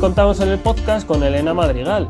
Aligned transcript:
Contamos 0.00 0.40
en 0.40 0.50
el 0.50 0.58
podcast 0.58 1.06
con 1.06 1.22
Elena 1.22 1.54
Madrigal, 1.54 2.06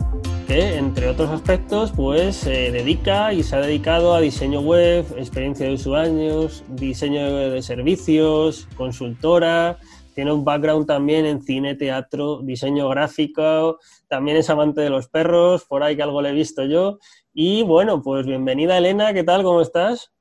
que 0.49 0.77
entre 0.77 1.09
otros 1.09 1.31
aspectos 1.31 1.93
pues 1.93 2.35
se 2.35 2.73
dedica 2.73 3.33
y 3.33 3.45
se 3.45 3.55
ha 3.55 3.61
dedicado 3.61 4.15
a 4.15 4.21
diseño 4.21 4.61
web, 4.61 5.07
experiencia 5.17 5.67
de 5.67 5.75
usuarios, 5.75 6.65
diseño 6.69 7.51
de 7.51 7.63
servicios, 7.63 8.69
consultora, 8.77 9.79
tiene 10.15 10.33
un 10.33 10.45
background 10.45 10.87
también 10.87 11.27
en 11.27 11.43
cine, 11.43 11.77
teatro, 11.77 12.41
diseño 12.43 12.89
gráfico, 12.89 13.79
también 14.09 14.37
es 14.37 14.51
amante 14.51 14.81
de 14.81 14.91
los 14.91 15.09
perros, 15.09 15.65
por 15.65 15.85
ahí 15.85 15.95
que 15.95 16.03
algo 16.03 16.21
le 16.23 16.31
he 16.31 16.33
visto 16.33 16.65
yo. 16.65 16.99
Y 17.33 17.63
bueno, 17.63 18.03
pues 18.03 18.27
bienvenida 18.27 18.79
Elena, 18.79 19.15
¿qué 19.15 19.23
tal? 19.23 19.45
¿Cómo 19.45 19.61
estás? 19.61 20.16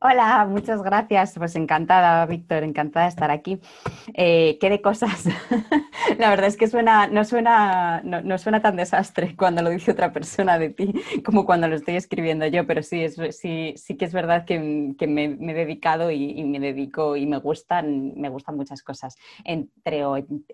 Hola, 0.00 0.46
muchas 0.48 0.80
gracias. 0.82 1.34
Pues 1.36 1.56
encantada, 1.56 2.24
Víctor, 2.26 2.62
encantada 2.62 3.06
de 3.06 3.10
estar 3.10 3.32
aquí. 3.32 3.58
Eh, 4.14 4.56
¿Qué 4.60 4.70
de 4.70 4.80
cosas? 4.80 5.24
La 6.18 6.30
verdad 6.30 6.46
es 6.46 6.56
que 6.56 6.68
suena, 6.68 7.08
no, 7.08 7.24
suena, 7.24 8.00
no, 8.04 8.38
suena 8.38 8.62
tan 8.62 8.76
desastre 8.76 9.34
cuando 9.36 9.60
lo 9.60 9.70
dice 9.70 9.90
otra 9.90 10.12
persona 10.12 10.56
de 10.56 10.70
ti 10.70 10.92
como 11.24 11.44
cuando 11.44 11.66
lo 11.66 11.74
estoy 11.74 11.96
escribiendo 11.96 12.46
yo, 12.46 12.64
pero 12.64 12.82
sí, 12.84 13.06
sí, 13.30 13.74
sí 13.76 13.96
que 13.96 14.04
es 14.04 14.12
verdad 14.12 14.44
que, 14.44 14.60
me, 14.60 15.24
he 15.24 15.54
dedicado 15.54 16.12
y, 16.12 16.44
me 16.44 16.60
dedico 16.60 17.16
y 17.16 17.26
me 17.26 17.38
gustan, 17.38 18.14
me 18.16 18.28
gustan 18.28 18.56
muchas 18.56 18.82
cosas. 18.84 19.16
Entre 19.44 20.04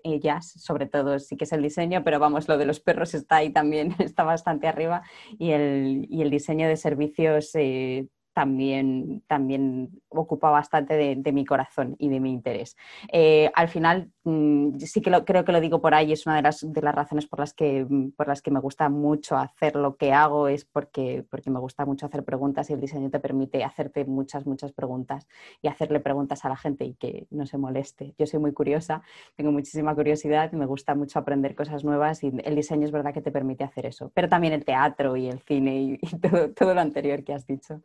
ellas, 0.03 0.53
sobre 0.57 0.87
todo, 0.87 1.19
sí 1.19 1.37
que 1.37 1.43
es 1.43 1.53
el 1.53 1.61
diseño, 1.61 2.03
pero 2.03 2.19
vamos, 2.19 2.47
lo 2.47 2.57
de 2.57 2.65
los 2.65 2.79
perros 2.79 3.13
está 3.13 3.37
ahí 3.37 3.51
también, 3.51 3.95
está 3.99 4.23
bastante 4.23 4.67
arriba 4.67 5.03
y 5.37 5.51
el, 5.51 6.07
y 6.09 6.23
el 6.23 6.31
diseño 6.31 6.67
de 6.67 6.77
servicios. 6.77 7.51
Eh, 7.53 8.07
también, 8.35 9.23
también 9.27 10.01
ocupa 10.09 10.49
bastante 10.49 10.93
de, 10.93 11.31
mi 11.31 11.45
corazón 11.45 11.95
y 11.97 12.09
de 12.09 12.19
mi 12.19 12.31
interés. 12.31 12.75
Eh, 13.13 13.49
al 13.55 13.69
final, 13.69 14.11
mm, 14.25 14.77
sí 14.79 15.01
que 15.01 15.09
lo, 15.09 15.23
creo 15.23 15.45
que 15.45 15.53
lo 15.53 15.61
digo 15.61 15.79
por 15.79 15.93
ahí, 15.93 16.11
es 16.11 16.25
una 16.25 16.35
de 16.35 16.41
las, 16.41 16.59
de 16.61 16.81
las 16.81 16.93
razones 16.93 17.27
por 17.27 17.39
las, 17.39 17.53
que, 17.53 17.87
por 18.17 18.27
las 18.27 18.41
que 18.41 18.51
me 18.51 18.59
gusta 18.59 18.89
mucho 18.89 19.37
hacer 19.37 19.77
lo 19.77 19.95
que 19.95 20.11
hago, 20.11 20.49
es 20.49 20.65
porque, 20.65 21.25
porque 21.29 21.49
me 21.49 21.59
gusta 21.59 21.85
mucho 21.85 22.07
hacer 22.07 22.25
preguntas 22.25 22.69
y 22.69 22.73
el 22.73 22.81
diseño 22.81 23.09
te 23.09 23.21
permite 23.21 23.63
hacerte 23.63 24.03
muchas, 24.03 24.45
muchas 24.45 24.73
preguntas 24.73 25.29
y 25.61 25.69
hacerle 25.69 26.01
preguntas 26.01 26.43
a 26.43 26.49
la 26.49 26.57
gente 26.57 26.83
y 26.83 26.95
que 26.95 27.27
no 27.31 27.45
se 27.45 27.57
moleste. 27.57 28.15
Yo 28.17 28.27
soy 28.27 28.41
muy 28.41 28.51
curiosa, 28.51 29.01
tengo 29.37 29.53
muchísima 29.53 29.95
curiosidad 29.95 30.51
y 30.51 30.57
me 30.57 30.65
gusta 30.65 30.93
mucho 30.93 31.19
aprender 31.19 31.55
cosas 31.55 31.85
nuevas 31.85 32.21
y 32.21 32.33
el 32.43 32.55
diseño 32.55 32.83
es 32.83 32.91
verdad 32.91 33.13
que 33.13 33.21
te 33.21 33.31
permite 33.31 33.63
hacer 33.63 33.85
eso, 33.85 34.11
pero 34.13 34.27
también 34.27 34.51
el 34.51 34.65
teatro 34.65 35.15
y 35.15 35.27
el 35.29 35.39
cine 35.39 35.81
y, 35.81 35.97
todo, 36.21 36.51
todo 36.51 36.73
lo 36.73 36.81
anterior 36.81 37.23
que 37.23 37.33
has 37.33 37.47
dicho. 37.47 37.81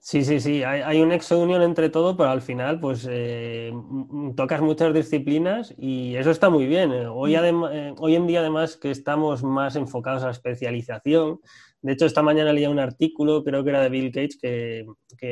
Sí, 0.00 0.24
sí, 0.24 0.40
sí, 0.40 0.62
hay, 0.62 1.00
un 1.02 1.08
nexo 1.08 1.36
de 1.36 1.42
unión 1.42 1.60
entre 1.60 1.90
todo, 1.90 2.16
pero 2.16 2.30
al 2.30 2.40
final 2.40 2.80
pues 2.80 3.06
eh, 3.10 3.72
tocas 4.36 4.62
muchas 4.62 4.94
disciplinas 4.94 5.74
y 5.76 6.14
eso 6.16 6.30
está 6.30 6.48
muy 6.48 6.66
bien. 6.66 6.92
Hoy, 7.10 7.36
mm. 7.36 7.64
eh, 7.72 7.94
hoy 7.98 8.14
en 8.14 8.26
día 8.26 8.40
además 8.40 8.76
que 8.76 8.90
estamos 8.90 9.42
más 9.42 9.76
enfocados 9.76 10.22
a 10.22 10.26
la 10.26 10.32
especialización, 10.32 11.40
de 11.80 11.92
hecho, 11.92 12.06
esta 12.06 12.22
mañana 12.22 12.52
leía 12.52 12.70
un 12.70 12.80
artículo, 12.80 13.44
creo 13.44 13.62
que 13.62 13.70
era 13.70 13.82
de 13.82 13.88
Bill 13.88 14.10
Gates, 14.10 14.36
que, 14.36 14.84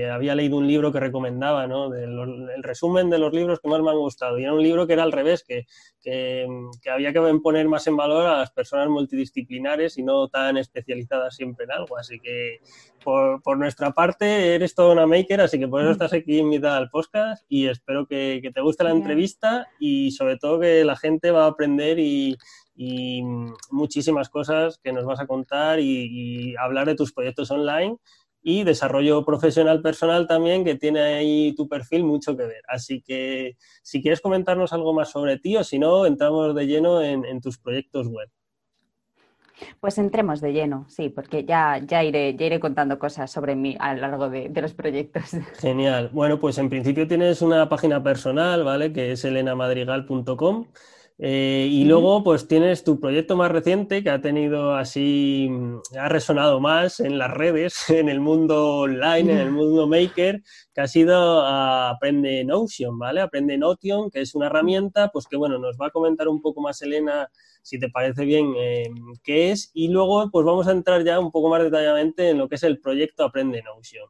había 0.08 0.36
leído 0.36 0.56
un 0.56 0.66
libro 0.68 0.92
que 0.92 1.00
recomendaba, 1.00 1.66
¿no? 1.66 1.92
el 1.92 2.62
resumen 2.62 3.10
de 3.10 3.18
los 3.18 3.32
libros 3.32 3.58
que 3.60 3.68
más 3.68 3.80
me 3.80 3.90
han 3.90 3.98
gustado. 3.98 4.38
Y 4.38 4.44
era 4.44 4.54
un 4.54 4.62
libro 4.62 4.86
que 4.86 4.92
era 4.92 5.02
al 5.02 5.10
revés, 5.10 5.42
que, 5.42 5.66
que, 6.00 6.46
había 6.88 7.12
que 7.12 7.20
poner 7.42 7.66
más 7.66 7.86
en 7.88 7.96
valor 7.96 8.26
a 8.26 8.38
las 8.38 8.52
personas 8.52 8.88
multidisciplinares 8.88 9.98
y 9.98 10.04
no 10.04 10.28
tan 10.28 10.56
especializadas 10.56 11.34
siempre 11.34 11.64
en 11.64 11.72
algo. 11.72 11.98
Así 11.98 12.20
que, 12.20 12.60
por, 13.02 13.42
por 13.42 13.58
nuestra 13.58 13.90
parte, 13.90 14.54
eres 14.54 14.74
toda 14.74 14.92
una 14.92 15.06
maker, 15.06 15.40
así 15.40 15.58
que 15.58 15.66
por 15.66 15.82
eso 15.82 15.90
estás 15.90 16.12
aquí 16.12 16.38
invitada 16.38 16.76
al 16.76 16.90
podcast 16.90 17.44
y 17.48 17.66
espero 17.66 18.06
que, 18.06 18.38
que 18.40 18.52
te 18.52 18.60
guste 18.60 18.84
la 18.84 18.90
entrevista 18.90 19.66
y 19.80 20.12
sobre 20.12 20.36
todo 20.36 20.60
que 20.60 20.84
la 20.84 20.96
gente 20.96 21.32
va 21.32 21.44
a 21.44 21.48
aprender 21.48 21.98
y 21.98 22.36
y 22.76 23.22
muchísimas 23.70 24.28
cosas 24.28 24.78
que 24.78 24.92
nos 24.92 25.06
vas 25.06 25.18
a 25.18 25.26
contar 25.26 25.80
y, 25.80 26.54
hablar 26.58 26.86
de 26.86 26.94
tus 26.94 27.12
proyectos 27.12 27.50
online 27.50 27.96
y 28.42 28.62
desarrollo 28.62 29.24
profesional 29.24 29.82
personal 29.82 30.26
también, 30.26 30.64
que 30.64 30.76
tiene 30.76 31.00
ahí 31.00 31.54
tu 31.56 31.68
perfil 31.68 32.04
mucho 32.04 32.36
que 32.36 32.44
ver. 32.44 32.62
Así 32.68 33.02
que 33.02 33.56
si 33.82 34.00
quieres 34.02 34.20
comentarnos 34.20 34.72
algo 34.72 34.94
más 34.94 35.10
sobre 35.10 35.38
ti 35.38 35.56
o 35.56 35.64
si 35.64 35.78
no, 35.78 36.06
entramos 36.06 36.54
de 36.54 36.66
lleno 36.66 37.02
en, 37.02 37.40
tus 37.40 37.58
proyectos 37.58 38.06
web. 38.06 38.28
Pues 39.80 39.96
entremos 39.96 40.42
de 40.42 40.52
lleno, 40.52 40.84
sí, 40.88 41.08
porque 41.08 41.44
ya, 41.44 41.80
ya, 41.84 42.04
iré, 42.04 42.36
ya 42.36 42.44
iré 42.44 42.60
contando 42.60 42.98
cosas 42.98 43.30
sobre 43.30 43.56
mí 43.56 43.74
a 43.80 43.94
lo 43.94 44.02
largo 44.02 44.28
de, 44.28 44.50
de, 44.50 44.60
los 44.60 44.74
proyectos. 44.74 45.30
Genial. 45.60 46.10
Bueno, 46.12 46.38
pues 46.38 46.58
en 46.58 46.68
principio 46.68 47.08
tienes 47.08 47.40
una 47.40 47.68
página 47.70 48.02
personal, 48.02 48.64
¿vale? 48.64 48.92
Que 48.92 49.12
es 49.12 49.24
elenamadrigal.com. 49.24 50.66
Eh, 51.18 51.68
y 51.70 51.84
luego, 51.84 52.22
pues 52.22 52.46
tienes 52.46 52.84
tu 52.84 53.00
proyecto 53.00 53.36
más 53.36 53.50
reciente 53.50 54.02
que 54.02 54.10
ha 54.10 54.20
tenido 54.20 54.74
así, 54.74 55.48
mm, 55.50 55.78
ha 55.98 56.08
resonado 56.10 56.60
más 56.60 57.00
en 57.00 57.16
las 57.16 57.30
redes, 57.30 57.74
en 57.88 58.10
el 58.10 58.20
mundo 58.20 58.80
online, 58.80 59.32
en 59.32 59.38
el 59.38 59.50
mundo 59.52 59.86
maker, 59.86 60.42
que 60.74 60.80
ha 60.82 60.86
sido 60.86 61.40
Aprende 61.46 62.44
Notion, 62.44 62.98
¿vale? 62.98 63.22
Aprende 63.22 63.56
Notion, 63.56 64.10
que 64.10 64.20
es 64.20 64.34
una 64.34 64.46
herramienta, 64.46 65.08
pues 65.10 65.26
que 65.26 65.36
bueno, 65.36 65.58
nos 65.58 65.76
va 65.80 65.86
a 65.86 65.90
comentar 65.90 66.28
un 66.28 66.42
poco 66.42 66.60
más 66.60 66.82
Elena, 66.82 67.30
si 67.62 67.78
te 67.78 67.88
parece 67.88 68.24
bien, 68.26 68.52
eh, 68.58 68.84
qué 69.24 69.52
es. 69.52 69.70
Y 69.72 69.88
luego, 69.88 70.30
pues 70.30 70.44
vamos 70.44 70.68
a 70.68 70.72
entrar 70.72 71.02
ya 71.02 71.18
un 71.18 71.30
poco 71.32 71.48
más 71.48 71.62
detalladamente 71.62 72.30
en 72.30 72.38
lo 72.38 72.48
que 72.48 72.56
es 72.56 72.62
el 72.62 72.78
proyecto 72.78 73.24
Aprende 73.24 73.62
Notion 73.62 74.06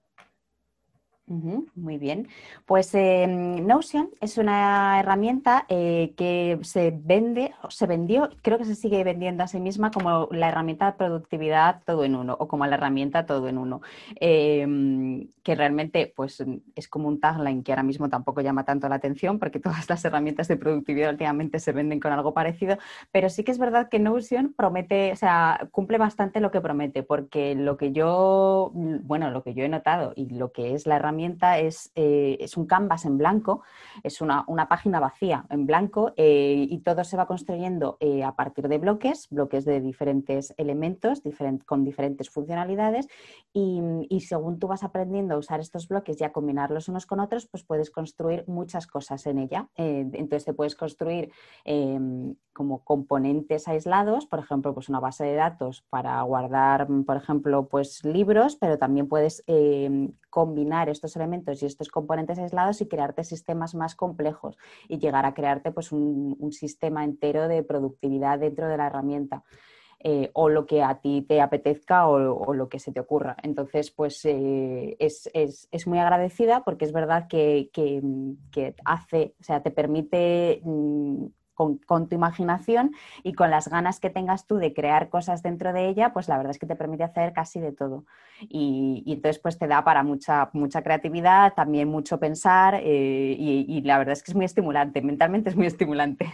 muy 1.28 1.98
bien. 1.98 2.28
Pues 2.66 2.94
em, 2.94 3.66
Notion 3.66 4.10
es 4.20 4.38
una 4.38 5.00
herramienta 5.00 5.66
eh, 5.68 6.14
que 6.16 6.60
se 6.62 6.92
vende, 6.96 7.52
se 7.68 7.86
vendió, 7.86 8.30
creo 8.42 8.58
que 8.58 8.64
se 8.64 8.76
sigue 8.76 9.02
vendiendo 9.02 9.42
a 9.42 9.48
sí 9.48 9.58
misma 9.58 9.90
como 9.90 10.28
la 10.30 10.48
herramienta 10.48 10.86
de 10.86 10.92
productividad 10.92 11.82
todo 11.84 12.04
en 12.04 12.14
uno 12.14 12.36
o 12.38 12.46
como 12.46 12.64
la 12.66 12.76
herramienta 12.76 13.26
todo 13.26 13.48
en 13.48 13.58
uno, 13.58 13.80
em, 14.20 15.26
que 15.42 15.56
realmente 15.56 16.12
pues, 16.14 16.44
es 16.76 16.88
como 16.88 17.08
un 17.08 17.18
tagline 17.18 17.64
que 17.64 17.72
ahora 17.72 17.82
mismo 17.82 18.08
tampoco 18.08 18.40
llama 18.40 18.64
tanto 18.64 18.88
la 18.88 18.94
atención 18.94 19.40
porque 19.40 19.58
todas 19.60 19.90
las 19.90 20.04
herramientas 20.04 20.46
de 20.46 20.56
productividad 20.56 21.10
últimamente 21.10 21.58
se 21.58 21.72
venden 21.72 21.98
con 21.98 22.12
algo 22.12 22.34
parecido, 22.34 22.78
pero 23.10 23.30
sí 23.30 23.42
que 23.42 23.50
es 23.50 23.58
verdad 23.58 23.88
que 23.88 23.98
Notion 23.98 24.54
promete, 24.56 25.10
o 25.10 25.16
sea, 25.16 25.68
cumple 25.72 25.98
bastante 25.98 26.40
lo 26.40 26.52
que 26.52 26.60
promete 26.60 27.02
porque 27.02 27.56
lo 27.56 27.76
que 27.76 27.90
yo, 27.90 28.70
bueno, 28.74 29.30
lo 29.32 29.42
que 29.42 29.54
yo 29.54 29.64
he 29.64 29.68
notado 29.68 30.12
y 30.14 30.28
lo 30.30 30.52
que 30.52 30.74
es 30.74 30.86
la 30.86 30.96
herramienta 30.96 31.15
es, 31.58 31.92
eh, 31.94 32.36
es 32.40 32.56
un 32.56 32.66
canvas 32.66 33.04
en 33.04 33.18
blanco, 33.18 33.62
es 34.02 34.20
una, 34.20 34.44
página 34.68 35.00
vacía 35.00 35.46
en 35.50 35.66
blanco 35.66 36.12
eh, 36.16 36.66
y 36.68 36.78
todo 36.78 37.04
se 37.04 37.16
va 37.16 37.26
construyendo 37.26 37.96
eh, 38.00 38.24
a 38.24 38.34
partir 38.34 38.68
de 38.68 38.78
bloques, 38.78 39.28
bloques 39.30 39.64
de 39.64 39.80
diferentes 39.80 40.54
elementos 40.56 41.22
con 41.64 41.84
diferentes 41.84 42.30
funcionalidades 42.30 43.08
y, 43.52 43.80
y, 44.08 44.20
según 44.20 44.58
tú 44.58 44.66
vas 44.66 44.82
aprendiendo 44.82 45.34
a 45.34 45.38
usar 45.38 45.60
estos 45.60 45.88
bloques 45.88 46.20
y 46.20 46.24
a 46.24 46.32
combinarlos 46.32 46.88
unos 46.88 47.06
con 47.06 47.20
otros, 47.20 47.46
pues 47.46 47.64
puedes 47.64 47.90
construir 47.90 48.44
muchas 48.46 48.86
cosas 48.86 49.26
en 49.26 49.38
ella. 49.38 49.68
entonces 49.76 50.44
te 50.44 50.52
puedes 50.52 50.74
construir 50.74 51.30
em, 51.64 52.34
como 52.52 52.82
componentes 52.84 53.68
aislados, 53.68 54.26
por 54.26 54.38
ejemplo, 54.38 54.74
pues 54.74 54.88
una 54.88 54.98
base 54.98 55.24
de 55.24 55.34
datos 55.34 55.84
para 55.90 56.20
guardar, 56.22 56.88
por 57.06 57.16
ejemplo, 57.16 57.68
pues 57.68 58.04
libros, 58.04 58.56
pero 58.56 58.78
también 58.78 59.08
puedes 59.08 59.44
em, 59.46 60.12
combinar 60.30 60.88
estos 60.88 61.05
elementos 61.14 61.62
y 61.62 61.66
estos 61.66 61.88
componentes 61.88 62.38
aislados 62.38 62.80
y 62.80 62.88
crearte 62.88 63.22
sistemas 63.22 63.74
más 63.74 63.94
complejos 63.94 64.56
y 64.88 64.98
llegar 64.98 65.26
a 65.26 65.34
crearte 65.34 65.70
pues, 65.70 65.92
un, 65.92 66.36
sistema 66.50 67.04
entero 67.04 67.48
de 67.48 67.62
productividad 67.62 68.38
dentro 68.38 68.66
de 68.68 68.76
la 68.76 68.86
herramienta. 68.86 69.44
Eh, 69.98 70.30
o 70.34 70.50
lo 70.50 70.66
que 70.66 70.82
a 70.82 71.00
ti 71.00 71.24
te 71.26 71.40
apetezca 71.40 72.06
o, 72.06 72.52
lo 72.52 72.68
que 72.68 72.78
se 72.78 72.92
te 72.92 73.00
ocurra. 73.00 73.36
Entonces, 73.42 73.90
pues 73.90 74.24
eh, 74.24 74.96
es, 74.98 75.86
muy 75.86 75.98
agradecida 75.98 76.62
porque 76.64 76.84
es 76.84 76.92
verdad 76.92 77.26
que, 77.28 77.70
que, 77.72 78.74
hace, 78.84 79.34
o 79.40 79.42
sea, 79.42 79.62
te 79.62 79.70
permite 79.70 80.60
mm, 80.62 81.26
con, 81.56 82.08
tu 82.08 82.14
imaginación 82.14 82.92
y 83.24 83.32
con 83.32 83.50
las 83.50 83.68
ganas 83.68 83.98
que 83.98 84.10
tengas 84.10 84.46
tú 84.46 84.56
de 84.58 84.72
crear 84.72 85.08
cosas 85.08 85.42
dentro 85.42 85.72
de 85.72 85.88
ella, 85.88 86.12
pues 86.12 86.28
la 86.28 86.36
verdad 86.36 86.50
es 86.50 86.58
que 86.58 86.66
te 86.66 86.76
permite 86.76 87.02
hacer 87.02 87.32
casi 87.32 87.58
de 87.58 87.72
todo. 87.72 88.04
Y, 88.40 89.02
entonces 89.06 89.40
pues 89.40 89.58
te 89.58 89.66
da 89.66 89.82
para 89.82 90.02
mucha, 90.02 90.50
mucha 90.52 90.82
creatividad, 90.82 91.54
también 91.54 91.88
mucho 91.88 92.20
pensar 92.20 92.74
eh, 92.82 93.36
y 93.38 93.80
la 93.82 93.98
verdad 93.98 94.12
es 94.12 94.22
que 94.22 94.30
es 94.30 94.36
muy 94.36 94.44
estimulante, 94.44 95.02
mentalmente 95.02 95.50
es 95.50 95.56
muy 95.56 95.66
estimulante. 95.66 96.30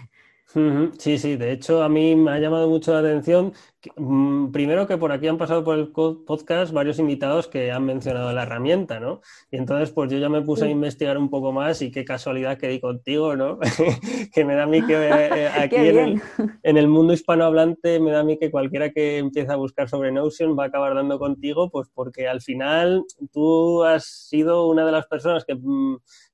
Sí, 0.98 1.18
sí, 1.18 1.36
de 1.36 1.52
hecho 1.52 1.82
a 1.82 1.88
mí 1.88 2.14
me 2.14 2.32
ha 2.32 2.38
llamado 2.38 2.68
mucho 2.68 2.92
la 2.92 2.98
atención, 2.98 3.54
mm, 3.96 4.50
primero 4.50 4.86
que 4.86 4.98
por 4.98 5.10
aquí 5.10 5.26
han 5.26 5.38
pasado 5.38 5.64
por 5.64 5.78
el 5.78 5.90
podcast 5.90 6.74
varios 6.74 6.98
invitados 6.98 7.48
que 7.48 7.72
han 7.72 7.86
mencionado 7.86 8.32
la 8.34 8.42
herramienta, 8.42 9.00
¿no? 9.00 9.22
Y 9.50 9.56
entonces 9.56 9.90
pues 9.92 10.10
yo 10.10 10.18
ya 10.18 10.28
me 10.28 10.42
puse 10.42 10.66
a 10.66 10.68
investigar 10.68 11.16
un 11.16 11.30
poco 11.30 11.52
más 11.52 11.80
y 11.80 11.90
qué 11.90 12.04
casualidad 12.04 12.58
que 12.58 12.68
di 12.68 12.80
contigo, 12.80 13.34
¿no? 13.34 13.58
que 14.34 14.44
me 14.44 14.54
da 14.54 14.64
a 14.64 14.66
mí 14.66 14.84
que 14.84 14.94
eh, 14.94 15.48
aquí 15.58 15.76
en 16.62 16.76
el, 16.76 16.88
mundo 16.88 17.14
hispanohablante 17.14 17.98
me 17.98 18.10
da 18.10 18.20
a 18.20 18.24
mí 18.24 18.38
que 18.38 18.50
cualquiera 18.50 18.90
que 18.90 19.18
empiece 19.18 19.50
a 19.52 19.56
buscar 19.56 19.88
sobre 19.88 20.12
Notion 20.12 20.58
va 20.58 20.64
a 20.64 20.66
acabar 20.66 20.94
dando 20.94 21.18
contigo, 21.18 21.70
pues 21.70 21.88
porque 21.94 22.28
al 22.28 22.42
final 22.42 23.04
tú 23.32 23.84
has 23.84 24.04
sido 24.04 24.66
una 24.66 24.84
de 24.84 24.92
las 24.92 25.06
personas 25.06 25.46
que... 25.46 25.56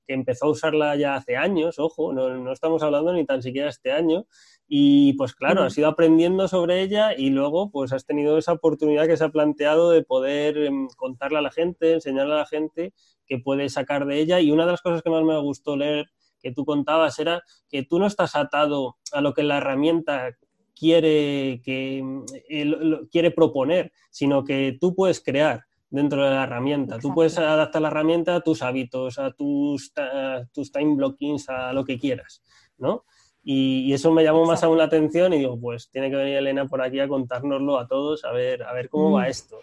Que 0.09 0.15
empezó 0.15 0.47
a 0.47 0.49
usarla 0.49 0.95
ya 0.95 1.13
hace 1.13 1.37
años, 1.37 1.77
ojo, 1.77 2.13
no, 2.13 2.29
no 2.29 2.51
estamos 2.51 2.81
hablando 2.81 3.13
ni 3.13 3.27
tan 3.27 3.43
siquiera 3.43 3.69
este 3.69 3.91
año, 3.91 4.25
y 4.71 5.13
pues 5.13 5.33
claro, 5.33 5.63
has 5.63 5.75
ido 5.79 5.87
aprendiendo 5.87 6.47
sobre 6.47 6.83
ella 6.83 7.15
y 7.17 7.31
luego 7.31 7.71
pues 7.71 7.91
has 7.91 8.05
tenido 8.05 8.37
esa 8.37 8.53
oportunidad 8.53 9.07
que 9.07 9.17
se 9.17 9.23
ha 9.23 9.29
planteado 9.29 9.89
de 9.89 10.03
poder 10.03 10.57
em, 10.57 10.87
contarle 10.95 11.39
a 11.39 11.41
la 11.41 11.49
gente, 11.49 11.93
enseñarle 11.93 12.35
a 12.35 12.37
la 12.37 12.45
gente 12.45 12.93
que 13.25 13.39
puede 13.39 13.69
sacar 13.69 14.05
de 14.05 14.19
ella. 14.19 14.39
Y 14.39 14.51
una 14.51 14.65
de 14.65 14.71
las 14.73 14.83
cosas 14.83 15.01
que 15.01 15.09
más 15.09 15.23
me 15.23 15.39
gustó 15.39 15.75
leer 15.75 16.05
que 16.39 16.51
tú 16.51 16.65
contabas 16.65 17.17
era 17.17 17.41
que 17.67 17.83
tú 17.83 17.97
no 17.97 18.05
estás 18.05 18.35
atado 18.35 18.97
a 19.11 19.21
lo 19.21 19.33
que 19.33 19.41
la 19.41 19.57
herramienta 19.57 20.37
quiere, 20.75 21.61
que, 21.63 22.03
eh, 22.47 22.75
quiere 23.11 23.31
proponer, 23.31 23.91
sino 24.11 24.43
que 24.43 24.77
tú 24.79 24.93
puedes 24.93 25.19
crear 25.19 25.65
dentro 25.89 26.23
de 26.23 26.31
la 26.31 26.43
herramienta. 26.43 26.99
Tú 26.99 27.13
puedes 27.13 27.37
adaptar 27.37 27.81
la 27.81 27.87
herramienta 27.89 28.35
a 28.35 28.41
tus 28.41 28.61
hábitos, 28.61 29.17
a 29.19 29.31
tus, 29.31 29.91
a 29.97 30.45
tus 30.53 30.71
time 30.71 30.95
blockings, 30.95 31.49
a 31.49 31.73
lo 31.73 31.83
que 31.83 31.97
quieras, 31.97 32.43
¿no? 32.77 33.05
Y, 33.43 33.93
eso 33.93 34.11
me 34.11 34.23
llamó 34.23 34.45
más 34.45 34.63
aún 34.63 34.77
la 34.77 34.83
atención 34.83 35.33
y 35.33 35.39
digo, 35.39 35.59
pues 35.59 35.89
tiene 35.89 36.09
que 36.09 36.15
venir 36.15 36.37
Elena 36.37 36.67
por 36.67 36.81
aquí 36.81 36.99
a 36.99 37.07
contárnoslo 37.07 37.79
a 37.79 37.87
todos, 37.87 38.23
a 38.25 38.31
ver, 38.31 38.63
a 38.63 38.73
ver 38.73 38.89
cómo 38.89 39.13
va 39.13 39.23
mm. 39.23 39.29
esto. 39.29 39.59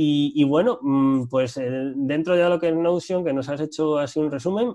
Y, 0.00 0.44
bueno, 0.44 0.78
mm, 0.80 1.26
pues 1.26 1.56
eh, 1.56 1.68
dentro 1.96 2.36
de 2.36 2.48
lo 2.48 2.60
que 2.60 2.68
es 2.68 2.76
Notion, 2.76 3.24
que 3.24 3.32
nos 3.32 3.48
has 3.48 3.60
hecho 3.60 3.98
así 3.98 4.20
un 4.20 4.30
resumen, 4.30 4.74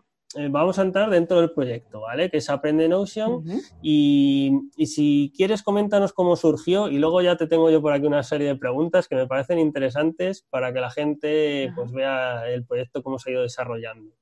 vamos 0.50 0.80
a 0.80 0.81
entrar 0.81 1.09
dentro 1.09 1.39
del 1.39 1.51
proyecto, 1.51 2.01
¿vale? 2.01 2.30
Que 2.30 2.38
es 2.38 2.50
Aprende 2.50 2.88
Notion. 2.88 3.44
y, 3.81 4.51
y, 4.75 4.85
si 4.88 5.31
quieres, 5.35 5.63
coméntanos 5.63 6.13
cómo 6.13 6.35
surgió 6.35 6.88
y 6.88 6.97
luego 6.97 7.21
ya 7.21 7.38
te 7.38 7.47
tengo 7.47 7.69
yo 7.69 7.81
por 7.81 7.94
aquí 7.94 8.06
una 8.06 8.24
serie 8.24 8.47
de 8.47 8.56
preguntas 8.56 9.07
que 9.07 9.15
me 9.15 9.27
parecen 9.27 9.59
interesantes 9.59 10.45
para 10.50 10.74
que 10.74 10.80
la 10.80 10.89
gente 10.89 11.71
pues, 11.75 11.91
vea 11.91 12.50
el 12.50 12.65
proyecto 12.65 13.03
cómo 13.03 13.19
se 13.19 13.30
ha 13.30 13.33
ido 13.33 13.41
desarrollando. 13.44 14.15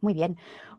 Muy 0.00 0.14
bien. 0.14 0.36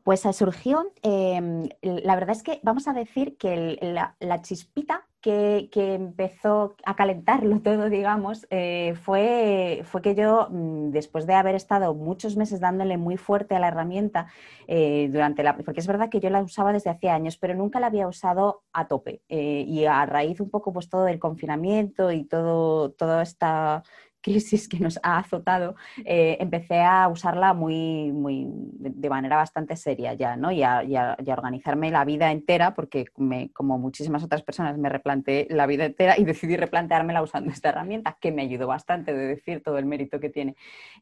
Pues 0.08 0.22
surgió, 0.22 0.90
em, 1.02 1.68
la 1.82 2.16
verdad 2.16 2.30
es 2.30 2.42
que 2.42 2.62
vamos 2.64 2.88
a 2.88 2.94
decir 2.94 3.36
que 3.36 3.78
la, 3.82 4.42
chispita 4.42 5.06
que, 5.20 5.68
empezó 5.76 6.78
a 6.86 6.96
calentarlo 6.96 7.60
todo, 7.62 7.90
digamos, 7.90 8.48
eh, 8.50 8.96
fue, 9.04 9.84
que 10.02 10.16
yo, 10.16 10.48
mm, 10.50 10.92
después 10.92 11.28
de 11.28 11.34
haber 11.34 11.56
estado 11.56 11.94
muchos 11.94 12.38
meses 12.38 12.62
dándole 12.62 12.98
muy 12.98 13.18
fuerte 13.18 13.58
a 13.58 13.60
la 13.60 13.68
herramienta, 13.68 14.28
eh, 14.68 15.10
durante 15.12 15.44
la, 15.44 15.58
porque 15.58 15.82
es 15.82 15.88
verdad 15.88 16.10
que 16.10 16.22
yo 16.22 16.30
la 16.30 16.42
usaba 16.42 16.72
desde 16.72 16.90
hace 16.90 17.10
años, 17.10 17.36
pero 17.36 17.54
nunca 17.54 17.82
la 17.82 17.88
había 17.88 18.08
usado 18.08 18.64
a 18.72 18.88
tope. 18.88 19.24
Eh, 19.28 19.66
y 19.68 19.84
a 19.88 20.06
raíz 20.06 20.40
un 20.40 20.50
poco 20.50 20.72
pues 20.72 20.88
todo 20.88 21.04
del 21.04 21.20
confinamiento 21.20 22.14
y 22.14 22.24
todo, 22.24 22.92
toda 22.92 23.24
esta 23.24 23.84
crisis 24.22 24.68
que 24.68 24.80
nos 24.80 25.00
ha 25.04 25.20
azotado, 25.20 25.76
eh, 26.06 26.38
empecé 26.40 26.82
a 26.82 27.08
usarla 27.08 27.54
muy, 27.54 28.12
muy, 28.12 28.48
de 28.50 29.10
manera 29.10 29.38
bastante 29.38 29.76
seria 29.76 30.14
ya, 30.14 30.36
¿no? 30.36 30.52
Y 30.52 30.64
a, 30.64 30.84
organizarme 31.28 31.92
la 31.92 32.04
vida 32.04 32.32
entera, 32.32 32.74
porque 32.74 33.06
como 33.54 33.78
muchísimas 33.78 34.24
otras 34.24 34.42
personas 34.42 34.78
me 34.78 34.90
replanteé 34.90 35.48
la 35.50 35.68
vida 35.68 35.86
entera 35.86 36.18
y 36.18 36.24
decidí 36.24 36.58
replanteármela 36.58 37.22
usando 37.22 37.52
esta 37.52 37.70
herramienta, 37.70 38.18
que 38.20 38.32
me 38.32 38.42
ayudó 38.42 38.68
bastante, 38.68 39.14
de 39.14 39.28
decir 39.28 39.62
todo 39.64 39.78
el 39.78 39.86
mérito 39.86 40.20
que 40.20 40.30
tiene. 40.30 40.56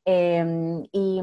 Em, 0.04 0.84
y, 0.92 1.22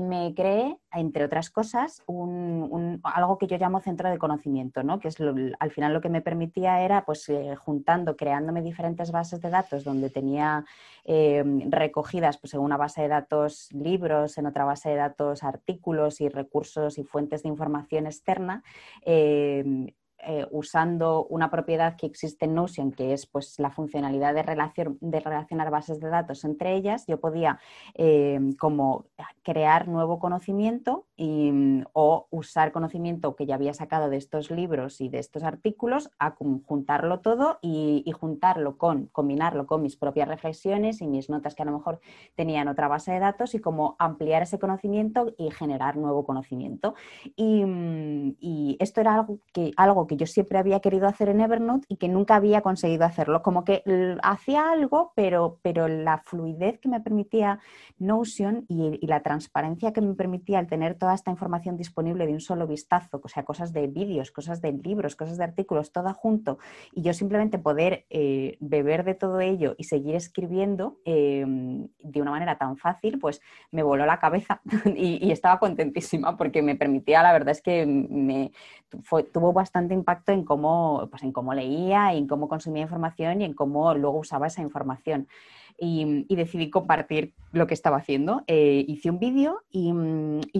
me 0.00 0.34
creé, 0.34 0.76
entre 0.92 1.24
otras 1.24 1.48
cosas, 1.50 2.02
algo 2.06 3.38
que 3.38 3.46
yo 3.46 3.56
llamo 3.56 3.80
centro 3.80 4.10
de 4.10 4.18
conocimiento, 4.18 4.82
¿no? 4.82 5.00
Que 5.00 5.08
es 5.08 5.16
al 5.20 5.70
final 5.70 5.94
lo 5.94 6.00
que 6.00 6.08
me 6.08 6.20
permitía 6.20 6.82
era, 6.82 7.04
pues, 7.04 7.28
eh, 7.28 7.54
juntando, 7.56 8.16
creándome 8.16 8.62
diferentes 8.62 9.10
bases 9.10 9.40
de 9.40 9.50
datos 9.50 9.84
donde 9.84 10.10
tenía 10.10 10.64
Em, 11.06 11.70
recogidas 11.70 12.38
pues, 12.38 12.54
en 12.54 12.60
una 12.60 12.78
base 12.78 13.02
de 13.02 13.08
datos 13.08 13.68
libros, 13.72 14.38
en 14.38 14.46
otra 14.46 14.64
base 14.64 14.88
de 14.88 14.96
datos 14.96 15.42
artículos 15.42 16.20
y 16.22 16.28
recursos 16.28 16.98
y 16.98 17.04
fuentes 17.04 17.42
de 17.42 17.50
información 17.50 18.06
externa. 18.06 18.62
Em, 19.02 19.88
eh, 20.26 20.46
usando 20.50 21.26
una 21.26 21.50
propiedad 21.50 21.96
que 21.96 22.06
existe 22.06 22.44
en 22.44 22.54
Notion, 22.54 22.92
que 22.92 23.12
es 23.12 23.26
pues, 23.26 23.58
la 23.58 23.70
funcionalidad 23.70 24.34
de, 24.34 24.42
relación, 24.42 24.98
de 25.00 25.20
relacionar 25.20 25.70
bases 25.70 26.00
de 26.00 26.08
datos 26.08 26.44
entre 26.44 26.74
ellas, 26.74 27.04
yo 27.06 27.20
podía 27.20 27.58
em, 27.94 28.52
como 28.54 29.06
crear 29.42 29.88
nuevo 29.88 30.18
conocimiento 30.18 31.06
y, 31.16 31.82
o 31.92 32.26
usar 32.30 32.72
conocimiento 32.72 33.36
que 33.36 33.46
ya 33.46 33.54
había 33.54 33.74
sacado 33.74 34.08
de 34.08 34.16
estos 34.16 34.50
libros 34.50 35.00
y 35.00 35.08
de 35.08 35.18
estos 35.18 35.42
artículos, 35.42 36.10
a 36.18 36.34
juntarlo 36.66 37.20
todo 37.20 37.58
y, 37.62 38.04
juntarlo 38.18 38.78
con, 38.78 39.06
combinarlo 39.06 39.66
con 39.66 39.82
mis 39.82 39.96
propias 39.96 40.28
reflexiones 40.28 41.00
y 41.00 41.06
mis 41.06 41.28
notas 41.30 41.54
que 41.54 41.62
a 41.62 41.66
lo 41.66 41.72
mejor 41.72 42.00
tenía 42.34 42.62
en 42.62 42.68
otra 42.68 42.88
base 42.88 43.12
de 43.12 43.18
datos 43.18 43.54
y 43.54 43.60
como 43.60 43.96
ampliar 43.98 44.42
ese 44.42 44.58
conocimiento 44.58 45.34
y 45.38 45.50
generar 45.50 45.96
nuevo 45.96 46.24
conocimiento. 46.24 46.94
Y, 47.36 47.64
esto 48.80 49.00
era 49.00 49.14
algo 49.14 49.38
que, 49.52 49.72
algo 49.76 50.06
que 50.06 50.13
yo 50.16 50.26
siempre 50.26 50.58
había 50.58 50.80
querido 50.80 51.06
hacer 51.06 51.28
en 51.28 51.40
Evernote 51.40 51.86
y 51.88 51.96
que 51.96 52.08
nunca 52.08 52.36
había 52.36 52.60
conseguido 52.60 53.04
hacerlo. 53.04 53.42
Como 53.42 53.64
que 53.64 53.82
hacía 54.22 54.70
algo, 54.70 55.12
pero, 55.14 55.58
pero 55.62 55.88
la 55.88 56.18
fluidez 56.18 56.78
que 56.78 56.88
me 56.88 57.00
permitía 57.00 57.60
Notion 57.98 58.64
y, 58.68 58.98
y 59.00 59.06
la 59.06 59.22
transparencia 59.22 59.92
que 59.92 60.00
me 60.00 60.14
permitía 60.14 60.60
el 60.60 60.66
tener 60.66 60.96
toda 60.96 61.14
esta 61.14 61.30
información 61.30 61.76
disponible 61.76 62.26
de 62.26 62.32
un 62.32 62.40
solo 62.40 62.66
vistazo, 62.66 63.20
o 63.22 63.28
sea, 63.28 63.44
cosas 63.44 63.72
de 63.72 63.86
vídeos, 63.86 64.30
cosas 64.30 64.60
de 64.60 64.72
libros, 64.72 65.16
cosas 65.16 65.38
de 65.38 65.44
artículos, 65.44 65.92
todo 65.92 66.12
junto, 66.14 66.58
y 66.92 67.02
yo 67.02 67.12
simplemente 67.12 67.58
poder 67.58 68.06
eh, 68.10 68.56
beber 68.60 69.04
de 69.04 69.14
todo 69.14 69.40
ello 69.40 69.74
y 69.78 69.84
seguir 69.84 70.14
escribiendo 70.14 70.98
em, 71.04 71.88
de 71.98 72.22
una 72.22 72.30
manera 72.30 72.58
tan 72.58 72.76
fácil, 72.76 73.18
pues 73.18 73.40
me 73.70 73.82
voló 73.82 74.06
la 74.06 74.18
cabeza 74.18 74.60
y, 74.96 75.30
estaba 75.34 75.58
contentísima 75.58 76.36
porque 76.36 76.62
me 76.62 76.76
permitía, 76.76 77.22
la 77.22 77.32
verdad 77.32 77.50
es 77.50 77.60
que 77.60 77.86
me 77.86 78.52
tuvo 79.32 79.52
bastante 79.52 79.94
impacto 79.94 80.32
en 80.32 80.44
cómo, 80.44 81.06
pues 81.10 81.22
en 81.22 81.32
cómo 81.32 81.54
leía, 81.54 82.12
en 82.14 82.26
cómo 82.26 82.48
consumía 82.48 82.82
información 82.82 83.40
y 83.40 83.44
en 83.44 83.54
cómo 83.54 83.94
luego 83.94 84.18
usaba 84.18 84.46
esa 84.46 84.62
información 84.62 85.28
y, 85.78 86.34
decidí 86.34 86.70
compartir 86.70 87.34
lo 87.52 87.66
que 87.66 87.74
estaba 87.74 87.96
haciendo. 87.96 88.42
Eh, 88.46 88.84
hice 88.88 89.10
un 89.10 89.18
vídeo 89.18 89.62
y, 89.70 89.92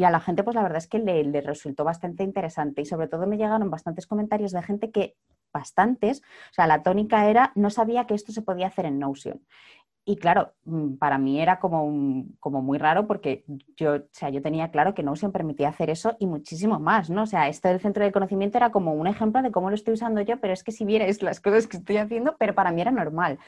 a 0.04 0.10
la 0.10 0.20
gente, 0.20 0.42
pues 0.42 0.54
la 0.54 0.62
verdad 0.62 0.78
es 0.78 0.88
que 0.88 0.98
le, 0.98 1.24
le, 1.24 1.40
resultó 1.40 1.84
bastante 1.84 2.24
interesante 2.24 2.82
y 2.82 2.86
sobre 2.86 3.08
todo 3.08 3.26
me 3.26 3.36
llegaron 3.36 3.70
bastantes 3.70 4.06
comentarios 4.06 4.52
de 4.52 4.62
gente 4.62 4.90
que, 4.90 5.16
bastantes, 5.52 6.20
o 6.50 6.54
sea, 6.54 6.66
la 6.66 6.82
tónica 6.82 7.30
era, 7.30 7.52
no 7.54 7.70
sabía 7.70 8.06
que 8.06 8.14
esto 8.14 8.32
se 8.32 8.42
podía 8.42 8.66
hacer 8.66 8.86
en 8.86 8.98
Notion. 8.98 9.40
Y 10.06 10.16
claro, 10.16 10.52
mm, 10.66 10.96
para 10.96 11.16
mí 11.16 11.40
era 11.40 11.58
como, 11.58 12.26
como 12.38 12.60
muy 12.60 12.76
raro 12.76 13.06
porque 13.06 13.44
yo, 13.74 13.94
o 13.94 14.00
sea, 14.10 14.28
yo 14.28 14.42
tenía 14.42 14.70
claro 14.70 14.94
que 14.94 15.02
Notion 15.02 15.32
permitía 15.32 15.70
hacer 15.70 15.88
eso 15.88 16.14
y 16.18 16.26
muchísimo 16.26 16.78
más, 16.78 17.08
¿no? 17.08 17.22
O 17.22 17.26
sea, 17.26 17.48
esto 17.48 17.68
del 17.68 17.80
centro 17.80 18.04
de 18.04 18.12
conocimiento 18.12 18.58
era 18.58 18.70
como 18.70 18.92
un 18.92 19.06
ejemplo 19.06 19.40
de 19.40 19.50
cómo 19.50 19.70
lo 19.70 19.74
estoy 19.74 19.94
usando 19.94 20.20
yo, 20.20 20.38
pero 20.40 20.52
es 20.52 20.62
que 20.62 20.72
si 20.72 20.84
vierais 20.84 21.22
las 21.22 21.40
cosas 21.40 21.66
que 21.66 21.78
estoy 21.78 21.96
haciendo, 21.96 22.36
pero 22.38 22.54
para 22.54 22.70
mí 22.70 22.82
era 22.82 22.90
normal. 22.90 23.38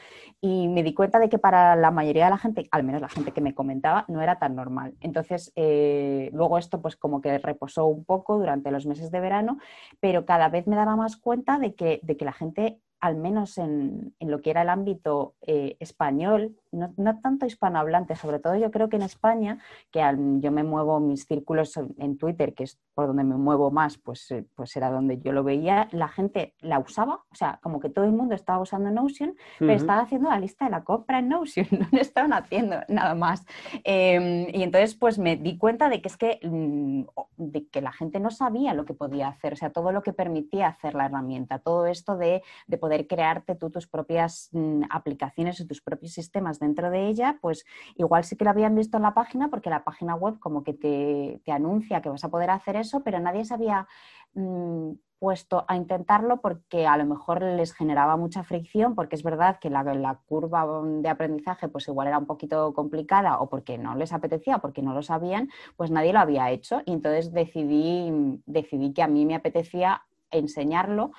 Y 0.41 0.67
me 0.67 0.81
di 0.81 0.95
cuenta 0.95 1.19
de 1.19 1.29
que 1.29 1.37
para 1.37 1.75
la 1.75 1.91
mayoría 1.91 2.25
de 2.25 2.31
la 2.31 2.37
gente, 2.39 2.67
al 2.71 2.83
menos 2.83 3.01
la 3.01 3.09
gente 3.09 3.31
que 3.31 3.41
me 3.41 3.53
comentaba, 3.53 4.05
no 4.07 4.21
era 4.23 4.39
tan 4.39 4.55
normal. 4.55 4.95
Entonces, 5.01 5.51
eh, 5.55 6.31
luego 6.33 6.57
esto 6.57 6.81
pues 6.81 6.95
como 6.95 7.21
que 7.21 7.37
reposó 7.37 7.85
un 7.85 8.03
poco 8.03 8.39
durante 8.39 8.71
los 8.71 8.87
meses 8.87 9.11
de 9.11 9.19
verano, 9.19 9.59
pero 9.99 10.25
cada 10.25 10.49
vez 10.49 10.65
me 10.65 10.75
daba 10.75 10.95
más 10.95 11.17
cuenta 11.17 11.59
de 11.59 11.75
que, 11.75 11.99
de 12.01 12.17
que 12.17 12.25
la 12.25 12.33
gente 12.33 12.79
al 12.99 13.15
menos 13.15 13.57
en, 13.57 14.15
lo 14.19 14.41
que 14.41 14.49
era 14.49 14.63
el 14.63 14.69
ámbito 14.69 15.35
eh, 15.41 15.77
español, 15.79 16.55
no, 16.71 17.19
tanto 17.19 17.45
hispanohablante, 17.45 18.15
sobre 18.15 18.39
todo 18.39 18.55
yo 18.55 18.71
creo 18.71 18.89
que 18.89 18.97
en 18.97 19.01
España, 19.03 19.59
que 19.91 19.99
yo 20.39 20.51
me 20.51 20.63
muevo 20.63 20.99
mis 20.99 21.25
círculos 21.25 21.77
en, 21.77 22.17
Twitter, 22.17 22.53
que 22.53 22.63
es 22.63 22.79
por 22.93 23.07
donde 23.07 23.23
me 23.23 23.35
muevo 23.35 23.71
más, 23.71 23.97
pues, 23.97 24.31
eh, 24.31 24.45
pues 24.55 24.75
era 24.75 24.89
donde 24.89 25.19
yo 25.19 25.31
lo 25.31 25.43
veía, 25.43 25.87
la 25.91 26.07
gente 26.07 26.55
la 26.59 26.79
usaba, 26.79 27.23
o 27.31 27.35
sea, 27.35 27.59
como 27.61 27.79
que 27.79 27.89
todo 27.89 28.05
el 28.05 28.11
mundo 28.11 28.35
estaba 28.35 28.59
usando 28.59 28.89
Notion, 28.89 29.35
pero 29.59 29.73
estaba 29.73 30.01
haciendo 30.01 30.29
la 30.29 30.39
lista 30.39 30.65
de 30.65 30.71
la 30.71 30.83
compra 30.83 31.19
en 31.19 31.29
Notion, 31.29 31.67
no 31.91 31.99
estaban 31.99 32.33
haciendo 32.33 32.77
nada 32.87 33.15
más. 33.15 33.45
Em, 33.83 34.47
y 34.53 34.63
entonces 34.63 34.95
pues 34.95 35.19
me 35.19 35.35
di 35.35 35.57
cuenta 35.57 35.89
de 35.89 36.01
que 36.01 36.07
es 36.07 36.17
que, 36.17 36.39
mm, 36.43 37.03
de 37.37 37.67
que 37.67 37.81
la 37.81 37.91
gente 37.91 38.19
no 38.19 38.31
sabía 38.31 38.73
lo 38.73 38.85
que 38.85 38.93
podía 38.93 39.27
hacer, 39.27 39.53
o 39.53 39.55
sea, 39.55 39.69
todo 39.69 39.91
lo 39.91 40.01
que 40.01 40.13
permitía 40.13 40.67
hacer 40.67 40.95
la 40.95 41.05
herramienta, 41.05 41.59
todo 41.59 41.85
esto 41.85 42.17
de, 42.17 42.41
de 42.67 42.77
poder 42.77 43.07
crearte 43.07 43.55
tú 43.55 43.69
tus 43.69 43.87
propias 43.87 44.49
mm, 44.51 44.83
aplicaciones 44.89 45.59
y 45.59 45.67
tus 45.67 45.81
propios 45.81 46.13
sistemas 46.13 46.56
dentro 46.59 46.89
de 46.89 47.07
ella, 47.07 47.37
pues 47.41 47.65
igual 47.95 48.23
sí 48.23 48.35
que 48.35 48.45
lo 48.45 48.51
habían 48.51 48.75
visto 48.75 48.97
en 48.97 49.03
la 49.03 49.13
página 49.13 49.49
porque 49.49 49.69
la 49.69 49.83
página 49.83 50.15
web 50.15 50.39
como 50.39 50.63
que 50.63 50.73
te, 50.73 51.41
anuncia 51.51 52.01
que 52.01 52.09
vas 52.09 52.23
a 52.23 52.29
poder 52.29 52.49
hacer 52.49 52.75
eso, 52.75 53.01
pero 53.03 53.19
nadie 53.19 53.45
sabía 53.45 53.87
mm, 54.33 54.91
puesto 55.19 55.65
a 55.67 55.75
intentarlo 55.75 56.41
porque 56.41 56.85
a 56.85 56.97
lo 56.97 57.05
mejor 57.05 57.41
les 57.41 57.73
generaba 57.73 58.17
mucha 58.17 58.43
fricción, 58.43 58.95
porque 58.95 59.15
es 59.15 59.23
verdad 59.23 59.57
que 59.59 59.69
la, 59.69 59.83
la, 59.83 60.19
curva 60.27 60.65
de 60.83 61.09
aprendizaje 61.09 61.67
pues 61.67 61.87
igual 61.87 62.07
era 62.07 62.19
un 62.19 62.27
poquito 62.27 62.73
complicada 62.73 63.39
o 63.39 63.49
porque 63.49 63.77
no 63.77 63.95
les 63.95 64.13
apetecía 64.13 64.59
porque 64.59 64.81
no 64.81 64.93
lo 64.93 65.01
sabían, 65.01 65.49
pues 65.75 65.91
nadie 65.91 66.13
lo 66.13 66.19
había 66.19 66.51
hecho. 66.51 66.81
Y 66.85 66.93
entonces 66.93 67.31
decidí, 67.31 68.41
decidí 68.45 68.93
que 68.93 69.03
a 69.03 69.07
mí 69.07 69.25
me 69.25 69.35
apetecía 69.35 70.03
enseñarlo 70.31 71.11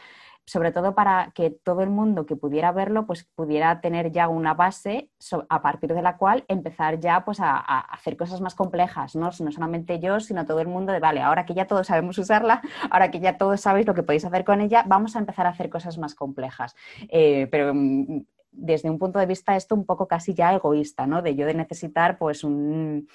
sobre 0.48 0.72
todo 0.72 0.94
para 0.94 1.30
que 1.34 1.50
todo 1.50 1.82
el 1.82 1.90
mundo 1.90 2.24
que 2.24 2.34
pudiera 2.34 2.72
verlo, 2.72 3.04
pues 3.04 3.28
pudiera 3.34 3.82
tener 3.82 4.10
ya 4.10 4.28
una 4.28 4.54
base 4.54 5.10
a 5.50 5.60
partir 5.60 5.92
de 5.92 6.00
la 6.00 6.16
cual 6.16 6.46
empezar 6.48 6.98
ya 6.98 7.22
pues 7.22 7.38
a, 7.40 7.58
hacer 7.58 8.16
cosas 8.16 8.40
más 8.40 8.54
complejas, 8.54 9.14
¿no? 9.14 9.28
no 9.40 9.52
solamente 9.52 10.00
yo, 10.00 10.20
sino 10.20 10.46
todo 10.46 10.60
el 10.60 10.68
mundo 10.68 10.94
de, 10.94 11.00
vale, 11.00 11.20
ahora 11.20 11.44
que 11.44 11.52
ya 11.52 11.66
todos 11.66 11.88
sabemos 11.88 12.16
usarla, 12.16 12.62
ahora 12.90 13.10
que 13.10 13.20
ya 13.20 13.36
todos 13.36 13.60
sabéis 13.60 13.86
lo 13.86 13.92
que 13.92 14.02
podéis 14.02 14.24
hacer 14.24 14.42
con 14.42 14.62
ella, 14.62 14.84
vamos 14.86 15.16
a 15.16 15.18
empezar 15.18 15.46
a 15.46 15.50
hacer 15.50 15.68
cosas 15.68 15.98
más 15.98 16.14
complejas. 16.14 16.74
Eh, 17.10 17.46
pero 17.50 17.74
mm, 17.74 18.24
desde 18.50 18.88
un 18.88 18.98
punto 18.98 19.18
de 19.18 19.26
vista 19.26 19.54
esto 19.54 19.74
un 19.74 19.84
poco 19.84 20.08
casi 20.08 20.32
ya 20.32 20.54
egoísta, 20.54 21.06
¿no? 21.06 21.20
De 21.20 21.34
yo 21.34 21.44
de 21.44 21.52
necesitar 21.52 22.16
pues 22.16 22.42
un 22.42 23.06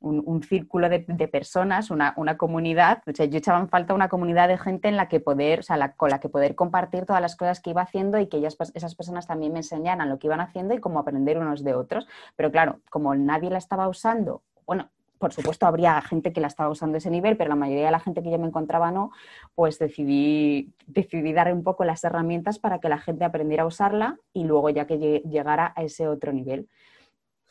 un, 0.00 0.42
círculo 0.42 0.88
de, 0.88 1.28
personas, 1.28 1.90
una, 1.90 2.36
comunidad. 2.36 3.02
O 3.06 3.12
sea, 3.12 3.26
yo 3.26 3.38
echaba 3.38 3.58
en 3.58 3.68
falta 3.68 3.94
una 3.94 4.08
comunidad 4.08 4.48
de 4.48 4.58
gente 4.58 4.88
en 4.88 4.96
la 4.96 5.08
que 5.08 5.20
poder, 5.20 5.60
o 5.60 5.62
sea, 5.62 5.92
con 5.92 6.10
la 6.10 6.20
que 6.20 6.28
poder 6.28 6.54
compartir 6.54 7.04
todas 7.04 7.22
las 7.22 7.36
cosas 7.36 7.60
que 7.60 7.70
iba 7.70 7.82
haciendo 7.82 8.18
y 8.18 8.28
que 8.28 8.36
ellas, 8.36 8.56
esas 8.74 8.94
personas 8.94 9.26
también 9.26 9.52
me 9.52 9.58
enseñaran 9.58 10.08
lo 10.08 10.18
que 10.18 10.28
iban 10.28 10.40
haciendo 10.40 10.74
y 10.74 10.80
cómo 10.80 11.00
aprender 11.00 11.38
unos 11.38 11.64
de 11.64 11.74
otros. 11.74 12.06
Pero 12.36 12.50
claro, 12.52 12.80
como 12.90 13.14
nadie 13.14 13.50
la 13.50 13.58
estaba 13.58 13.88
usando, 13.88 14.42
bueno, 14.66 14.88
por 15.18 15.32
supuesto 15.32 15.66
habría 15.66 16.00
gente 16.00 16.32
que 16.32 16.40
la 16.40 16.46
estaba 16.46 16.70
usando 16.70 16.94
a 16.94 16.98
ese 16.98 17.10
nivel, 17.10 17.36
pero 17.36 17.48
la 17.48 17.56
mayoría 17.56 17.86
de 17.86 17.90
la 17.90 18.00
gente 18.00 18.22
que 18.22 18.30
yo 18.30 18.38
me 18.38 18.46
encontraba 18.46 18.92
no, 18.92 19.10
pues 19.54 19.78
decidí, 19.78 20.72
decidí 20.86 21.32
dar 21.32 21.52
un 21.52 21.64
poco 21.64 21.84
las 21.84 22.04
herramientas 22.04 22.60
para 22.60 22.78
que 22.78 22.88
la 22.88 22.98
gente 22.98 23.24
aprendiera 23.24 23.64
a 23.64 23.66
usarla 23.66 24.18
y 24.32 24.44
luego 24.44 24.70
ya 24.70 24.86
que 24.86 25.22
llegara 25.24 25.72
a 25.74 25.82
ese 25.82 26.06
otro 26.06 26.32
nivel. 26.32 26.68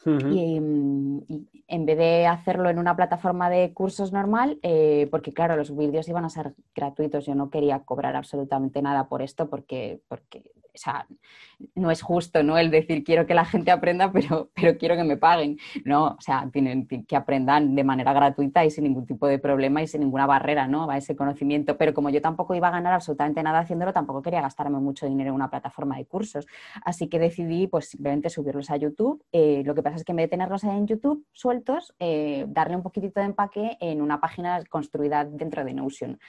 Mm, 0.05 1.19
y, 1.27 1.47
en 1.67 1.85
vez 1.85 1.97
de 1.97 2.27
hacerlo 2.27 2.69
en 2.69 2.79
una 2.79 2.95
plataforma 2.95 3.49
de 3.49 3.73
cursos 3.73 4.13
normal, 4.13 4.59
eh, 4.61 5.07
porque 5.11 5.33
claro, 5.33 5.55
los 5.55 5.75
vídeos 5.75 6.07
iban 6.07 6.25
a 6.25 6.29
ser 6.29 6.53
gratuitos, 6.75 7.25
yo 7.25 7.35
no 7.35 7.49
quería 7.49 7.79
cobrar 7.79 8.15
absolutamente 8.15 8.81
nada 8.81 9.09
por 9.09 9.21
esto 9.21 9.49
porque, 9.49 9.99
porque 10.07 10.43
o 10.77 10.79
sea, 10.79 11.07
no 11.73 11.89
es 11.89 12.03
justo, 12.03 12.43
¿no? 12.43 12.57
El 12.57 12.69
decir 12.69 13.03
quiero 13.03 13.25
que 13.25 13.33
la 13.33 13.45
gente 13.45 13.71
aprenda, 13.71 14.11
pero, 14.13 14.49
pero 14.53 14.77
quiero 14.77 14.95
que 14.95 15.03
me 15.03 15.17
paguen. 15.17 15.57
No, 15.85 16.05
o 16.09 16.21
sea, 16.21 16.47
tienen 16.51 16.87
que 16.87 17.15
aprendan 17.15 17.75
de 17.75 17.83
manera 17.83 18.13
gratuita 18.13 18.63
y 18.63 18.69
sin 18.69 18.83
ningún 18.83 19.05
tipo 19.07 19.27
de 19.27 19.39
problema 19.39 19.81
y 19.81 19.87
sin 19.87 20.01
ninguna 20.01 20.27
barrera, 20.27 20.67
¿no? 20.67 20.89
A 20.89 20.97
ese 20.97 21.15
conocimiento. 21.15 21.77
Pero 21.77 21.93
como 21.93 22.09
yo 22.09 22.21
tampoco 22.21 22.53
iba 22.53 22.67
a 22.67 22.71
ganar 22.71 22.93
absolutamente 22.93 23.41
nada 23.41 23.59
haciéndolo, 23.59 23.91
tampoco 23.91 24.21
quería 24.21 24.41
gastarme 24.41 24.79
mucho 24.79 25.07
dinero 25.07 25.29
en 25.29 25.35
una 25.35 25.49
plataforma 25.49 25.97
de 25.97 26.05
cursos. 26.05 26.45
Así 26.85 27.07
que 27.07 27.17
decidí, 27.17 27.67
pues, 27.67 27.89
simplemente 27.89 28.29
subirlos 28.29 28.69
a 28.69 28.77
YouTube. 28.77 29.23
Eh, 29.31 29.63
lo 29.65 29.73
que 29.73 29.81
pasa 29.81 29.95
es 29.95 30.03
que 30.03 30.11
en 30.11 30.17
vez 30.17 30.25
de 30.25 30.29
tenerlos 30.29 30.63
en 30.63 30.85
YouTube 30.85 31.25
sueltos, 31.31 31.95
eh, 31.99 32.45
darle 32.47 32.75
un 32.75 32.83
poquitito 32.83 33.19
de 33.19 33.25
empaque 33.25 33.77
en 33.79 34.01
una 34.01 34.21
página 34.21 34.63
construida 34.69 35.25
dentro 35.25 35.65
de 35.65 35.73
Notion. 35.73 36.19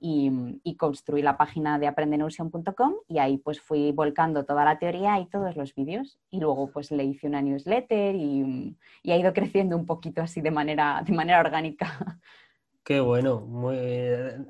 Y, 0.00 0.30
y 0.64 0.76
construí 0.76 1.20
la 1.20 1.36
página 1.36 1.78
de 1.78 1.86
aprendenaution.com 1.86 2.94
y 3.08 3.18
ahí 3.18 3.38
pues 3.38 3.60
fui 3.60 3.89
volcando 3.92 4.44
toda 4.44 4.64
la 4.64 4.78
teoría 4.78 5.18
y 5.20 5.26
todos 5.26 5.56
los 5.56 5.74
vídeos. 5.74 6.18
Y 6.30 6.40
luego 6.40 6.70
pues 6.70 6.90
le 6.90 7.04
hice 7.04 7.26
una 7.26 7.42
newsletter 7.42 8.14
y, 8.14 8.76
ha 9.08 9.16
ido 9.16 9.32
creciendo 9.32 9.76
un 9.76 9.86
poquito 9.86 10.22
así 10.22 10.40
de 10.40 10.50
manera, 10.50 11.02
de 11.06 11.12
manera 11.12 11.40
orgánica. 11.40 12.18
Qué 12.82 12.98
bueno. 12.98 13.46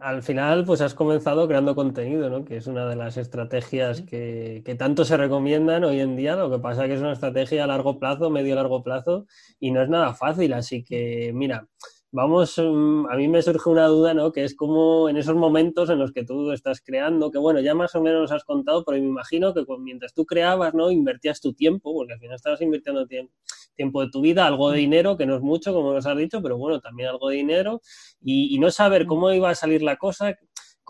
al 0.01 0.23
final, 0.23 0.65
pues 0.65 0.81
has 0.81 0.95
comenzado 0.95 1.47
creando 1.47 1.75
contenido, 1.75 2.31
¿no? 2.31 2.45
Que 2.45 2.57
es 2.57 2.67
una 2.69 2.89
de 2.89 2.97
las 2.97 3.17
estrategias 3.17 4.03
que, 4.03 4.63
que, 4.65 4.75
tanto 4.77 5.05
se 5.05 5.17
recomiendan 5.17 5.85
hoy 5.85 6.01
en 6.01 6.17
día. 6.17 6.37
Lo 6.37 6.51
que 6.51 6.59
pasa 6.59 6.83
es 6.83 6.89
que 6.89 6.95
es 6.95 7.01
una 7.01 7.13
estrategia 7.13 7.65
a 7.65 7.67
largo 7.67 7.99
plazo, 7.99 8.31
medio 8.31 8.55
largo 8.55 8.83
plazo, 8.83 9.27
y 9.59 9.73
no 9.73 9.83
es 9.83 9.89
nada 9.89 10.15
fácil. 10.15 10.53
Así 10.55 10.85
que, 10.85 11.33
mira, 11.35 11.67
vamos, 12.13 12.59
mm, 12.59 13.07
a 13.09 13.17
mí 13.17 13.29
me 13.29 13.43
surge 13.43 13.69
una 13.71 13.87
duda, 13.87 14.15
¿no? 14.15 14.33
Que 14.33 14.45
es 14.45 14.55
como 14.55 15.09
en 15.09 15.17
esos 15.17 15.37
momentos 15.37 15.91
en 15.91 15.99
los 15.99 16.13
que 16.13 16.25
tú 16.25 16.53
estás 16.53 16.81
creando, 16.81 17.31
que 17.31 17.39
bueno, 17.39 17.61
ya 17.61 17.75
más 17.75 17.95
o 17.95 18.01
menos 18.03 18.23
nos 18.23 18.33
has 18.33 18.45
contado, 18.45 18.85
pero 18.85 19.01
me 19.01 19.09
imagino 19.09 19.55
que 19.55 19.65
mientras 19.79 20.15
tú 20.15 20.27
creabas, 20.27 20.75
¿no? 20.75 20.91
Invertías 20.91 21.41
tu 21.41 21.53
tiempo, 21.53 21.95
porque 21.95 22.15
al 22.15 22.21
final 22.21 22.37
estabas 22.37 22.61
invirtiendo 22.61 23.07
tiempo, 23.07 23.33
tiempo 23.75 24.03
de 24.03 24.11
tu 24.11 24.21
vida, 24.21 24.47
algo 24.47 24.71
de 24.71 24.79
dinero, 24.79 25.17
que 25.17 25.27
no 25.27 25.37
es 25.37 25.43
mucho, 25.43 25.73
como 25.73 25.95
nos 25.95 26.07
has 26.07 26.17
dicho, 26.17 26.43
pero 26.43 26.59
bueno, 26.59 26.81
también 26.81 27.09
algo 27.09 27.31
de 27.31 27.37
dinero, 27.37 27.81
y, 28.21 28.55
y 28.55 28.59
no 28.59 28.71
saber 28.71 29.07
cómo 29.07 29.33
iba 29.33 29.51
a 29.51 29.55
salir 29.55 29.83
la 29.83 29.97
cosa, 29.97 30.37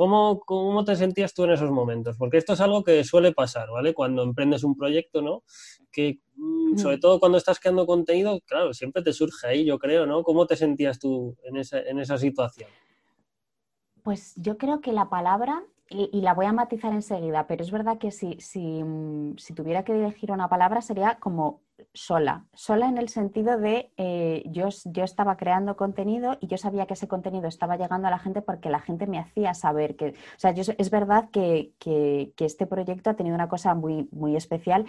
¿Cómo, 0.01 0.41
¿Cómo, 0.47 0.83
te 0.83 0.97
sentías 0.97 1.35
tú 1.35 1.45
en 1.45 1.51
esos 1.51 1.71
momentos? 1.71 2.17
Porque 2.17 2.39
esto 2.39 2.55
es 2.55 2.61
algo 2.63 2.83
que 2.83 3.05
suele 3.05 3.33
pasar, 3.33 3.69
¿vale? 3.71 3.93
Cuando 3.93 4.23
emprendes 4.23 4.65
un 4.65 4.75
proyecto, 4.75 5.21
¿no? 5.21 5.43
Que 5.93 6.21
mm, 6.37 6.79
sobre 6.79 6.97
todo 6.97 7.21
cuando 7.21 7.37
estás 7.37 7.61
creando 7.61 7.85
contenido, 7.85 8.41
claro, 8.47 8.73
siempre 8.73 9.03
te 9.03 9.13
surge 9.13 9.47
ahí, 9.47 9.67
yo 9.67 9.79
creo, 9.79 10.07
¿no? 10.07 10.23
¿Cómo 10.23 10.47
te 10.47 10.57
sentías 10.57 10.99
tú 10.99 11.37
en 11.45 11.59
esa, 11.59 11.81
en 11.81 11.99
esa 11.99 12.17
situación? 12.17 12.71
Pues 14.03 14.33
yo 14.37 14.57
creo 14.57 14.81
que 14.81 14.95
la 14.95 15.11
palabra, 15.11 15.65
y, 15.91 16.23
la 16.23 16.33
voy 16.33 16.47
a 16.47 16.55
matizar 16.55 16.95
enseguida, 16.95 17.47
pero 17.47 17.63
es 17.63 17.71
verdad 17.71 17.99
que 17.99 18.11
si, 18.11 18.41
si, 18.41 18.83
mm, 18.83 19.37
si 19.37 19.53
tuviera 19.53 19.85
que 19.85 19.93
elegir 19.93 20.33
una 20.33 20.49
palabra 20.49 20.81
sería 20.81 21.19
como 21.21 21.61
sola, 21.95 22.47
sola 22.55 22.89
en 22.89 22.99
el 22.99 23.09
sentido 23.09 23.59
de 23.59 23.93
eh, 23.97 24.43
yo, 24.47 24.69
yo 24.87 25.05
estaba 25.05 25.37
creando 25.37 25.77
contenido 25.77 26.37
y 26.41 26.47
yo 26.47 26.57
sabía 26.57 26.87
que 26.87 26.95
ese 26.95 27.09
contenido 27.09 27.49
estaba 27.49 27.77
llegando 27.77 28.09
a 28.09 28.11
la 28.11 28.19
gente 28.19 28.43
porque 28.43 28.71
la 28.71 28.81
gente 28.81 29.07
me 29.07 29.19
hacía 29.19 29.55
saber 29.55 29.97
que, 29.97 30.09
o 30.09 30.39
sea, 30.39 30.51
es 30.51 30.91
verdad 30.91 31.31
que, 31.31 31.73
que, 31.79 32.33
que, 32.37 32.45
este 32.45 32.67
proyecto 32.67 33.11
ha 33.11 33.15
tenido 33.15 33.35
una 33.35 33.49
cosa 33.49 33.75
muy, 33.75 34.09
muy 34.11 34.37
especial 34.37 34.87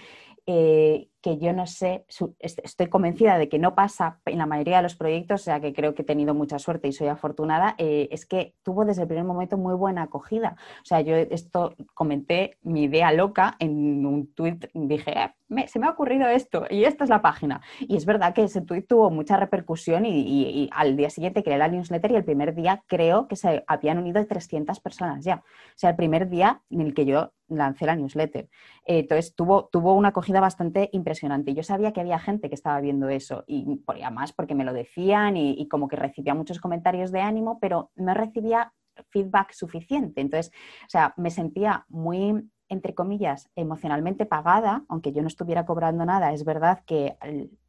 eh, 0.47 1.10
que 1.21 1.37
yo 1.37 1.53
no 1.53 1.67
sé, 1.67 2.05
estoy 2.39 2.87
convencida 2.87 3.37
de 3.37 3.47
que 3.47 3.59
no 3.59 3.75
pasa 3.75 4.19
en 4.25 4.39
la 4.39 4.45
mayoría 4.45 4.77
de 4.77 4.83
los 4.83 4.95
proyectos, 4.95 5.41
o 5.41 5.43
sea 5.43 5.59
que 5.59 5.73
creo 5.73 5.93
que 5.93 6.01
he 6.01 6.05
tenido 6.05 6.33
mucha 6.33 6.57
suerte 6.59 6.87
y 6.87 6.93
soy 6.93 7.07
afortunada, 7.07 7.75
eh, 7.77 8.07
es 8.11 8.25
que 8.25 8.55
tuvo 8.63 8.85
desde 8.85 9.03
el 9.03 9.07
primer 9.07 9.25
momento 9.25 9.57
muy 9.57 9.75
buena 9.75 10.03
acogida. 10.03 10.55
O 10.81 10.85
sea, 10.85 11.01
yo 11.01 11.15
esto 11.15 11.75
comenté 11.93 12.57
mi 12.63 12.83
idea 12.83 13.11
loca 13.11 13.55
en 13.59 14.05
un 14.05 14.33
tuit, 14.33 14.65
dije, 14.73 15.13
ah, 15.15 15.35
se 15.67 15.79
me 15.79 15.87
ha 15.87 15.91
ocurrido 15.91 16.27
esto 16.27 16.65
y 16.69 16.85
esta 16.85 17.03
es 17.03 17.09
la 17.09 17.21
página. 17.21 17.61
Y 17.79 17.97
es 17.97 18.05
verdad 18.05 18.33
que 18.33 18.43
ese 18.43 18.61
tuit 18.61 18.87
tuvo 18.87 19.09
mucha 19.11 19.37
repercusión 19.37 20.05
y, 20.05 20.69
al 20.71 20.95
día 20.95 21.09
siguiente 21.09 21.43
creé 21.43 21.57
la 21.57 21.67
newsletter 21.67 22.11
y 22.11 22.15
el 22.15 22.23
primer 22.23 22.55
día 22.55 22.83
creo 22.87 23.27
que 23.27 23.35
se 23.35 23.63
habían 23.67 23.97
unido 23.97 24.25
300 24.25 24.79
personas 24.79 25.23
ya. 25.23 25.35
O 25.35 25.77
sea, 25.77 25.91
el 25.91 25.95
primer 25.95 26.29
día 26.29 26.61
en 26.69 26.81
el 26.81 26.93
que 26.93 27.05
yo 27.05 27.31
lancé 27.57 27.85
la 27.85 27.95
newsletter. 27.95 28.49
Eh, 28.85 28.99
entonces 28.99 29.35
tuvo, 29.35 29.69
tuvo 29.71 29.93
una 29.93 30.09
acogida 30.09 30.39
bastante 30.39 30.89
impresionante. 30.93 31.53
Yo 31.53 31.63
sabía 31.63 31.93
que 31.93 32.01
había 32.01 32.19
gente 32.19 32.49
que 32.49 32.55
estaba 32.55 32.79
viendo 32.81 33.09
eso 33.09 33.43
y 33.47 33.77
por, 33.77 34.01
además 34.01 34.33
porque 34.33 34.55
me 34.55 34.65
lo 34.65 34.73
decían 34.73 35.37
y, 35.37 35.67
como 35.67 35.87
que 35.87 35.95
recibía 35.95 36.33
muchos 36.33 36.59
comentarios 36.59 37.11
de 37.11 37.21
ánimo, 37.21 37.59
pero 37.59 37.91
no 37.95 38.13
recibía 38.13 38.73
feedback 39.09 39.53
suficiente. 39.53 40.21
Entonces, 40.21 40.51
o 40.83 40.89
sea, 40.89 41.13
me 41.17 41.29
sentía 41.29 41.85
muy 41.89 42.49
entre 42.69 42.95
comillas, 42.95 43.49
emocionalmente 43.57 44.25
pagada, 44.25 44.85
aunque 44.87 45.11
yo 45.11 45.21
no 45.21 45.27
estuviera 45.27 45.65
cobrando 45.65 46.05
nada, 46.05 46.31
es 46.31 46.45
verdad 46.45 46.81
que 46.85 47.17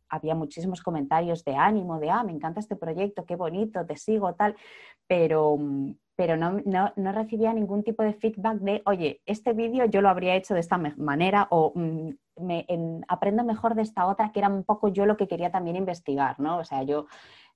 había 0.08 0.36
muchísimos 0.36 0.80
comentarios 0.80 1.42
de 1.42 1.56
ánimo, 1.56 1.98
de, 1.98 2.10
ah, 2.10 2.22
me 2.22 2.30
encanta 2.30 2.60
este 2.60 2.76
proyecto, 2.76 3.24
qué 3.24 3.34
bonito, 3.34 3.84
te 3.84 3.96
sigo, 3.96 4.34
tal, 4.34 4.54
pero, 5.08 5.58
pero 6.16 6.36
no, 6.36 6.60
no, 6.64 7.12
recibía 7.12 7.52
ningún 7.52 7.82
tipo 7.82 8.02
de 8.02 8.12
feedback 8.12 8.58
de, 8.58 8.82
oye, 8.86 9.22
este 9.26 9.52
vídeo 9.54 9.86
yo 9.86 10.00
lo 10.02 10.08
habría 10.08 10.36
hecho 10.36 10.54
de 10.54 10.60
esta 10.60 10.78
manera 10.78 11.48
o 11.50 11.72
mm, 11.74 12.10
me, 12.44 12.66
aprendo 13.08 13.44
mejor 13.44 13.74
de 13.74 13.82
esta 13.82 14.06
otra, 14.06 14.30
que 14.32 14.40
era 14.40 14.48
un 14.48 14.64
poco 14.64 14.88
yo 14.88 15.06
lo 15.06 15.16
que 15.16 15.28
quería 15.28 15.50
también 15.50 15.76
investigar, 15.76 16.38
¿no? 16.38 16.58
O 16.58 16.64
sea, 16.64 16.82
yo 16.82 17.06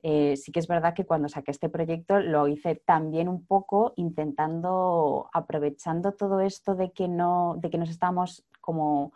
eh, 0.03 0.37
sí 0.37 0.53
que 0.53 0.61
es 0.61 0.69
verdad 0.69 0.95
que 0.95 1.05
cuando 1.05 1.29
saqué 1.29 1.51
este 1.51 1.69
proyecto 1.69 2.21
lo 2.21 2.49
hice 2.49 2.77
también 2.77 3.29
un 3.29 3.45
poco 3.47 3.93
intentando, 3.97 5.29
aprovechando 5.33 6.13
todo 6.13 6.41
esto 6.41 6.75
de 6.75 6.93
que, 6.93 7.09
no, 7.09 7.57
de 7.59 7.71
que 7.71 7.79
nos 7.79 7.91
estamos 7.91 8.47
como 8.61 9.13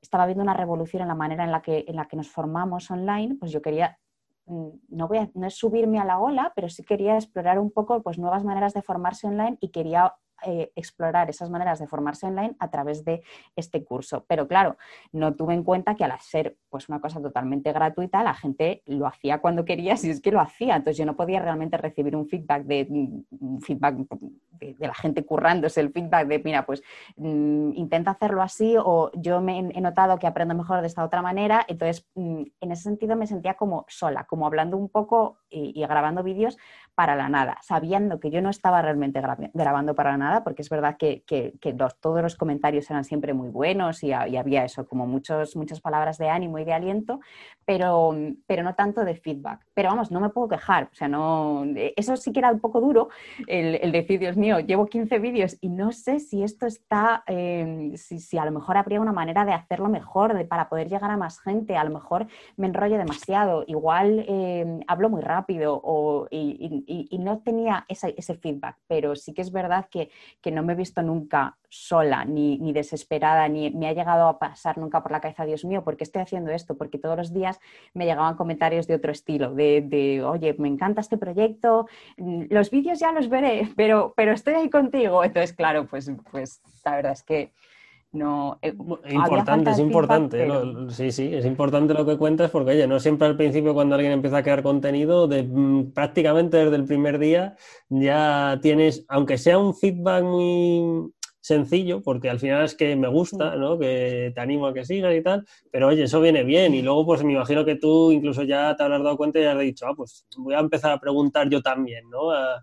estaba 0.00 0.26
viendo 0.26 0.42
una 0.42 0.54
revolución 0.54 1.02
en 1.02 1.08
la 1.08 1.14
manera 1.14 1.44
en 1.44 1.52
la 1.52 1.60
que, 1.60 1.84
en 1.86 1.96
la 1.96 2.06
que 2.06 2.16
nos 2.16 2.28
formamos 2.28 2.90
online, 2.90 3.36
pues 3.38 3.52
yo 3.52 3.60
quería 3.60 3.98
no, 4.48 5.08
voy 5.08 5.18
a, 5.18 5.30
no 5.34 5.46
es 5.46 5.54
subirme 5.54 5.98
a 5.98 6.04
la 6.04 6.18
ola, 6.18 6.52
pero 6.56 6.68
sí 6.68 6.84
quería 6.84 7.14
explorar 7.14 7.58
un 7.58 7.70
poco 7.70 8.02
pues, 8.02 8.18
nuevas 8.18 8.44
maneras 8.44 8.74
de 8.74 8.82
formarse 8.82 9.26
online 9.26 9.58
y 9.60 9.70
quería 9.70 10.14
eh, 10.44 10.70
explorar 10.76 11.30
esas 11.30 11.50
maneras 11.50 11.78
de 11.78 11.86
formarse 11.86 12.26
online 12.26 12.54
a 12.58 12.70
través 12.70 13.04
de 13.04 13.22
este 13.56 13.84
curso. 13.84 14.24
Pero 14.28 14.46
claro, 14.46 14.76
no 15.12 15.34
tuve 15.34 15.54
en 15.54 15.64
cuenta 15.64 15.94
que 15.94 16.04
al 16.04 16.12
hacer 16.12 16.56
pues, 16.70 16.88
una 16.88 17.00
cosa 17.00 17.20
totalmente 17.20 17.72
gratuita, 17.72 18.22
la 18.22 18.34
gente 18.34 18.82
lo 18.86 19.06
hacía 19.06 19.38
cuando 19.38 19.64
quería, 19.64 19.96
si 19.96 20.10
es 20.10 20.20
que 20.20 20.32
lo 20.32 20.40
hacía. 20.40 20.76
Entonces 20.76 20.96
yo 20.96 21.06
no 21.06 21.16
podía 21.16 21.40
realmente 21.40 21.76
recibir 21.76 22.14
un 22.14 22.28
feedback 22.28 22.64
de, 22.64 23.24
feedback 23.62 23.96
de, 24.60 24.74
la 24.78 24.94
gente 24.94 25.24
currándose, 25.24 25.80
el 25.80 25.90
feedback 25.90 26.26
de, 26.28 26.38
mira, 26.38 26.66
pues 26.66 26.82
mm, 27.16 27.72
intenta 27.74 28.12
hacerlo 28.12 28.42
así 28.42 28.76
o 28.78 29.10
yo 29.14 29.40
me 29.40 29.58
he 29.58 29.80
notado 29.80 30.18
que 30.18 30.26
aprendo 30.26 30.54
mejor 30.54 30.80
de 30.80 30.86
esta 30.86 31.04
otra 31.04 31.22
manera. 31.22 31.64
Entonces, 31.68 32.06
mm, 32.14 32.42
en 32.60 32.72
ese 32.72 32.82
sentido 32.84 33.16
me 33.16 33.26
sentía 33.26 33.54
como 33.54 33.86
sola, 33.88 34.24
como 34.24 34.46
hablando 34.46 34.76
un 34.76 34.88
poco 34.88 35.38
y, 35.50 35.72
y 35.74 35.86
grabando 35.86 36.22
vídeos 36.22 36.58
para 36.94 37.14
la 37.14 37.28
nada, 37.28 37.58
sabiendo 37.62 38.18
que 38.18 38.30
yo 38.30 38.42
no 38.42 38.50
estaba 38.50 38.82
realmente 38.82 39.22
grabando 39.54 39.94
para 39.94 40.10
la 40.10 40.18
nada, 40.18 40.27
porque 40.44 40.62
es 40.62 40.68
verdad 40.68 40.96
que, 40.96 41.24
todos 42.00 42.22
los 42.22 42.36
comentarios 42.36 42.90
eran 42.90 43.04
siempre 43.04 43.32
muy 43.32 43.48
buenos 43.48 44.02
y, 44.02 44.12
había 44.12 44.64
eso, 44.64 44.86
como 44.86 45.06
muchos, 45.06 45.56
muchas 45.56 45.80
palabras 45.80 46.18
de 46.18 46.28
ánimo 46.28 46.58
y 46.58 46.64
de 46.64 46.72
aliento, 46.72 47.20
pero, 47.64 48.14
pero 48.46 48.62
no 48.62 48.74
tanto 48.74 49.04
de 49.04 49.14
feedback. 49.14 49.66
Pero 49.74 49.90
vamos, 49.90 50.10
no 50.10 50.20
me 50.20 50.30
puedo 50.30 50.48
quejar, 50.48 50.88
o 50.92 50.94
sea, 50.94 51.08
no, 51.08 51.64
eso 51.96 52.16
sí 52.16 52.32
que 52.32 52.40
era 52.40 52.50
un 52.50 52.60
poco 52.60 52.80
duro, 52.80 53.08
el, 53.46 53.92
decir, 53.92 54.20
Dios 54.20 54.36
mío, 54.36 54.60
llevo 54.60 54.86
15 54.86 55.18
vídeos 55.18 55.56
y 55.60 55.68
no 55.68 55.92
sé 55.92 56.20
si 56.20 56.42
esto 56.42 56.66
está, 56.66 57.22
em, 57.26 57.96
si, 57.96 58.38
a 58.38 58.44
lo 58.44 58.52
mejor 58.52 58.76
habría 58.76 59.00
una 59.00 59.12
manera 59.12 59.44
de 59.44 59.52
hacerlo 59.52 59.88
mejor, 59.88 60.46
para 60.48 60.68
poder 60.68 60.88
llegar 60.88 61.10
a 61.10 61.16
más 61.16 61.40
gente, 61.40 61.76
a 61.76 61.84
lo 61.84 61.90
mejor 61.90 62.26
me 62.56 62.66
enrollo 62.66 62.98
demasiado, 62.98 63.64
igual 63.66 64.24
em, 64.28 64.80
hablo 64.86 65.10
muy 65.10 65.22
rápido 65.22 65.80
o, 65.82 66.26
y, 66.30 67.18
no 67.18 67.38
tenía 67.38 67.84
ese, 67.88 68.34
feedback, 68.34 68.76
pero 68.86 69.16
sí 69.16 69.32
que 69.34 69.42
es 69.42 69.50
verdad 69.52 69.86
que, 69.90 70.10
que 70.40 70.50
no 70.50 70.62
me 70.62 70.72
he 70.72 70.76
visto 70.76 71.02
nunca 71.02 71.56
sola 71.68 72.24
ni, 72.24 72.58
ni, 72.58 72.72
desesperada, 72.72 73.48
ni 73.48 73.70
me 73.70 73.88
ha 73.88 73.92
llegado 73.92 74.28
a 74.28 74.38
pasar 74.38 74.78
nunca 74.78 75.02
por 75.02 75.12
la 75.12 75.20
cabeza, 75.20 75.44
Dios 75.44 75.64
mío, 75.64 75.84
¿por 75.84 75.96
qué 75.96 76.04
estoy 76.04 76.22
haciendo 76.22 76.50
esto? 76.50 76.76
Porque 76.76 76.98
todos 76.98 77.16
los 77.16 77.32
días 77.32 77.60
me 77.94 78.06
llegaban 78.06 78.36
comentarios 78.36 78.86
de 78.86 78.94
otro 78.94 79.12
estilo, 79.12 79.54
de, 79.54 79.82
de 79.82 80.22
oye, 80.22 80.54
me 80.58 80.68
encanta 80.68 81.00
este 81.00 81.18
proyecto, 81.18 81.86
mm, 82.16 82.44
los 82.50 82.70
vídeos 82.70 82.98
ya 82.98 83.12
los 83.12 83.28
veré, 83.28 83.68
pero, 83.76 84.14
pero 84.16 84.32
estoy 84.32 84.54
ahí 84.54 84.70
contigo. 84.70 85.24
Entonces, 85.24 85.52
claro, 85.52 85.86
pues, 85.86 86.10
pues 86.30 86.60
la 86.84 86.96
verdad 86.96 87.12
es 87.12 87.22
que 87.22 87.52
no. 88.12 88.58
Eh, 88.62 88.74
importante, 89.10 89.70
es 89.70 89.78
importante. 89.78 90.48
Sí, 90.90 91.12
sí, 91.12 91.34
es 91.34 91.44
importante 91.44 91.94
lo 91.94 92.06
que 92.06 92.16
cuentas 92.16 92.50
porque, 92.50 92.72
oye, 92.72 92.86
no 92.86 93.00
siempre 93.00 93.28
al 93.28 93.36
principio 93.36 93.74
cuando 93.74 93.94
alguien 93.94 94.12
empieza 94.12 94.38
a 94.38 94.42
crear 94.42 94.62
contenido, 94.62 95.28
de, 95.28 95.42
mm, 95.42 95.92
prácticamente 95.92 96.56
desde 96.56 96.76
el 96.76 96.84
primer 96.84 97.18
día 97.18 97.56
ya 97.88 98.58
tienes, 98.62 99.04
aunque 99.08 99.38
sea 99.38 99.58
un 99.58 99.74
feedback 99.74 100.22
muy 100.24 101.12
sencillo, 101.40 102.02
porque 102.02 102.30
al 102.30 102.38
final 102.38 102.64
es 102.64 102.74
que 102.74 102.96
me 102.96 103.08
gusta, 103.08 103.56
¿no? 103.56 103.78
Que 103.78 104.32
te 104.34 104.40
animo 104.40 104.66
a 104.66 104.74
que 104.74 104.84
sigas 104.84 105.14
y 105.14 105.22
tal, 105.22 105.44
pero 105.70 105.88
oye, 105.88 106.04
eso 106.04 106.20
viene 106.20 106.44
bien. 106.44 106.74
Y 106.74 106.82
luego, 106.82 107.06
pues 107.06 107.24
me 107.24 107.32
imagino 107.32 107.64
que 107.64 107.76
tú 107.76 108.12
incluso 108.12 108.42
ya 108.42 108.74
te 108.76 108.82
habrás 108.82 109.02
dado 109.02 109.16
cuenta 109.16 109.40
y 109.40 109.44
has 109.44 109.58
dicho, 109.58 109.86
ah, 109.86 109.94
pues 109.96 110.26
voy 110.36 110.54
a 110.54 110.60
empezar 110.60 110.92
a 110.92 111.00
preguntar 111.00 111.48
yo 111.48 111.62
también, 111.62 112.08
¿no? 112.10 112.30
A, 112.30 112.62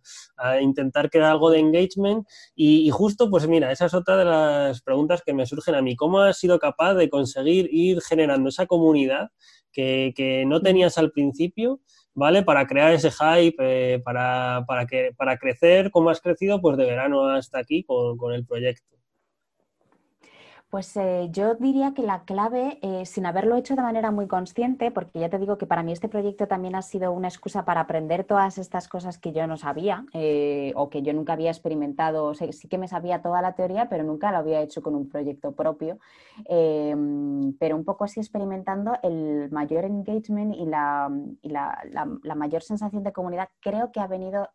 intentar 0.62 1.10
crear 1.10 1.32
algo 1.32 1.50
de 1.50 1.60
engagement. 1.60 2.26
Y, 2.56 2.90
justo, 2.90 3.30
pues 3.30 3.48
mira, 3.48 3.72
esa 3.72 3.86
es 3.86 3.94
otra 3.94 4.18
de 4.18 4.26
las 4.26 4.82
preguntas 4.82 5.22
que 5.26 5.34
me 5.34 5.46
surgen 5.46 5.76
a 5.76 5.82
mí. 5.82 5.96
¿Cómo 5.96 6.20
has 6.20 6.38
sido 6.38 6.60
capaz 6.60 6.94
de 6.96 7.10
conseguir 7.10 7.68
ir 7.72 8.02
generando 8.02 8.50
esa 8.50 8.66
comunidad 8.66 9.30
que, 9.72 10.14
que 10.16 10.46
no 10.46 10.62
tenías 10.62 10.98
al 10.98 11.12
principio? 11.12 11.82
¿Vale? 12.16 12.44
Para 12.44 12.66
crear 12.66 12.94
ese 12.94 13.12
hype, 13.12 13.56
eh, 13.60 14.00
para, 14.00 14.64
para, 14.68 14.88
que, 14.88 15.12
para 15.16 15.38
crecer 15.38 15.92
como 15.92 16.10
has 16.10 16.22
crecido, 16.22 16.62
pues 16.62 16.78
de 16.78 16.86
verano 16.86 17.28
hasta 17.28 17.60
aquí 17.60 17.84
con, 17.84 18.18
con 18.18 18.34
el 18.34 18.46
proyecto. 18.46 18.96
Pues 20.70 20.98
eh, 20.98 21.30
yo 21.32 21.54
diría 21.56 21.94
que 21.94 22.02
la 22.02 22.26
clave, 22.26 22.80
eh, 22.82 23.06
sin 23.06 23.26
haberlo 23.28 23.56
hecho 23.56 23.76
de 23.76 23.84
manera 23.84 24.10
muy 24.12 24.28
consciente, 24.28 24.90
porque 24.92 25.20
ya 25.20 25.30
te 25.30 25.38
digo 25.38 25.58
que 25.58 25.68
para 25.68 25.84
mí 25.84 25.92
este 25.92 26.10
proyecto 26.10 26.48
también 26.48 26.76
ha 26.76 26.82
sido 26.82 27.12
una 27.12 27.28
excusa 27.28 27.66
para 27.66 27.82
aprender 27.82 28.24
todas 28.24 28.58
estas 28.58 28.88
cosas 28.88 29.20
que 29.20 29.32
yo 29.32 29.46
no 29.48 29.58
sabía 29.58 30.06
eh, 30.14 30.74
o 30.76 30.90
que 30.90 31.04
yo 31.04 31.14
nunca 31.14 31.34
había 31.34 31.52
experimentado. 31.52 32.34
sí 32.34 32.68
que 32.68 32.80
me 32.80 32.88
sabía 32.88 33.22
toda 33.22 33.42
la 33.42 33.54
teoría, 33.54 33.88
pero 33.90 34.04
nunca 34.04 34.32
lo 34.32 34.40
había 34.40 34.60
hecho 34.62 34.82
con 34.82 34.96
un 34.96 35.08
proyecto 35.08 35.54
propio. 35.54 36.00
Em, 36.46 37.54
pero 37.60 37.76
un 37.76 37.86
poco 37.86 38.04
así 38.04 38.20
experimentando 38.20 38.98
el 39.04 39.50
mayor 39.52 39.86
engagement 39.86 40.56
y, 40.56 40.66
la, 40.66 41.10
la, 41.44 42.36
mayor 42.36 42.64
sensación 42.64 43.04
de 43.04 43.14
comunidad 43.14 43.50
creo 43.62 43.92
que 43.92 44.00
ha 44.00 44.08
venido 44.08 44.50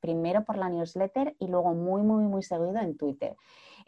primero 0.00 0.44
por 0.44 0.56
la 0.56 0.68
newsletter 0.68 1.34
y 1.38 1.48
luego 1.48 1.74
muy, 1.74 2.02
muy, 2.02 2.24
muy 2.24 2.42
seguido 2.42 2.76
en 2.76 2.96
Twitter. 2.96 3.34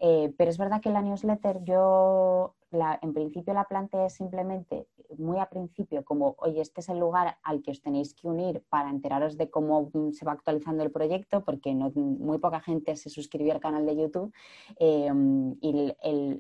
Eh, 0.01 0.33
pero 0.39 0.51
es 0.51 0.59
verdad 0.59 0.81
que 0.81 0.91
la 0.91 1.03
newsletter 1.03 1.63
yo 1.65 2.57
en 2.73 3.13
principio 3.13 3.55
la 3.55 3.65
planteé 3.65 4.11
simplemente 4.11 4.87
muy 5.19 5.39
a 5.39 5.47
principio 5.47 6.05
como, 6.05 6.37
oye, 6.39 6.61
este 6.61 6.81
es 6.81 6.89
el 6.89 6.99
lugar 6.99 7.39
al 7.43 7.63
que 7.63 7.71
os 7.71 7.83
tenéis 7.83 8.15
que 8.15 8.29
unir 8.29 8.63
para 8.69 8.91
enteraros 8.91 9.37
de 9.37 9.51
cómo 9.51 9.91
se 10.13 10.25
va 10.25 10.33
actualizando 10.33 10.83
el 10.83 10.91
proyecto, 10.91 11.45
porque 11.45 11.75
no, 11.75 11.91
muy 11.95 12.39
poca 12.39 12.61
gente 12.61 12.97
se 12.97 13.11
suscribió 13.11 13.53
al 13.53 13.61
canal 13.61 13.87
de 13.87 13.97
YouTube. 13.97 14.33
Em, 14.79 15.57
y 15.61 15.93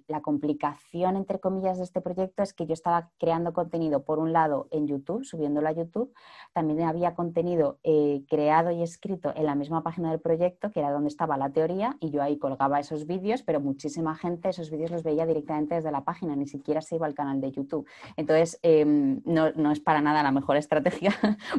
la 0.06 0.20
complicación, 0.22 1.16
entre 1.16 1.40
comillas, 1.40 1.78
de 1.78 1.84
este 1.84 2.00
proyecto 2.00 2.42
es 2.42 2.52
que 2.52 2.66
yo 2.66 2.74
estaba 2.74 3.10
creando 3.18 3.52
contenido, 3.52 4.04
por 4.04 4.18
un 4.18 4.32
lado, 4.32 4.68
en 4.70 4.86
YouTube, 4.86 5.24
subiéndolo 5.24 5.68
a 5.68 5.72
YouTube. 5.72 6.12
También 6.52 6.82
había 6.82 7.14
contenido 7.14 7.78
eh, 7.82 8.24
creado 8.28 8.70
y 8.70 8.82
escrito 8.82 9.32
en 9.34 9.46
la 9.46 9.54
misma 9.54 9.82
página 9.82 10.10
del 10.10 10.20
proyecto, 10.20 10.70
que 10.70 10.80
era 10.80 10.92
donde 10.92 11.08
estaba 11.08 11.36
la 11.36 11.50
teoría, 11.50 11.96
y 12.00 12.10
yo 12.10 12.22
ahí 12.22 12.38
colgaba 12.38 12.80
esos 12.80 13.06
vídeos, 13.06 13.42
pero 13.42 13.60
muchísima 13.60 14.14
gente 14.14 14.48
esos 14.48 14.70
vídeos 14.70 14.90
los 14.90 15.02
veía 15.02 15.26
directamente 15.26 15.74
desde 15.74 15.90
la 15.90 16.04
página, 16.04 16.19
ni 16.22 16.46
siquiera 16.46 16.80
se 16.80 16.96
iba 16.96 17.06
al 17.06 17.14
canal 17.14 17.40
de 17.40 17.52
YouTube. 17.52 17.86
Entonces, 18.16 18.58
Em, 18.62 19.20
no, 19.24 19.72
es 19.72 19.80
para 19.80 20.00
nada 20.00 20.22
la 20.22 20.32
mejor 20.32 20.56
estrategia, 21.04 21.12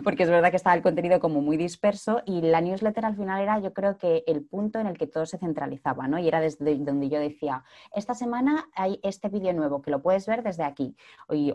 porque 0.03 0.23
es 0.23 0.29
verdad 0.29 0.49
que 0.49 0.57
estaba 0.57 0.75
el 0.75 0.81
contenido 0.81 1.19
como 1.19 1.41
muy 1.41 1.57
disperso 1.57 2.21
y 2.25 2.41
la 2.41 2.61
newsletter 2.61 3.05
al 3.05 3.15
final 3.15 3.41
era 3.41 3.59
yo 3.59 3.73
creo 3.73 3.97
que 3.97 4.23
el 4.27 4.43
punto 4.43 4.79
en 4.79 4.87
el 4.87 4.97
que 4.97 5.07
todo 5.07 5.25
se 5.25 5.37
centralizaba, 5.37 6.07
¿no? 6.07 6.19
Y 6.19 6.27
era 6.27 6.39
desde 6.39 6.75
donde 6.77 7.09
yo 7.09 7.19
decía, 7.19 7.63
esta 7.93 8.13
semana 8.13 8.69
hay 8.75 8.99
este 9.03 9.29
vídeo 9.29 9.53
nuevo 9.53 9.81
que 9.81 9.91
lo 9.91 10.01
puedes 10.01 10.25
ver 10.25 10.43
desde 10.43 10.63
aquí 10.63 10.95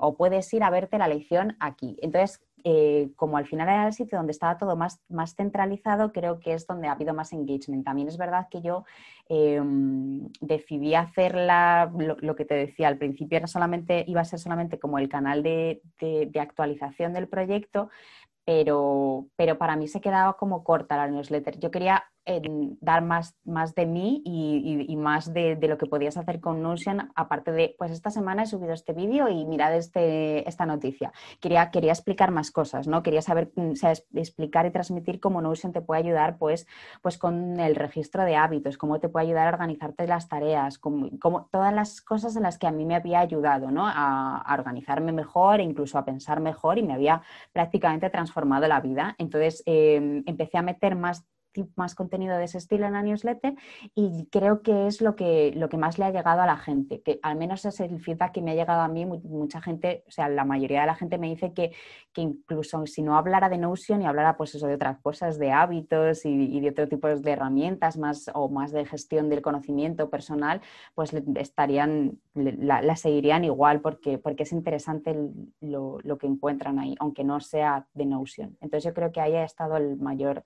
o 0.01 0.17
puedes 0.17 0.53
ir 0.53 0.63
a 0.63 0.71
verte 0.71 0.99
la 0.99 1.09
lección 1.09 1.57
aquí. 1.61 1.97
Entonces, 2.03 2.41
eh, 2.69 3.13
como 3.15 3.37
al 3.37 3.47
final 3.47 3.69
era 3.69 3.87
el 3.87 3.93
sitio 3.93 4.19
donde 4.19 4.33
estaba 4.33 4.59
todo 4.59 4.75
más, 4.75 5.01
más 5.09 5.37
centralizado, 5.37 6.11
creo 6.11 6.41
que 6.41 6.53
es 6.53 6.67
donde 6.67 6.89
ha 6.89 6.93
habido 6.93 7.15
más 7.15 7.33
engagement. 7.33 7.85
También 7.85 8.09
es 8.09 8.19
verdad 8.19 8.49
que 8.51 8.61
yo 8.61 8.85
em, 9.29 10.27
decidí 10.41 10.97
hacer 10.97 11.37
lo, 11.37 12.35
que 12.35 12.45
te 12.45 12.55
decía 12.57 12.89
al 12.89 12.99
principio, 12.99 13.39
era 13.39 13.47
solamente, 13.47 14.05
iba 14.09 14.21
a 14.21 14.25
ser 14.25 14.41
solamente 14.41 14.81
como 14.81 14.99
el 14.99 15.09
canal 15.09 15.45
de, 15.45 15.81
de 16.01 16.41
actualización 16.41 17.13
del 17.13 17.29
proyecto, 17.29 17.89
pero, 18.45 19.29
pero 19.37 19.59
para 19.59 19.77
mí 19.77 19.87
se 19.87 20.01
quedaba 20.01 20.37
como 20.37 20.65
corta 20.65 20.97
la 20.97 21.07
newsletter. 21.07 21.61
Yo 21.61 21.71
quería 21.71 22.03
dar 22.81 23.03
más, 23.03 23.37
más 23.45 23.75
de 23.75 23.87
mí 23.87 24.23
y, 24.25 24.97
más 24.97 25.33
de, 25.33 25.57
lo 25.63 25.79
que 25.79 25.87
podías 25.87 26.17
hacer 26.17 26.41
con 26.41 26.63
Notion, 26.63 27.13
aparte 27.15 27.53
de, 27.53 27.77
pues 27.79 27.93
esta 27.93 28.11
semana 28.11 28.43
he 28.43 28.47
subido 28.47 28.73
este 28.73 28.93
vídeo 28.93 29.29
y 29.29 29.45
mirad 29.45 29.75
este, 29.75 30.49
esta 30.49 30.67
noticia. 30.67 31.13
Quería, 31.41 31.71
quería 31.71 31.93
explicar 31.93 32.33
más 32.33 32.51
cosas, 32.51 32.89
¿no? 32.89 33.03
Quería 33.03 33.23
saber, 33.23 33.53
mm, 33.55 33.73
explicar 34.15 34.67
y 34.67 34.71
transmitir 34.71 35.21
cómo 35.21 35.41
Notion 35.41 35.73
te 35.73 35.81
puede 35.81 36.01
ayudar, 36.01 36.39
pues, 36.39 36.67
pues 37.01 37.17
con 37.17 37.61
el 37.61 37.77
registro 37.77 38.25
de 38.25 38.37
hábitos, 38.37 38.77
cómo 38.77 38.99
te 38.99 39.09
puede 39.09 39.27
ayudar 39.27 39.47
a 39.47 39.51
organizarte 39.51 40.07
las 40.07 40.29
tareas, 40.29 40.79
como, 40.79 41.47
todas 41.53 41.73
las 41.73 42.01
cosas 42.01 42.35
en 42.37 42.43
las 42.43 42.59
que 42.59 42.67
a 42.67 42.73
mí 42.73 42.85
me 42.85 42.97
había 42.97 43.21
ayudado, 43.21 43.71
¿no? 43.71 43.87
A, 43.87 44.45
organizarme 44.57 45.13
mejor, 45.13 45.61
incluso 45.61 45.99
a 45.99 46.05
pensar 46.05 46.41
mejor 46.41 46.79
y 46.79 46.83
me 46.83 46.95
había 46.95 47.23
prácticamente 47.53 48.09
transformado 48.11 48.67
la 48.67 48.81
vida. 48.81 49.15
Entonces, 49.19 49.63
em, 49.67 50.23
empecé 50.27 50.57
a 50.57 50.63
meter 50.63 50.97
más 50.97 51.27
más 51.77 51.95
contenido 51.95 52.37
de 52.37 52.45
ese 52.45 52.59
estilo 52.59 52.87
en 52.87 52.93
la 52.93 53.03
newsletter 53.03 53.55
y 53.95 54.27
creo 54.31 54.63
que 54.63 54.87
es 54.87 55.01
lo 55.01 55.17
que, 55.17 55.53
lo 55.57 55.69
que 55.69 55.77
más 55.77 55.99
le 55.99 56.05
ha 56.05 56.11
llegado 56.11 56.43
a 56.43 56.47
la 56.47 56.57
gente, 56.57 57.03
que 57.03 57.19
al 57.23 57.37
menos 57.37 57.65
es 57.65 57.81
el 57.81 58.01
feedback 58.01 58.33
que 58.33 58.43
me 58.43 58.53
ha 58.53 58.55
llegado 58.55 58.81
a 58.81 58.89
mí, 58.89 59.07
mucha 59.07 59.61
gente, 59.61 60.05
o 60.09 60.11
sea, 60.11 60.29
la 60.29 60.45
mayoría 60.45 60.81
de 60.81 60.87
la 60.87 60.95
gente 60.95 61.19
me 61.19 61.29
dice 61.29 61.53
que, 61.53 61.73
que 62.13 62.21
incluso 62.23 62.87
si 62.87 63.03
no 63.03 63.17
hablara 63.17 63.49
de 63.49 63.59
Notion 63.59 64.03
y 64.03 64.07
hablara 64.07 64.37
pues 64.37 64.55
eso 64.55 64.67
de 64.67 64.75
otras 64.75 64.99
cosas, 65.01 65.39
de 65.39 65.53
hábitos 65.53 66.25
y, 66.25 66.61
de 66.61 66.71
otro 66.71 66.89
tipo 66.89 67.09
de 67.09 67.31
herramientas 67.31 67.97
más 67.97 68.31
o 68.35 68.49
más 68.49 68.73
de 68.73 68.85
gestión 68.85 69.29
del 69.29 69.43
conocimiento 69.43 70.11
personal, 70.11 70.61
pues 70.95 71.13
estarían, 71.37 72.19
la, 72.35 72.97
seguirían 72.97 73.45
igual 73.45 73.81
porque, 73.81 74.19
porque 74.19 74.45
es 74.45 74.53
interesante 74.53 75.17
lo, 75.61 75.99
lo 76.03 76.19
que 76.19 76.27
encuentran 76.27 76.79
ahí, 76.79 76.95
aunque 76.99 77.25
no 77.25 77.41
sea 77.41 77.87
de 77.95 78.07
Notion. 78.07 78.57
Entonces 78.61 78.85
yo 78.85 78.95
creo 78.95 79.13
que 79.13 79.21
ahí 79.21 79.35
ha 79.35 79.45
estado 79.45 79.77
el 79.77 79.97
mayor 79.97 80.45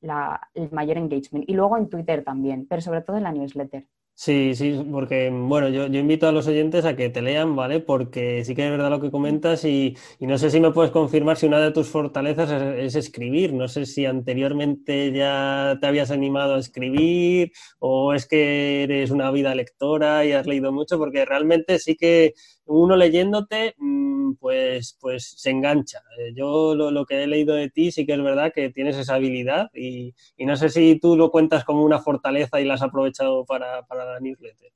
el 0.00 0.70
mayor 0.70 0.98
engagement. 0.98 1.48
Y 1.48 1.54
luego 1.54 1.76
en 1.76 1.88
Twitter 1.88 2.24
también, 2.24 2.66
pero 2.68 2.82
sobre 2.82 3.02
todo 3.02 3.16
en 3.16 3.24
la 3.24 3.32
newsletter. 3.32 3.86
Sí, 4.20 4.56
sí, 4.56 4.84
porque 4.90 5.30
bueno, 5.32 5.68
yo, 5.68 5.86
invito 5.86 6.26
a 6.26 6.32
los 6.32 6.48
oyentes 6.48 6.84
a 6.84 6.96
que 6.96 7.08
te 7.08 7.22
lean, 7.22 7.54
¿vale? 7.54 7.78
Porque 7.78 8.44
sí 8.44 8.56
que 8.56 8.64
es 8.64 8.70
verdad 8.72 8.90
lo 8.90 9.00
que 9.00 9.12
comentas 9.12 9.64
y, 9.64 9.96
no 10.18 10.36
sé 10.38 10.50
si 10.50 10.58
me 10.58 10.72
puedes 10.72 10.90
confirmar 10.90 11.36
si 11.36 11.46
una 11.46 11.60
de 11.60 11.70
tus 11.70 11.86
fortalezas 11.88 12.50
es, 12.50 12.96
escribir. 12.96 13.52
No 13.52 13.68
sé 13.68 13.86
si 13.86 14.06
anteriormente 14.06 15.12
ya 15.12 15.78
te 15.80 15.86
habías 15.86 16.10
animado 16.10 16.56
a 16.56 16.58
escribir 16.58 17.52
o 17.78 18.12
es 18.12 18.26
que 18.26 18.82
eres 18.82 19.12
una 19.12 19.30
vida 19.30 19.54
lectora 19.54 20.24
y 20.24 20.32
has 20.32 20.48
leído 20.48 20.72
mucho, 20.72 20.98
porque 20.98 21.24
realmente 21.24 21.78
sí 21.78 21.94
que 21.94 22.34
uno 22.66 22.96
leyéndote, 22.96 23.74
mm, 23.78 24.34
pues, 24.40 24.96
pues 25.00 25.34
se 25.36 25.50
engancha. 25.50 26.02
Eh, 26.18 26.32
yo 26.34 26.74
lo, 26.74 27.06
que 27.06 27.22
he 27.22 27.26
leído 27.26 27.54
de 27.54 27.70
ti 27.70 27.90
sí 27.92 28.04
que 28.06 28.14
es 28.14 28.22
verdad 28.22 28.52
que 28.54 28.70
tienes 28.70 28.96
esa 28.96 29.14
habilidad 29.14 29.70
y, 29.74 30.14
no 30.38 30.56
sé 30.56 30.68
si 30.70 30.98
tú 30.98 31.16
lo 31.16 31.30
cuentas 31.30 31.64
como 31.64 31.84
una 31.84 32.00
fortaleza 32.00 32.60
y 32.60 32.64
la 32.64 32.74
has 32.74 32.82
aprovechado 32.82 33.44
para, 33.44 33.82
para 33.86 34.07
newsletter. 34.20 34.72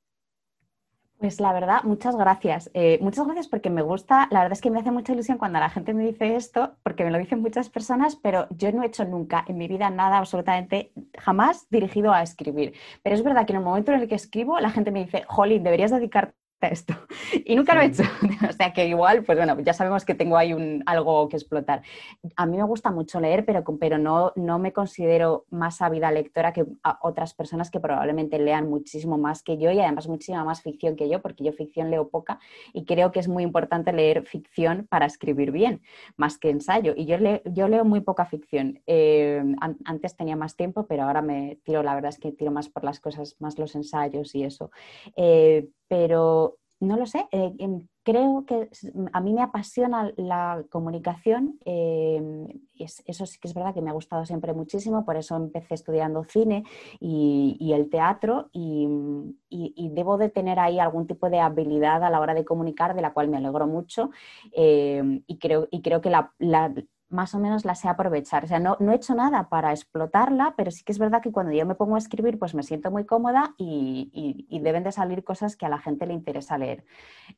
Pues 1.23 1.39
la 1.39 1.53
verdad, 1.53 1.83
muchas 1.83 2.17
gracias. 2.17 2.69
Eh, 2.73 2.99
muchas 3.01 3.25
gracias 3.25 3.47
porque 3.47 3.69
me 3.69 3.81
gusta, 3.81 4.27
la 4.29 4.39
verdad 4.41 4.57
es 4.57 4.61
que 4.61 4.69
me 4.69 4.79
hace 4.79 4.91
mucha 4.91 5.13
ilusión 5.13 5.37
cuando 5.37 5.57
la 5.57 5.69
gente 5.69 5.93
me 5.93 6.03
dice 6.03 6.35
esto, 6.35 6.75
porque 6.83 7.05
me 7.05 7.11
lo 7.11 7.17
dicen 7.17 7.41
muchas 7.41 7.69
personas, 7.69 8.17
pero 8.17 8.45
yo 8.49 8.73
no 8.73 8.83
he 8.83 8.87
hecho 8.87 9.05
nunca 9.05 9.45
en 9.47 9.57
mi 9.57 9.69
vida 9.69 9.89
nada 9.89 10.17
absolutamente, 10.17 10.91
jamás 11.17 11.69
dirigido 11.69 12.11
a 12.11 12.23
escribir. 12.23 12.73
Pero 13.03 13.15
es 13.15 13.23
verdad 13.23 13.45
que 13.45 13.53
en 13.53 13.59
el 13.59 13.63
momento 13.63 13.93
en 13.93 14.01
el 14.01 14.09
que 14.09 14.15
escribo, 14.15 14.59
la 14.59 14.69
gente 14.69 14.91
me 14.91 15.05
dice, 15.05 15.23
Jolín, 15.25 15.63
deberías 15.63 15.91
dedicarte 15.91 16.35
esto. 16.67 16.93
Y 17.45 17.55
nunca 17.55 17.73
lo 17.73 17.81
he 17.81 17.85
hecho. 17.85 18.03
o 18.49 18.53
sea 18.53 18.73
que 18.73 18.87
igual, 18.87 19.23
pues 19.23 19.37
bueno, 19.37 19.59
ya 19.61 19.73
sabemos 19.73 20.05
que 20.05 20.13
tengo 20.13 20.37
ahí 20.37 20.53
un, 20.53 20.83
algo 20.85 21.27
que 21.29 21.37
explotar. 21.37 21.81
A 22.35 22.45
mí 22.45 22.57
me 22.57 22.63
gusta 22.63 22.91
mucho 22.91 23.19
leer, 23.19 23.43
pero, 23.45 23.63
pero 23.79 23.97
no, 23.97 24.31
no 24.35 24.59
me 24.59 24.71
considero 24.71 25.45
más 25.49 25.81
ávida 25.81 26.11
lectora 26.11 26.53
que 26.53 26.65
otras 27.01 27.33
personas 27.33 27.71
que 27.71 27.79
probablemente 27.79 28.39
lean 28.39 28.69
muchísimo 28.69 29.17
más 29.17 29.43
que 29.43 29.57
yo 29.57 29.71
y 29.71 29.79
además 29.79 30.07
muchísima 30.07 30.43
más 30.43 30.61
ficción 30.61 30.95
que 30.95 31.09
yo, 31.09 31.21
porque 31.21 31.43
yo 31.43 31.51
ficción 31.53 31.89
leo 31.91 32.09
poca 32.09 32.39
y 32.73 32.85
creo 32.85 33.11
que 33.11 33.19
es 33.19 33.27
muy 33.27 33.43
importante 33.43 33.93
leer 33.93 34.23
ficción 34.25 34.87
para 34.89 35.05
escribir 35.05 35.51
bien, 35.51 35.81
más 36.17 36.37
que 36.37 36.49
ensayo. 36.49 36.93
Y 36.95 37.05
yo, 37.05 37.17
yo 37.45 37.67
leo 37.67 37.85
muy 37.85 38.01
poca 38.01 38.25
ficción. 38.25 38.81
Eh, 38.87 39.43
antes 39.85 40.15
tenía 40.15 40.35
más 40.35 40.55
tiempo, 40.55 40.85
pero 40.87 41.03
ahora 41.03 41.21
me 41.21 41.59
tiro, 41.63 41.83
la 41.83 41.95
verdad 41.95 42.09
es 42.09 42.19
que 42.19 42.31
tiro 42.31 42.51
más 42.51 42.69
por 42.69 42.83
las 42.83 42.99
cosas, 42.99 43.35
más 43.39 43.57
los 43.57 43.75
ensayos 43.75 44.35
y 44.35 44.43
eso. 44.43 44.71
Eh, 45.15 45.67
pero 45.93 46.57
no 46.79 46.97
lo 46.97 47.05
sé, 47.05 47.27
eh, 47.31 47.53
em, 47.59 47.87
creo 48.01 48.45
que 48.47 48.67
a 49.13 49.21
mí 49.21 49.31
me 49.31 49.43
apasiona 49.43 50.11
la 50.17 50.65
comunicación, 50.71 51.59
em, 51.65 52.47
eso 53.05 53.27
sí 53.27 53.37
que 53.39 53.47
es 53.47 53.53
verdad 53.53 53.75
que 53.75 53.81
me 53.83 53.91
ha 53.91 53.93
gustado 53.93 54.25
siempre 54.25 54.53
muchísimo, 54.53 55.05
por 55.05 55.15
eso 55.15 55.35
empecé 55.35 55.75
estudiando 55.75 56.23
cine 56.23 56.63
y, 56.99 57.71
el 57.73 57.91
teatro 57.91 58.49
y, 58.51 58.87
debo 59.91 60.17
de 60.17 60.29
tener 60.29 60.59
ahí 60.59 60.79
algún 60.79 61.05
tipo 61.05 61.29
de 61.29 61.39
habilidad 61.39 62.03
a 62.03 62.09
la 62.09 62.19
hora 62.19 62.33
de 62.33 62.43
comunicar, 62.43 62.95
de 62.95 63.03
la 63.03 63.13
cual 63.13 63.27
me 63.29 63.37
alegro 63.37 63.67
mucho 63.67 64.09
em, 64.51 65.21
y, 65.27 65.37
creo, 65.37 65.67
y 65.69 65.83
creo 65.83 66.01
que 66.01 66.09
la, 66.09 66.33
más 67.13 67.33
o 67.35 67.39
menos 67.39 67.63
la 67.63 67.75
sé 67.75 67.87
aprovechar. 67.87 68.43
O 68.43 68.47
sea, 68.47 68.59
no, 68.59 68.77
he 68.79 68.95
hecho 68.95 69.15
nada 69.15 69.47
para 69.47 69.71
explotarla, 69.71 70.55
pero 70.57 70.71
sí 70.71 70.83
que 70.83 70.91
es 70.91 70.99
verdad 70.99 71.21
que 71.21 71.31
cuando 71.31 71.53
yo 71.53 71.65
me 71.65 71.75
pongo 71.75 71.95
a 71.95 71.99
escribir, 71.99 72.39
pues 72.39 72.55
me 72.55 72.63
siento 72.63 72.91
muy 72.91 73.05
cómoda 73.05 73.53
y, 73.57 74.47
deben 74.63 74.83
de 74.83 74.91
salir 74.91 75.23
cosas 75.23 75.55
que 75.57 75.65
a 75.65 75.69
la 75.69 75.77
gente 75.77 76.05
le 76.05 76.13
interesa 76.13 76.57
leer. 76.57 76.85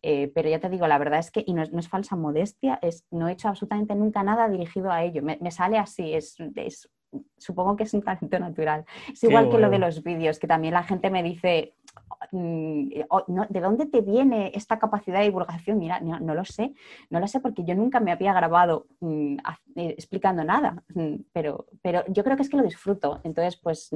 Eh, 0.02 0.32
pero 0.34 0.48
ya 0.50 0.60
te 0.60 0.70
digo, 0.70 0.88
la 0.88 0.98
verdad 0.98 1.20
es 1.20 1.32
que, 1.32 1.44
y 1.46 1.54
no 1.54 1.64
es, 1.64 1.90
falsa 1.90 2.16
modestia, 2.16 2.80
es, 2.82 3.06
no 3.12 3.28
he 3.28 3.34
hecho 3.34 3.50
absolutamente 3.50 3.96
nunca 3.96 4.24
nada 4.24 4.48
dirigido 4.48 4.92
a 4.92 5.04
ello. 5.04 5.22
Me, 5.24 5.52
sale 5.52 5.78
así, 5.78 6.14
es, 6.14 6.38
supongo 7.38 7.76
que 7.76 7.84
es 7.84 7.94
un 7.94 8.02
talento 8.02 8.40
natural. 8.40 8.86
Es 9.12 9.24
igual 9.24 9.50
que 9.50 9.58
lo 9.58 9.70
de 9.70 9.80
los 9.80 10.04
vídeos, 10.04 10.40
que 10.40 10.48
también 10.48 10.74
la 10.74 10.84
gente 10.84 11.10
me 11.10 11.24
dice, 11.24 11.76
Mm, 12.32 12.90
¿de 13.50 13.62
dónde 13.62 13.86
te 13.86 14.02
viene 14.02 14.52
esta 14.54 14.80
capacidad 14.80 15.20
de 15.20 15.26
divulgación? 15.26 15.80
Mira, 15.80 16.00
no, 16.00 16.34
lo 16.34 16.46
sé, 16.46 16.74
no 17.10 17.20
lo 17.20 17.28
sé 17.28 17.40
porque 17.40 17.64
yo 17.64 17.76
nunca 17.76 18.00
me 18.00 18.12
había 18.12 18.34
grabado 18.34 18.88
mm, 19.00 19.38
eh, 19.76 19.96
explicando 19.98 20.44
nada, 20.44 20.84
mm, 20.94 21.16
pero, 21.32 21.68
pero 21.82 22.04
yo 22.08 22.24
creo 22.24 22.36
que 22.36 22.44
es 22.44 22.50
que 22.50 22.58
lo 22.58 22.64
disfruto. 22.64 23.20
Entonces, 23.24 23.58
pues 23.58 23.90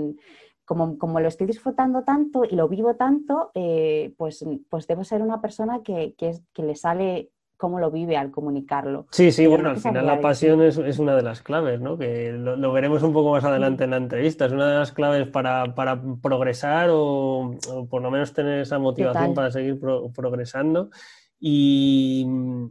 como, 0.65 0.97
como, 0.97 1.19
lo 1.19 1.27
estoy 1.27 1.47
disfrutando 1.47 2.03
tanto 2.03 2.43
y 2.45 2.55
lo 2.55 2.67
vivo 2.67 2.95
tanto, 2.95 3.51
eh, 3.55 4.13
pues, 4.17 4.45
pues 4.69 4.87
debo 4.87 5.03
ser 5.03 5.21
una 5.21 5.41
persona 5.41 5.81
que, 5.83 6.13
que, 6.15 6.39
que 6.53 6.63
le 6.63 6.75
sale 6.75 7.31
cómo 7.59 7.77
lo 7.77 7.91
vive 7.91 8.15
al 8.15 8.31
comunicarlo. 8.31 9.05
Sí, 9.11 9.33
sí, 9.33 9.45
bueno, 9.45 9.69
al 9.69 9.77
final 9.77 10.05
la 10.05 10.21
pasión 10.21 10.61
es, 10.61 10.77
es, 10.77 10.97
una 10.97 11.13
de 11.17 11.23
las 11.23 11.41
claves, 11.41 11.81
¿no? 11.81 11.97
Que 11.97 12.31
lo, 12.31 12.71
veremos 12.71 13.03
un 13.03 13.11
poco 13.11 13.31
más 13.31 13.43
adelante 13.43 13.83
en 13.83 13.89
la 13.89 13.97
entrevista. 13.97 14.45
Es 14.45 14.53
una 14.53 14.71
de 14.71 14.79
las 14.79 14.93
claves 14.93 15.27
para, 15.27 15.75
para 15.75 16.01
progresar 16.21 16.87
o, 16.89 17.57
por 17.89 18.01
lo 18.01 18.11
menos 18.11 18.31
tener 18.31 18.61
esa 18.61 18.79
motivación 18.79 19.33
para 19.33 19.51
seguir 19.51 19.77
progresando. 19.77 20.89
Y, 21.37 22.25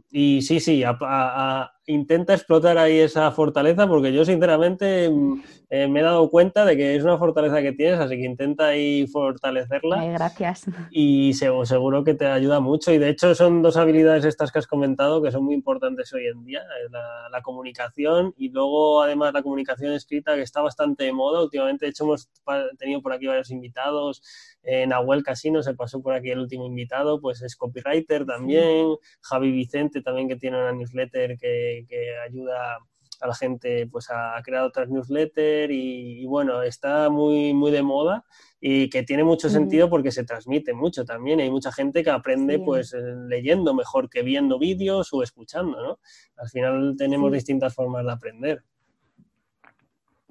y, 0.09 0.41
sí, 0.41 0.59
sí, 0.59 0.83
a, 0.83 1.71
intenta 1.89 2.35
explotar 2.35 2.77
ahí 2.77 2.99
esa 2.99 3.31
fortaleza 3.31 3.87
porque 3.87 4.13
yo 4.13 4.23
sinceramente 4.23 5.09
mm, 5.09 5.41
eh, 5.71 5.87
me 5.87 5.99
he 5.99 6.03
dado 6.03 6.29
cuenta 6.29 6.63
de 6.63 6.77
que 6.77 6.95
es 6.95 7.03
una 7.03 7.17
fortaleza 7.17 7.61
que 7.61 7.73
tienes, 7.73 7.99
así 7.99 8.15
que 8.15 8.25
intenta 8.25 8.67
ahí 8.67 9.07
fortalecerla. 9.07 10.05
gracias. 10.05 10.65
Y 10.91 11.33
seguro 11.33 12.03
que 12.03 12.13
te 12.13 12.27
ayuda 12.27 12.59
mucho. 12.59 12.91
Y 12.91 12.99
de 12.99 13.09
hecho 13.09 13.33
son 13.33 13.61
dos 13.61 13.75
habilidades 13.77 14.25
estas 14.25 14.51
que 14.51 14.59
has 14.59 14.67
comentado 14.67 15.21
que 15.21 15.31
son 15.31 15.43
muy 15.43 15.55
importantes 15.55 16.13
hoy 16.13 16.27
en 16.27 16.43
día, 16.43 16.59
eh, 16.59 16.89
la, 16.91 17.41
comunicación 17.41 18.33
y 18.37 18.49
luego 18.49 19.01
además 19.01 19.33
la 19.33 19.41
comunicación 19.41 19.93
escrita 19.93 20.35
que 20.35 20.41
está 20.41 20.61
bastante 20.61 21.05
de 21.05 21.13
moda. 21.13 21.41
Últimamente, 21.41 21.85
de 21.85 21.91
hecho, 21.91 22.03
hemos 22.03 22.29
tenido 22.77 23.01
por 23.01 23.13
aquí 23.13 23.25
varios 23.25 23.49
invitados. 23.49 24.21
En 24.61 24.89
Nahuel 24.89 25.23
Casino 25.23 25.63
se 25.63 25.73
pasó 25.73 26.01
por 26.01 26.13
aquí 26.13 26.29
el 26.29 26.39
último 26.39 26.65
invitado, 26.65 27.21
pues 27.21 27.41
es 27.41 27.55
copywriter 27.55 28.25
también. 28.25 28.87
Javi 29.21 29.51
Vicente 29.51 30.01
también 30.01 30.27
que 30.27 30.35
tiene 30.35 30.57
una 30.57 30.73
newsletter 30.73 31.37
que 31.37 31.78
que, 31.85 32.17
ayuda 32.17 32.77
a 33.21 33.27
la 33.27 33.35
gente 33.35 33.87
pues 33.87 34.09
a 34.09 34.41
crear 34.43 34.63
otras 34.63 34.89
newsletters 34.89 35.73
y, 35.73 36.25
bueno, 36.25 36.61
está 36.63 37.09
muy, 37.09 37.53
muy 37.53 37.71
de 37.71 37.83
moda 37.83 38.23
y 38.61 38.89
que 38.89 39.03
tiene 39.03 39.23
mucho 39.23 39.49
sentido 39.49 39.89
porque 39.89 40.11
se 40.11 40.23
transmite 40.23 40.73
mucho 40.73 41.05
también. 41.05 41.39
Hay 41.39 41.51
mucha 41.51 41.71
gente 41.71 42.03
que 42.03 42.09
aprende 42.09 42.59
pues 42.59 42.93
eh, 42.93 42.99
leyendo 43.27 43.73
mejor 43.73 44.09
que 44.09 44.21
viendo 44.21 44.57
vídeos 44.57 45.09
o 45.11 45.23
escuchando, 45.23 45.81
¿no? 45.81 45.99
Al 46.37 46.49
final 46.49 46.95
tenemos 46.97 47.31
distintas 47.31 47.73
formas 47.73 48.05
de 48.05 48.11
aprender. 48.11 48.63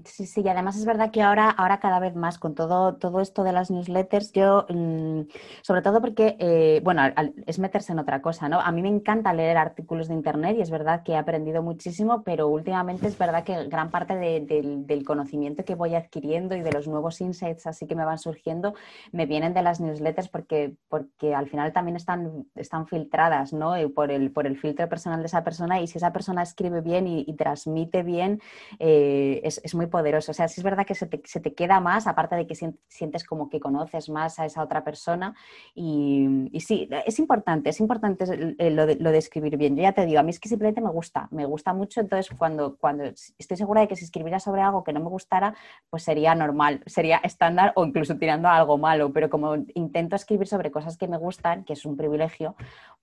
Sí, 0.04 0.26
sí, 0.26 0.42
y 0.44 0.48
además 0.48 0.76
es 0.76 0.84
verdad 0.84 1.10
que 1.10 1.22
ahora, 1.22 1.50
ahora 1.50 1.80
cada 1.80 1.98
vez 1.98 2.14
más 2.14 2.38
con 2.38 2.54
todo, 2.54 2.94
todo 2.94 3.20
esto 3.20 3.42
de 3.42 3.50
las 3.50 3.68
newsletters, 3.68 4.32
yo, 4.32 4.64
mm, 4.68 5.22
sobre 5.62 5.82
todo 5.82 6.00
porque, 6.00 6.36
eh, 6.38 6.80
bueno, 6.84 7.02
es 7.46 7.58
meterse 7.58 7.92
en 7.92 7.98
otra 7.98 8.22
cosa, 8.22 8.48
¿no? 8.48 8.60
A 8.60 8.70
mí 8.70 8.80
me 8.80 8.88
encanta 8.88 9.32
leer 9.32 9.56
artículos 9.56 10.06
de 10.06 10.14
Internet 10.14 10.56
y 10.56 10.62
es 10.62 10.70
verdad 10.70 11.02
que 11.02 11.12
he 11.12 11.16
aprendido 11.16 11.64
muchísimo, 11.64 12.22
pero 12.22 12.46
últimamente 12.46 13.08
es 13.08 13.18
verdad 13.18 13.42
que 13.42 13.64
gran 13.66 13.90
parte 13.90 14.14
del 14.14 15.04
conocimiento 15.04 15.64
que 15.64 15.74
voy 15.74 15.96
adquiriendo 15.96 16.54
y 16.54 16.60
de 16.60 16.70
los 16.70 16.86
nuevos 16.86 17.20
insights 17.20 17.66
así 17.66 17.86
que 17.88 17.96
me 17.96 18.04
van 18.04 18.18
surgiendo 18.18 18.74
me 19.10 19.26
vienen 19.26 19.52
de 19.52 19.62
las 19.62 19.80
newsletters 19.80 20.28
porque, 20.28 20.76
porque 20.88 21.34
al 21.34 21.48
final 21.48 21.72
también 21.72 21.96
están, 21.96 22.46
están 22.54 22.86
filtradas, 22.86 23.52
¿no? 23.52 23.74
Por 23.96 24.12
el, 24.12 24.30
por 24.30 24.46
el 24.46 24.58
filtro 24.58 24.88
personal 24.88 25.20
de 25.20 25.26
esa 25.26 25.42
persona 25.42 25.80
y 25.80 25.88
si 25.88 25.98
esa 25.98 26.12
persona 26.12 26.42
escribe 26.42 26.82
bien 26.82 27.08
y, 27.08 27.24
transmite 27.38 28.02
bien, 28.04 28.40
eh, 28.78 29.40
es, 29.44 29.60
es 29.64 29.74
muy 29.74 29.87
poderoso. 29.88 30.30
O 30.32 30.34
sea, 30.34 30.48
sí 30.48 30.60
es 30.60 30.64
verdad 30.64 30.86
que 30.86 30.94
se 30.94 31.06
te, 31.06 31.54
queda 31.54 31.80
más, 31.80 32.06
aparte 32.06 32.36
de 32.36 32.46
que 32.46 32.54
sientes 32.54 33.24
como 33.24 33.48
que 33.48 33.60
conoces 33.60 34.08
más 34.08 34.38
a 34.38 34.46
esa 34.46 34.62
otra 34.62 34.84
persona. 34.84 35.34
Y, 35.74 36.50
sí, 36.60 36.88
es 37.06 37.18
importante, 37.18 37.70
es 37.70 37.80
importante 37.80 38.24
lo 38.70 38.86
de, 38.86 39.18
escribir 39.18 39.56
bien. 39.56 39.76
Yo 39.76 39.82
ya 39.82 39.92
te 39.92 40.06
digo, 40.06 40.20
a 40.20 40.22
mí 40.22 40.30
es 40.30 40.40
que 40.40 40.48
simplemente 40.48 40.80
me 40.80 40.90
gusta, 40.90 41.28
me 41.30 41.44
gusta 41.44 41.72
mucho. 41.72 42.00
Entonces, 42.00 42.34
cuando, 42.36 42.76
cuando 42.76 43.04
estoy 43.04 43.56
segura 43.56 43.80
de 43.80 43.88
que 43.88 43.96
si 43.96 44.04
escribiera 44.04 44.38
sobre 44.38 44.62
algo 44.62 44.84
que 44.84 44.92
no 44.92 45.00
me 45.00 45.08
gustara, 45.08 45.54
pues 45.90 46.02
sería 46.02 46.34
normal, 46.34 46.82
sería 46.86 47.18
estándar 47.18 47.72
o 47.76 47.84
incluso 47.84 48.16
tirando 48.16 48.48
a 48.48 48.56
algo 48.56 48.78
malo. 48.78 49.12
Pero 49.12 49.28
como 49.30 49.56
intento 49.74 50.16
escribir 50.16 50.46
sobre 50.46 50.70
cosas 50.70 50.96
que 50.96 51.08
me 51.08 51.18
gustan, 51.18 51.64
que 51.64 51.72
es 51.72 51.84
un 51.84 51.96
privilegio, 51.96 52.54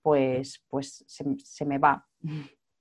pues, 0.02 0.64
pues 0.68 1.04
se 1.06 1.64
me 1.64 1.78
va. 1.78 2.06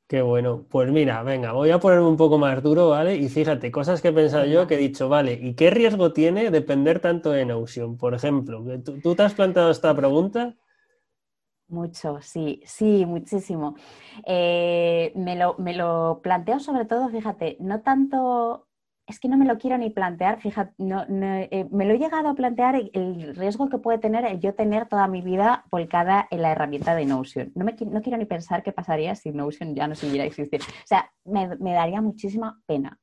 Qué 0.08 0.22
bueno. 0.22 0.66
Pues 0.70 0.92
mira, 0.92 1.24
venga, 1.24 1.52
voy 1.54 1.72
a 1.72 1.80
ponerme 1.80 2.08
un 2.08 2.18
poco 2.18 2.38
más 2.38 2.62
duro, 2.62 2.90
¿vale? 2.90 3.16
Y 3.16 3.28
fíjate, 3.28 3.72
cosas 3.72 4.02
que 4.02 4.10
he 4.10 4.14
pensado 4.14 4.46
yo 4.46 4.68
que 4.68 4.76
he 4.76 4.78
dicho, 4.78 5.10
vale, 5.10 5.34
¿y 5.34 5.56
qué 5.56 5.72
riesgo 5.72 6.14
tiene 6.14 6.52
depender 6.52 7.00
tanto 7.00 7.32
de 7.32 7.46
Notion? 7.46 7.98
Por 7.98 8.14
ejemplo, 8.14 8.64
¿tú, 8.84 9.16
te 9.16 9.24
has 9.24 9.34
planteado 9.34 9.72
esta 9.72 9.96
pregunta? 9.96 10.56
Mucho, 11.68 12.20
sí, 12.22 12.62
sí, 12.66 13.06
muchísimo. 13.08 13.76
Eh, 14.28 15.12
me, 15.16 15.36
lo, 15.36 15.56
me 15.58 15.74
lo 15.74 16.20
planteo 16.22 16.60
sobre 16.60 16.86
todo, 16.86 17.10
fíjate, 17.10 17.58
no 17.60 17.82
tanto 17.82 18.68
es 19.08 19.20
que 19.20 19.28
no 19.28 19.38
me 19.38 19.46
lo 19.46 19.58
quiero 19.58 19.78
ni 19.78 19.90
plantear, 19.90 20.40
fíjate, 20.40 20.74
no, 20.78 21.06
eh, 21.10 21.68
me 21.72 21.86
lo 21.86 21.94
he 21.94 22.00
llegado 22.00 22.30
a 22.30 22.34
plantear 22.34 22.76
el, 22.76 23.36
riesgo 23.36 23.70
que 23.70 23.78
puede 23.78 24.00
tener 24.00 24.26
el 24.26 24.40
yo 24.40 24.56
tener 24.56 24.88
toda 24.88 25.08
mi 25.08 25.22
vida 25.22 25.66
volcada 25.70 26.28
en 26.32 26.42
la 26.42 26.52
herramienta 26.52 26.96
de 26.96 27.06
Notion. 27.06 27.52
No, 27.56 27.66
me, 27.66 27.76
no 27.86 28.02
quiero 28.02 28.18
ni 28.18 28.26
pensar 28.26 28.64
qué 28.64 28.72
pasaría 28.72 29.16
si 29.16 29.32
Notion 29.32 29.76
ya 29.76 29.88
no 29.88 29.96
siguiera 29.96 30.26
existir. 30.26 30.62
O 30.62 30.88
sea, 30.88 31.12
me, 31.24 31.48
daría 31.74 32.02
muchísima 32.02 32.60
pena. 32.66 33.00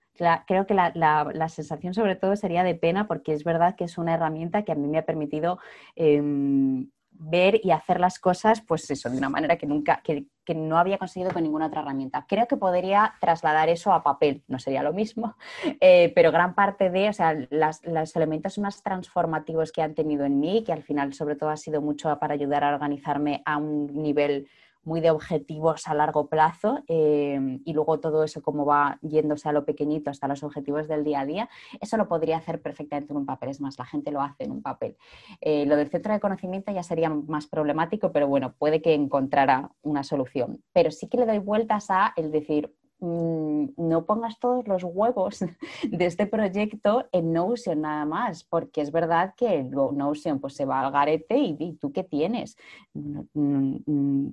creo 0.47 0.67
que 0.67 0.75
la, 0.75 1.49
sensación 1.49 1.95
sobre 1.95 2.17
todo 2.17 2.35
sería 2.35 2.65
de 2.65 2.75
pena 2.75 3.07
porque 3.07 3.33
es 3.33 3.45
verdad 3.45 3.77
que 3.77 3.85
es 3.85 3.97
una 3.97 4.15
herramienta 4.15 4.65
que 4.65 4.73
a 4.73 4.75
mí 4.75 4.89
me 4.89 4.99
ha 4.99 5.07
permitido 5.07 5.59
em, 5.95 6.89
ver 7.23 7.61
y 7.63 7.71
hacer 7.71 8.01
las 8.01 8.19
cosas, 8.19 8.61
pues 8.61 8.91
eso, 8.91 9.09
de 9.09 9.17
una 9.17 9.29
manera 9.29 9.57
que 9.57 9.67
nunca, 9.67 10.03
que, 10.03 10.27
no 10.55 10.77
había 10.77 10.99
conseguido 10.99 11.31
con 11.31 11.45
ninguna 11.45 11.67
otra 11.67 11.81
herramienta. 11.81 12.27
Creo 12.29 12.47
que 12.47 12.57
podría 12.57 13.15
trasladar 13.21 13.69
eso 13.69 13.93
a 13.93 14.03
papel, 14.03 14.43
no 14.49 14.59
sería 14.59 14.83
lo 14.83 14.93
mismo, 14.93 15.37
eh, 15.81 16.13
pero 16.15 16.33
gran 16.33 16.55
parte 16.55 16.91
de, 16.91 17.09
o 17.09 17.13
sea, 17.13 17.35
los 17.51 18.17
elementos 18.17 18.59
más 18.59 18.83
transformativos 18.83 19.73
que 19.73 19.83
han 19.83 19.95
tenido 19.95 20.25
en 20.25 20.41
mí, 20.41 20.63
que 20.65 20.73
al 20.73 20.83
final 20.83 21.15
sobre 21.15 21.37
todo 21.37 21.51
ha 21.51 21.57
sido 21.57 21.81
mucho 21.81 22.19
para 22.19 22.35
ayudar 22.35 22.65
a 22.65 22.75
organizarme 22.75 23.43
a 23.47 23.57
un 23.57 23.87
nivel 23.87 24.49
muy 24.85 25.01
de 25.01 25.11
objetivos 25.11 25.87
a 25.87 25.95
largo 25.95 26.29
plazo 26.29 26.83
em, 26.87 27.61
y 27.65 27.73
luego 27.73 28.01
todo 28.01 28.25
eso 28.25 28.43
como 28.43 28.65
va 28.65 28.99
yéndose 29.03 29.49
a 29.49 29.53
lo 29.53 29.65
pequeñito 29.65 30.11
hasta 30.11 30.29
los 30.29 30.43
objetivos 30.43 30.89
del 30.89 31.05
día 31.05 31.21
a 31.21 31.27
día, 31.27 31.49
eso 31.81 31.97
lo 31.97 32.09
podría 32.09 32.39
hacer 32.39 32.61
perfectamente 32.61 33.13
en 33.13 33.19
un 33.19 33.27
papel, 33.27 33.51
es 33.51 33.61
más, 33.61 33.79
la 33.79 33.85
gente 33.85 34.11
lo 34.11 34.21
hace 34.21 34.45
en 34.45 34.53
un 34.53 34.63
papel. 34.63 34.97
Eh, 35.41 35.67
lo 35.67 35.77
del 35.77 35.91
centro 35.91 36.13
de 36.13 36.21
conocimiento 36.21 36.73
ya 36.73 36.83
sería 36.83 37.11
más 37.11 37.47
problemático, 37.47 38.13
pero 38.13 38.29
bueno, 38.29 38.55
puede 38.59 38.83
que 38.83 38.95
encontrara 38.95 39.71
una 39.83 40.03
solución. 40.03 40.63
Pero 40.73 40.91
sí 40.91 41.09
que 41.09 41.19
le 41.19 41.27
doy 41.27 41.39
vueltas 41.39 41.91
a 41.91 42.13
el 42.17 42.31
decir, 42.31 42.75
no 43.03 44.05
pongas 44.07 44.39
todos 44.39 44.69
los 44.69 44.85
huevos 44.85 45.41
de 45.91 46.07
este 46.07 46.27
proyecto 46.27 47.09
en 47.11 47.33
Notion 47.33 47.81
nada 47.81 48.05
más, 48.05 48.45
porque 48.45 48.81
es 48.81 48.93
verdad 48.93 49.35
que 49.37 49.65
Notion 49.65 50.39
pues, 50.39 50.55
se 50.55 50.65
va 50.65 50.81
al 50.81 50.93
garete 50.93 51.37
y, 51.37 51.73
tú 51.81 51.93
qué 51.93 52.05
tienes. 52.05 52.57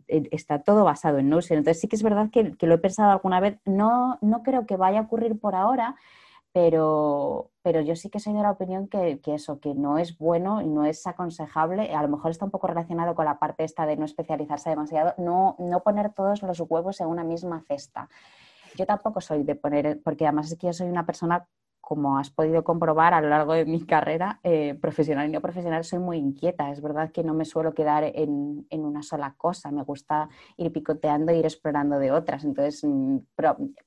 Está 0.07 0.61
todo 0.61 0.83
basado 0.83 1.17
en 1.17 1.29
Notion. 1.29 1.57
Entonces 1.57 1.81
sí 1.81 1.87
que 1.87 1.95
es 1.95 2.03
verdad 2.03 2.29
que, 2.29 2.55
lo 2.67 2.75
he 2.75 2.77
pensado 2.77 3.11
alguna 3.11 3.39
vez. 3.39 3.57
No, 3.65 4.19
no 4.21 4.43
creo 4.43 4.67
que 4.67 4.77
vaya 4.77 4.99
a 4.99 5.03
ocurrir 5.03 5.39
por 5.39 5.55
ahora, 5.55 5.95
pero, 6.53 7.49
pero 7.63 7.81
yo 7.81 7.95
sí 7.95 8.11
que 8.11 8.19
soy 8.19 8.33
de 8.33 8.43
la 8.43 8.51
opinión 8.51 8.87
que, 8.87 9.19
que, 9.19 9.33
eso, 9.33 9.59
que 9.59 9.73
no 9.73 9.97
es 9.97 10.19
bueno 10.19 10.61
y 10.61 10.67
no 10.67 10.85
es 10.85 11.07
aconsejable, 11.07 11.91
a 11.95 12.03
lo 12.03 12.09
mejor 12.09 12.29
está 12.29 12.45
un 12.45 12.51
poco 12.51 12.67
relacionado 12.67 13.15
con 13.15 13.25
la 13.25 13.39
parte 13.39 13.63
esta 13.63 13.87
de 13.87 13.97
no 13.97 14.05
especializarse 14.05 14.69
demasiado, 14.69 15.15
no, 15.17 15.55
no 15.57 15.81
poner 15.81 16.13
todos 16.13 16.43
los 16.43 16.59
huevos 16.59 17.01
en 17.01 17.07
una 17.07 17.23
misma 17.23 17.63
cesta. 17.67 18.09
Yo 18.79 18.85
tampoco 18.85 19.19
soy 19.19 19.43
de 19.43 19.55
poner, 19.55 20.01
porque 20.01 20.25
además 20.25 20.49
es 20.49 20.57
que 20.57 20.67
yo 20.67 20.73
soy 20.73 20.87
una 20.87 21.05
persona 21.05 21.45
como 21.81 22.17
has 22.17 22.29
podido 22.29 22.63
comprobar 22.63 23.13
a 23.13 23.21
lo 23.21 23.29
largo 23.29 23.53
de 23.53 23.65
mi 23.65 23.83
carrera 23.85 24.39
eh, 24.43 24.77
profesional 24.79 25.27
y 25.27 25.31
no 25.31 25.41
profesional, 25.41 25.83
soy 25.83 25.99
muy 25.99 26.17
inquieta. 26.17 26.71
Es 26.71 26.81
verdad 26.81 27.11
que 27.11 27.23
no 27.23 27.33
me 27.33 27.45
suelo 27.45 27.73
quedar 27.73 28.03
en, 28.03 28.67
una 28.69 29.01
sola 29.01 29.33
cosa, 29.35 29.71
me 29.71 29.83
gusta 29.83 30.29
ir 30.57 30.71
picoteando 30.71 31.31
e 31.31 31.37
ir 31.37 31.45
explorando 31.45 31.97
de 31.97 32.11
otras. 32.11 32.43
Entonces, 32.43 32.83
mm, 32.83 33.17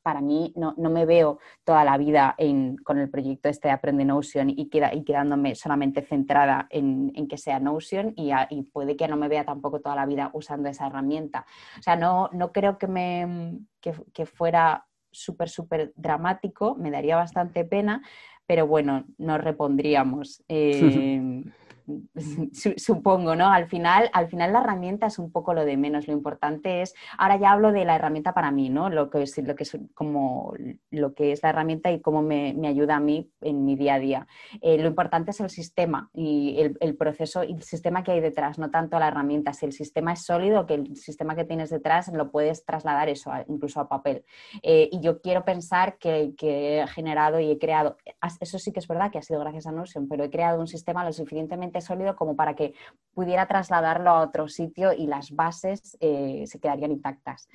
para 0.02 0.20
mí 0.20 0.52
no, 0.56 0.74
me 0.76 1.06
veo 1.06 1.38
toda 1.64 1.84
la 1.84 1.96
vida 1.96 2.36
con 2.84 2.98
el 2.98 3.10
proyecto 3.10 3.48
este 3.48 3.68
de 3.68 3.74
Aprende 3.74 4.04
Notion 4.04 4.50
y, 4.50 4.68
queda, 4.68 4.94
y 4.94 5.04
quedándome 5.04 5.54
solamente 5.54 6.02
centrada 6.02 6.66
en, 6.70 7.12
que 7.28 7.38
sea 7.38 7.60
Notion 7.60 8.14
y, 8.16 8.32
puede 8.72 8.96
que 8.96 9.06
no 9.06 9.16
me 9.16 9.28
vea 9.28 9.44
tampoco 9.44 9.80
toda 9.80 9.96
la 9.96 10.06
vida 10.06 10.30
usando 10.32 10.68
esa 10.68 10.86
herramienta. 10.86 11.46
O 11.78 11.82
sea, 11.82 11.96
no, 11.96 12.30
no 12.32 12.52
creo 12.52 12.78
que, 12.78 12.88
me, 12.88 13.58
que 13.80 14.26
fuera 14.26 14.86
súper, 15.12 15.48
súper 15.48 15.92
dramático, 15.96 16.74
me 16.74 16.90
daría 16.90 17.16
bastante 17.16 17.64
pena, 17.64 18.02
pero 18.46 18.66
bueno, 18.66 19.04
nos 19.18 19.40
repondríamos. 19.40 20.42
Eh, 20.48 21.44
supongo, 22.76 23.34
¿no? 23.36 23.50
Al 23.50 23.66
final, 23.66 24.10
al 24.12 24.28
final 24.28 24.52
la 24.52 24.60
herramienta 24.60 25.06
es 25.06 25.18
un 25.18 25.30
poco 25.30 25.54
lo 25.54 25.64
de 25.64 25.76
menos, 25.76 26.06
lo 26.06 26.12
importante 26.12 26.82
es, 26.82 26.94
ahora 27.18 27.36
ya 27.36 27.52
hablo 27.52 27.72
de 27.72 27.84
la 27.84 27.96
herramienta 27.96 28.34
para 28.34 28.50
mí, 28.50 28.70
¿no? 28.70 28.90
Lo 28.90 29.10
que 29.10 29.22
es, 29.22 29.36
lo 29.38 29.54
que 29.54 29.64
es, 29.64 29.76
como, 29.94 30.54
lo 30.90 31.14
que 31.14 31.32
es 31.32 31.42
la 31.42 31.50
herramienta 31.50 31.90
y 31.90 32.00
cómo 32.00 32.22
me, 32.22 32.54
ayuda 32.66 32.96
a 32.96 33.00
mí 33.00 33.30
en 33.40 33.64
mi 33.64 33.76
día 33.76 33.94
a 33.94 33.98
día. 33.98 34.26
Eh, 34.60 34.78
lo 34.78 34.88
importante 34.88 35.32
es 35.32 35.40
el 35.40 35.50
sistema 35.50 36.10
y 36.14 36.58
el, 36.58 36.96
proceso 36.96 37.44
y 37.44 37.52
el 37.52 37.62
sistema 37.62 38.02
que 38.02 38.12
hay 38.12 38.20
detrás, 38.20 38.58
no 38.58 38.70
tanto 38.70 38.98
la 38.98 39.08
herramienta. 39.08 39.52
Si 39.52 39.66
el 39.66 39.72
sistema 39.72 40.12
es 40.12 40.24
sólido, 40.24 40.66
que 40.66 40.74
el 40.74 40.96
sistema 40.96 41.34
que 41.34 41.44
tienes 41.44 41.70
detrás 41.70 42.10
lo 42.12 42.30
puedes 42.30 42.64
trasladar 42.64 43.08
eso, 43.08 43.30
incluso 43.48 43.80
a 43.80 43.88
papel. 43.88 44.24
Eh, 44.62 44.88
y 44.90 45.00
yo 45.00 45.20
quiero 45.20 45.44
pensar 45.44 45.98
que, 45.98 46.34
que 46.36 46.80
he 46.80 46.86
generado 46.86 47.40
y 47.40 47.50
he 47.50 47.58
creado, 47.58 47.96
eso 48.40 48.58
sí 48.58 48.72
que 48.72 48.80
es 48.80 48.88
verdad 48.88 49.10
que 49.10 49.18
ha 49.18 49.22
sido 49.22 49.40
gracias 49.40 49.66
a 49.66 49.72
Notion, 49.72 50.08
pero 50.08 50.24
he 50.24 50.30
creado 50.30 50.60
un 50.60 50.66
sistema 50.66 51.04
lo 51.04 51.12
suficientemente 51.12 51.80
sólido 51.82 52.16
como 52.16 52.36
para 52.36 52.54
que 52.54 52.74
pudiera 53.14 53.46
trasladarlo 53.46 54.10
a 54.10 54.22
otro 54.22 54.48
sitio 54.48 54.92
y 54.92 55.06
las 55.06 55.32
bases 55.32 55.96
eh, 56.00 56.44
se 56.46 56.58
quedarían 56.58 56.92
intactas. 56.92 57.48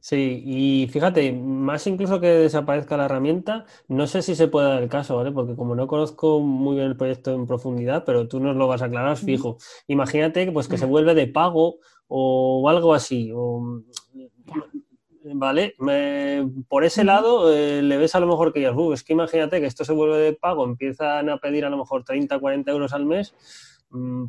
Sí, 0.00 0.42
y 0.46 0.88
fíjate, 0.88 1.30
más 1.32 1.86
incluso 1.86 2.20
que 2.20 2.28
desaparezca 2.28 2.96
la 2.96 3.04
herramienta, 3.04 3.66
no 3.86 4.06
sé 4.06 4.22
si 4.22 4.34
se 4.34 4.48
puede 4.48 4.68
dar 4.68 4.82
el 4.82 4.88
caso, 4.88 5.16
¿vale? 5.16 5.30
Porque 5.30 5.54
como 5.54 5.74
no 5.74 5.86
conozco 5.86 6.40
muy 6.40 6.76
bien 6.76 6.88
el 6.88 6.96
proyecto 6.96 7.34
en 7.34 7.46
profundidad, 7.46 8.04
pero 8.06 8.26
tú 8.26 8.40
nos 8.40 8.56
lo 8.56 8.66
vas 8.66 8.80
a 8.80 8.86
aclarar 8.86 9.18
fijo. 9.18 9.58
Imagínate 9.88 10.50
pues, 10.52 10.68
que 10.68 10.78
se 10.78 10.86
vuelve 10.86 11.14
de 11.14 11.26
pago 11.26 11.80
o 12.08 12.66
algo 12.70 12.94
así. 12.94 13.30
O, 13.34 13.82
¿vale? 15.24 15.74
por 16.68 16.84
ese 16.84 17.04
lado 17.04 17.52
eh, 17.52 17.82
le 17.82 17.96
ves 17.96 18.14
a 18.14 18.20
lo 18.20 18.26
mejor 18.26 18.52
que 18.52 18.60
ya, 18.60 18.72
es 18.92 19.02
que 19.02 19.12
imagínate 19.12 19.60
que 19.60 19.66
esto 19.66 19.84
se 19.84 19.92
vuelve 19.92 20.18
de 20.18 20.32
pago, 20.32 20.64
empiezan 20.64 21.28
a 21.28 21.38
pedir 21.38 21.64
a 21.64 21.70
lo 21.70 21.76
mejor 21.76 22.04
30, 22.04 22.38
40 22.38 22.70
euros 22.70 22.92
al 22.92 23.06
mes, 23.06 23.34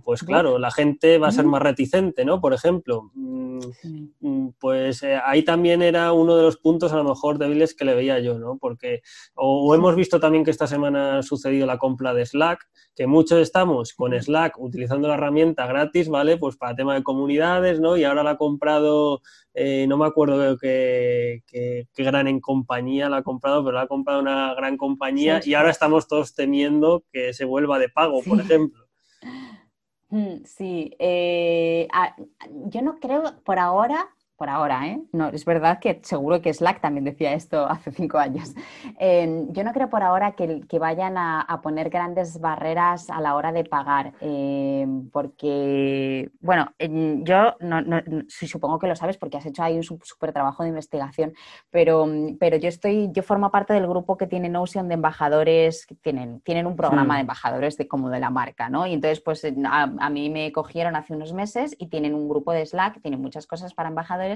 pues 0.04 0.24
claro, 0.24 0.58
la 0.58 0.72
gente 0.72 1.20
va 1.20 1.28
a 1.28 1.32
ser 1.32 1.46
más 1.46 1.62
reticente, 1.62 2.26
¿no? 2.26 2.42
Por 2.42 2.54
ejemplo, 2.54 3.12
mm, 3.14 3.60
mm, 4.22 4.50
pues 4.60 5.04
eh, 5.04 5.20
ahí 5.24 5.44
también 5.44 5.84
era 5.84 6.14
uno 6.14 6.36
de 6.36 6.42
los 6.42 6.58
puntos 6.58 6.92
a 6.94 6.96
lo 6.96 7.04
mejor 7.04 7.38
débiles 7.38 7.76
que 7.76 7.86
le 7.86 7.94
veía 7.94 8.20
yo, 8.20 8.40
¿no? 8.40 8.58
Porque 8.58 9.02
o, 9.36 9.76
hemos 9.76 9.96
visto 9.96 10.20
también 10.20 10.44
que 10.44 10.50
esta 10.50 10.66
semana 10.66 11.20
ha 11.20 11.24
sucedido 11.24 11.68
la 11.68 11.78
compra 11.78 12.16
de 12.16 12.26
Slack, 12.26 12.68
que 12.96 13.06
muchos 13.06 13.40
estamos 13.40 13.94
con 13.94 14.20
Slack 14.20 14.60
utilizando 14.60 15.08
la 15.08 15.14
herramienta 15.14 15.68
gratis, 15.68 16.10
¿vale? 16.10 16.38
Pues 16.38 16.58
para 16.58 16.76
tema 16.76 16.96
de 16.96 17.04
comunidades, 17.04 17.80
¿no? 17.80 17.98
Y 17.98 18.04
ahora 18.04 18.24
la 18.24 18.32
ha 18.32 18.38
comprado 18.38 19.22
eh, 19.54 19.86
no 19.88 19.98
me 19.98 20.06
acuerdo 20.06 20.58
qué, 20.58 21.44
gran 21.96 22.28
en 22.28 22.40
compañía 22.40 23.10
la 23.10 23.18
ha 23.18 23.24
comprado, 23.24 23.64
pero 23.64 23.76
la 23.76 23.82
ha 23.84 23.88
comprado 23.88 24.22
una 24.22 24.54
gran 24.56 24.78
compañía 24.78 25.42
y 25.44 25.54
ahora 25.54 25.72
estamos 25.72 26.08
todos 26.08 26.34
temiendo 26.34 27.04
que 27.12 27.34
se 27.34 27.46
vuelva 27.46 27.78
de 27.78 27.90
pago, 27.90 28.22
por 28.24 28.40
ejemplo. 28.40 28.91
Mm, 30.10 30.44
sí, 30.46 30.96
eh, 31.00 31.88
yo 32.66 32.82
no 32.82 33.00
creo 33.00 33.42
por 33.44 33.60
ahora 33.60 34.10
por 34.42 34.50
ahora, 34.50 34.88
¿eh? 34.88 35.00
No, 35.12 35.28
es 35.28 35.46
verdad 35.46 35.78
que 35.78 36.00
seguro 36.02 36.42
que 36.42 36.52
Slack 36.52 36.82
también 36.82 37.04
decía 37.04 37.32
esto 37.36 37.64
hace 37.70 37.92
cinco 37.92 38.18
años. 38.18 38.56
Em, 38.98 39.54
yo 39.54 39.64
no 39.64 39.72
creo 39.72 39.88
por 39.88 40.02
ahora 40.02 40.32
que, 40.32 40.62
que 40.62 40.80
vayan 40.80 41.16
a, 41.16 41.60
poner 41.62 41.92
grandes 41.92 42.40
barreras 42.40 43.12
a 43.12 43.22
la 43.22 43.36
hora 43.36 43.52
de 43.52 43.64
pagar, 43.66 44.14
em, 44.20 45.12
porque, 45.12 46.32
bueno, 46.40 46.74
yo 46.80 47.54
no, 47.60 47.84
supongo 48.28 48.80
que 48.80 48.88
lo 48.88 48.96
sabes 48.96 49.18
porque 49.18 49.38
has 49.38 49.46
hecho 49.46 49.62
ahí 49.62 49.78
un 49.78 49.84
súper 49.84 50.34
trabajo 50.34 50.64
de 50.64 50.70
investigación, 50.70 51.34
pero, 51.70 52.08
pero 52.40 52.58
yo 52.58 52.68
estoy, 52.68 53.12
yo 53.12 53.22
formo 53.22 53.52
parte 53.52 53.74
del 53.74 53.86
grupo 53.86 54.18
que 54.18 54.26
tiene 54.26 54.50
Notion 54.50 54.88
de 54.88 54.96
embajadores, 54.96 55.86
que 55.86 55.94
tienen, 55.94 56.40
tienen 56.40 56.66
un 56.66 56.76
programa 56.76 57.18
de 57.18 57.22
embajadores 57.22 57.78
de 57.78 57.88
como 57.88 58.10
de 58.10 58.20
la 58.20 58.32
marca, 58.32 58.70
¿no? 58.70 58.88
Y 58.88 58.94
entonces, 58.94 59.22
pues 59.22 59.46
a, 59.46 59.84
a 59.84 60.10
mí 60.10 60.32
me 60.32 60.52
cogieron 60.52 60.96
hace 60.96 61.14
unos 61.14 61.32
meses 61.32 61.76
y 61.78 61.90
tienen 61.90 62.16
un 62.16 62.28
grupo 62.28 62.54
de 62.54 62.66
Slack, 62.66 63.02
tienen 63.04 63.22
muchas 63.22 63.46
cosas 63.46 63.76
para 63.76 63.90
embajadores 63.90 64.31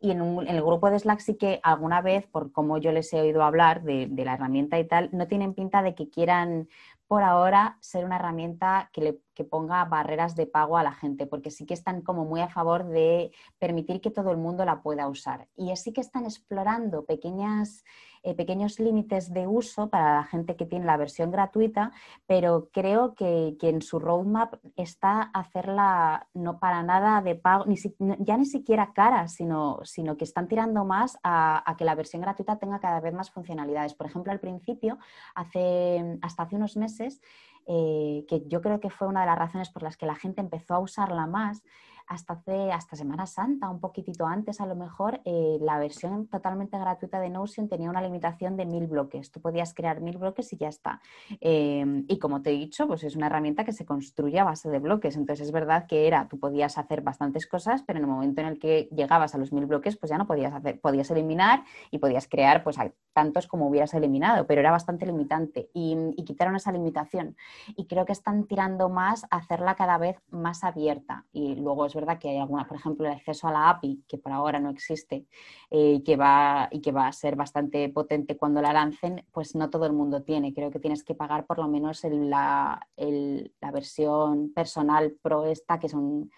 y 0.00 0.10
en, 0.10 0.20
el 0.46 0.62
grupo 0.62 0.90
de 0.90 0.98
Slack 0.98 1.20
sí 1.20 1.36
que 1.36 1.60
alguna 1.62 2.00
vez, 2.02 2.26
por 2.26 2.52
cómo 2.52 2.78
yo 2.78 2.92
les 2.92 3.12
he 3.12 3.20
oído 3.20 3.42
hablar 3.42 3.82
de, 3.82 4.08
la 4.24 4.34
herramienta 4.34 4.78
y 4.78 4.86
tal, 4.86 5.08
no 5.12 5.26
tienen 5.26 5.54
pinta 5.54 5.82
de 5.82 5.94
que 5.94 6.10
quieran 6.10 6.68
por 7.06 7.22
ahora 7.22 7.76
ser 7.80 8.04
una 8.04 8.16
herramienta 8.16 8.90
que, 8.92 9.18
que 9.34 9.44
ponga 9.44 9.84
barreras 9.84 10.36
de 10.36 10.46
pago 10.46 10.76
a 10.76 10.84
la 10.84 10.92
gente, 10.92 11.26
porque 11.26 11.50
sí 11.50 11.66
que 11.66 11.74
están 11.74 12.02
como 12.02 12.24
muy 12.24 12.40
a 12.40 12.48
favor 12.48 12.86
de 12.86 13.32
permitir 13.58 14.00
que 14.00 14.10
todo 14.10 14.30
el 14.30 14.36
mundo 14.36 14.64
la 14.64 14.82
pueda 14.82 15.08
usar. 15.08 15.48
Y 15.56 15.74
sí 15.76 15.92
que 15.92 16.00
están 16.00 16.24
explorando 16.24 17.04
pequeñas 17.04 17.84
eh, 18.22 18.34
pequeños 18.34 18.78
límites 18.78 19.32
de 19.32 19.46
uso 19.46 19.88
para 19.88 20.14
la 20.16 20.24
gente 20.24 20.54
que 20.54 20.66
tiene 20.66 20.84
la 20.84 20.98
versión 20.98 21.30
gratuita, 21.30 21.92
pero 22.26 22.68
creo 22.70 23.14
que, 23.14 23.56
en 23.60 23.80
su 23.80 23.98
roadmap 23.98 24.54
está 24.76 25.22
hacerla 25.32 26.28
no 26.34 26.58
para 26.58 26.82
nada 26.82 27.22
de 27.22 27.34
pago, 27.34 27.64
ni 27.66 27.76
ya 28.18 28.36
ni 28.36 28.44
siquiera 28.44 28.92
cara, 28.92 29.28
sino, 29.28 29.80
sino 29.84 30.16
que 30.16 30.24
están 30.24 30.48
tirando 30.48 30.84
más 30.84 31.18
a, 31.22 31.74
que 31.78 31.84
la 31.84 31.94
versión 31.94 32.20
gratuita 32.20 32.58
tenga 32.58 32.78
cada 32.78 33.00
vez 33.00 33.14
más 33.14 33.30
funcionalidades. 33.30 33.94
Por 33.94 34.06
ejemplo, 34.06 34.32
al 34.32 34.40
principio, 34.40 34.98
hace, 35.34 36.18
hasta 36.20 36.42
hace 36.42 36.56
unos 36.56 36.76
meses, 36.76 37.22
eh, 37.66 38.24
que 38.28 38.42
yo 38.46 38.60
creo 38.60 38.80
que 38.80 38.90
fue 38.90 39.06
una 39.08 39.20
de 39.20 39.26
las 39.26 39.38
razones 39.38 39.70
por 39.70 39.82
las 39.82 39.96
que 39.96 40.06
la 40.06 40.14
gente 40.14 40.40
empezó 40.40 40.74
a 40.74 40.80
usarla 40.80 41.26
más, 41.26 41.62
hasta 42.10 42.32
hace 42.32 42.72
hasta 42.72 42.96
Semana 42.96 43.24
Santa, 43.24 43.70
un 43.70 43.78
poquitito 43.78 44.26
antes 44.26 44.60
a 44.60 44.66
lo 44.66 44.74
mejor, 44.74 45.20
eh, 45.24 45.58
la 45.60 45.78
versión 45.78 46.26
totalmente 46.26 46.76
gratuita 46.76 47.20
de 47.20 47.30
Notion 47.30 47.68
tenía 47.68 47.88
una 47.88 48.02
limitación 48.02 48.56
de 48.56 48.66
mil 48.66 48.88
bloques. 48.88 49.30
Tú 49.30 49.40
podías 49.40 49.74
crear 49.74 50.00
mil 50.00 50.18
bloques 50.18 50.52
y 50.52 50.56
ya 50.56 50.66
está. 50.68 51.00
Em, 51.40 52.04
y 52.08 52.18
como 52.18 52.42
te 52.42 52.50
he 52.50 52.52
dicho, 52.54 52.88
pues 52.88 53.04
es 53.04 53.14
una 53.14 53.26
herramienta 53.28 53.64
que 53.64 53.72
se 53.72 53.86
construye 53.86 54.40
a 54.40 54.44
base 54.44 54.68
de 54.68 54.80
bloques. 54.80 55.16
Entonces 55.16 55.46
es 55.46 55.52
verdad 55.52 55.86
que 55.86 56.08
era, 56.08 56.26
tú 56.26 56.40
podías 56.40 56.78
hacer 56.78 57.00
bastantes 57.00 57.46
cosas, 57.46 57.84
pero 57.86 58.00
en 58.00 58.04
el 58.06 58.10
momento 58.10 58.40
en 58.40 58.48
el 58.48 58.58
que 58.58 58.88
llegabas 58.90 59.36
a 59.36 59.38
los 59.38 59.52
mil 59.52 59.66
bloques, 59.66 59.96
pues 59.96 60.10
ya 60.10 60.18
no 60.18 60.26
podías 60.26 60.52
hacer, 60.52 60.80
podías 60.80 61.12
eliminar 61.12 61.62
y 61.92 61.98
podías 61.98 62.26
crear 62.26 62.64
pues 62.64 62.76
tantos 63.12 63.46
como 63.46 63.68
hubieras 63.68 63.94
eliminado, 63.94 64.48
pero 64.48 64.60
era 64.60 64.72
bastante 64.72 65.06
limitante 65.06 65.70
y, 65.74 65.96
y 66.16 66.24
quitaron 66.24 66.56
esa 66.56 66.72
limitación. 66.72 67.36
Y 67.76 67.86
creo 67.86 68.04
que 68.04 68.12
están 68.12 68.48
tirando 68.48 68.88
más 68.88 69.24
a 69.30 69.36
hacerla 69.36 69.76
cada 69.76 69.96
vez 69.96 70.20
más 70.30 70.64
abierta. 70.64 71.26
Y 71.32 71.54
luego 71.54 71.86
es 71.86 71.94
verdad 71.94 71.99
que 72.18 72.28
hay 72.30 72.38
alguna, 72.38 72.66
por 72.66 72.76
ejemplo, 72.76 73.06
el 73.06 73.14
acceso 73.14 73.48
a 73.48 73.52
la 73.52 73.70
API, 73.70 74.04
que 74.08 74.18
por 74.18 74.32
ahora 74.32 74.58
no 74.58 74.70
existe 74.70 75.26
eh, 75.70 76.02
que 76.04 76.16
va, 76.16 76.68
y 76.70 76.80
que 76.80 76.92
va 76.92 77.06
a 77.06 77.12
ser 77.12 77.36
bastante 77.36 77.88
potente 77.88 78.36
cuando 78.36 78.62
la 78.62 78.72
lancen, 78.72 79.24
pues 79.32 79.54
no 79.54 79.70
todo 79.70 79.86
el 79.86 79.92
mundo 79.92 80.22
tiene. 80.22 80.54
Creo 80.54 80.70
que 80.70 80.80
tienes 80.80 81.04
que 81.04 81.14
pagar 81.14 81.46
por 81.46 81.58
lo 81.58 81.68
menos 81.68 82.04
la, 82.04 82.86
la 82.96 83.70
versión 83.70 84.52
personal 84.52 85.16
pro 85.22 85.46
esta, 85.46 85.78
que 85.78 85.88
son 85.88 86.30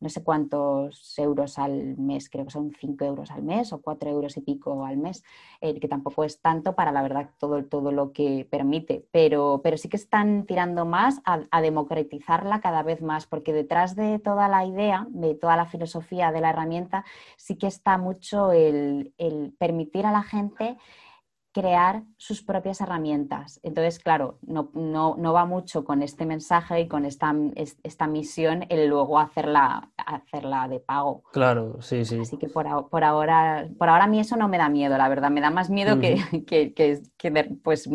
no 0.00 0.08
sé 0.08 0.22
cuántos 0.22 1.18
euros 1.18 1.58
al 1.58 1.96
mes, 1.96 2.28
creo 2.28 2.44
que 2.44 2.50
son 2.50 2.72
5 2.72 3.04
euros 3.04 3.30
al 3.30 3.42
mes 3.42 3.72
o 3.72 3.80
4 3.80 4.10
euros 4.10 4.36
y 4.36 4.40
pico 4.40 4.84
al 4.84 4.96
mes, 4.96 5.24
eh, 5.60 5.78
que 5.80 5.88
tampoco 5.88 6.24
es 6.24 6.40
tanto 6.40 6.74
para 6.74 6.92
la 6.92 7.02
verdad 7.02 7.30
todo, 7.38 7.64
todo 7.64 7.92
lo 7.92 8.12
que 8.12 8.46
permite, 8.50 9.06
pero, 9.10 9.60
pero 9.62 9.76
sí 9.76 9.88
que 9.88 9.96
están 9.96 10.46
tirando 10.46 10.84
más 10.84 11.20
a, 11.24 11.60
democratizarla 11.60 12.60
cada 12.60 12.82
vez 12.82 13.00
más, 13.00 13.26
porque 13.26 13.52
detrás 13.52 13.96
de 13.96 14.18
toda 14.18 14.48
la 14.48 14.66
idea, 14.66 15.06
de 15.10 15.34
toda 15.34 15.56
la 15.56 15.66
filosofía 15.66 16.30
de 16.32 16.40
la 16.40 16.50
herramienta, 16.50 17.04
sí 17.36 17.56
que 17.56 17.66
está 17.66 17.96
mucho 17.96 18.52
el 18.52 19.12
permitir 19.58 20.04
a 20.04 20.12
la 20.12 20.22
gente 20.22 20.76
crear 21.54 22.02
sus 22.16 22.42
propias 22.42 22.80
herramientas. 22.80 23.60
Entonces, 23.62 24.00
claro, 24.00 24.38
no, 24.42 24.72
no, 24.74 25.32
va 25.32 25.46
mucho 25.46 25.84
con 25.84 26.02
este 26.02 26.26
mensaje 26.26 26.80
y 26.80 26.88
con 26.88 27.04
esta, 27.04 27.32
esta 27.54 28.08
misión 28.08 28.66
el 28.68 28.88
luego 28.88 29.20
hacerla, 29.20 29.92
hacerla 29.96 30.66
de 30.66 30.80
pago. 30.80 31.22
Claro, 31.32 31.80
sí, 31.80 32.04
sí. 32.04 32.18
Así 32.20 32.38
que 32.38 32.48
por, 32.48 32.88
por, 32.88 33.04
ahora, 33.04 33.68
por 33.78 33.88
ahora 33.88 34.04
a 34.04 34.06
mí 34.08 34.18
eso 34.18 34.36
no 34.36 34.48
me 34.48 34.58
da 34.58 34.68
miedo, 34.68 34.98
la 34.98 35.08
verdad. 35.08 35.30
Me 35.30 35.40
da 35.40 35.50
más 35.50 35.70
miedo 35.70 36.00
que, 36.00 36.16
que, 36.44 36.74
que, 36.74 37.44
pues, 37.62 37.88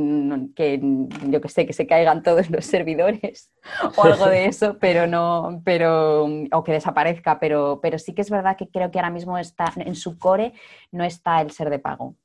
que 0.56 0.80
yo 1.28 1.42
que 1.42 1.50
sé, 1.50 1.66
que 1.66 1.74
se 1.74 1.86
caigan 1.86 2.24
todos 2.24 2.50
los 2.50 2.66
servidores 2.66 3.52
o 3.98 4.04
algo 4.04 4.28
de 4.28 4.46
eso, 4.46 4.78
pero 4.80 5.06
no, 5.06 5.62
pero, 5.66 6.28
o 6.54 6.64
que 6.64 6.72
desaparezca, 6.72 7.42
pero, 7.42 7.82
pero 7.82 8.00
sí 8.00 8.16
que 8.16 8.22
es 8.22 8.30
verdad 8.30 8.56
que 8.56 8.70
creo 8.70 8.90
que 8.90 9.00
ahora 9.00 9.12
mismo 9.12 9.38
está 9.38 9.74
en 9.76 9.96
su 9.96 10.18
core 10.18 10.54
no 10.94 11.04
está 11.04 11.42
el 11.42 11.52
ser 11.52 11.70
de 11.70 11.80
pago. 11.80 12.16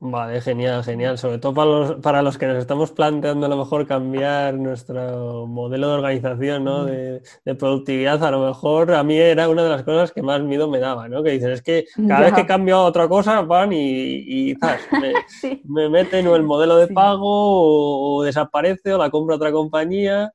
Vale, 0.00 0.40
genial, 0.40 0.84
genial. 0.84 1.16
Sobre 1.16 1.38
todo 1.38 1.54
para 1.54 1.70
los, 1.70 1.92
para 2.02 2.22
los 2.22 2.36
que 2.36 2.46
nos 2.46 2.58
estamos 2.58 2.92
planteando 2.92 3.46
a 3.46 3.48
lo 3.48 3.56
mejor 3.56 3.86
cambiar 3.86 4.54
nuestro 4.54 5.46
modelo 5.46 5.88
de 5.88 5.94
organización, 5.94 6.64
¿no? 6.64 6.84
De, 6.84 7.22
productividad, 7.58 8.22
a 8.22 8.30
lo 8.30 8.46
mejor 8.46 8.92
a 8.92 9.02
mí 9.02 9.16
era 9.16 9.48
una 9.48 9.62
de 9.62 9.70
las 9.70 9.82
cosas 9.82 10.12
que 10.12 10.22
más 10.22 10.42
miedo 10.42 10.68
me 10.68 10.78
daba, 10.78 11.08
¿no? 11.08 11.22
Que 11.22 11.30
dices, 11.30 11.48
es 11.48 11.62
que 11.62 11.86
cada 12.06 12.20
vez 12.20 12.34
que 12.34 12.46
cambio 12.46 12.76
a 12.76 12.84
otra 12.84 13.08
cosa 13.08 13.40
van 13.42 13.72
y, 13.72 14.50
y 14.50 14.54
me, 15.64 15.88
meten 15.88 16.26
o 16.26 16.36
el 16.36 16.42
modelo 16.42 16.76
de 16.76 16.88
pago 16.88 18.18
o, 18.18 18.22
desaparece 18.24 18.92
o 18.92 18.98
la 18.98 19.10
compra 19.10 19.36
otra 19.36 19.52
compañía. 19.52 20.32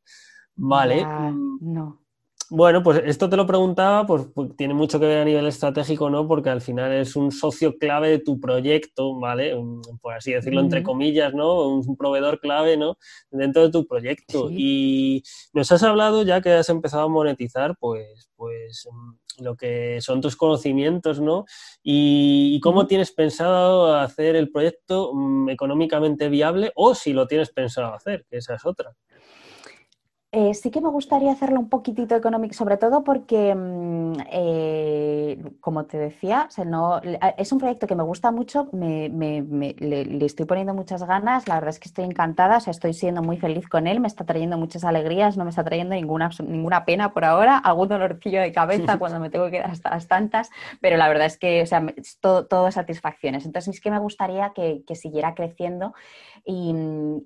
Vale. 0.56 1.06
no. 1.62 1.99
Bueno, 2.52 2.82
pues 2.82 3.02
esto 3.06 3.30
te 3.30 3.38
lo 3.38 3.46
preguntaba, 3.46 4.08
pues, 4.08 4.26
pues, 4.34 4.56
tiene 4.56 4.74
mucho 4.74 5.00
que 5.00 5.06
ver 5.06 5.20
a 5.20 5.26
nivel 5.26 5.46
estratégico, 5.46 6.10
¿no? 6.10 6.28
Porque 6.28 6.50
al 6.50 6.62
final 6.62 6.92
es 6.94 7.16
un 7.16 7.32
socio 7.32 7.78
clave 7.78 8.10
de 8.10 8.20
tu 8.20 8.40
proyecto, 8.40 9.20
¿vale? 9.20 9.56
por 10.02 10.14
así 10.14 10.34
decirlo, 10.34 10.62
entre 10.62 10.82
comillas, 10.82 11.34
¿no? 11.34 11.68
Un 11.68 11.96
proveedor 11.96 12.40
clave, 12.40 12.76
¿no? 12.76 12.98
Dentro 13.30 13.62
de 13.62 13.72
tu 13.72 13.86
proyecto. 13.86 14.50
Y 14.52 15.24
nos 15.54 15.72
has 15.72 15.84
hablado, 15.84 16.24
ya 16.24 16.42
que 16.42 16.54
has 16.54 16.70
empezado 16.70 17.04
a 17.04 17.08
monetizar, 17.10 17.76
pues, 17.80 18.30
pues 18.36 18.88
mm, 18.92 19.44
lo 19.44 19.56
que 19.56 20.00
son 20.02 20.22
tus 20.22 20.36
conocimientos, 20.36 21.20
¿no? 21.20 21.46
Y, 21.84 22.60
cómo 22.62 22.88
tienes 22.88 23.12
pensado 23.12 23.96
hacer 23.96 24.36
el 24.36 24.52
proyecto 24.52 25.12
mm, 25.14 25.50
económicamente 25.50 26.30
viable 26.30 26.72
o 26.76 26.96
si 26.96 27.14
lo 27.14 27.28
tienes 27.28 27.52
pensado 27.52 27.94
hacer, 27.94 28.26
que 28.30 28.38
esa 28.38 28.56
es 28.56 28.66
otra. 28.66 28.96
Eh, 30.32 30.54
sí 30.54 30.70
que 30.70 30.80
me 30.80 30.89
gustaría 30.89 31.32
hacerlo 31.32 31.60
un 31.60 31.70
poquitito 31.70 32.15
económico, 32.15 32.54
sobre 32.54 32.78
todo 32.78 33.04
porque, 33.04 33.56
mm, 33.56 34.13
eh, 34.32 35.44
como 35.60 35.86
te 35.86 35.98
decía, 35.98 36.48
no, 36.68 37.02
es 37.36 37.52
un 37.52 37.58
proyecto 37.58 37.88
que 37.88 37.96
me 37.96 38.04
gusta 38.04 38.30
mucho, 38.30 38.70
me, 38.72 39.10
le, 39.10 40.24
estoy 40.24 40.46
poniendo 40.46 40.76
muchas 40.76 41.04
ganas, 41.04 41.48
la 41.48 41.56
verdad 41.56 41.72
es 41.72 41.80
que 41.80 41.88
estoy 41.88 42.06
encantada, 42.06 42.58
o 42.58 42.60
sea, 42.60 42.70
estoy 42.70 42.94
siendo 42.94 43.24
muy 43.24 43.38
feliz 43.38 43.68
con 43.68 43.88
él, 43.88 44.00
me 44.00 44.08
está 44.08 44.24
trayendo 44.24 44.56
muchas 44.60 44.84
alegrías, 44.84 45.36
no 45.36 45.46
me 45.46 45.50
está 45.50 45.63
trayendo 45.63 45.96
ninguna, 45.96 46.30
ninguna 46.48 46.86
pena 46.86 47.12
por 47.12 47.26
ahora, 47.26 47.58
algún 47.58 47.88
dolorcillo 47.88 48.39
de 48.39 48.52
cabeza 48.52 49.00
cuando 49.00 49.20
me 49.20 49.32
tengo 49.32 49.50
que 49.50 49.62
dar 49.62 49.72
hasta 49.72 49.89
las 49.89 50.08
tantas, 50.08 50.52
pero 50.80 50.96
la 50.98 51.08
verdad 51.08 51.26
es 51.26 51.39
que, 51.39 51.63
o 51.63 51.65
sea, 51.65 51.84
todo, 52.22 52.46
todo 52.46 52.72
satisfacciones. 52.72 53.48
Entonces, 53.48 53.74
es 53.74 53.82
que 53.82 53.89
me 53.89 53.98
gustaría 53.98 54.52
que, 54.54 54.84
que 54.86 54.94
siguiera 54.96 55.34
creciendo 55.34 55.96
y, 56.45 56.73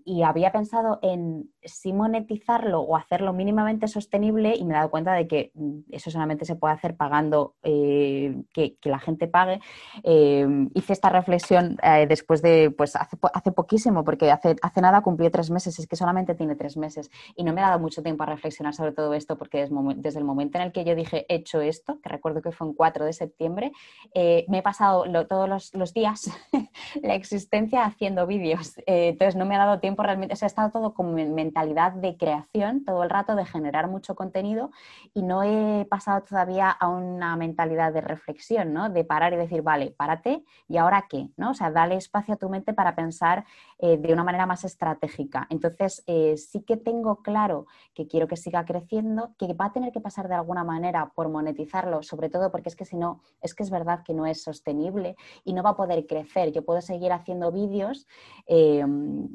y 0.05 0.23
había 0.23 0.51
pensado 0.51 0.99
en 1.01 1.51
si 1.63 1.93
monetizarlo 1.93 2.83
hacerlo 2.95 3.33
mínimamente 3.33 3.87
sostenible 3.87 4.55
y 4.55 4.65
me 4.65 4.73
he 4.73 4.77
dado 4.77 4.89
cuenta 4.89 5.13
de 5.13 5.27
que 5.27 5.51
mm, 5.53 5.79
eso 5.91 6.11
solamente 6.11 6.45
se 6.45 6.55
puede 6.55 6.73
hacer 6.73 6.95
pagando, 6.95 7.55
eh, 7.63 8.43
que, 8.53 8.77
la 8.83 8.99
gente 8.99 9.27
pague. 9.27 9.59
Eh, 10.03 10.47
hice 10.75 10.93
esta 10.93 11.09
reflexión 11.09 11.77
eh, 11.81 12.05
después 12.07 12.41
de, 12.41 12.71
pues 12.75 12.95
hace, 12.95 13.17
hace 13.33 13.51
poquísimo, 13.51 14.03
porque 14.03 14.31
hace, 14.31 14.55
hace 14.61 14.81
nada 14.81 15.01
cumplió 15.01 15.31
tres 15.31 15.49
meses, 15.49 15.79
es 15.79 15.87
que 15.87 15.95
solamente 15.95 16.35
tiene 16.35 16.55
tres 16.55 16.77
meses 16.77 17.09
y 17.35 17.43
no 17.43 17.53
me 17.53 17.61
ha 17.61 17.69
dado 17.69 17.79
mucho 17.79 18.03
tiempo 18.03 18.23
a 18.23 18.27
reflexionar 18.27 18.73
sobre 18.73 18.91
todo 18.91 19.13
esto 19.13 19.37
porque 19.37 19.67
desde, 19.95 20.19
el 20.19 20.25
momento 20.25 20.57
en 20.57 20.65
el 20.65 20.71
que 20.71 20.83
yo 20.83 20.95
dije 20.95 21.25
hecho 21.29 21.61
esto, 21.61 21.99
que 22.01 22.09
recuerdo 22.09 22.41
que 22.41 22.51
fue 22.51 22.67
en 22.67 22.73
4 22.73 23.05
de 23.05 23.13
septiembre, 23.13 23.71
me 24.13 24.59
he 24.59 24.61
pasado 24.61 25.05
todos 25.25 25.71
los, 25.73 25.93
días 25.93 26.29
la 27.01 27.15
existencia 27.15 27.85
haciendo 27.85 28.27
vídeos. 28.27 28.75
Entonces 29.09 29.35
no 29.35 29.45
me 29.45 29.55
ha 29.55 29.59
dado 29.59 29.79
tiempo 29.79 30.03
realmente, 30.03 30.33
o 30.33 30.37
sea, 30.37 30.45
ha 30.45 30.47
estado 30.47 30.71
todo 30.71 30.93
con 30.93 31.13
mentalidad 31.13 31.93
de 31.93 32.17
creación 32.17 32.83
todo 32.85 33.03
el 33.03 33.09
rato 33.09 33.35
de 33.35 33.45
generar 33.45 33.87
mucho 33.87 34.15
contenido 34.15 34.71
y 35.13 35.23
no 35.23 35.43
he 35.43 35.85
pasado 35.85 36.23
todavía 36.23 36.69
a 36.69 36.87
una 36.87 37.35
mentalidad 37.35 37.93
de 37.93 38.01
reflexión, 38.01 38.73
¿no? 38.73 38.89
De 38.89 39.03
parar 39.03 39.33
y 39.33 39.37
decir, 39.37 39.61
vale, 39.61 39.91
párate 39.91 40.43
y 40.67 40.77
ahora 40.77 41.05
qué, 41.09 41.29
¿no? 41.37 41.51
O 41.51 41.53
sea, 41.53 41.71
dale 41.71 41.95
espacio 41.95 42.35
a 42.35 42.37
tu 42.37 42.49
mente 42.49 42.73
para 42.73 42.95
pensar 42.95 43.45
eh, 43.79 43.97
de 43.97 44.13
una 44.13 44.23
manera 44.23 44.45
más 44.45 44.63
estratégica. 44.63 45.47
Entonces, 45.49 46.03
eh, 46.07 46.37
sí 46.37 46.61
que 46.63 46.77
tengo 46.77 47.21
claro 47.21 47.67
que 47.93 48.07
quiero 48.07 48.27
que 48.27 48.37
siga 48.37 48.65
creciendo, 48.65 49.33
que 49.37 49.53
va 49.53 49.65
a 49.65 49.73
tener 49.73 49.91
que 49.91 50.01
pasar 50.01 50.27
de 50.27 50.35
alguna 50.35 50.63
manera 50.63 51.11
por 51.15 51.29
monetizarlo, 51.29 52.03
sobre 52.03 52.29
todo 52.29 52.51
porque 52.51 52.69
es 52.69 52.75
que 52.75 52.85
si 52.85 52.97
no, 52.97 53.21
es 53.41 53.53
que 53.53 53.63
es 53.63 53.69
verdad 53.69 54.03
que 54.03 54.13
no 54.13 54.25
es 54.25 54.43
sostenible 54.43 55.15
y 55.43 55.53
no 55.53 55.63
va 55.63 55.71
a 55.71 55.75
poder 55.75 56.05
crecer. 56.07 56.51
Yo 56.51 56.63
puedo 56.63 56.81
seguir 56.81 57.11
haciendo 57.11 57.51
vídeos 57.51 58.07
eh, 58.47 58.83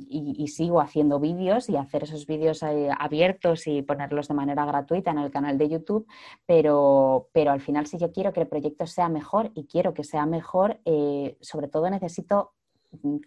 y, 0.09 0.35
y, 0.39 0.49
sigo 0.49 0.81
haciendo 0.81 1.21
vídeos 1.21 1.69
y 1.69 1.77
hacer 1.77 2.05
esos 2.05 2.27
vídeos 2.27 2.63
abiertos 2.63 3.67
y 3.67 3.83
ponerlos 3.83 4.29
de 4.29 4.35
manera 4.35 4.65
gratuita 4.65 5.11
en 5.11 5.19
el 5.19 5.31
canal 5.31 5.59
de 5.59 5.69
YouTube, 5.69 6.07
pero, 6.47 7.29
pero 7.33 7.53
al 7.53 7.61
final 7.61 7.87
si 7.87 7.99
yo 7.99 8.13
quiero 8.13 8.33
que 8.33 8.41
el 8.41 8.49
proyecto 8.49 8.87
sea 8.87 9.09
mejor 9.09 9.51
y 9.55 9.65
quiero 9.65 9.95
que 9.95 10.05
sea 10.05 10.27
mejor, 10.27 10.81
eh, 10.85 11.37
sobre 11.41 11.69
todo 11.69 11.91
necesito 11.91 12.53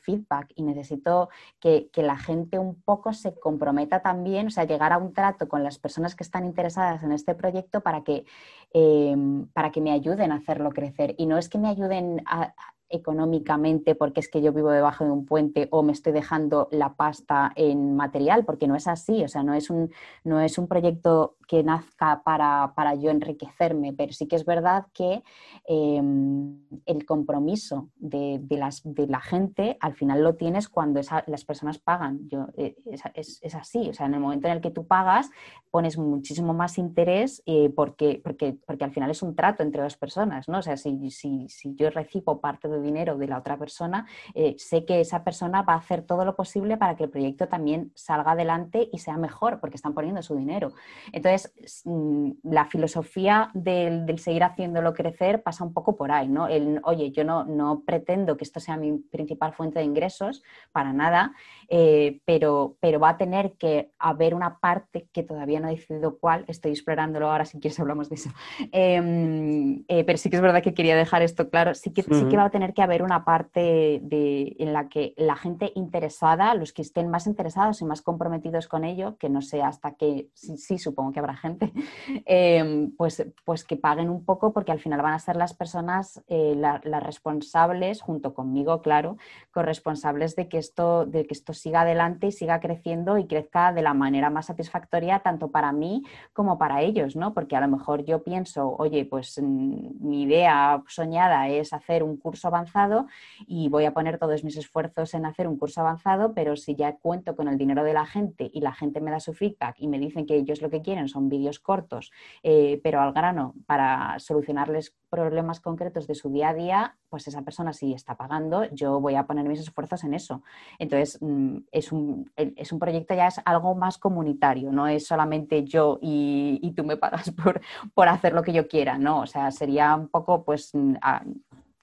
feedback 0.03 0.51
y 0.55 0.63
necesito 0.63 1.29
que, 1.59 1.89
la 1.95 2.17
gente 2.17 2.57
un 2.57 2.81
poco 2.81 3.13
se 3.13 3.39
comprometa 3.39 4.01
también, 4.01 4.47
o 4.47 4.49
sea, 4.49 4.63
llegar 4.63 4.91
a 4.91 4.97
un 4.97 5.13
trato 5.13 5.47
con 5.47 5.63
las 5.63 5.77
personas 5.77 6.15
que 6.15 6.23
están 6.23 6.45
interesadas 6.45 7.03
en 7.03 7.11
este 7.11 7.35
proyecto 7.35 7.81
para 7.81 8.03
que, 8.03 8.25
eh, 8.73 9.15
para 9.53 9.71
que 9.71 9.81
me 9.81 9.91
ayuden 9.91 10.31
a 10.31 10.35
hacerlo 10.35 10.71
crecer. 10.71 11.13
Y 11.17 11.27
no 11.27 11.37
es 11.37 11.47
que 11.47 11.59
me 11.59 11.69
ayuden 11.69 12.23
a, 12.25 12.53
económicamente 12.91 13.95
porque 13.95 14.19
es 14.19 14.29
que 14.29 14.41
yo 14.41 14.53
vivo 14.53 14.71
debajo 14.71 15.03
de 15.03 15.11
un 15.11 15.25
puente 15.25 15.67
o 15.71 15.83
me 15.83 15.91
estoy 15.91 16.13
dejando 16.13 16.67
la 16.71 16.93
pasta 16.93 17.51
en 17.55 17.95
material, 17.95 18.45
porque 18.45 18.67
no 18.67 18.75
es 18.75 18.87
así, 18.87 19.23
o 19.23 19.27
sea, 19.27 19.43
no 19.43 19.53
es 19.53 19.69
un, 19.69 19.91
no 20.23 20.39
es 20.41 20.57
un 20.57 20.67
proyecto 20.67 21.35
que 21.47 21.63
nazca 21.63 22.23
para, 22.23 22.95
yo 22.95 23.09
enriquecerme, 23.09 23.91
pero 23.91 24.13
sí 24.13 24.25
que 24.25 24.37
es 24.37 24.45
verdad 24.45 24.87
que 24.93 25.21
em, 25.65 26.59
el 26.85 27.05
compromiso 27.05 27.89
de, 27.97 28.41
las, 28.51 28.81
de 28.85 29.07
la 29.07 29.19
gente 29.19 29.77
al 29.81 29.93
final 29.93 30.23
lo 30.23 30.35
tienes 30.35 30.69
cuando 30.69 31.01
las 31.27 31.43
personas 31.43 31.77
pagan. 31.77 32.29
Yo, 32.29 32.47
eh, 32.55 32.75
es, 33.13 33.55
así, 33.55 33.89
o 33.89 33.93
sea, 33.93 34.05
en 34.05 34.13
el 34.13 34.19
momento 34.21 34.47
en 34.47 34.53
el 34.53 34.61
que 34.61 34.71
tú 34.71 34.87
pagas 34.87 35.29
pones 35.69 35.97
muchísimo 35.97 36.53
más 36.53 36.77
interés 36.77 37.43
eh, 37.45 37.69
porque, 37.75 38.21
porque, 38.23 38.57
porque 38.65 38.83
al 38.83 38.91
final 38.91 39.11
es 39.11 39.21
un 39.21 39.35
trato 39.35 39.63
entre 39.63 39.83
dos 39.83 39.97
personas, 39.97 40.47
¿no? 40.47 40.59
O 40.59 40.61
sea, 40.61 40.77
si, 40.77 41.11
si, 41.11 41.47
si 41.49 41.75
yo 41.75 41.89
recibo 41.89 42.39
parte 42.39 42.67
de 42.67 42.79
dinero 42.81 43.17
de 43.17 43.27
la 43.27 43.37
otra 43.37 43.57
persona, 43.57 44.05
eh, 44.33 44.55
sé 44.57 44.85
que 44.85 45.01
esa 45.01 45.23
persona 45.23 45.61
va 45.61 45.73
a 45.73 45.77
hacer 45.77 46.01
todo 46.03 46.25
lo 46.25 46.35
posible 46.35 46.77
para 46.77 46.95
que 46.95 47.03
el 47.03 47.09
proyecto 47.09 47.47
también 47.47 47.91
salga 47.95 48.31
adelante 48.31 48.89
y 48.91 48.99
sea 48.99 49.17
mejor, 49.17 49.59
porque 49.59 49.75
están 49.75 49.93
poniendo 49.93 50.21
su 50.21 50.35
dinero. 50.35 50.71
Entonces, 51.11 51.81
mm, 51.85 52.31
la 52.43 52.65
filosofía 52.65 53.49
del, 53.53 54.19
seguir 54.19 54.43
haciéndolo 54.43 54.93
crecer 54.93 55.41
pasa 55.41 55.63
un 55.63 55.73
poco 55.73 55.95
por 55.95 56.11
ahí, 56.11 56.27
¿no? 56.27 56.47
El, 56.47 56.79
oye, 56.83 57.11
yo 57.11 57.23
no, 57.23 57.43
no 57.45 57.83
pretendo 57.85 58.37
que 58.37 58.43
esto 58.43 58.59
sea 58.59 58.77
mi 58.77 58.97
principal 58.97 59.53
fuente 59.53 59.79
de 59.79 59.85
ingresos, 59.85 60.43
para 60.71 60.93
nada, 60.93 61.33
eh, 61.73 62.19
pero, 62.25 62.75
pero 62.81 62.99
va 62.99 63.11
a 63.11 63.17
tener 63.17 63.53
que 63.53 63.91
haber 63.97 64.35
una 64.35 64.59
parte 64.59 65.07
que 65.13 65.23
todavía 65.23 65.61
no 65.61 65.69
he 65.69 65.71
decidido 65.71 66.17
cuál, 66.19 66.43
estoy 66.49 66.71
explorándolo 66.71 67.31
ahora, 67.31 67.45
si 67.45 67.61
quieres 67.61 67.79
hablamos 67.79 68.09
de 68.09 68.15
eso. 68.15 68.29
Em, 68.73 69.85
eh, 69.87 70.03
pero 70.03 70.17
sí 70.17 70.29
que 70.29 70.35
es 70.35 70.41
verdad 70.41 70.61
que 70.61 70.73
quería 70.73 70.97
dejar 70.97 71.21
esto 71.21 71.49
claro, 71.49 71.73
sí 71.73 71.93
que, 71.93 72.03
sí 72.03 72.25
que 72.29 72.35
va 72.35 72.43
a 72.43 72.49
tener 72.49 72.73
que 72.73 72.81
haber 72.81 73.03
una 73.03 73.23
parte 73.23 74.01
de, 74.03 74.53
en 74.59 74.73
la 74.73 74.89
que 74.89 75.13
la 75.15 75.37
gente 75.37 75.71
interesada, 75.75 76.53
los 76.55 76.73
que 76.73 76.81
estén 76.81 77.09
más 77.09 77.25
interesados 77.25 77.81
y 77.81 77.85
más 77.85 78.01
comprometidos 78.01 78.67
con 78.67 78.83
ello, 78.83 79.15
que 79.17 79.29
no 79.29 79.41
sé 79.41 79.61
hasta 79.61 79.93
qué, 79.95 80.27
sí, 80.33 80.77
supongo 80.77 81.13
que 81.13 81.19
habrá 81.19 81.37
gente, 81.37 81.71
em, 82.25 82.91
pues, 82.97 83.25
pues 83.45 83.63
que 83.63 83.77
paguen 83.77 84.09
un 84.09 84.25
poco 84.25 84.51
porque 84.51 84.73
al 84.73 84.79
final 84.81 85.01
van 85.01 85.13
a 85.13 85.19
ser 85.19 85.37
las 85.37 85.53
personas 85.53 86.21
eh, 86.27 86.53
las 86.57 87.03
responsables, 87.03 88.01
junto 88.01 88.33
conmigo, 88.33 88.81
claro, 88.81 89.15
corresponsables 89.51 90.35
de 90.35 90.49
que 90.49 90.57
esto, 90.57 91.05
de 91.05 91.25
que 91.25 91.33
esto 91.33 91.53
siga 91.61 91.81
adelante 91.81 92.27
y 92.27 92.31
siga 92.31 92.59
creciendo 92.59 93.17
y 93.17 93.27
crezca 93.27 93.71
de 93.71 93.81
la 93.81 93.93
manera 93.93 94.29
más 94.29 94.47
satisfactoria 94.47 95.19
tanto 95.19 95.51
para 95.51 95.71
mí 95.71 96.03
como 96.33 96.57
para 96.57 96.81
ellos, 96.81 97.15
¿no? 97.15 97.33
Porque 97.33 97.55
a 97.55 97.61
lo 97.61 97.67
mejor 97.67 98.03
yo 98.03 98.23
pienso, 98.23 98.75
oye, 98.77 99.05
pues 99.05 99.39
mm, 99.41 100.07
mi 100.07 100.23
idea 100.23 100.81
soñada 100.87 101.47
es 101.49 101.73
hacer 101.73 102.03
un 102.03 102.17
curso 102.17 102.47
avanzado 102.47 103.07
y 103.47 103.69
voy 103.69 103.85
a 103.85 103.93
poner 103.93 104.17
todos 104.17 104.43
mis 104.43 104.57
esfuerzos 104.57 105.13
en 105.13 105.25
hacer 105.25 105.47
un 105.47 105.57
curso 105.57 105.81
avanzado, 105.81 106.33
pero 106.33 106.55
si 106.55 106.75
ya 106.75 106.97
cuento 106.97 107.35
con 107.35 107.47
el 107.47 107.57
dinero 107.57 107.83
de 107.83 107.93
la 107.93 108.05
gente 108.05 108.49
y 108.53 108.61
la 108.61 108.73
gente 108.73 109.01
me 109.01 109.11
da 109.11 109.19
su 109.19 109.33
feedback 109.33 109.75
y 109.77 109.87
me 109.87 109.99
dicen 109.99 110.25
que 110.25 110.35
ellos 110.35 110.61
lo 110.61 110.69
que 110.69 110.81
quieren 110.81 111.07
son 111.07 111.29
vídeos 111.29 111.59
cortos, 111.59 112.11
eh, 112.43 112.79
pero 112.83 113.01
al 113.01 113.13
grano 113.13 113.53
para 113.67 114.17
solucionarles 114.19 114.95
problemas 115.09 115.59
concretos 115.59 116.07
de 116.07 116.15
su 116.15 116.31
día 116.31 116.49
a 116.49 116.53
día, 116.53 116.97
pues 117.11 117.27
esa 117.27 117.41
persona 117.41 117.73
sí 117.73 117.93
está 117.93 118.15
pagando, 118.15 118.63
yo 118.71 119.01
voy 119.01 119.15
a 119.15 119.27
poner 119.27 119.45
mis 119.45 119.59
esfuerzos 119.59 120.03
en 120.05 120.13
eso. 120.13 120.41
Entonces, 120.79 121.19
mm, 121.21 121.57
es 121.71 121.91
un, 121.91 122.31
es 122.37 122.71
un 122.71 122.79
proyecto 122.79 123.13
ya 123.13 123.27
es 123.27 123.41
algo 123.43 123.75
más 123.75 123.97
comunitario, 123.97 124.71
no 124.71 124.87
es 124.87 125.05
solamente 125.05 125.65
yo 125.65 125.99
y, 126.01 126.73
tú 126.75 126.85
me 126.85 126.95
pagas 126.95 127.29
por, 127.43 127.61
por, 127.93 128.07
hacer 128.07 128.31
lo 128.33 128.41
que 128.41 128.53
yo 128.53 128.67
quiera, 128.69 128.97
¿no? 128.97 129.19
O 129.19 129.27
sea, 129.27 129.51
sería 129.51 129.93
un 129.93 130.07
poco, 130.07 130.45
pues, 130.45 130.71
mm, 130.73 130.95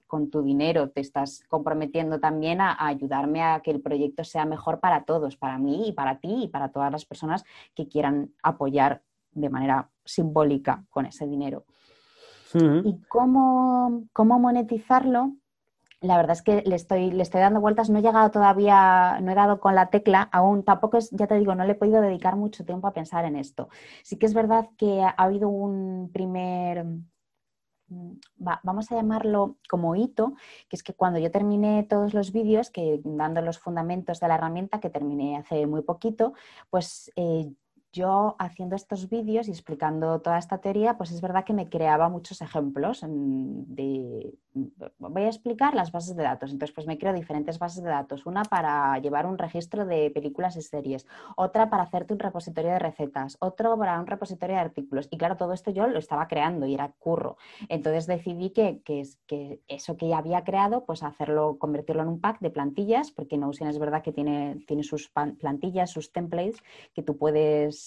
con 0.06 0.30
tu 0.30 0.42
dinero 0.42 0.88
te 0.88 1.00
estás 1.02 1.44
comprometiendo 1.48 2.18
también 2.18 2.62
a, 2.62 2.76
ayudarme 2.84 3.42
a 3.42 3.60
que 3.60 3.70
el 3.70 3.82
proyecto 3.82 4.24
sea 4.24 4.46
mejor 4.46 4.80
para 4.80 5.04
todos, 5.04 5.36
para 5.36 5.58
mí 5.58 5.88
y 5.88 5.92
para 5.92 6.18
ti 6.18 6.44
y 6.44 6.48
para 6.48 6.70
todas 6.70 6.90
las 6.90 7.04
personas 7.04 7.44
que 7.74 7.86
quieran 7.86 8.32
apoyar 8.42 9.02
de 9.32 9.50
manera 9.50 9.90
simbólica 10.04 10.84
con 10.88 11.04
ese 11.04 11.26
dinero. 11.26 11.66
¿Y 12.54 13.00
cómo, 13.08 14.04
cómo 14.12 14.38
monetizarlo? 14.38 15.34
La 16.00 16.16
verdad 16.16 16.32
es 16.32 16.42
que 16.42 16.62
le 16.62 16.76
estoy, 16.76 17.10
le 17.10 17.22
estoy 17.22 17.40
dando 17.40 17.60
vueltas, 17.60 17.90
no 17.90 17.98
he 17.98 18.02
llegado 18.02 18.30
todavía, 18.30 19.18
no 19.20 19.32
he 19.32 19.34
dado 19.34 19.58
con 19.58 19.74
la 19.74 19.90
tecla, 19.90 20.22
aún 20.32 20.62
tampoco 20.62 20.96
es, 20.96 21.10
ya 21.10 21.26
te 21.26 21.36
digo, 21.36 21.54
no 21.56 21.64
le 21.64 21.72
he 21.72 21.74
podido 21.74 22.00
dedicar 22.00 22.36
mucho 22.36 22.64
tiempo 22.64 22.86
a 22.86 22.92
pensar 22.92 23.24
en 23.24 23.34
esto. 23.34 23.68
Sí 24.04 24.16
que 24.16 24.26
es 24.26 24.34
verdad 24.34 24.68
que 24.76 25.02
ha 25.02 25.08
habido 25.08 25.48
un 25.48 26.10
primer, 26.12 26.84
mm, 27.88 28.12
vamos 28.38 28.92
a 28.92 28.94
llamarlo 28.94 29.56
como 29.68 29.96
hito, 29.96 30.34
que 30.68 30.76
es 30.76 30.84
que 30.84 30.94
cuando 30.94 31.18
yo 31.18 31.32
terminé 31.32 31.82
todos 31.82 32.14
los 32.14 32.30
vídeos, 32.30 32.70
que 32.70 33.00
dando 33.04 33.40
los 33.42 33.58
fundamentos 33.58 34.20
de 34.20 34.28
la 34.28 34.36
herramienta, 34.36 34.78
que 34.78 34.90
terminé 34.90 35.36
hace 35.36 35.66
muy 35.66 35.82
poquito, 35.82 36.32
pues 36.70 37.10
eh, 37.16 37.50
yo 37.92 38.36
haciendo 38.38 38.76
estos 38.76 39.08
vídeos 39.08 39.48
y 39.48 39.50
explicando 39.50 40.20
toda 40.20 40.38
esta 40.38 40.58
teoría, 40.58 40.96
pues 40.96 41.10
es 41.10 41.20
verdad 41.20 41.44
que 41.44 41.52
me 41.52 41.68
creaba 41.68 42.08
muchos 42.08 42.42
ejemplos 42.42 43.02
de, 43.06 44.34
voy 44.98 45.22
a 45.22 45.28
explicar 45.28 45.74
las 45.74 45.92
bases 45.92 46.16
de 46.16 46.22
datos. 46.22 46.52
Entonces, 46.52 46.74
pues 46.74 46.86
me 46.86 46.98
creo 46.98 47.12
diferentes 47.12 47.58
bases 47.58 47.82
de 47.82 47.90
datos. 47.90 48.26
Una 48.26 48.42
para 48.42 48.98
llevar 48.98 49.26
un 49.26 49.38
registro 49.38 49.86
de 49.86 50.10
películas 50.10 50.56
y 50.56 50.62
series, 50.62 51.06
otra 51.36 51.70
para 51.70 51.84
hacerte 51.84 52.12
un 52.12 52.18
repositorio 52.18 52.72
de 52.72 52.78
recetas, 52.78 53.36
otro 53.40 53.76
para 53.78 53.98
un 53.98 54.06
repositorio 54.06 54.56
de 54.56 54.62
artículos. 54.62 55.08
Y 55.10 55.18
claro, 55.18 55.36
todo 55.36 55.52
esto 55.52 55.70
yo 55.70 55.86
lo 55.86 55.98
estaba 55.98 56.28
creando 56.28 56.66
y 56.66 56.74
era 56.74 56.92
curro. 56.98 57.36
Entonces 57.68 58.06
decidí 58.06 58.50
que, 58.50 58.82
que, 58.82 59.60
eso 59.68 59.96
que 59.96 60.08
ya 60.08 60.18
había 60.18 60.44
creado, 60.44 60.84
pues 60.84 61.02
hacerlo, 61.02 61.58
convertirlo 61.58 62.02
en 62.02 62.08
un 62.08 62.20
pack 62.20 62.40
de 62.40 62.50
plantillas, 62.50 63.10
porque 63.10 63.38
Notion 63.38 63.68
es 63.68 63.78
verdad 63.78 64.02
que 64.02 64.12
tiene, 64.12 64.64
tiene 64.66 64.82
sus 64.82 65.10
plantillas, 65.10 65.90
sus 65.90 66.12
templates, 66.12 66.62
que 66.94 67.02
tú 67.02 67.16
puedes 67.16 67.77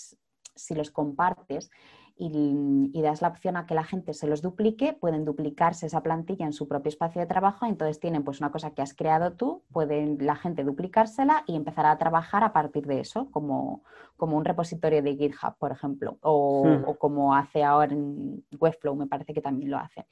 si 0.55 0.75
los 0.75 0.91
compartes 0.91 1.69
y, 2.17 3.01
das 3.01 3.21
la 3.21 3.29
opción 3.29 3.57
a 3.57 3.65
que 3.65 3.73
la 3.73 3.83
gente 3.83 4.13
se 4.13 4.27
los 4.27 4.41
duplique, 4.41 4.93
pueden 4.93 5.25
duplicarse 5.25 5.87
esa 5.87 6.03
plantilla 6.03 6.45
en 6.45 6.53
su 6.53 6.67
propio 6.67 6.89
espacio 6.89 7.19
de 7.19 7.25
trabajo, 7.25 7.65
entonces 7.65 7.99
tienen 7.99 8.23
pues 8.23 8.39
una 8.39 8.51
cosa 8.51 8.71
que 8.71 8.83
has 8.83 8.93
creado 8.93 9.33
tú, 9.33 9.63
pueden 9.71 10.17
la 10.19 10.35
gente 10.35 10.63
duplicársela 10.63 11.43
y 11.47 11.55
empezar 11.55 11.87
a 11.87 11.97
trabajar 11.97 12.43
a 12.43 12.53
partir 12.53 12.85
de 12.85 12.99
eso, 12.99 13.29
como, 13.31 13.83
como 14.17 14.37
un 14.37 14.45
repositorio 14.45 15.01
de 15.01 15.15
GitHub, 15.15 15.55
por 15.57 15.71
ejemplo, 15.71 16.19
o, 16.21 16.65
hmm. 16.65 16.83
o 16.85 16.95
como 16.99 17.33
hace 17.33 17.63
ahora 17.63 17.93
en 17.93 18.45
Webflow, 18.59 18.95
me 18.95 19.07
parece 19.07 19.33
que 19.33 19.41
también 19.41 19.71
lo 19.71 19.77
hace. 19.77 20.05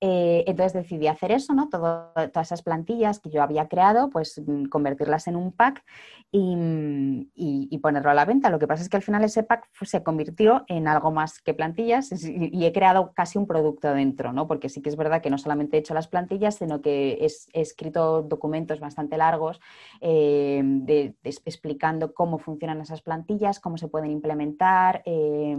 Eh, 0.00 0.44
entonces 0.46 0.72
decidí 0.72 1.06
hacer 1.06 1.32
eso, 1.32 1.54
¿no? 1.54 1.68
todas 1.68 2.46
esas 2.46 2.62
plantillas 2.62 3.20
que 3.20 3.30
yo 3.30 3.42
había 3.42 3.68
creado, 3.68 4.10
pues 4.10 4.40
mm, 4.44 4.66
convertirlas 4.66 5.26
en 5.26 5.36
un 5.36 5.52
pack 5.52 5.84
y, 6.30 7.78
ponerlo 7.82 8.10
a 8.10 8.14
la 8.14 8.24
venta. 8.24 8.48
Lo 8.48 8.60
que 8.60 8.68
pasa 8.68 8.82
es 8.82 8.88
que 8.88 8.96
al 8.96 9.02
final 9.02 9.24
ese 9.24 9.42
pack 9.42 9.68
se 9.82 10.04
convirtió 10.04 10.64
en 10.68 10.86
algo 10.86 11.10
más 11.10 11.40
que 11.42 11.52
plantillas 11.52 12.12
y 12.24 12.64
he 12.64 12.72
creado 12.72 13.12
casi 13.12 13.38
un 13.38 13.46
producto 13.48 13.92
dentro, 13.92 14.32
¿no? 14.32 14.46
Porque 14.46 14.68
sí 14.68 14.82
que 14.82 14.88
es 14.88 14.96
verdad 14.96 15.20
que 15.20 15.30
no 15.30 15.38
solamente 15.38 15.76
he 15.76 15.80
hecho 15.80 15.94
las 15.94 16.06
plantillas, 16.06 16.54
sino 16.54 16.80
que 16.80 17.18
he, 17.20 17.60
escrito 17.60 18.22
documentos 18.22 18.78
bastante 18.78 19.16
largos 19.16 19.60
eh, 20.00 21.12
explicando 21.24 22.14
cómo 22.14 22.38
funcionan 22.38 22.80
esas 22.80 23.02
plantillas, 23.02 23.58
cómo 23.58 23.76
se 23.76 23.88
pueden 23.88 24.12
implementar. 24.12 25.02
Eh, 25.04 25.56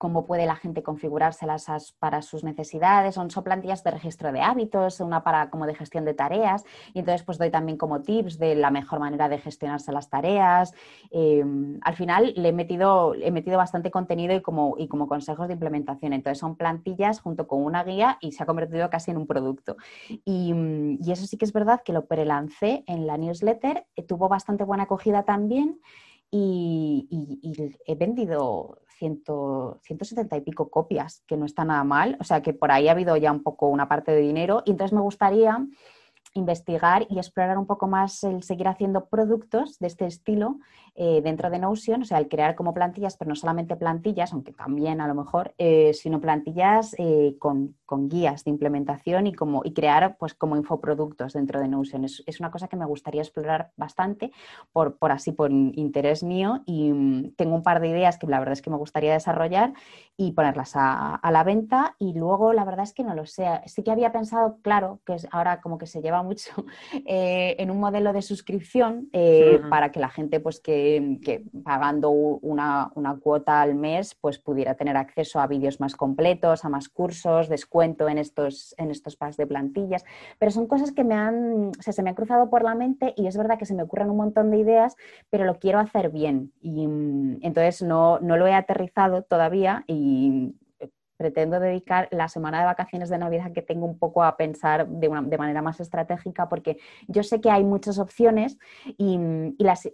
cómo 0.00 0.24
puede 0.24 0.46
la 0.46 0.56
gente 0.56 0.82
configurárselas 0.82 1.92
para 1.98 2.22
sus 2.22 2.42
necesidades. 2.42 3.16
Son, 3.16 3.28
plantillas 3.44 3.84
de 3.84 3.90
registro 3.90 4.32
de 4.32 4.40
hábitos, 4.40 4.98
una 5.00 5.22
para 5.22 5.50
como 5.50 5.66
de 5.66 5.74
gestión 5.74 6.06
de 6.06 6.14
tareas. 6.14 6.64
Y 6.94 7.00
entonces 7.00 7.22
pues 7.22 7.36
doy 7.36 7.50
también 7.50 7.76
como 7.76 8.00
tips 8.00 8.38
de 8.38 8.54
la 8.54 8.70
mejor 8.70 8.98
manera 8.98 9.28
de 9.28 9.36
gestionarse 9.36 9.92
las 9.92 10.08
tareas. 10.08 10.72
Em, 11.10 11.78
al 11.82 11.96
final 11.96 12.32
le 12.34 12.48
he 12.48 12.52
metido, 12.54 13.14
he 13.14 13.30
metido 13.30 13.58
bastante 13.58 13.90
contenido 13.90 14.34
y 14.34 14.40
como, 14.40 14.74
y 14.78 14.88
como 14.88 15.06
consejos 15.06 15.48
de 15.48 15.52
implementación. 15.52 16.14
Entonces 16.14 16.38
son 16.38 16.56
plantillas 16.56 17.20
junto 17.20 17.46
con 17.46 17.62
una 17.62 17.84
guía 17.84 18.16
y 18.22 18.32
se 18.32 18.42
ha 18.42 18.46
convertido 18.46 18.88
casi 18.88 19.10
en 19.10 19.18
un 19.18 19.26
producto. 19.26 19.76
Y, 20.08 20.54
y 20.98 21.12
eso 21.12 21.26
sí 21.26 21.36
que 21.36 21.44
es 21.44 21.52
verdad 21.52 21.82
que 21.84 21.92
lo 21.92 22.06
prelancé 22.06 22.84
en 22.86 23.06
la 23.06 23.18
newsletter, 23.18 23.86
eh, 23.96 24.02
tuvo 24.02 24.30
bastante 24.30 24.64
buena 24.64 24.84
acogida 24.84 25.24
también. 25.24 25.78
Y, 26.30 27.08
he 27.86 27.94
vendido 27.96 28.82
170 28.98 30.36
y 30.36 30.40
pico 30.42 30.70
copias, 30.70 31.24
que 31.26 31.36
no 31.36 31.46
está 31.46 31.64
nada 31.64 31.84
mal. 31.84 32.16
O 32.20 32.24
sea 32.24 32.42
que 32.42 32.52
por 32.52 32.70
ahí 32.70 32.88
ha 32.88 32.92
habido 32.92 33.16
ya 33.16 33.32
un 33.32 33.42
poco 33.42 33.68
una 33.68 33.88
parte 33.88 34.12
de 34.12 34.20
dinero. 34.20 34.62
Y 34.64 34.72
entonces 34.72 34.94
me 34.94 35.00
gustaría 35.00 35.66
investigar 36.34 37.06
y 37.08 37.18
explorar 37.18 37.58
un 37.58 37.66
poco 37.66 37.88
más 37.88 38.22
el 38.22 38.42
seguir 38.42 38.68
haciendo 38.68 39.06
productos 39.06 39.78
de 39.78 39.88
este 39.88 40.06
estilo 40.06 40.58
eh, 40.94 41.20
dentro 41.22 41.50
de 41.50 41.58
Notion, 41.58 42.02
o 42.02 42.04
sea, 42.04 42.18
el 42.18 42.28
crear 42.28 42.54
como 42.54 42.74
plantillas, 42.74 43.16
pero 43.16 43.28
no 43.28 43.34
solamente 43.34 43.76
plantillas, 43.76 44.32
aunque 44.32 44.52
también 44.52 45.00
a 45.00 45.08
lo 45.08 45.14
mejor, 45.14 45.54
eh, 45.58 45.92
sino 45.94 46.20
plantillas 46.20 46.94
eh, 46.98 47.36
con, 47.38 47.76
guías 48.08 48.44
de 48.44 48.50
implementación 48.50 49.26
y, 49.26 49.32
como, 49.32 49.62
y 49.64 49.72
crear 49.72 50.16
pues 50.16 50.34
como 50.34 50.56
infoproductos 50.56 51.32
dentro 51.32 51.60
de 51.60 51.68
Notion. 51.68 52.04
Es, 52.04 52.40
una 52.40 52.50
cosa 52.50 52.68
que 52.68 52.76
me 52.76 52.86
gustaría 52.86 53.20
explorar 53.20 53.72
bastante 53.76 54.30
por, 54.72 54.96
por 54.96 55.10
así, 55.10 55.32
por 55.32 55.50
interés 55.50 56.22
mío 56.22 56.62
y 56.66 56.92
mm, 56.92 57.34
tengo 57.36 57.56
un 57.56 57.62
par 57.62 57.80
de 57.80 57.88
ideas 57.88 58.16
que 58.16 58.26
la 58.26 58.38
verdad 58.38 58.52
es 58.52 58.62
que 58.62 58.70
me 58.70 58.76
gustaría 58.76 59.12
desarrollar 59.12 59.74
y 60.16 60.32
ponerlas 60.32 60.76
a, 60.76 61.16
a 61.16 61.30
la 61.32 61.42
venta 61.42 61.96
y 61.98 62.14
luego 62.14 62.52
la 62.52 62.64
verdad 62.64 62.84
es 62.84 62.94
que 62.94 63.02
no 63.02 63.14
lo 63.14 63.26
sé. 63.26 63.46
Sí 63.66 63.82
que 63.82 63.90
había 63.90 64.12
pensado, 64.12 64.58
claro, 64.62 65.00
que 65.04 65.14
es 65.14 65.26
ahora 65.32 65.60
como 65.60 65.78
que 65.78 65.86
se 65.86 66.00
lleva 66.00 66.22
mucho 66.22 66.52
eh, 67.06 67.56
en 67.58 67.70
un 67.70 67.80
modelo 67.80 68.12
de 68.12 68.22
suscripción 68.22 69.10
para 69.68 69.90
que 69.90 70.00
la 70.00 70.08
gente 70.08 70.40
pues 70.40 70.60
que, 70.60 70.79
pagando 71.64 72.10
una, 72.10 72.90
cuota 73.22 73.60
al 73.60 73.74
mes 73.74 74.14
pues 74.14 74.38
pudiera 74.38 74.74
tener 74.74 74.96
acceso 74.96 75.40
a 75.40 75.46
vídeos 75.46 75.80
más 75.80 75.96
completos, 75.96 76.64
a 76.64 76.68
más 76.68 76.88
cursos, 76.88 77.48
descuento 77.48 78.08
en 78.08 78.18
estos, 78.18 78.74
en 78.78 78.90
estos 78.90 79.16
packs 79.16 79.36
de 79.36 79.46
plantillas. 79.46 80.04
Pero 80.38 80.50
son 80.50 80.66
cosas 80.66 80.92
que 80.92 81.04
me 81.04 81.14
han, 81.14 81.72
se 81.80 82.02
me 82.02 82.10
han 82.10 82.16
cruzado 82.16 82.50
por 82.50 82.62
la 82.62 82.74
mente 82.74 83.14
y 83.16 83.26
es 83.26 83.36
verdad 83.36 83.58
que 83.58 83.66
se 83.66 83.74
me 83.74 83.82
ocurren 83.82 84.10
un 84.10 84.16
montón 84.16 84.50
de 84.50 84.58
ideas, 84.58 84.96
pero 85.30 85.44
lo 85.44 85.58
quiero 85.58 85.78
hacer 85.78 86.10
bien. 86.10 86.52
Y 86.60 86.86
mm, 86.86 87.38
entonces 87.42 87.82
no, 87.82 88.18
no 88.20 88.36
lo 88.36 88.46
he 88.46 88.54
aterrizado 88.54 89.22
todavía 89.22 89.84
y 89.86 90.54
pretendo 91.20 91.60
dedicar 91.60 92.08
la 92.12 92.28
semana 92.28 92.60
de 92.60 92.64
vacaciones 92.64 93.10
de 93.10 93.18
Navidad 93.18 93.52
que 93.52 93.60
tengo 93.60 93.84
un 93.84 93.98
poco 93.98 94.24
a 94.24 94.38
pensar 94.38 94.88
de, 94.88 95.06
una, 95.06 95.20
de 95.20 95.36
manera 95.36 95.60
más 95.60 95.78
estratégica, 95.78 96.48
porque 96.48 96.78
yo 97.08 97.22
sé 97.22 97.42
que 97.42 97.50
hay 97.50 97.62
muchas 97.62 97.98
opciones 97.98 98.58
y, 98.96 99.20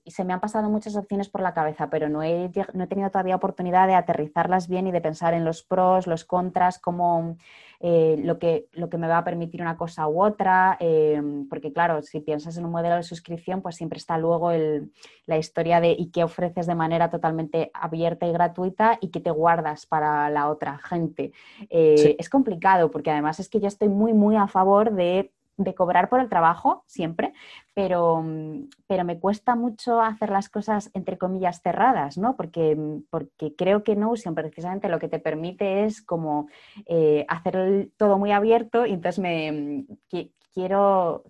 se 0.07 0.25
me 0.25 0.33
han 0.33 0.39
pasado 0.39 0.71
muchas 0.71 0.95
opciones 0.95 1.29
por 1.29 1.41
la 1.41 1.53
cabeza, 1.53 1.91
pero 1.91 2.09
no 2.09 2.23
he, 2.23 2.49
no 2.75 2.85
he 2.85 2.87
tenido 2.87 3.11
todavía 3.11 3.35
oportunidad 3.35 3.89
de 3.89 3.97
aterrizarlas 3.97 4.69
bien 4.69 4.87
y 4.87 4.93
de 4.93 5.01
pensar 5.01 5.35
en 5.35 5.45
los 5.45 5.65
pros, 5.65 6.07
los 6.07 6.25
contras, 6.25 6.79
cómo 6.79 7.37
eh, 7.81 8.17
lo, 8.23 8.39
que, 8.39 8.69
lo 8.73 8.89
que 8.89 8.99
me 8.99 9.09
va 9.09 9.19
a 9.19 9.25
permitir 9.25 9.61
una 9.61 9.77
cosa 9.77 10.09
u 10.09 10.23
otra, 10.23 10.77
eh, 10.81 11.21
porque 11.49 11.73
claro, 11.73 12.03
si 12.03 12.21
piensas 12.21 12.57
en 12.57 12.65
un 12.65 12.71
modelo 12.71 12.97
de 12.97 13.03
suscripción, 13.03 13.63
pues 13.63 13.77
siempre 13.77 13.99
está 13.99 14.19
luego 14.19 14.51
la 15.27 15.39
historia 15.39 15.81
de 15.81 15.95
y 15.99 16.11
qué 16.11 16.25
ofreces 16.25 16.67
de 16.67 16.75
manera 16.75 17.11
totalmente 17.11 17.71
abierta 17.75 18.27
y 18.27 18.33
gratuita 18.33 18.99
y 19.01 19.09
qué 19.09 19.21
te 19.21 19.31
guardas 19.31 19.87
para 19.87 20.31
la 20.31 20.49
otra 20.49 20.79
gente. 20.79 21.33
Eh, 21.71 22.17
es 22.19 22.29
complicado 22.29 22.91
porque 22.91 23.11
además 23.11 23.41
es 23.41 23.49
que 23.49 23.61
yo 23.61 23.69
estoy 23.69 23.89
muy, 23.89 24.13
muy 24.13 24.37
a 24.37 24.47
favor 24.47 24.93
de 24.93 25.33
de 25.57 25.75
cobrar 25.75 26.09
por 26.09 26.21
el 26.21 26.29
trabajo 26.29 26.83
siempre, 26.87 27.33
pero, 27.75 28.25
pero 28.87 29.05
me 29.05 29.19
cuesta 29.19 29.55
mucho 29.55 30.01
hacer 30.01 30.31
las 30.31 30.49
cosas 30.49 30.91
entre 30.95 31.19
comillas 31.19 31.63
cerradas, 31.63 32.19
¿no? 32.19 32.37
Porque, 32.37 32.77
porque 33.11 33.55
creo 33.57 33.83
que 33.83 33.97
Notion 33.97 34.35
precisamente 34.35 34.89
lo 34.89 34.99
que 34.99 35.09
te 35.09 35.19
permite 35.19 35.85
es 35.85 36.03
como 36.03 36.49
eh, 36.87 37.25
hacer 37.29 37.91
todo 37.97 38.19
muy 38.19 38.33
abierto 38.33 38.87
y 38.87 38.93
entonces 38.93 39.19
me 39.19 39.87
quiero 40.53 41.25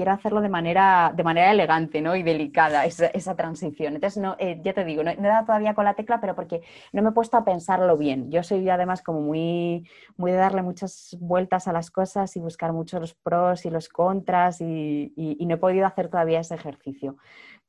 quiero 0.00 0.12
hacerlo 0.12 0.40
de 0.40 0.48
manera, 0.48 1.12
de 1.14 1.22
manera 1.22 1.50
elegante 1.50 2.00
¿no? 2.00 2.16
y 2.16 2.22
delicada, 2.22 2.86
esa, 2.86 3.36
transición. 3.36 3.96
Entonces, 3.96 4.22
no, 4.22 4.34
eh, 4.38 4.58
ya 4.64 4.72
te 4.72 4.82
digo, 4.82 5.02
no, 5.02 5.10
he 5.10 5.16
dado 5.16 5.44
todavía 5.44 5.74
con 5.74 5.84
la 5.84 5.92
tecla, 5.92 6.22
pero 6.22 6.34
porque 6.34 6.62
no 6.94 7.02
me 7.02 7.10
he 7.10 7.12
puesto 7.12 7.36
a 7.36 7.44
pensarlo 7.44 7.98
bien. 7.98 8.30
Yo 8.30 8.42
soy 8.42 8.66
además 8.70 9.02
como 9.02 9.20
muy, 9.20 9.86
muy 10.16 10.32
de 10.32 10.38
darle 10.38 10.62
muchas 10.62 11.18
vueltas 11.20 11.68
a 11.68 11.74
las 11.74 11.90
cosas 11.90 12.34
y 12.34 12.40
buscar 12.40 12.72
mucho 12.72 12.98
los 12.98 13.12
pros 13.12 13.66
y 13.66 13.70
los 13.70 13.90
contras 13.90 14.62
y, 14.62 15.12
no 15.38 15.54
he 15.54 15.58
podido 15.58 15.84
hacer 15.84 16.08
todavía 16.08 16.40
ese 16.40 16.54
ejercicio. 16.54 17.18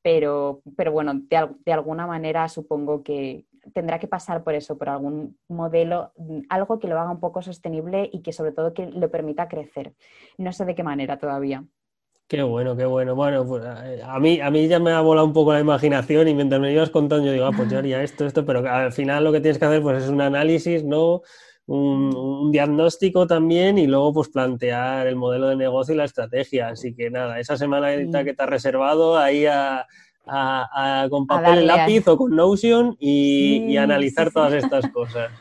Pero, 0.02 0.62
pero 0.78 0.94
bueno, 0.94 1.12
de 1.16 1.74
alguna 1.74 2.08
manera 2.08 2.48
supongo 2.48 3.04
que, 3.04 3.46
tendrá 3.74 4.00
que 4.00 4.08
pasar 4.08 4.44
por 4.44 4.54
eso, 4.56 4.78
por 4.78 4.90
algún 4.90 5.38
modelo, 5.48 6.14
mm, 6.18 6.42
algo 6.50 6.80
que 6.80 6.88
lo 6.88 7.00
haga 7.00 7.12
un 7.12 7.20
poco 7.20 7.42
sostenible 7.42 8.10
y 8.12 8.22
que 8.22 8.34
sobre 8.34 8.52
todo 8.52 8.74
que 8.74 8.88
le 8.88 9.10
permita 9.10 9.48
crecer. 9.48 9.94
No 10.38 10.52
sé 10.54 10.66
de 10.66 10.76
qué 10.76 10.84
manera 10.84 11.18
todavía. 11.18 11.66
Qué 12.28 12.44
bueno, 12.44 12.78
qué 12.78 12.86
bueno. 12.86 13.14
Bueno, 13.14 13.46
pues 13.46 13.64
eh, 13.84 14.02
a 14.04 14.18
mí, 14.18 14.40
a 14.40 14.50
mí 14.50 14.68
ya 14.68 14.80
me 14.80 14.92
ha 14.92 15.02
volado 15.02 15.28
un 15.28 15.34
poco 15.34 15.52
la 15.52 15.60
imaginación 15.60 16.30
y 16.30 16.34
mientras 16.34 16.62
me 16.62 16.72
ibas 16.72 16.90
contando 16.90 17.26
yo 17.26 17.34
digo, 17.34 17.46
ah, 17.46 17.52
pues 17.56 17.70
yo 17.70 17.78
haría 17.78 18.02
esto, 18.04 18.26
esto, 18.26 18.46
pero 18.46 18.66
al 18.70 18.94
final 18.94 19.26
lo 19.26 19.34
que 19.34 19.42
tienes 19.42 19.60
que 19.60 19.66
hacer 19.66 19.82
pues 19.82 20.04
es 20.04 20.10
un 20.10 20.22
análisis, 20.22 20.84
¿no? 20.86 21.24
Un, 21.66 22.52
diagnóstico 22.52 23.28
también 23.28 23.78
y 23.78 23.86
luego 23.88 24.14
pues 24.14 24.30
plantear 24.30 25.08
el 25.08 25.16
modelo 25.16 25.50
de 25.50 25.58
negocio 25.58 25.94
y 25.94 25.98
la 25.98 26.06
estrategia. 26.06 26.70
Así 26.70 26.94
que 26.94 27.10
nada, 27.10 27.40
esa 27.40 27.58
semana 27.58 27.90
que 28.24 28.34
te 28.34 28.44
has 28.44 28.50
reservado 28.50 29.18
ahí 29.18 29.46
a, 29.46 29.86
con 31.10 31.28
papel 31.28 31.64
y 31.64 31.66
lápiz 31.66 32.08
o 32.08 32.18
con 32.18 32.36
Notion 32.36 32.96
y, 33.00 33.76
analizar 33.76 34.32
todas 34.32 34.54
estas 34.54 34.90
cosas. 34.90 35.32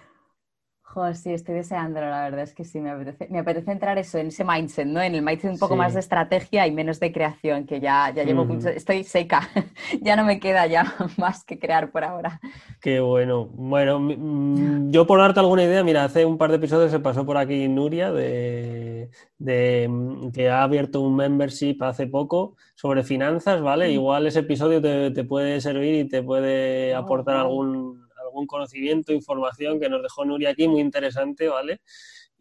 Joder, 0.92 1.14
sí, 1.14 1.32
estoy 1.32 1.54
deseándolo, 1.54 2.10
la 2.10 2.22
verdad 2.22 2.40
es 2.40 2.52
que 2.52 2.64
sí, 2.64 2.80
me 2.80 2.90
apetece, 2.90 3.28
me 3.30 3.38
apetece 3.38 3.70
entrar 3.70 3.96
eso, 3.96 4.18
en 4.18 4.26
ese 4.26 4.42
mindset, 4.42 4.88
¿no? 4.88 5.00
En 5.00 5.14
el 5.14 5.22
mindset 5.22 5.52
un 5.52 5.58
poco 5.60 5.76
más 5.76 5.94
de 5.94 6.00
estrategia 6.00 6.66
y 6.66 6.72
menos 6.72 6.98
de 6.98 7.12
creación, 7.12 7.64
que 7.64 7.78
ya, 7.78 8.12
ya 8.12 8.24
llevo 8.24 8.44
mucho, 8.44 8.70
estoy 8.70 9.04
seca, 9.04 9.48
ya 10.02 10.16
no 10.16 10.24
me 10.24 10.40
queda 10.40 10.66
ya 10.66 10.92
más 11.16 11.44
que 11.44 11.60
crear 11.60 11.92
por 11.92 12.02
ahora. 12.02 12.40
Qué 12.80 12.98
bueno. 12.98 13.46
Bueno, 13.52 14.00
mm, 14.00 14.90
yo 14.90 15.06
por 15.06 15.20
darte 15.20 15.38
alguna 15.38 15.62
idea, 15.62 15.84
mira, 15.84 16.02
hace 16.02 16.24
un 16.24 16.36
par 16.36 16.50
de 16.50 16.56
episodios 16.56 16.90
se 16.90 16.98
pasó 16.98 17.24
por 17.24 17.36
aquí 17.36 17.68
Nuria, 17.68 18.10
de, 18.10 19.08
mm, 19.38 20.30
que 20.32 20.50
ha 20.50 20.64
abierto 20.64 21.02
un 21.02 21.14
membership 21.14 21.76
hace 21.82 22.08
poco 22.08 22.56
sobre 22.74 23.04
finanzas, 23.04 23.62
¿vale? 23.62 23.92
Igual 23.92 24.26
ese 24.26 24.40
episodio 24.40 24.82
te, 24.82 25.22
puede 25.22 25.60
servir 25.60 25.94
y 25.94 26.08
te 26.08 26.20
puede 26.20 26.94
aportar 26.96 27.36
algún 27.36 27.99
algún 28.30 28.46
conocimiento, 28.46 29.12
información 29.12 29.78
que 29.78 29.88
nos 29.88 30.02
dejó 30.02 30.24
Nuria 30.24 30.50
aquí, 30.50 30.66
muy 30.68 30.80
interesante, 30.80 31.48
¿vale? 31.48 31.80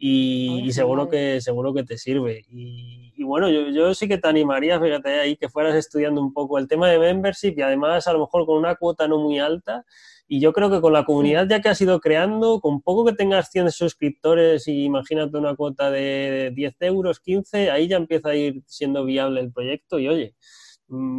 Y, 0.01 0.71
seguro, 0.71 1.09
que, 1.09 1.41
seguro 1.41 1.73
que 1.73 1.83
te 1.83 1.97
sirve. 1.97 2.45
Y, 2.49 3.21
bueno, 3.21 3.49
yo, 3.49 3.67
yo, 3.69 3.93
sí 3.93 4.07
que 4.07 4.17
te 4.17 4.29
animaría, 4.29 4.79
fíjate 4.79 5.19
ahí, 5.19 5.35
que 5.35 5.49
fueras 5.49 5.75
estudiando 5.75 6.21
un 6.21 6.33
poco 6.33 6.57
el 6.57 6.69
tema 6.69 6.89
de 6.89 6.97
membership 6.97 7.53
y 7.57 7.61
además 7.61 8.07
a 8.07 8.13
lo 8.13 8.19
mejor 8.19 8.45
con 8.45 8.57
una 8.57 8.75
cuota 8.75 9.09
no 9.09 9.19
muy 9.19 9.39
alta. 9.39 9.83
Y 10.25 10.39
yo 10.39 10.53
creo 10.53 10.69
que 10.69 10.79
con 10.79 10.93
la 10.93 11.03
comunidad 11.03 11.47
ya 11.49 11.59
que 11.59 11.69
has 11.69 11.81
ido 11.81 11.99
creando, 11.99 12.61
con 12.61 12.81
poco 12.81 13.03
que 13.03 13.13
tengas 13.13 13.49
100 13.51 13.71
suscriptores 13.71 14.67
y 14.67 14.83
imagínate 14.85 15.37
una 15.37 15.55
cuota 15.55 15.91
de 15.91 16.51
10 16.55 16.75
euros, 16.81 17.19
15, 17.19 17.71
ahí 17.71 17.87
ya 17.89 17.97
empieza 17.97 18.29
a 18.29 18.35
ir 18.35 18.61
siendo 18.67 19.03
viable 19.03 19.41
el 19.41 19.51
proyecto 19.51 19.99
y 19.99 20.07
oye, 20.07 20.35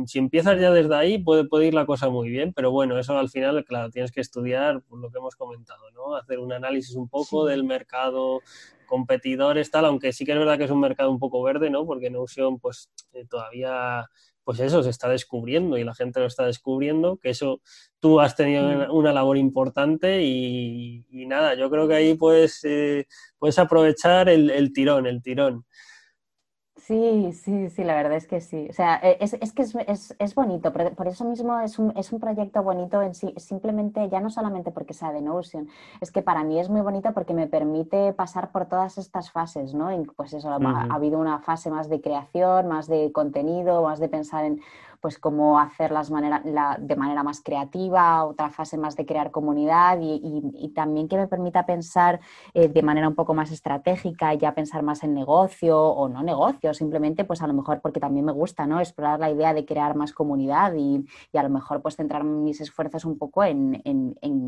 si 0.06 0.18
empiezas 0.18 0.60
ya 0.60 0.72
desde 0.72 0.94
ahí, 0.94 1.18
puede, 1.18 1.44
puede, 1.44 1.66
ir 1.66 1.74
la 1.74 1.86
cosa 1.86 2.08
muy 2.08 2.28
bien, 2.28 2.52
pero 2.52 2.70
bueno, 2.70 2.98
eso 2.98 3.16
al 3.16 3.28
final, 3.28 3.64
claro, 3.64 3.90
tienes 3.90 4.10
que 4.10 4.20
estudiar 4.20 4.82
pues, 4.88 5.00
lo 5.00 5.10
que 5.10 5.18
hemos 5.18 5.36
comentado, 5.36 5.90
¿no? 5.92 6.16
Hacer 6.16 6.40
un 6.40 6.52
análisis 6.52 6.96
un 6.96 7.08
poco 7.08 7.46
del 7.46 7.62
mercado, 7.62 8.40
competidores, 8.86 9.70
tal, 9.70 9.84
aunque 9.84 10.12
sí 10.12 10.24
que 10.24 10.32
es 10.32 10.38
verdad 10.38 10.58
que 10.58 10.64
es 10.64 10.70
un 10.70 10.80
mercado 10.80 11.10
un 11.10 11.20
poco 11.20 11.42
verde, 11.42 11.70
¿no? 11.70 11.86
Porque 11.86 12.10
Notion, 12.10 12.58
pues 12.58 12.90
eh, 13.12 13.24
todavía, 13.30 14.08
pues 14.42 14.58
eso, 14.58 14.82
se 14.82 14.90
está 14.90 15.08
descubriendo 15.08 15.78
y 15.78 15.84
la 15.84 15.94
gente 15.94 16.18
lo 16.18 16.26
está 16.26 16.44
descubriendo, 16.46 17.16
que 17.18 17.30
eso 17.30 17.60
tú 18.00 18.20
has 18.20 18.34
tenido 18.34 18.64
mm. 18.64 18.92
una, 18.92 19.12
labor 19.12 19.38
importante 19.38 20.22
y, 20.22 21.04
nada, 21.26 21.54
yo 21.54 21.70
creo 21.70 21.86
que 21.86 21.94
ahí 21.94 22.14
puedes, 22.14 22.64
eh, 22.64 23.06
puedes 23.38 23.58
aprovechar 23.60 24.28
el, 24.28 24.50
el 24.50 24.72
tirón, 24.72 25.06
el 25.06 25.22
tirón. 25.22 25.64
Sí, 26.90 27.32
sí, 27.34 27.70
sí, 27.70 27.84
la 27.84 27.94
verdad 27.94 28.14
es 28.14 28.26
que 28.26 28.40
sí. 28.40 28.66
O 28.68 28.72
sea, 28.72 28.96
e, 29.00 29.16
es, 29.20 29.34
es 29.34 29.52
que 29.52 29.62
es, 29.62 30.16
es, 30.18 30.34
bonito, 30.34 30.72
por, 30.72 31.06
eso 31.06 31.24
mismo 31.24 31.60
es 31.60 31.78
un, 31.78 31.96
es 31.96 32.10
un 32.10 32.18
proyecto 32.18 32.64
bonito 32.64 33.00
en 33.00 33.14
sí, 33.14 33.32
simplemente 33.36 34.08
ya 34.08 34.18
no 34.18 34.28
solamente 34.28 34.72
porque 34.72 34.92
sea 34.92 35.12
de 35.12 35.22
Notion, 35.22 35.68
es 36.00 36.10
que 36.10 36.20
para 36.20 36.42
mí 36.42 36.58
es 36.58 36.68
muy 36.68 36.80
bonito 36.80 37.12
porque 37.12 37.32
me 37.32 37.46
permite 37.46 38.12
pasar 38.12 38.50
por 38.50 38.66
todas 38.66 38.98
estas 38.98 39.30
fases, 39.30 39.72
¿no? 39.72 39.90
pues 40.16 40.32
eso, 40.32 40.50
ha, 40.50 40.56
ha, 40.56 40.92
habido 40.92 41.20
una 41.20 41.38
fase 41.38 41.70
más 41.70 41.88
de 41.88 42.00
creación, 42.00 42.66
más 42.66 42.88
de 42.88 43.12
contenido, 43.12 43.82
más 43.82 44.00
de 44.00 44.08
pensar 44.08 44.44
en 44.44 44.60
pues 45.00 45.18
cómo 45.18 45.58
hacerlas 45.58 46.10
de 46.10 46.96
manera 46.96 47.22
más 47.22 47.40
creativa, 47.42 48.24
otra 48.24 48.50
fase 48.50 48.76
más 48.76 48.96
de 48.96 49.06
crear 49.06 49.30
comunidad 49.30 49.98
y, 50.00 50.72
también 50.74 51.08
que 51.08 51.16
me 51.16 51.26
permita 51.26 51.66
pensar 51.66 52.20
eh, 52.54 52.68
de 52.68 52.82
manera 52.82 53.08
un 53.08 53.14
poco 53.14 53.34
más 53.34 53.50
estratégica, 53.50 54.32
ya 54.34 54.54
pensar 54.54 54.82
más 54.82 55.02
en 55.02 55.14
negocio 55.14 55.78
o 55.78 56.08
no 56.08 56.22
negocio, 56.22 56.72
simplemente 56.74 57.24
pues 57.24 57.42
a 57.42 57.46
lo 57.46 57.54
mejor 57.54 57.80
porque 57.80 57.98
también 57.98 58.24
me 58.24 58.32
gusta, 58.32 58.66
¿no? 58.66 58.78
Explorar 58.78 59.18
la 59.18 59.30
idea 59.30 59.52
de 59.52 59.64
crear 59.64 59.96
más 59.96 60.12
comunidad 60.12 60.74
y, 60.74 61.04
a 61.36 61.42
lo 61.42 61.48
mejor 61.48 61.80
pues 61.80 61.96
centrar 61.96 62.22
mis 62.24 62.60
esfuerzos 62.60 63.04
un 63.04 63.18
poco 63.18 63.42
en, 63.44 63.80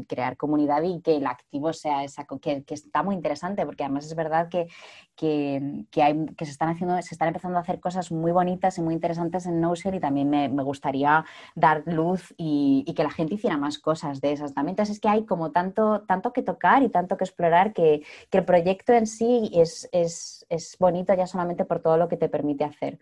crear 0.07 0.37
comunidad 0.37 0.83
y 0.83 1.01
que 1.01 1.17
el 1.17 1.27
activo 1.27 1.73
sea 1.73 2.05
esa, 2.05 2.25
que, 2.25 2.63
que, 2.65 2.75
está 2.75 3.03
muy 3.03 3.15
interesante 3.15 3.65
porque 3.65 3.85
además 3.85 4.07
es 4.07 4.15
verdad 4.15 4.49
que, 4.49 4.69
que, 5.17 6.03
hay, 6.03 6.27
que 6.37 6.45
se 6.45 6.53
están 6.53 6.69
haciendo, 6.69 7.01
se 7.01 7.15
están 7.15 7.29
empezando 7.29 7.59
a 7.59 7.63
hacer 7.63 7.81
cosas 7.81 8.13
muy 8.13 8.33
bonitas 8.33 8.79
y 8.79 8.83
muy 8.83 8.95
interesantes 8.95 9.47
en 9.47 9.61
Notion 9.61 9.95
y 9.95 10.01
también 10.01 10.29
me, 10.29 10.42
gustaría 10.49 11.25
dar 11.55 11.83
luz 11.87 12.35
y, 12.37 12.85
que 12.95 13.03
la 13.03 13.11
gente 13.11 13.35
hiciera 13.35 13.57
más 13.57 13.79
cosas 13.79 14.21
de 14.21 14.33
esas 14.33 14.55
también. 14.55 14.73
Entonces 14.73 14.97
es 14.97 15.01
que 15.01 15.09
hay 15.09 15.25
como 15.25 15.51
tanto, 15.51 16.03
tanto 16.07 16.33
que 16.33 16.43
tocar 16.43 16.83
y 16.83 16.89
tanto 16.89 17.17
que 17.17 17.25
explorar 17.25 17.73
que, 17.73 18.03
el 18.31 18.45
proyecto 18.45 18.93
en 18.93 19.07
sí 19.07 19.51
es, 19.55 19.89
es, 19.93 20.47
es 20.49 20.77
bonito 20.79 21.15
ya 21.15 21.27
solamente 21.27 21.65
por 21.65 21.81
todo 21.81 21.97
lo 21.97 22.09
que 22.09 22.17
te 22.17 22.29
permite 22.29 22.65
hacer. 22.65 22.99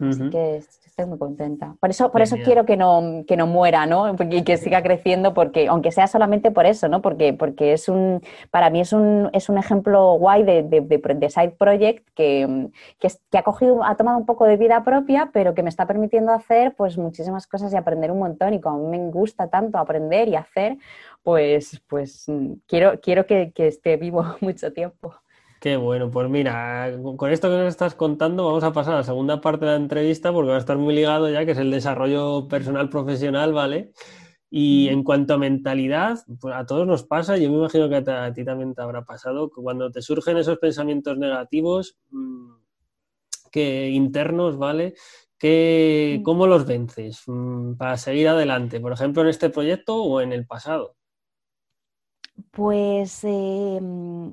Así 0.00 0.30
que 0.30 0.56
estoy 0.56 1.06
muy 1.06 1.18
contenta. 1.18 1.76
Por 1.80 1.90
eso, 1.90 2.10
por 2.10 2.22
eso 2.22 2.36
quiero 2.44 2.64
que 2.64 2.76
no, 2.76 3.24
que 3.26 3.36
no 3.36 3.46
muera, 3.46 3.86
¿no? 3.86 4.14
Y 4.30 4.42
que 4.42 4.56
siga 4.56 4.82
creciendo, 4.82 5.34
porque, 5.34 5.68
aunque 5.68 5.92
sea 5.92 6.06
solamente 6.06 6.50
por 6.50 6.66
eso, 6.66 6.88
¿no? 6.88 7.02
Porque, 7.02 7.32
porque 7.32 7.72
es 7.72 7.88
un, 7.88 8.20
para 8.50 8.70
mí 8.70 8.80
es 8.80 8.92
un, 8.92 9.30
es 9.32 9.48
un 9.48 9.58
ejemplo 9.58 10.14
guay 10.14 10.42
de, 10.42 10.62
de, 10.62 11.30
side 11.30 11.54
project 11.58 12.08
que, 12.14 12.68
que, 12.98 13.38
ha 13.38 13.42
cogido, 13.42 13.84
ha 13.84 13.96
tomado 13.96 14.18
un 14.18 14.26
poco 14.26 14.44
de 14.44 14.56
vida 14.56 14.82
propia, 14.84 15.30
pero 15.32 15.54
que 15.54 15.62
me 15.62 15.68
está 15.68 15.86
permitiendo 15.86 16.32
hacer 16.32 16.74
pues 16.76 16.98
muchísimas 16.98 17.46
cosas 17.46 17.72
y 17.72 17.76
aprender 17.76 18.10
un 18.10 18.18
montón. 18.18 18.54
Y 18.54 18.60
como 18.60 18.86
a 18.86 18.90
mí 18.90 18.98
me 18.98 19.10
gusta 19.10 19.48
tanto 19.48 19.78
aprender 19.78 20.28
y 20.28 20.36
hacer, 20.36 20.78
pues, 21.22 21.80
pues 21.88 22.26
quiero, 22.66 23.00
quiero 23.00 23.26
que, 23.26 23.52
que 23.52 23.68
esté 23.68 23.96
vivo 23.96 24.24
mucho 24.40 24.72
tiempo. 24.72 25.14
Qué 25.60 25.76
bueno, 25.76 26.08
pues 26.08 26.30
mira, 26.30 26.92
con 27.16 27.32
esto 27.32 27.48
que 27.48 27.56
nos 27.56 27.68
estás 27.68 27.96
contando 27.96 28.44
vamos 28.44 28.62
a 28.62 28.72
pasar 28.72 28.94
a 28.94 28.96
la 28.98 29.02
segunda 29.02 29.40
parte 29.40 29.64
de 29.64 29.72
la 29.72 29.76
entrevista 29.76 30.32
porque 30.32 30.50
va 30.50 30.56
a 30.56 30.60
estar 30.60 30.78
muy 30.78 30.94
ligado 30.94 31.28
ya, 31.28 31.44
que 31.44 31.50
es 31.50 31.58
el 31.58 31.72
desarrollo 31.72 32.46
personal 32.46 32.88
profesional, 32.88 33.52
¿vale? 33.52 33.92
Y 34.50 34.88
en 34.88 35.02
cuanto 35.02 35.34
a 35.34 35.38
mentalidad, 35.38 36.20
pues 36.40 36.54
a 36.54 36.64
todos 36.64 36.86
nos 36.86 37.02
pasa, 37.02 37.36
yo 37.38 37.50
me 37.50 37.56
imagino 37.56 37.88
que 37.88 37.96
a, 38.08 38.32
ti 38.32 38.44
también 38.44 38.72
te 38.72 38.82
habrá 38.82 39.04
pasado, 39.04 39.50
que 39.50 39.60
cuando 39.60 39.90
te 39.90 40.00
surgen 40.00 40.36
esos 40.36 40.58
pensamientos 40.58 41.18
negativos, 41.18 41.98
mm, 42.10 42.52
que 43.50 43.88
internos, 43.90 44.58
¿vale? 44.58 44.94
Que, 45.38 46.20
¿Cómo 46.24 46.46
los 46.46 46.66
vences 46.66 47.22
mm, 47.26 47.74
para 47.74 47.96
seguir 47.96 48.28
adelante? 48.28 48.78
Por 48.80 48.92
ejemplo, 48.92 49.22
en 49.22 49.28
este 49.28 49.50
proyecto 49.50 49.96
o 50.02 50.20
en 50.20 50.32
el 50.32 50.46
pasado. 50.46 50.94
Pues 52.52 53.24
em, 53.24 54.32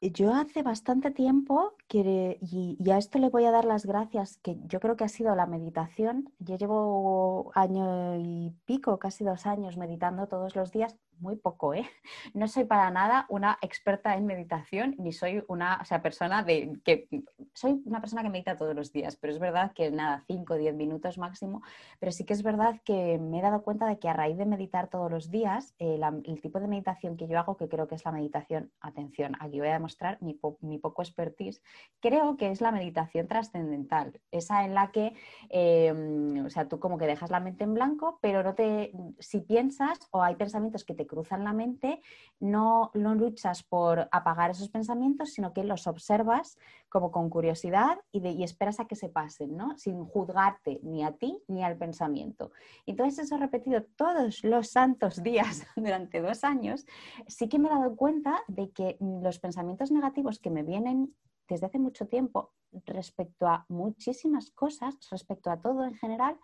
yo 0.00 0.34
hace 0.34 0.62
bastante 0.62 1.10
tiempo, 1.10 1.74
y, 1.92 2.90
a 2.90 2.98
esto 2.98 3.18
le 3.18 3.28
voy 3.30 3.44
a 3.44 3.50
dar 3.50 3.64
las 3.64 3.86
gracias, 3.86 4.38
que 4.38 4.56
yo 4.66 4.80
creo 4.80 4.96
que 4.96 5.04
ha 5.04 5.08
sido 5.08 5.34
la 5.34 5.46
meditación. 5.46 6.32
Yo 6.38 6.56
llevo 6.56 7.50
año 7.54 8.16
y 8.16 8.54
pico, 8.64 8.98
casi 8.98 9.24
dos 9.24 9.46
años 9.46 9.76
meditando 9.76 10.26
todos 10.26 10.56
los 10.56 10.72
días, 10.72 10.96
muy 11.20 11.36
poco, 11.36 11.74
¿eh? 11.74 11.88
No 12.34 12.48
soy 12.48 12.64
para 12.64 12.90
nada 12.90 13.26
una 13.28 13.58
experta 13.62 14.14
en 14.14 14.26
meditación, 14.26 14.94
ni 14.98 15.12
soy 15.12 15.42
una 15.48 15.84
sea, 15.88 16.02
persona 16.02 16.42
de 16.42 16.78
que 16.84 17.08
soy 17.54 17.82
una 17.84 18.00
persona 18.00 18.22
que 18.22 18.28
medita 18.28 18.56
todos 18.56 18.74
los 18.74 18.92
días, 18.92 19.16
pero 19.16 19.32
es 19.32 19.38
verdad 19.38 19.72
que 19.72 19.90
nada, 19.90 20.22
5 20.26 20.54
o 20.54 20.56
10 20.56 20.74
minutos 20.74 21.18
máximo, 21.18 21.62
pero 21.98 22.12
sí 22.12 22.24
que 22.24 22.34
es 22.34 22.42
verdad 22.42 22.80
que 22.84 23.18
me 23.18 23.38
he 23.38 23.42
dado 23.42 23.62
cuenta 23.62 23.86
de 23.86 23.98
que 23.98 24.08
a 24.08 24.12
raíz 24.12 24.36
de 24.36 24.46
meditar 24.46 24.88
todos 24.88 25.10
los 25.10 25.30
días, 25.30 25.74
eh, 25.78 26.00
el 26.24 26.40
tipo 26.40 26.60
de 26.60 26.68
meditación 26.68 27.16
que 27.16 27.26
yo 27.26 27.38
hago, 27.38 27.56
que 27.56 27.68
creo 27.68 27.88
que 27.88 27.96
es 27.96 28.04
la 28.04 28.12
meditación, 28.12 28.70
atención, 28.80 29.34
aquí 29.40 29.58
voy 29.58 29.68
a 29.68 29.72
demostrar 29.72 30.18
mi, 30.20 30.34
poco 30.78 31.02
expertise, 31.02 31.62
creo 32.00 32.36
que 32.36 32.50
es 32.50 32.60
la 32.60 32.70
meditación 32.70 33.26
trascendental, 33.26 34.20
esa 34.30 34.64
en 34.64 34.74
la 34.74 34.92
que, 34.92 35.14
em, 35.48 36.44
o 36.44 36.50
sea, 36.50 36.68
tú 36.68 36.78
como 36.78 36.98
que 36.98 37.06
dejas 37.06 37.30
la 37.30 37.40
mente 37.40 37.64
en 37.64 37.74
blanco, 37.74 38.18
pero 38.20 38.42
no 38.42 38.54
te, 38.54 38.92
si 39.18 39.40
piensas 39.40 39.98
o 40.10 40.22
hay 40.22 40.36
pensamientos 40.36 40.84
que 40.84 40.94
te 40.94 41.06
cruzan 41.08 41.42
la 41.42 41.52
mente, 41.52 42.00
no, 42.38 42.92
no 42.94 43.16
luchas 43.16 43.64
por 43.64 44.08
apagar 44.12 44.52
esos 44.52 44.68
pensamientos, 44.68 45.32
sino 45.32 45.52
que 45.52 45.64
los 45.64 45.88
observas 45.88 46.56
como 46.88 47.10
con 47.10 47.28
curiosidad 47.28 47.98
y, 48.12 48.44
esperas 48.44 48.78
a 48.78 48.86
que 48.86 48.94
se 48.94 49.08
pasen, 49.08 49.56
¿no? 49.56 49.76
Sin 49.76 50.04
juzgarte 50.04 50.78
ni 50.84 51.02
a 51.02 51.12
ti 51.12 51.42
ni 51.48 51.64
al 51.64 51.76
pensamiento. 51.76 52.52
Entonces 52.86 53.26
eso 53.26 53.36
repetido 53.36 53.82
todos 53.96 54.44
los 54.44 54.68
santos 54.68 55.22
días 55.22 55.66
durante 55.76 56.20
dos 56.20 56.44
años, 56.44 56.86
sí 57.26 57.48
que 57.48 57.58
me 57.58 57.68
he 57.68 57.72
dado 57.72 57.96
cuenta 57.96 58.40
de 58.46 58.70
que 58.70 58.96
los 59.00 59.40
pensamientos 59.40 59.90
negativos 59.90 60.38
que 60.38 60.50
me 60.50 60.62
vienen 60.62 61.14
desde 61.48 61.66
hace 61.66 61.78
mucho 61.78 62.06
tiempo 62.06 62.52
respecto 62.84 63.46
a 63.46 63.64
muchísimas 63.68 64.50
cosas, 64.50 64.94
respecto 65.10 65.50
a 65.50 65.60
todo 65.60 65.84
en 65.84 65.94
general, 65.94 66.38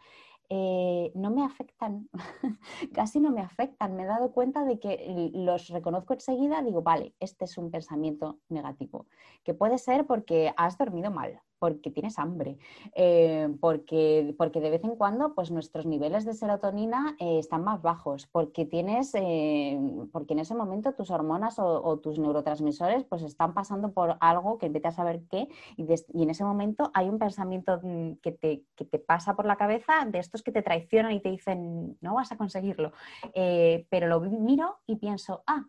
eh, 0.48 1.12
no 1.14 1.30
me 1.30 1.44
afectan, 1.44 2.08
casi 2.94 3.20
no 3.20 3.30
me 3.30 3.40
afectan. 3.40 3.96
Me 3.96 4.02
he 4.02 4.06
dado 4.06 4.32
cuenta 4.32 4.64
de 4.64 4.78
que 4.78 5.30
los 5.34 5.68
reconozco 5.68 6.14
enseguida, 6.14 6.62
digo, 6.62 6.82
vale, 6.82 7.14
este 7.20 7.44
es 7.46 7.56
un 7.58 7.70
pensamiento 7.70 8.40
negativo, 8.48 9.06
que 9.42 9.54
puede 9.54 9.78
ser 9.78 10.06
porque 10.06 10.52
has 10.56 10.78
dormido 10.78 11.10
mal, 11.10 11.40
porque 11.58 11.90
tienes 11.90 12.18
hambre, 12.18 12.58
eh, 12.94 13.48
porque, 13.60 14.34
porque 14.36 14.60
de 14.60 14.70
vez 14.70 14.84
en 14.84 14.96
cuando 14.96 15.34
pues, 15.34 15.50
nuestros 15.50 15.86
niveles 15.86 16.24
de 16.24 16.34
serotonina 16.34 17.16
eh, 17.18 17.38
están 17.38 17.64
más 17.64 17.82
bajos, 17.82 18.26
porque 18.26 18.64
tienes, 18.64 19.14
eh, 19.14 19.78
porque 20.12 20.34
en 20.34 20.40
ese 20.40 20.54
momento 20.54 20.92
tus 20.92 21.10
hormonas 21.10 21.58
o, 21.58 21.98
tus 21.98 22.18
neurotransmisores 22.18 23.04
pues 23.04 23.22
están 23.22 23.54
pasando 23.54 23.92
por 23.92 24.16
algo 24.20 24.58
que 24.58 24.68
vete 24.68 24.88
a 24.88 24.92
saber 24.92 25.22
qué, 25.30 25.48
y, 25.76 25.86
y, 26.12 26.22
en 26.22 26.30
ese 26.30 26.44
momento 26.44 26.90
hay 26.94 27.08
un 27.08 27.18
pensamiento 27.18 27.80
mm, 27.82 28.14
que 28.22 28.32
te, 28.32 28.64
que 28.74 28.84
te, 28.84 28.98
pasa 28.98 29.36
por 29.36 29.46
la 29.46 29.56
cabeza 29.56 30.04
de 30.06 30.18
estos 30.18 30.42
que 30.42 30.52
te 30.52 30.62
traicionan 30.62 31.12
y 31.12 31.20
te 31.20 31.30
dicen 31.30 31.96
no 32.00 32.14
vas 32.14 32.32
a 32.32 32.36
conseguirlo, 32.36 32.92
pero 33.32 34.06
lo 34.06 34.20
miro 34.20 34.78
y 34.86 34.96
pienso, 34.96 35.42
ah, 35.46 35.64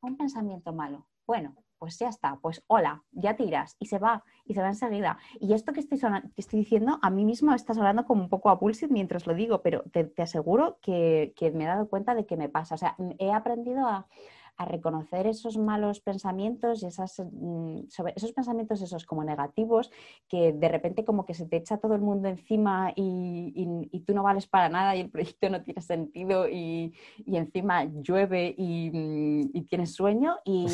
un 0.00 0.16
pensamiento 0.16 0.72
malo. 0.72 1.06
Bueno, 1.26 1.54
pues 1.78 1.98
ya 1.98 2.08
está, 2.08 2.38
pues 2.40 2.62
hola, 2.66 3.04
ya 3.12 3.36
tiras 3.36 3.76
y 3.78 3.86
se 3.86 3.98
va, 3.98 4.24
y 4.44 4.54
se 4.54 4.60
va 4.60 4.68
enseguida. 4.68 5.18
Y 5.40 5.52
esto 5.52 5.72
que 5.72 5.80
estoy, 5.80 6.00
estoy 6.36 6.58
diciendo, 6.60 6.98
a 7.02 7.10
mí 7.10 7.24
mismo 7.24 7.54
estás 7.54 7.78
hablando 7.78 8.04
como 8.04 8.22
un 8.22 8.28
poco 8.28 8.50
a 8.50 8.58
pulse 8.58 8.88
mientras 8.88 9.26
lo 9.26 9.34
digo, 9.34 9.62
pero 9.62 9.82
te, 9.92 10.12
aseguro 10.20 10.78
que, 10.82 11.32
que, 11.36 11.50
me 11.50 11.64
he 11.64 11.66
dado 11.66 11.88
cuenta 11.88 12.14
de 12.14 12.26
que 12.26 12.36
me 12.36 12.48
pasa. 12.48 12.74
O 12.74 12.78
sea, 12.78 12.96
he 13.18 13.32
aprendido 13.32 13.86
a, 13.86 14.06
a 14.58 14.64
reconocer 14.64 15.28
esos 15.28 15.56
malos 15.56 16.00
pensamientos 16.00 16.82
y 16.82 16.86
esas, 16.86 17.20
mm, 17.20 17.88
sobre 17.88 18.12
esos 18.16 18.32
pensamientos 18.32 18.82
esos 18.82 19.06
como 19.06 19.22
negativos 19.22 19.90
que 20.28 20.52
de 20.52 20.68
repente 20.68 21.04
como 21.04 21.24
que 21.24 21.34
se 21.34 21.46
te 21.46 21.56
echa 21.56 21.78
todo 21.78 21.94
el 21.94 22.00
mundo 22.00 22.28
encima 22.28 22.92
y, 22.96 23.88
y, 23.92 24.00
tú 24.00 24.14
no 24.14 24.22
vales 24.22 24.46
para 24.46 24.68
nada 24.68 24.96
y 24.96 25.00
el 25.00 25.10
proyecto 25.10 25.48
no 25.48 25.62
tiene 25.62 25.80
sentido 25.80 26.48
y, 26.48 26.92
y 27.24 27.36
encima 27.36 27.84
llueve 27.84 28.54
y, 28.58 28.90
mm, 28.90 29.66
tienes 29.68 29.94
sueño 29.94 30.36
y, 30.44 30.66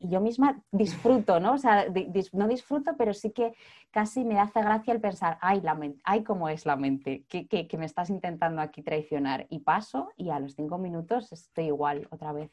yo 0.00 0.20
misma 0.20 0.62
disfruto, 0.70 1.40
¿no? 1.40 1.54
O 1.54 1.58
sea, 1.58 1.86
no 2.32 2.48
disfruto, 2.48 2.94
pero 2.96 3.14
sí 3.14 3.30
que 3.30 3.54
casi 3.90 4.24
me 4.24 4.38
hace 4.38 4.60
gracia 4.60 4.94
el 4.94 5.00
pensar, 5.00 5.38
ay, 5.40 5.60
la 5.60 5.74
mente, 5.74 6.00
ay, 6.04 6.22
cómo 6.22 6.48
es 6.48 6.66
la 6.66 6.76
mente, 6.76 7.24
que, 7.28 7.48
que, 7.48 7.66
que 7.66 7.78
me 7.78 7.86
estás 7.86 8.10
intentando 8.10 8.60
aquí 8.60 8.82
traicionar 8.82 9.46
y 9.50 9.60
paso 9.60 10.10
y 10.16 10.30
a 10.30 10.38
los 10.38 10.54
cinco 10.54 10.78
minutos 10.78 11.32
estoy 11.32 11.66
igual 11.66 12.06
otra 12.10 12.32
vez. 12.32 12.50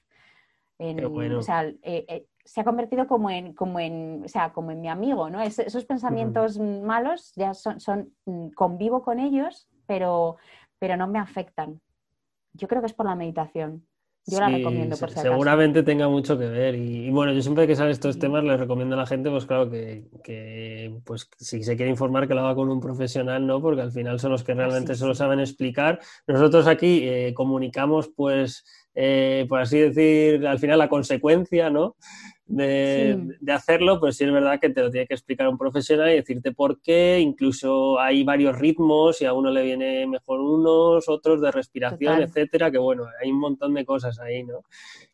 O 0.80 1.42
sea, 1.42 1.66
eh, 1.66 1.76
eh, 1.84 2.26
se 2.46 2.62
ha 2.62 2.64
convertido 2.64 3.06
como 3.08 3.30
en, 3.30 3.54
como 3.54 3.80
en, 3.80 4.24
o 4.24 4.28
sea, 4.28 4.54
como 4.54 4.72
en 4.72 4.82
mi 4.82 4.88
amigo, 4.88 5.30
¿no? 5.30 5.42
esos 5.42 5.86
pensamientos 5.86 6.58
malos 6.58 7.34
ya 7.36 7.54
son, 7.54 7.80
son, 7.80 8.14
mm, 8.26 8.50
convivo 8.50 9.04
con 9.04 9.20
ellos, 9.20 9.68
pero, 9.86 10.38
pero 10.80 10.96
no 10.96 11.08
me 11.08 11.20
afectan. 11.20 11.82
Yo 12.54 12.68
creo 12.68 12.82
que 12.82 12.88
es 12.88 12.94
por 12.94 13.06
la 13.06 13.16
meditación. 13.16 13.86
Yo 14.30 14.40
la 14.40 14.50
recomiendo 14.50 14.96
por 14.98 15.10
si 15.10 15.20
Seguramente 15.20 15.84
tenga 15.84 16.08
mucho 16.08 16.38
que 16.38 16.48
ver. 16.48 16.76
Y, 16.76 17.10
bueno, 17.10 17.34
yo 17.34 17.42
siempre 17.42 17.66
que 17.66 17.76
salen 17.76 17.92
estos 17.92 18.20
temas 18.20 18.44
les 18.44 18.60
recomiendo 18.60 18.96
a 18.96 19.00
la 19.00 19.06
gente, 19.06 19.30
pues 19.30 19.46
claro, 19.46 19.70
que, 19.70 20.92
pues 21.04 21.30
si 21.38 21.64
se 21.64 21.76
quiere 21.76 21.90
informar 21.90 22.28
que 22.28 22.34
lo 22.34 22.42
haga 22.42 22.56
con 22.56 22.70
un 22.70 22.80
profesional, 22.80 23.46
¿no? 23.46 23.62
Porque 23.62 23.82
al 23.82 23.92
final 23.92 24.20
son 24.20 24.32
los 24.32 24.44
que 24.44 24.54
realmente 24.54 24.96
se 24.96 25.06
lo 25.06 25.16
saben 25.16 25.40
explicar. 25.40 26.00
Nosotros 26.28 26.68
aquí 26.68 27.02
eh, 27.04 27.34
comunicamos, 27.34 28.10
pues, 28.16 28.66
eh, 28.96 29.46
por 29.48 29.60
así 29.60 29.80
decir, 29.80 30.46
al 30.46 30.60
final 30.60 30.80
la 30.80 30.90
consecuencia, 30.90 31.70
¿no? 31.70 31.96
De, 32.50 33.54
hacerlo, 33.54 34.00
pues 34.00 34.18
sí 34.18 34.26
es 34.26 34.32
verdad 34.32 34.60
que 34.60 34.70
te 34.70 34.82
lo 34.82 34.89
tiene 34.89 35.08
que 35.08 35.14
explicar 35.14 35.47
un 35.47 35.58
profesional 35.58 36.10
y 36.12 36.16
decirte 36.16 36.52
por 36.52 36.82
qué. 36.82 37.20
Incluso 37.20 38.00
hay 38.00 38.24
varios 38.24 38.58
ritmos 38.58 39.22
y 39.22 39.26
a 39.26 39.34
uno 39.34 39.52
le 39.52 39.64
viene 39.64 40.08
mejor 40.08 40.41
unos, 40.41 41.08
otros 41.08 41.41
de 41.41 41.52
respiración, 41.52 42.22
etcétera, 42.22 42.72
que 42.72 42.80
bueno, 42.80 43.06
hay 43.22 43.32
un 43.32 43.39
montón 43.39 43.74
de 43.76 43.86
cosas 43.86 44.20
ahí, 44.20 44.43
¿no? 44.43 44.64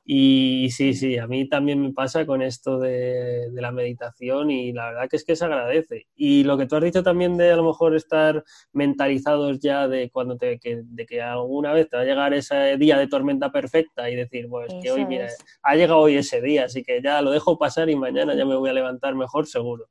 Y 0.07 0.69
sí, 0.69 0.93
sí, 0.93 1.17
a 1.17 1.25
mí 1.25 1.49
también 1.49 1.81
me 1.81 1.91
pasa 1.91 2.27
con 2.27 2.43
esto 2.43 2.77
de, 2.79 3.49
la 3.53 3.71
meditación 3.71 4.51
y 4.51 4.71
la 4.71 4.91
verdad 4.91 5.09
que 5.09 5.15
es 5.15 5.25
que 5.25 5.35
se 5.35 5.45
agradece. 5.45 6.05
Y 6.15 6.43
lo 6.43 6.59
que 6.59 6.67
tú 6.67 6.75
has 6.75 6.83
dicho 6.83 7.01
también 7.01 7.37
de 7.37 7.51
a 7.51 7.55
lo 7.55 7.63
mejor 7.63 7.95
estar 7.95 8.43
mentalizados 8.71 9.59
ya 9.59 9.87
de 9.87 10.11
cuando 10.11 10.37
te, 10.37 10.59
que, 10.59 10.83
de 10.83 11.05
que 11.07 11.23
alguna 11.23 11.73
vez 11.73 11.89
te 11.89 11.97
va 11.97 12.03
a 12.03 12.05
llegar 12.05 12.35
ese 12.35 12.77
día 12.77 12.99
de 12.99 13.07
tormenta 13.07 13.51
perfecta 13.51 14.07
y 14.07 14.15
decir, 14.15 14.47
pues 14.47 14.71
que 14.79 14.91
hoy, 14.91 15.05
mira, 15.05 15.27
ha 15.63 15.75
llegado 15.75 16.01
hoy 16.01 16.17
ese 16.17 16.39
día, 16.39 16.65
así 16.65 16.83
que 16.83 17.01
ya 17.01 17.23
lo 17.25 17.31
dejo 17.31 17.57
pasar 17.57 17.89
y 17.89 17.95
mañana 17.95 18.35
ya 18.35 18.45
me 18.45 18.55
voy 18.55 18.69
a 18.69 18.73
levantar 18.73 19.15
mejor 19.15 19.47
seguro. 19.47 19.89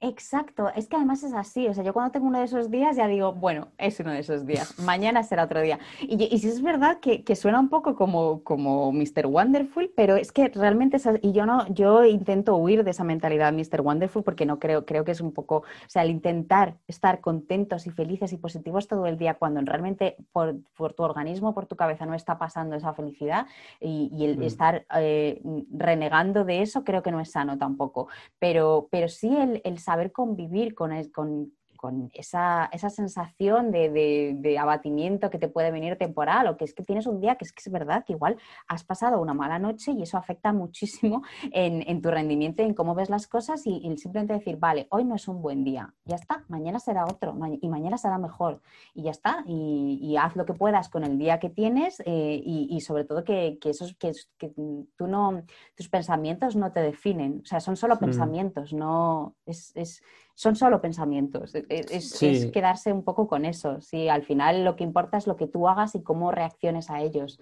Exacto, 0.00 0.70
es 0.76 0.86
que 0.86 0.94
además 0.94 1.24
es 1.24 1.34
así, 1.34 1.66
o 1.66 1.74
sea, 1.74 1.82
yo 1.82 1.92
cuando 1.92 2.12
tengo 2.12 2.28
uno 2.28 2.38
de 2.38 2.44
esos 2.44 2.70
días 2.70 2.96
ya 2.96 3.08
digo, 3.08 3.32
bueno, 3.32 3.66
es 3.78 3.98
uno 3.98 4.12
de 4.12 4.20
esos 4.20 4.46
días, 4.46 4.78
mañana 4.78 5.24
será 5.24 5.42
otro 5.42 5.60
día. 5.60 5.80
Y, 6.00 6.22
y 6.32 6.38
sí 6.38 6.46
es 6.46 6.62
verdad 6.62 7.00
que, 7.00 7.24
suena 7.34 7.58
un 7.58 7.68
poco 7.68 7.96
como, 7.96 8.44
como 8.44 8.92
Mr. 8.92 9.26
Wonderful, 9.26 9.90
pero 9.96 10.14
es 10.14 10.30
que 10.30 10.50
realmente, 10.50 10.98
es, 10.98 11.08
y 11.20 11.32
yo 11.32 11.46
no, 11.46 11.66
yo 11.74 12.04
intento 12.04 12.54
huir 12.56 12.84
de 12.84 12.92
esa 12.92 13.02
mentalidad 13.02 13.52
Mr. 13.52 13.80
Wonderful 13.80 14.22
porque 14.22 14.46
no 14.46 14.60
creo, 14.60 14.86
creo 14.86 15.04
que 15.04 15.10
es 15.10 15.20
un 15.20 15.32
poco, 15.32 15.56
o 15.56 15.88
sea, 15.88 16.04
el 16.04 16.10
intentar 16.10 16.76
estar 16.86 17.20
contentos 17.20 17.88
y 17.88 17.90
felices 17.90 18.32
y 18.32 18.36
positivos 18.36 18.86
todo 18.86 19.06
el 19.06 19.18
día 19.18 19.34
cuando 19.34 19.60
realmente 19.62 20.16
por, 20.30 20.54
tu 20.94 21.02
organismo, 21.02 21.54
por 21.54 21.66
tu 21.66 21.74
cabeza 21.74 22.06
no 22.06 22.14
está 22.14 22.38
pasando 22.38 22.76
esa 22.76 22.94
felicidad 22.94 23.46
y, 23.80 24.24
el 24.24 24.38
mm. 24.38 24.42
estar 24.42 24.86
eh, 24.94 25.42
renegando 25.72 26.44
de 26.44 26.62
eso 26.62 26.84
creo 26.84 27.02
que 27.02 27.10
no 27.10 27.18
es 27.18 27.32
sano 27.32 27.58
tampoco, 27.58 28.06
pero, 28.38 28.86
pero 28.92 29.08
sí 29.08 29.36
el, 29.36 29.60
el 29.64 29.78
saber 29.88 30.12
convivir 30.12 30.74
con, 30.74 30.90
con, 31.12 31.50
con 31.78 32.10
esa, 32.12 32.68
esa 32.72 32.90
sensación 32.90 33.70
de, 33.70 34.34
de, 34.36 34.58
abatimiento 34.58 35.30
que 35.30 35.38
te 35.38 35.48
puede 35.48 35.70
venir 35.70 35.96
temporal 35.96 36.48
o 36.48 36.56
que 36.56 36.64
es 36.64 36.74
que 36.74 36.82
tienes 36.82 37.06
un 37.06 37.20
día 37.20 37.36
que 37.36 37.44
es 37.44 37.52
que 37.52 37.62
es 37.64 37.72
verdad 37.72 38.04
que 38.04 38.12
igual 38.12 38.36
has 38.66 38.84
pasado 38.84 39.22
una 39.22 39.32
mala 39.32 39.58
noche 39.58 39.92
y 39.92 40.02
eso 40.02 40.18
afecta 40.18 40.52
muchísimo 40.62 41.22
en, 41.52 41.88
en 41.88 42.02
tu 42.02 42.10
rendimiento, 42.10 42.62
en 42.62 42.74
cómo 42.74 42.94
ves 42.94 43.08
las 43.08 43.26
cosas 43.26 43.66
y, 43.66 43.96
simplemente 43.96 44.34
decir, 44.34 44.58
vale, 44.58 44.86
hoy 44.90 45.04
no 45.04 45.14
es 45.14 45.28
un 45.28 45.40
buen 45.40 45.64
día, 45.64 45.94
ya 46.04 46.16
está, 46.16 46.44
mañana 46.48 46.80
será 46.80 47.04
otro 47.04 47.34
y 47.60 47.68
mañana 47.68 47.96
será 47.96 48.18
mejor 48.18 48.60
y 48.92 49.04
ya 49.04 49.12
está, 49.12 49.44
y, 49.46 50.16
haz 50.18 50.34
lo 50.34 50.44
que 50.44 50.54
puedas 50.54 50.88
con 50.88 51.04
el 51.04 51.16
día 51.16 51.38
que 51.38 51.48
tienes 51.48 52.02
eh, 52.04 52.42
y, 52.44 52.80
sobre 52.80 53.04
todo 53.04 53.22
que, 53.22 53.58
que, 53.60 53.70
esos, 53.70 53.94
que, 53.94 54.12
que 54.36 54.48
tú 54.96 55.06
no, 55.06 55.42
tus 55.76 55.88
pensamientos 55.88 56.56
no 56.56 56.72
te 56.72 56.80
definen, 56.80 57.40
o 57.44 57.46
sea, 57.46 57.60
son 57.60 57.76
solo 57.76 57.98
pensamientos, 57.98 58.72
no 58.72 59.36
es, 59.46 59.72
es 59.76 60.02
son 60.38 60.54
solo 60.54 60.80
pensamientos. 60.80 61.52
E, 61.56 61.66
e, 61.68 61.84
es, 61.90 62.16
quedarse 62.52 62.92
un 62.92 63.02
poco 63.02 63.26
con 63.26 63.44
eso. 63.44 63.80
Sí, 63.80 64.08
al 64.08 64.22
final 64.22 64.64
lo 64.64 64.76
que 64.76 64.84
importa 64.84 65.18
es 65.18 65.26
lo 65.26 65.34
que 65.34 65.48
tú 65.48 65.66
hagas 65.66 65.96
y 65.96 66.02
cómo 66.04 66.30
reacciones 66.30 66.90
a 66.90 67.00
ellos. 67.00 67.40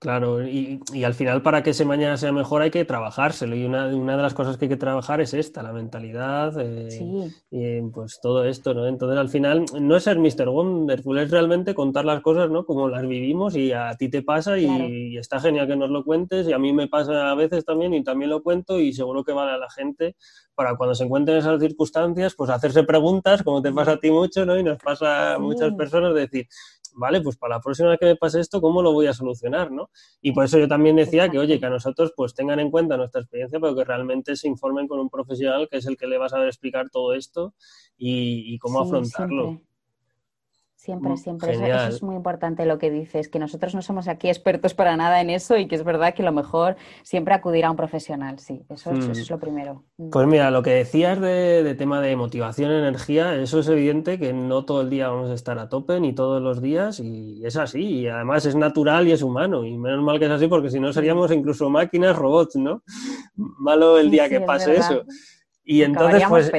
Claro, 0.00 0.42
y, 0.48 0.80
al 1.04 1.12
final 1.12 1.42
para 1.42 1.62
que 1.62 1.70
ese 1.70 1.84
mañana 1.84 2.16
sea 2.16 2.32
mejor 2.32 2.62
hay 2.62 2.70
que 2.70 2.86
trabajárselo 2.86 3.54
y 3.54 3.66
una, 3.66 3.86
una 3.88 4.16
de 4.16 4.22
las 4.22 4.32
cosas 4.32 4.56
que 4.56 4.64
hay 4.64 4.68
que 4.70 4.78
trabajar 4.78 5.20
es 5.20 5.34
esta, 5.34 5.62
la 5.62 5.74
mentalidad 5.74 6.54
eh, 6.58 7.30
y 7.50 7.82
pues 7.90 8.18
todo 8.22 8.46
esto, 8.46 8.72
¿no? 8.72 8.86
Entonces 8.86 9.18
al 9.18 9.28
final 9.28 9.66
no 9.78 9.96
es 9.96 10.04
ser 10.04 10.18
Mr. 10.18 10.48
Wonderful, 10.48 11.18
es 11.18 11.30
realmente 11.30 11.74
contar 11.74 12.06
las 12.06 12.22
cosas, 12.22 12.48
¿no? 12.48 12.64
Como 12.64 12.88
las 12.88 13.06
vivimos 13.06 13.54
y 13.56 13.72
a 13.72 13.94
ti 13.98 14.08
te 14.08 14.22
pasa 14.22 14.56
y, 14.56 15.18
está 15.18 15.38
genial 15.38 15.66
que 15.66 15.76
nos 15.76 15.90
lo 15.90 16.02
cuentes 16.02 16.48
y 16.48 16.54
a 16.54 16.58
mí 16.58 16.72
me 16.72 16.88
pasa 16.88 17.30
a 17.30 17.34
veces 17.34 17.66
también 17.66 17.92
y 17.92 18.02
también 18.02 18.30
lo 18.30 18.42
cuento 18.42 18.80
y 18.80 18.94
seguro 18.94 19.22
que 19.22 19.34
vale 19.34 19.52
a 19.52 19.58
la 19.58 19.68
gente 19.68 20.16
para 20.54 20.76
cuando 20.76 20.94
se 20.94 21.04
encuentren 21.04 21.36
esas 21.36 21.60
circunstancias, 21.60 22.34
pues 22.34 22.48
hacerse 22.48 22.84
preguntas, 22.84 23.42
como 23.42 23.60
te 23.60 23.70
pasa 23.70 23.92
a 23.92 24.00
ti 24.00 24.10
mucho, 24.10 24.46
¿no? 24.46 24.58
Y 24.58 24.62
nos 24.62 24.78
pasa 24.78 25.34
a 25.34 25.38
muchas 25.38 25.74
personas 25.74 26.14
decir, 26.14 26.48
vale, 26.94 27.20
pues 27.20 27.36
para 27.36 27.56
la 27.56 27.60
próxima 27.60 27.90
vez 27.90 27.98
que 27.98 28.06
me 28.06 28.16
pase 28.16 28.40
esto, 28.40 28.60
¿cómo 28.60 28.82
lo 28.82 28.92
voy 28.92 29.06
a 29.06 29.12
solucionar? 29.12 29.70
¿no? 29.70 29.90
Y 30.20 30.32
por 30.32 30.44
eso 30.44 30.58
yo 30.58 30.68
también 30.68 30.96
decía 30.96 31.28
que, 31.28 31.38
oye, 31.38 31.58
que 31.58 31.66
a 31.66 31.70
nosotros 31.70 32.12
pues 32.16 32.34
tengan 32.34 32.60
en 32.60 32.70
cuenta 32.70 32.96
nuestra 32.96 33.20
experiencia, 33.20 33.58
pero 33.60 33.74
que 33.74 33.84
realmente 33.84 34.36
se 34.36 34.48
informen 34.48 34.88
con 34.88 35.00
un 35.00 35.10
profesional 35.10 35.68
que 35.70 35.78
es 35.78 35.86
el 35.86 35.96
que 35.96 36.06
le 36.06 36.18
va 36.18 36.26
a 36.26 36.30
saber 36.30 36.48
explicar 36.48 36.90
todo 36.90 37.14
esto 37.14 37.54
y, 37.96 38.58
cómo 38.58 38.80
afrontarlo. 38.80 39.44
Siempre, 39.44 39.69
mm, 40.86 41.16
siempre. 41.16 41.52
Eso, 41.52 41.64
es 41.64 42.02
muy 42.02 42.16
importante 42.16 42.64
lo 42.66 42.78
que 42.78 42.90
dices, 42.90 43.28
que 43.28 43.38
nosotros 43.38 43.74
no 43.74 43.82
somos 43.82 44.08
aquí 44.08 44.28
expertos 44.28 44.74
para 44.74 44.96
nada 44.96 45.20
en 45.20 45.30
eso 45.30 45.56
y 45.56 45.66
que 45.66 45.74
es 45.74 45.84
verdad 45.84 46.14
que 46.14 46.22
lo 46.22 46.32
mejor 46.32 46.76
siempre 47.02 47.34
acudir 47.34 47.64
a 47.64 47.70
un 47.70 47.76
profesional, 47.76 48.38
sí, 48.38 48.62
eso, 48.68 48.90
es 48.92 49.30
mm. 49.30 49.32
lo 49.32 49.38
primero. 49.38 49.84
Mm. 49.98 50.10
Pues 50.10 50.26
mira, 50.26 50.50
lo 50.50 50.62
que 50.62 50.70
decías 50.70 51.20
de, 51.20 51.74
tema 51.76 52.00
de 52.00 52.16
motivación, 52.16 52.72
energía, 52.72 53.34
eso 53.34 53.60
es 53.60 53.68
evidente 53.68 54.18
que 54.18 54.32
no 54.32 54.64
todo 54.64 54.82
el 54.82 54.90
día 54.90 55.08
vamos 55.08 55.30
a 55.30 55.34
estar 55.34 55.58
a 55.58 55.68
tope, 55.68 56.00
ni 56.00 56.14
todos 56.14 56.42
los 56.42 56.60
días, 56.62 57.00
y 57.00 57.44
es 57.44 57.56
así, 57.56 57.82
y 57.82 58.08
además 58.08 58.46
es 58.46 58.56
natural 58.56 59.06
y 59.08 59.12
es 59.12 59.22
humano, 59.22 59.64
y 59.64 59.76
menos 59.76 60.02
mal 60.02 60.18
que 60.18 60.26
es 60.26 60.30
así 60.30 60.46
porque 60.48 60.70
si 60.70 60.80
no 60.80 60.92
seríamos 60.92 61.30
incluso 61.32 61.70
máquinas, 61.70 62.16
robots, 62.16 62.56
¿no? 62.56 62.82
Malo 63.36 63.98
el 63.98 64.10
día 64.10 64.28
que 64.28 64.40
pase 64.40 64.76
eso. 64.76 65.04
Y 65.62 65.82
entonces, 65.82 66.24
pues, 66.28 66.50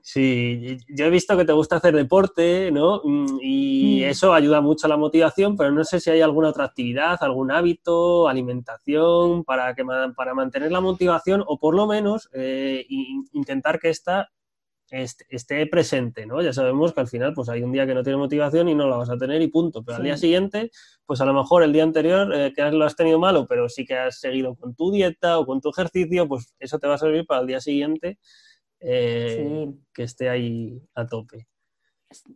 sí, 0.00 0.78
yo 0.88 1.06
he 1.06 1.10
visto 1.10 1.36
que 1.36 1.44
te 1.44 1.52
gusta 1.52 1.76
hacer 1.76 1.94
deporte, 1.94 2.70
¿no? 2.70 3.00
Mm, 3.04 3.38
y 3.42 4.00
mm. 4.02 4.10
eso 4.10 4.32
ayuda 4.32 4.60
mucho 4.60 4.86
a 4.86 4.90
la 4.90 4.96
motivación, 4.96 5.56
pero 5.56 5.70
no 5.72 5.84
sé 5.84 6.00
si 6.00 6.10
hay 6.10 6.20
alguna 6.20 6.48
otra 6.48 6.64
actividad, 6.64 7.18
algún 7.20 7.50
hábito, 7.50 8.28
alimentación, 8.28 9.44
para, 9.44 9.74
que, 9.74 9.84
para 10.16 10.34
mantener 10.34 10.72
la 10.72 10.80
motivación 10.80 11.42
o 11.46 11.58
por 11.58 11.74
lo 11.74 11.86
menos 11.86 12.30
eh, 12.32 12.86
intentar 13.32 13.78
que 13.78 13.90
esté 14.92 15.66
presente, 15.66 16.26
¿no? 16.26 16.42
Ya 16.42 16.52
sabemos 16.52 16.92
que 16.92 17.00
al 17.00 17.08
final 17.08 17.32
pues 17.32 17.48
hay 17.48 17.62
un 17.62 17.72
día 17.72 17.86
que 17.86 17.94
no 17.94 18.02
tiene 18.02 18.18
motivación 18.18 18.68
y 18.68 18.74
no 18.74 18.86
la 18.88 18.96
vas 18.96 19.08
a 19.08 19.16
tener 19.16 19.40
y 19.40 19.48
punto, 19.48 19.82
pero 19.82 19.96
al 19.96 20.04
día 20.04 20.18
siguiente, 20.18 20.70
pues 21.06 21.20
a 21.22 21.24
lo 21.24 21.32
mejor 21.32 21.62
el 21.62 21.72
día 21.72 21.82
anterior 21.82 22.32
eh, 22.34 22.52
que 22.54 22.62
lo 22.70 22.84
has 22.84 22.94
tenido 22.94 23.18
malo, 23.18 23.46
pero 23.46 23.68
sí 23.70 23.86
que 23.86 23.96
has 23.96 24.20
seguido 24.20 24.54
con 24.54 24.74
tu 24.74 24.92
dieta 24.92 25.38
o 25.38 25.46
con 25.46 25.62
tu 25.62 25.70
ejercicio, 25.70 26.28
pues 26.28 26.54
eso 26.58 26.78
te 26.78 26.86
va 26.86 26.94
a 26.94 26.98
servir 26.98 27.24
para 27.26 27.40
el 27.40 27.46
día 27.46 27.60
siguiente 27.60 28.18
eh, 28.80 29.72
que 29.94 30.02
esté 30.02 30.28
ahí 30.28 30.82
a 30.94 31.06
tope. 31.06 31.46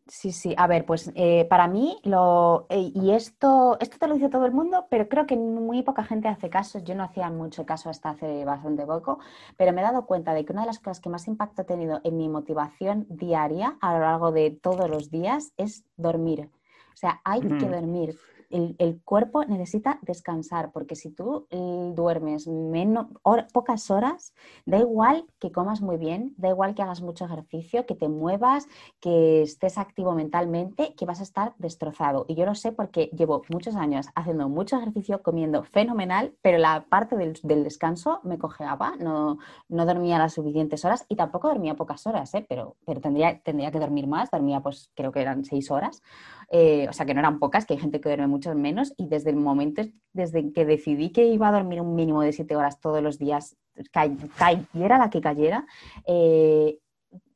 Sí, 0.06 0.32
sí. 0.32 0.54
A 0.56 0.66
ver, 0.66 0.84
pues 0.84 1.10
eh, 1.14 1.46
para 1.48 1.68
mí, 1.68 1.98
lo, 2.02 2.66
eh, 2.68 2.92
y 2.94 3.12
esto, 3.12 3.76
esto 3.80 3.98
te 3.98 4.08
lo 4.08 4.14
dice 4.14 4.28
todo 4.28 4.46
el 4.46 4.52
mundo, 4.52 4.86
pero 4.90 5.08
creo 5.08 5.26
que 5.26 5.36
muy 5.36 5.82
poca 5.82 6.04
gente 6.04 6.28
hace 6.28 6.50
caso. 6.50 6.78
Yo 6.78 6.94
no 6.94 7.04
hacía 7.04 7.30
mucho 7.30 7.66
caso 7.66 7.90
hasta 7.90 8.10
hace 8.10 8.44
bastante 8.44 8.86
poco, 8.86 9.18
pero 9.56 9.72
me 9.72 9.80
he 9.80 9.84
dado 9.84 10.06
cuenta 10.06 10.34
de 10.34 10.44
que 10.44 10.52
una 10.52 10.62
de 10.62 10.68
las 10.68 10.78
cosas 10.78 11.00
que 11.00 11.08
más 11.08 11.28
impacto 11.28 11.62
ha 11.62 11.66
tenido 11.66 12.00
en 12.04 12.16
mi 12.16 12.28
motivación 12.28 13.06
diaria 13.08 13.76
a 13.80 13.94
lo 13.94 14.00
largo 14.00 14.32
de 14.32 14.50
todos 14.50 14.88
los 14.88 15.10
días 15.10 15.52
es 15.56 15.84
dormir. 15.96 16.50
O 16.94 16.96
sea, 16.96 17.20
hay 17.24 17.42
que 17.42 17.68
dormir 17.68 18.18
el, 18.50 19.00
cuerpo 19.04 19.44
necesita 19.44 19.98
descansar, 20.02 20.72
porque 20.72 20.96
si 20.96 21.10
tú 21.10 21.46
eh, 21.50 21.92
duermes 21.94 22.46
menos, 22.48 23.06
pocas 23.52 23.90
horas, 23.90 24.34
da 24.64 24.78
igual 24.78 25.26
que 25.38 25.52
comas 25.52 25.80
muy 25.80 25.96
bien, 25.96 26.34
da 26.36 26.48
igual 26.48 26.74
que 26.74 26.82
hagas 26.82 27.00
mucho 27.00 27.24
ejercicio, 27.24 27.86
que 27.86 27.94
te 27.94 28.08
muevas, 28.08 28.66
que 29.00 29.42
estés 29.42 29.78
activo 29.78 30.12
mentalmente, 30.14 30.94
que 30.94 31.06
vas 31.06 31.20
a 31.20 31.24
estar 31.24 31.54
destrozado. 31.58 32.24
Y 32.28 32.34
yo 32.34 32.46
lo 32.46 32.54
sé 32.54 32.72
porque 32.72 33.10
llevo 33.16 33.42
muchos 33.48 33.76
años 33.76 34.06
haciendo 34.14 34.48
mucho 34.48 34.76
ejercicio, 34.76 35.22
comiendo 35.22 35.62
fenomenal, 35.62 36.34
pero 36.42 36.58
la 36.58 36.86
parte 36.88 37.16
del, 37.16 37.34
descanso 37.42 38.20
me 38.22 38.38
cojeaba, 38.38 38.96
no, 38.98 39.38
no 39.68 39.86
dormía 39.86 40.18
las 40.18 40.34
suficientes 40.34 40.84
horas 40.84 41.04
y 41.08 41.16
tampoco 41.16 41.48
dormía 41.48 41.74
pocas 41.74 42.06
horas, 42.06 42.34
¿eh? 42.34 42.44
pero, 42.48 42.76
pero 42.84 43.00
tendría, 43.00 43.40
tendría 43.40 43.70
que 43.70 43.80
dormir 43.80 44.06
más, 44.06 44.30
dormía 44.30 44.60
pues 44.60 44.90
creo 44.94 45.12
que 45.12 45.20
eran 45.20 45.44
seis 45.44 45.70
horas, 45.70 46.02
eh, 46.48 46.86
o 46.88 46.92
sea 46.92 47.06
que 47.06 47.14
no 47.14 47.20
eran 47.20 47.38
pocas, 47.38 47.66
que 47.66 47.74
hay 47.74 47.80
gente 47.80 48.00
que 48.00 48.08
duerme 48.08 48.26
mucho 48.26 48.54
menos 48.54 48.94
y 48.96 49.08
desde 49.08 49.30
el 49.30 49.36
momento, 49.36 49.82
desde 50.12 50.52
que 50.52 50.64
decidí 50.64 51.10
que 51.10 51.26
iba 51.26 51.48
a 51.48 51.52
dormir 51.52 51.80
un 51.80 51.94
mínimo 51.94 52.22
de 52.22 52.32
siete 52.32 52.56
horas 52.56 52.80
todos 52.80 53.02
los 53.02 53.18
días, 53.18 53.56
cayera 53.92 54.98
la 54.98 55.10
que 55.10 55.20
cayera, 55.20 55.66
eh, 56.06 56.78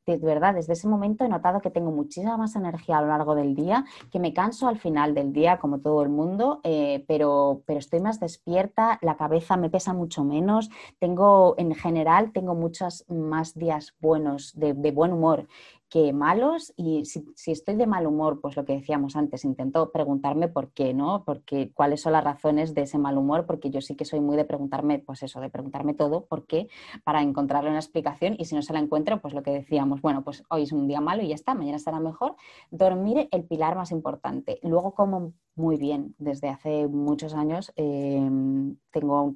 de 0.05 0.17
verdad, 0.17 0.55
desde 0.55 0.73
ese 0.73 0.87
momento 0.87 1.23
he 1.23 1.29
notado 1.29 1.61
que 1.61 1.69
tengo 1.69 1.91
muchísima 1.91 2.37
más 2.37 2.55
energía 2.55 2.97
a 2.97 3.01
lo 3.01 3.07
largo 3.07 3.35
del 3.35 3.55
día, 3.55 3.85
que 4.11 4.19
me 4.19 4.33
canso 4.33 4.67
al 4.67 4.79
final 4.79 5.13
del 5.13 5.31
día, 5.31 5.57
como 5.57 5.79
todo 5.79 6.01
el 6.01 6.09
mundo, 6.09 6.59
eh, 6.63 7.05
pero, 7.07 7.61
pero 7.65 7.79
estoy 7.79 7.99
más 7.99 8.19
despierta, 8.19 8.97
la 9.01 9.15
cabeza 9.15 9.57
me 9.57 9.69
pesa 9.69 9.93
mucho 9.93 10.23
menos, 10.23 10.69
tengo, 10.99 11.55
en 11.57 11.75
general, 11.75 12.31
tengo 12.31 12.55
muchos 12.55 13.05
más 13.09 13.53
días 13.53 13.93
buenos, 13.99 14.53
de, 14.57 14.73
de 14.73 14.91
buen 14.91 15.13
humor 15.13 15.47
que 15.91 16.13
malos 16.13 16.73
y 16.77 17.03
si, 17.03 17.51
estoy 17.51 17.75
de 17.75 17.85
mal 17.85 18.07
humor, 18.07 18.39
pues 18.39 18.55
lo 18.55 18.63
que 18.63 18.71
decíamos 18.71 19.17
antes, 19.17 19.43
intento 19.43 19.91
preguntarme 19.91 20.47
por 20.47 20.71
qué, 20.71 20.93
¿no? 20.93 21.25
Porque 21.25 21.73
cuáles 21.73 21.99
son 21.99 22.13
las 22.13 22.23
razones 22.23 22.73
de 22.73 22.83
ese 22.83 22.97
mal 22.97 23.17
humor, 23.17 23.45
porque 23.45 23.69
yo 23.69 23.81
sí 23.81 23.95
que 23.95 24.05
soy 24.05 24.21
muy 24.21 24.37
de 24.37 24.45
preguntarme, 24.45 24.99
pues 24.99 25.21
eso, 25.21 25.41
de 25.41 25.49
preguntarme 25.49 25.93
todo, 25.93 26.25
por 26.27 26.47
qué, 26.47 26.69
para 27.03 27.21
encontrarle 27.21 27.71
una 27.71 27.79
explicación 27.79 28.37
y 28.39 28.45
si 28.45 28.55
no 28.55 28.61
se 28.61 28.71
la 28.71 28.79
encuentro, 28.79 29.19
pues 29.21 29.33
lo 29.33 29.43
que 29.43 29.51
decíamos, 29.51 30.01
bueno, 30.01 30.23
pues 30.23 30.45
hoy 30.49 30.63
es 30.63 30.71
un 30.71 30.87
día 30.87 31.01
malo 31.01 31.23
y 31.23 31.27
ya 31.27 31.35
está, 31.35 31.55
mañana 31.55 31.75
estará 31.75 31.99
mejor. 31.99 32.37
Dormir 32.71 33.27
el 33.29 33.43
pilar 33.43 33.75
más 33.75 33.91
importante. 33.91 34.59
Luego 34.63 34.95
como 34.95 35.33
muy 35.55 35.75
bien, 35.75 36.15
desde 36.17 36.47
hace 36.47 36.87
muchos 36.87 37.33
años 37.33 37.73
em, 37.75 38.77
tengo 38.91 39.21
o 39.21 39.35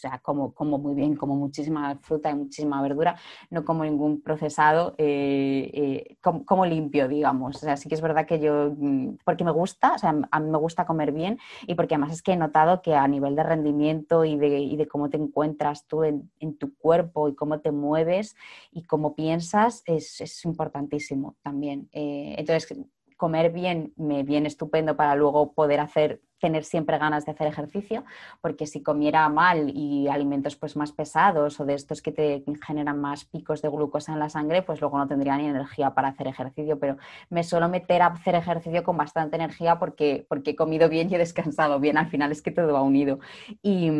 sea, 0.00 0.18
como, 0.18 0.52
como 0.54 0.78
muy 0.78 0.94
bien, 0.94 1.16
como 1.16 1.36
muchísima 1.36 1.98
fruta 2.00 2.30
y 2.30 2.34
muchísima 2.34 2.80
verdura, 2.82 3.16
no 3.50 3.64
como 3.64 3.84
ningún 3.84 4.22
procesado, 4.22 4.94
eh, 4.98 5.70
eh, 5.72 6.16
como, 6.20 6.64
limpio, 6.64 7.08
digamos. 7.08 7.56
O 7.56 7.58
sea, 7.58 7.76
sí 7.76 7.88
que 7.88 7.94
es 7.94 8.00
verdad 8.00 8.26
que 8.26 8.40
yo, 8.40 8.72
mm, 8.76 9.18
porque 9.24 9.44
me 9.44 9.50
gusta, 9.50 9.94
o 9.94 9.98
sea, 9.98 10.14
a 10.30 10.40
mí 10.40 10.50
me 10.50 10.58
gusta 10.58 10.86
comer 10.86 11.12
bien 11.12 11.38
y 11.66 11.74
porque 11.74 11.94
además 11.94 12.12
es 12.12 12.22
que 12.22 12.32
he 12.32 12.36
notado 12.36 12.82
que 12.82 12.94
a 12.94 13.06
nivel 13.08 13.36
de 13.36 13.42
rendimiento 13.42 14.24
y 14.24 14.36
de, 14.36 14.88
cómo 14.88 15.10
te 15.10 15.16
encuentras 15.16 15.86
tú 15.86 16.04
en, 16.04 16.30
en, 16.40 16.56
tu 16.56 16.74
cuerpo 16.76 17.28
y 17.28 17.34
cómo 17.34 17.60
te 17.60 17.70
mueves 17.70 18.34
y 18.72 18.84
cómo 18.84 19.14
piensas 19.14 19.82
es, 19.86 20.20
es 20.20 20.44
importantísimo 20.44 21.36
también. 21.42 21.88
Eh, 21.92 22.34
entonces, 22.38 22.74
comer 23.20 23.52
bien 23.52 23.92
me 23.96 24.22
viene 24.22 24.48
estupendo 24.48 24.96
para 24.96 25.14
luego 25.14 25.52
poder 25.52 25.80
hacer 25.80 26.22
tener 26.40 26.64
siempre 26.64 26.98
ganas 26.98 27.24
de 27.26 27.32
hacer 27.32 27.46
ejercicio, 27.46 28.04
porque 28.40 28.66
si 28.66 28.82
comiera 28.82 29.28
mal 29.28 29.70
y 29.74 30.08
alimentos 30.08 30.56
pues 30.56 30.76
más 30.76 30.92
pesados 30.92 31.60
o 31.60 31.64
de 31.64 31.74
estos 31.74 32.02
que 32.02 32.12
te 32.12 32.42
generan 32.66 33.00
más 33.00 33.24
picos 33.24 33.62
de 33.62 33.68
glucosa 33.68 34.12
en 34.12 34.18
la 34.18 34.28
sangre, 34.28 34.62
pues 34.62 34.80
luego 34.80 34.98
no 34.98 35.06
tendría 35.06 35.36
ni 35.36 35.46
energía 35.46 35.94
para 35.94 36.08
hacer 36.08 36.26
ejercicio, 36.26 36.78
pero 36.78 36.96
me 37.28 37.44
suelo 37.44 37.68
meter 37.68 38.02
a 38.02 38.06
hacer 38.06 38.34
ejercicio 38.34 38.82
con 38.82 38.96
bastante 38.96 39.36
energía 39.36 39.78
porque, 39.78 40.26
porque 40.28 40.50
he 40.50 40.56
comido 40.56 40.88
bien 40.88 41.08
y 41.10 41.14
he 41.14 41.18
descansado 41.18 41.78
bien, 41.78 41.96
al 41.98 42.08
final 42.08 42.32
es 42.32 42.42
que 42.42 42.50
todo 42.50 42.72
va 42.72 42.82
unido. 42.82 43.18
Y, 43.62 43.90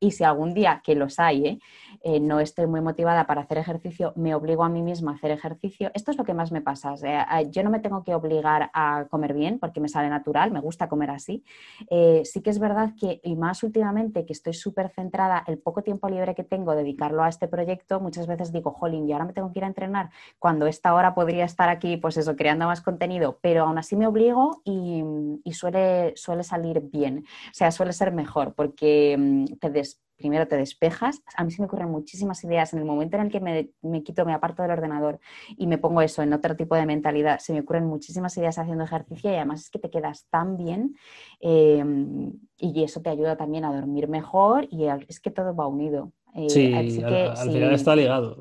y 0.00 0.10
si 0.12 0.24
algún 0.24 0.54
día, 0.54 0.80
que 0.84 0.94
los 0.94 1.18
hay, 1.18 1.46
¿eh? 1.46 1.58
Eh, 2.02 2.20
no 2.20 2.40
estoy 2.40 2.66
muy 2.66 2.80
motivada 2.80 3.26
para 3.26 3.42
hacer 3.42 3.56
ejercicio, 3.58 4.12
me 4.14 4.34
obligo 4.34 4.62
a 4.62 4.68
mí 4.68 4.82
misma 4.82 5.12
a 5.12 5.14
hacer 5.14 5.30
ejercicio, 5.30 5.90
esto 5.94 6.10
es 6.10 6.18
lo 6.18 6.24
que 6.24 6.34
más 6.34 6.52
me 6.52 6.60
pasa, 6.60 6.94
yo 7.50 7.62
no 7.62 7.70
me 7.70 7.80
tengo 7.80 8.04
que 8.04 8.14
obligar 8.14 8.70
a 8.74 9.06
comer 9.08 9.32
bien 9.32 9.58
porque 9.58 9.80
me 9.80 9.88
sale 9.88 10.10
natural, 10.10 10.50
me 10.50 10.60
gusta 10.60 10.88
comer 10.88 11.10
así, 11.10 11.44
eh, 11.90 12.22
sí 12.24 12.40
que 12.42 12.50
es 12.50 12.58
verdad 12.58 12.94
que, 12.98 13.20
y 13.22 13.36
más 13.36 13.62
últimamente 13.62 14.24
que 14.26 14.32
estoy 14.32 14.54
súper 14.54 14.90
centrada, 14.90 15.44
el 15.46 15.58
poco 15.58 15.82
tiempo 15.82 16.08
libre 16.08 16.34
que 16.34 16.44
tengo, 16.44 16.74
dedicarlo 16.74 17.22
a 17.22 17.28
este 17.28 17.48
proyecto, 17.48 18.00
muchas 18.00 18.26
veces 18.26 18.52
digo, 18.52 18.70
jolín, 18.72 19.08
y 19.08 19.12
ahora 19.12 19.24
me 19.24 19.32
tengo 19.32 19.52
que 19.52 19.58
ir 19.58 19.64
a 19.64 19.68
entrenar, 19.68 20.10
cuando 20.38 20.66
esta 20.66 20.94
hora 20.94 21.14
podría 21.14 21.44
estar 21.44 21.68
aquí, 21.68 21.96
pues 21.96 22.16
eso, 22.16 22.36
creando 22.36 22.66
más 22.66 22.80
contenido, 22.80 23.38
pero 23.40 23.64
aún 23.64 23.78
así 23.78 23.96
me 23.96 24.06
obligo 24.06 24.62
y, 24.64 25.02
suele, 25.52 26.12
suele 26.16 26.42
salir 26.42 26.80
bien, 26.80 27.24
o 27.50 27.54
sea, 27.54 27.70
suele 27.70 27.92
ser 27.92 28.12
mejor 28.12 28.54
porque 28.54 29.16
mm, 29.18 29.44
te 29.60 29.70
des 29.70 30.00
primero 30.24 30.48
te 30.48 30.56
despejas. 30.56 31.22
A 31.36 31.44
mí 31.44 31.50
se 31.50 31.60
me 31.60 31.66
ocurren 31.66 31.90
muchísimas 31.90 32.42
ideas 32.44 32.72
en 32.72 32.78
el 32.78 32.86
momento 32.86 33.18
en 33.18 33.24
el 33.24 33.30
que 33.30 33.40
me, 33.40 34.02
quito, 34.02 34.24
me 34.24 34.32
aparto 34.32 34.62
del 34.62 34.70
ordenador 34.70 35.20
y 35.58 35.66
me 35.66 35.76
pongo 35.76 36.00
eso 36.00 36.22
en 36.22 36.32
otro 36.32 36.56
tipo 36.56 36.74
de 36.76 36.86
mentalidad. 36.86 37.40
Se 37.40 37.52
me 37.52 37.60
ocurren 37.60 37.84
muchísimas 37.84 38.34
ideas 38.38 38.58
haciendo 38.58 38.84
ejercicio 38.84 39.30
y 39.30 39.34
además 39.34 39.60
es 39.60 39.70
que 39.70 39.78
te 39.78 39.90
quedas 39.90 40.26
tan 40.30 40.56
bien 40.56 40.96
em, 41.40 42.32
y 42.56 42.82
eso 42.82 43.02
te 43.02 43.10
ayuda 43.10 43.36
también 43.36 43.66
a 43.66 43.74
dormir 43.74 44.08
mejor 44.08 44.66
y 44.70 44.86
es 44.86 45.20
que 45.20 45.30
todo 45.30 45.54
va 45.54 45.66
unido. 45.66 46.10
Eh, 46.34 46.48
sí, 46.48 46.72
al, 46.72 46.90
final 46.90 47.74
está 47.74 47.94
ligado. 47.94 48.38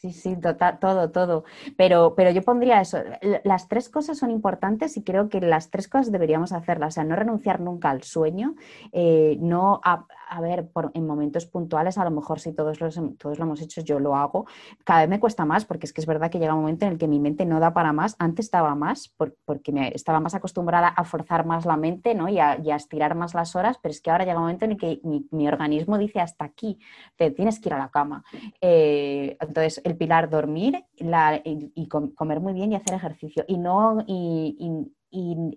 Sí, 0.00 0.12
sí, 0.12 0.36
todo, 0.80 1.10
todo. 1.10 1.44
Pero, 1.76 2.14
pero 2.14 2.30
yo 2.30 2.42
pondría 2.42 2.80
eso. 2.80 2.98
Las 3.44 3.68
tres 3.68 3.88
cosas 3.88 4.18
son 4.18 4.30
importantes 4.30 4.96
y 4.96 5.02
creo 5.02 5.28
que 5.28 5.40
las 5.40 5.70
tres 5.70 5.88
cosas 5.88 6.12
deberíamos 6.12 6.52
hacerlas. 6.52 6.88
O 6.88 6.94
sea, 6.96 7.04
no 7.04 7.16
renunciar 7.16 7.60
nunca 7.60 7.90
al 7.90 8.02
sueño, 8.02 8.54
eh, 8.92 9.36
no 9.40 9.80
a, 9.84 10.06
a 10.28 10.40
ver, 10.40 10.68
por, 10.68 10.90
en 10.94 11.06
momentos 11.06 11.46
puntuales, 11.46 11.98
a 11.98 12.04
lo 12.04 12.10
mejor 12.10 12.40
si 12.40 12.52
todos, 12.52 12.80
los, 12.80 13.00
todos 13.18 13.38
lo 13.38 13.44
hemos 13.44 13.60
hecho, 13.60 13.80
yo 13.80 14.00
lo 14.00 14.16
hago. 14.16 14.46
Cada 14.84 15.00
vez 15.00 15.08
me 15.08 15.20
cuesta 15.20 15.44
más 15.44 15.64
porque 15.64 15.86
es 15.86 15.92
que 15.92 16.00
es 16.00 16.06
verdad 16.06 16.30
que 16.30 16.38
llega 16.38 16.54
un 16.54 16.60
momento 16.60 16.86
en 16.86 16.92
el 16.92 16.98
que 16.98 17.08
mi 17.08 17.20
mente 17.20 17.46
no 17.46 17.60
da 17.60 17.72
para 17.72 17.92
más. 17.92 18.16
Antes 18.18 18.46
estaba 18.46 18.74
más 18.74 19.14
porque 19.44 19.72
me, 19.72 19.88
estaba 19.88 20.20
más 20.20 20.34
acostumbrada 20.34 20.88
a 20.88 21.04
forzar 21.04 21.46
más 21.46 21.64
la 21.64 21.76
mente 21.76 22.14
¿no? 22.14 22.28
y, 22.28 22.38
a, 22.38 22.54
estirar 22.54 23.14
más 23.14 23.34
las 23.34 23.56
horas, 23.56 23.78
pero 23.82 23.90
es 23.90 24.00
que 24.00 24.10
ahora 24.10 24.24
llega 24.24 24.36
un 24.36 24.42
momento 24.42 24.64
en 24.64 24.72
el 24.72 24.76
que 24.76 25.00
mi, 25.02 25.46
organismo 25.46 25.96
dice 25.96 26.20
hasta 26.20 26.44
aquí, 26.44 26.78
te 27.16 27.30
tienes 27.30 27.60
que 27.60 27.68
ir 27.68 27.74
a 27.74 27.78
la 27.78 27.90
cama. 27.90 28.24
Eh, 28.60 29.36
entonces, 29.40 29.80
el 29.84 29.96
pilar 29.96 30.28
dormir 30.28 30.84
y, 30.94 31.88
comer 31.88 32.40
muy 32.40 32.52
bien 32.52 32.72
y 32.72 32.76
hacer 32.76 32.94
ejercicio. 32.94 33.44
Y 33.46 33.58
no... 33.58 34.04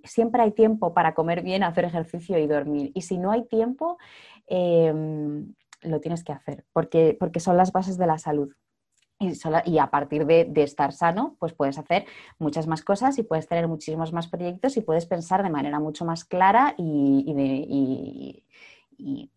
siempre 0.03 0.41
hay 0.41 0.51
tiempo 0.51 0.93
para 0.93 1.13
comer 1.13 1.41
bien, 1.41 1.63
hacer 1.63 1.85
ejercicio 1.85 2.37
y 2.37 2.47
dormir. 2.47 2.91
Y 2.93 3.01
si 3.01 3.17
no 3.17 3.31
hay 3.31 3.45
tiempo, 3.45 3.97
Em, 4.49 5.53
lo 5.83 6.01
tienes 6.01 6.23
que 6.23 6.33
hacer, 6.33 6.65
porque, 6.73 7.15
porque 7.17 7.39
son 7.39 7.55
las 7.55 7.71
bases 7.71 7.97
de 7.97 8.07
la 8.07 8.17
salud. 8.17 8.51
Y, 9.19 9.77
a 9.77 9.91
partir 9.91 10.25
de, 10.25 10.49
estar 10.63 10.93
sano, 10.93 11.35
pues 11.39 11.53
puedes 11.53 11.77
hacer 11.77 12.05
muchas 12.39 12.67
más 12.67 12.81
cosas 12.81 13.17
y 13.19 13.23
puedes 13.23 13.47
tener 13.47 13.67
muchísimos 13.67 14.13
más 14.13 14.27
proyectos 14.29 14.77
y 14.77 14.81
puedes 14.81 15.05
pensar 15.05 15.43
de 15.43 15.49
manera 15.49 15.79
mucho 15.79 16.05
más 16.05 16.23
clara 16.23 16.73
y, 16.77 18.43
y 18.97 19.29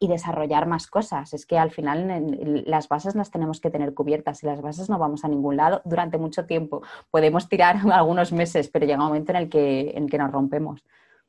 desarrollar 0.00 0.66
más 0.66 0.86
cosas. 0.86 1.32
Es 1.32 1.46
que 1.46 1.58
al 1.58 1.70
final 1.70 2.64
las 2.66 2.88
bases 2.88 3.14
las 3.14 3.30
tenemos 3.30 3.60
que 3.60 3.70
tener 3.70 3.94
cubiertas 3.94 4.42
y 4.42 4.46
las 4.46 4.60
bases 4.60 4.88
no 4.88 4.98
vamos 4.98 5.24
a 5.24 5.28
ningún 5.28 5.56
lado 5.56 5.82
durante 5.84 6.18
mucho 6.18 6.46
tiempo. 6.46 6.82
Podemos 7.10 7.48
tirar 7.48 7.76
algunos 7.92 8.32
meses, 8.32 8.68
pero 8.68 8.86
llega 8.86 8.98
un 8.98 9.08
momento 9.08 9.32
en 9.32 9.36
el 9.36 9.48
que, 9.48 9.92
en 9.96 10.08
que 10.08 10.18
nos 10.18 10.32
rompemos. 10.32 10.82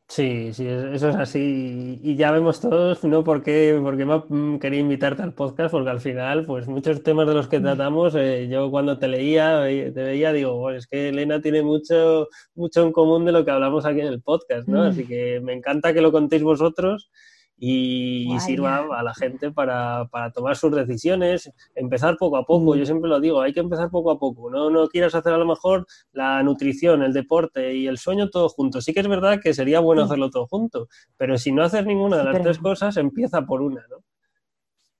Sí, 0.10 0.54
sí, 0.54 0.66
eso 0.66 1.10
es 1.10 1.16
así. 1.18 2.00
Y 2.02 2.16
ya 2.16 2.32
vemos 2.32 2.62
todos, 2.62 3.04
¿no? 3.04 3.26
¿Por 3.26 3.44
qué, 3.44 3.78
porque 3.84 4.06
me 4.06 4.24
mm, 4.30 4.58
quería 4.60 4.80
invitarte 4.80 5.22
al 5.22 5.34
podcast? 5.34 5.72
Porque 5.72 5.90
al 5.90 6.00
final, 6.00 6.46
pues 6.46 6.66
muchos 6.68 7.04
temas 7.04 7.28
de 7.28 7.34
los 7.34 7.50
que 7.50 7.60
tratamos, 7.60 8.16
eh, 8.16 8.48
yo 8.50 8.72
cuando 8.72 8.98
te 8.98 9.10
leía, 9.10 9.64
te 9.66 9.92
veía, 9.92 10.32
digo, 10.32 10.72
es 10.72 10.88
que 10.88 11.10
Elena 11.10 11.42
tiene 11.42 11.62
mucho, 11.62 12.30
mucho 12.56 12.84
en 12.84 12.94
común 12.94 13.26
de 13.26 13.34
lo 13.34 13.44
que 13.44 13.52
hablamos 13.52 13.86
aquí 13.86 14.00
en 14.00 14.08
el 14.08 14.22
podcast, 14.22 14.66
¿no? 14.70 14.86
Mm. 14.86 14.88
Así 14.88 15.06
que 15.06 15.42
me 15.42 15.52
encanta 15.52 15.94
que 15.94 16.02
lo 16.02 16.14
contéis 16.14 16.42
vosotros 16.42 17.12
y, 17.58 18.38
sirva 18.40 18.86
a 18.98 19.04
la 19.04 19.14
gente 19.14 19.52
para, 19.52 20.08
tomar 20.34 20.56
sus 20.56 20.72
decisiones, 20.76 21.52
empezar 21.76 22.16
poco 22.18 22.38
a 22.38 22.46
poco. 22.46 22.76
Yo 22.76 22.86
siempre 22.86 23.10
lo 23.10 23.20
digo, 23.20 23.42
hay 23.42 23.54
que 23.54 23.60
empezar 23.60 23.90
poco 23.90 24.12
a 24.12 24.20
poco. 24.20 24.50
No, 24.50 24.70
no 24.70 24.88
quieras 24.88 25.16
hacer 25.16 25.34
a 25.34 25.38
lo 25.38 25.46
mejor 25.46 25.86
la 26.12 26.44
nutrición, 26.44 27.02
el 27.02 27.14
deporte 27.14 27.76
y 27.76 27.88
el 27.88 27.98
sueño 27.98 28.30
todo 28.30 28.50
junto. 28.50 28.82
Sí 28.82 28.94
que 28.94 29.00
es 29.00 29.08
verdad 29.08 29.40
que 29.42 29.54
sería 29.54 29.80
bueno 29.80 30.04
hacerlo 30.04 30.30
todo 30.30 30.48
junto, 30.48 30.88
pero 31.18 31.38
si 31.38 31.52
no 31.52 31.64
haces 31.64 31.86
ninguna 31.86 32.18
de 32.18 32.24
las 32.26 32.42
tres 32.42 32.60
cosas, 32.60 32.98
empieza 32.98 33.42
por 33.46 33.62
una, 33.62 33.82
¿no? 33.90 34.04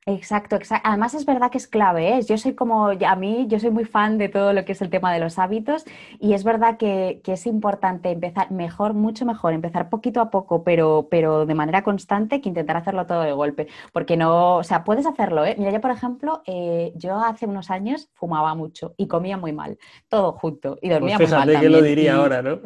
Exacto, 0.10 0.56
exacto. 0.56 0.88
Además 0.88 1.14
es 1.16 1.26
verdad 1.26 1.52
que 1.52 1.58
es 1.58 1.68
clave. 1.68 2.16
¿eh? 2.16 2.22
Yo 2.24 2.38
soy 2.38 2.56
como, 2.56 2.88
a 2.88 3.16
mí, 3.18 3.46
yo 3.50 3.60
soy 3.60 3.72
muy 3.72 3.84
fan 3.84 4.18
de 4.18 4.30
todo 4.30 4.54
lo 4.54 4.64
que 4.64 4.72
es 4.72 4.82
el 4.82 4.90
tema 4.90 5.12
de 5.12 5.20
los 5.20 5.38
hábitos 5.38 5.84
y 6.18 6.34
es 6.34 6.46
verdad 6.46 6.78
que, 6.78 7.22
es 7.28 7.46
importante 7.46 8.10
empezar 8.10 8.50
mejor, 8.50 8.94
mucho 8.94 9.26
mejor, 9.26 9.52
empezar 9.52 9.90
poquito 9.90 10.22
a 10.22 10.30
poco, 10.30 10.64
pero, 10.64 11.10
pero 11.12 11.46
de 11.46 11.54
manera 11.54 11.84
constante 11.84 12.40
que 12.40 12.48
intentar 12.48 12.78
hacerlo 12.78 13.06
todo 13.06 13.22
de 13.22 13.34
golpe. 13.34 13.68
Porque 13.92 14.16
no, 14.16 14.56
o 14.56 14.64
sea, 14.64 14.86
puedes 14.86 15.06
hacerlo. 15.06 15.46
¿eh? 15.46 15.56
Mira, 15.58 15.72
yo 15.72 15.82
por 15.82 15.92
ejemplo, 15.92 16.42
eh, 16.46 16.94
yo 16.96 17.20
hace 17.20 17.46
unos 17.46 17.70
años 17.70 18.08
fumaba 18.14 18.56
mucho 18.56 18.94
y 18.96 19.08
comía 19.08 19.36
muy 19.36 19.52
mal, 19.52 19.78
todo 20.08 20.32
junto 20.32 20.78
y 20.82 20.88
dormía 20.88 21.18
pues 21.18 21.30
muy 21.30 21.38
mal. 21.38 21.60
que 21.60 21.70
lo 21.70 21.82
diría 21.82 22.16
ahora, 22.16 22.42
¿no? 22.42 22.60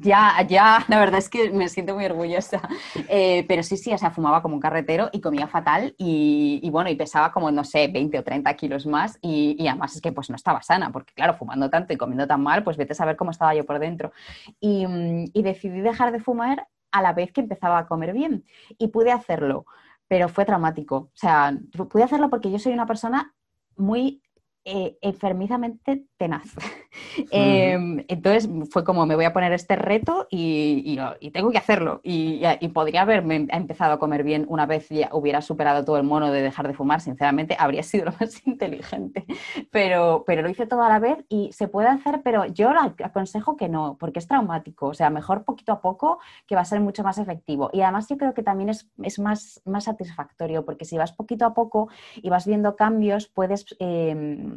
Ya, 0.00 0.44
ya, 0.48 0.84
la 0.88 0.98
verdad 0.98 1.20
es 1.20 1.28
que 1.28 1.50
me 1.50 1.68
siento 1.68 1.94
muy 1.94 2.04
orgullosa. 2.04 2.60
Eh, 3.08 3.44
pero 3.46 3.62
sí, 3.62 3.76
sí, 3.76 3.92
o 3.92 3.98
sea, 3.98 4.10
fumaba 4.10 4.42
como 4.42 4.54
un 4.56 4.60
carretero 4.60 5.08
y 5.12 5.20
comía 5.20 5.46
fatal 5.46 5.94
y, 5.96 6.58
y 6.62 6.70
bueno, 6.70 6.79
y 6.88 6.94
pesaba 6.94 7.32
como, 7.32 7.50
no 7.50 7.64
sé, 7.64 7.88
20 7.88 8.18
o 8.18 8.24
30 8.24 8.54
kilos 8.54 8.86
más 8.86 9.18
y, 9.20 9.66
además 9.66 9.96
es 9.96 10.00
que 10.00 10.12
pues 10.12 10.30
no 10.30 10.36
estaba 10.36 10.62
sana, 10.62 10.90
porque 10.90 11.12
claro, 11.12 11.34
fumando 11.34 11.68
tanto 11.68 11.92
y 11.92 11.96
comiendo 11.96 12.26
tan 12.26 12.42
mal, 12.42 12.62
pues 12.64 12.76
vete 12.76 12.92
a 12.92 12.96
saber 12.96 13.16
cómo 13.16 13.30
estaba 13.30 13.54
yo 13.54 13.66
por 13.66 13.78
dentro. 13.78 14.12
Y, 14.60 14.86
mm, 14.86 15.30
y 15.34 15.42
decidí 15.42 15.80
dejar 15.80 16.12
de 16.12 16.20
fumar 16.20 16.66
a 16.92 17.02
la 17.02 17.12
vez 17.12 17.32
que 17.32 17.40
empezaba 17.40 17.78
a 17.78 17.86
comer 17.86 18.12
bien 18.12 18.44
y 18.78 18.88
pude 18.88 19.12
hacerlo, 19.12 19.66
pero 20.08 20.28
fue 20.28 20.44
traumático. 20.44 20.96
O 20.96 21.10
sea, 21.14 21.56
pude 21.90 22.02
hacerlo 22.02 22.30
porque 22.30 22.50
yo 22.50 22.58
soy 22.58 22.72
una 22.72 22.86
persona 22.86 23.34
muy 23.76 24.22
eh, 24.64 24.98
enfermizamente 25.00 26.04
tenaz. 26.18 26.54
Em, 27.30 28.04
entonces 28.08 28.48
fue 28.70 28.84
como, 28.84 29.06
me 29.06 29.14
voy 29.14 29.24
a 29.24 29.32
poner 29.32 29.52
este 29.52 29.76
reto 29.76 30.26
y, 30.28 30.98
tengo 31.32 31.50
que 31.50 31.58
hacerlo. 31.58 32.00
Y, 32.02 32.42
podría 32.74 33.02
haberme 33.02 33.46
empezado 33.50 33.94
a 33.94 33.98
comer 33.98 34.24
bien 34.24 34.44
una 34.48 34.66
vez 34.66 34.88
ya 34.88 35.08
hubiera 35.12 35.40
superado 35.40 35.84
todo 35.84 35.96
el 35.96 36.02
mono 36.02 36.30
de 36.32 36.42
dejar 36.42 36.66
de 36.66 36.74
fumar, 36.74 37.00
sinceramente, 37.00 37.56
habría 37.58 37.82
sido 37.84 38.06
lo 38.06 38.12
más 38.20 38.46
inteligente. 38.46 39.24
Pero, 39.70 40.24
pero 40.26 40.42
lo 40.42 40.48
hice 40.48 40.66
todo 40.66 40.82
a 40.82 40.88
la 40.88 40.98
vez 40.98 41.24
y 41.28 41.52
se 41.52 41.68
puede 41.68 41.88
hacer, 41.88 42.22
pero 42.22 42.44
yo 42.46 42.70
aconsejo 43.02 43.56
que 43.56 43.68
no, 43.68 43.96
porque 43.98 44.18
es 44.18 44.26
traumático. 44.26 44.88
O 44.88 44.94
sea, 44.94 45.10
mejor 45.10 45.44
poquito 45.44 45.72
a 45.72 45.80
poco, 45.80 46.18
que 46.46 46.54
va 46.54 46.62
a 46.62 46.66
ser 46.66 46.80
mucho 46.80 47.02
más 47.02 47.18
efectivo. 47.18 47.70
Y 47.72 47.80
además 47.82 48.08
yo 48.08 48.18
creo 48.18 48.34
que 48.34 48.42
también 48.42 48.68
es, 48.68 49.18
más, 49.18 49.62
más 49.64 49.84
satisfactorio, 49.84 50.64
porque 50.64 50.84
si 50.84 50.98
vas 50.98 51.12
poquito 51.12 51.46
a 51.46 51.54
poco 51.54 51.88
y 52.16 52.28
vas 52.28 52.46
viendo 52.46 52.76
cambios, 52.76 53.28
puedes... 53.28 53.64
Em, 53.78 54.49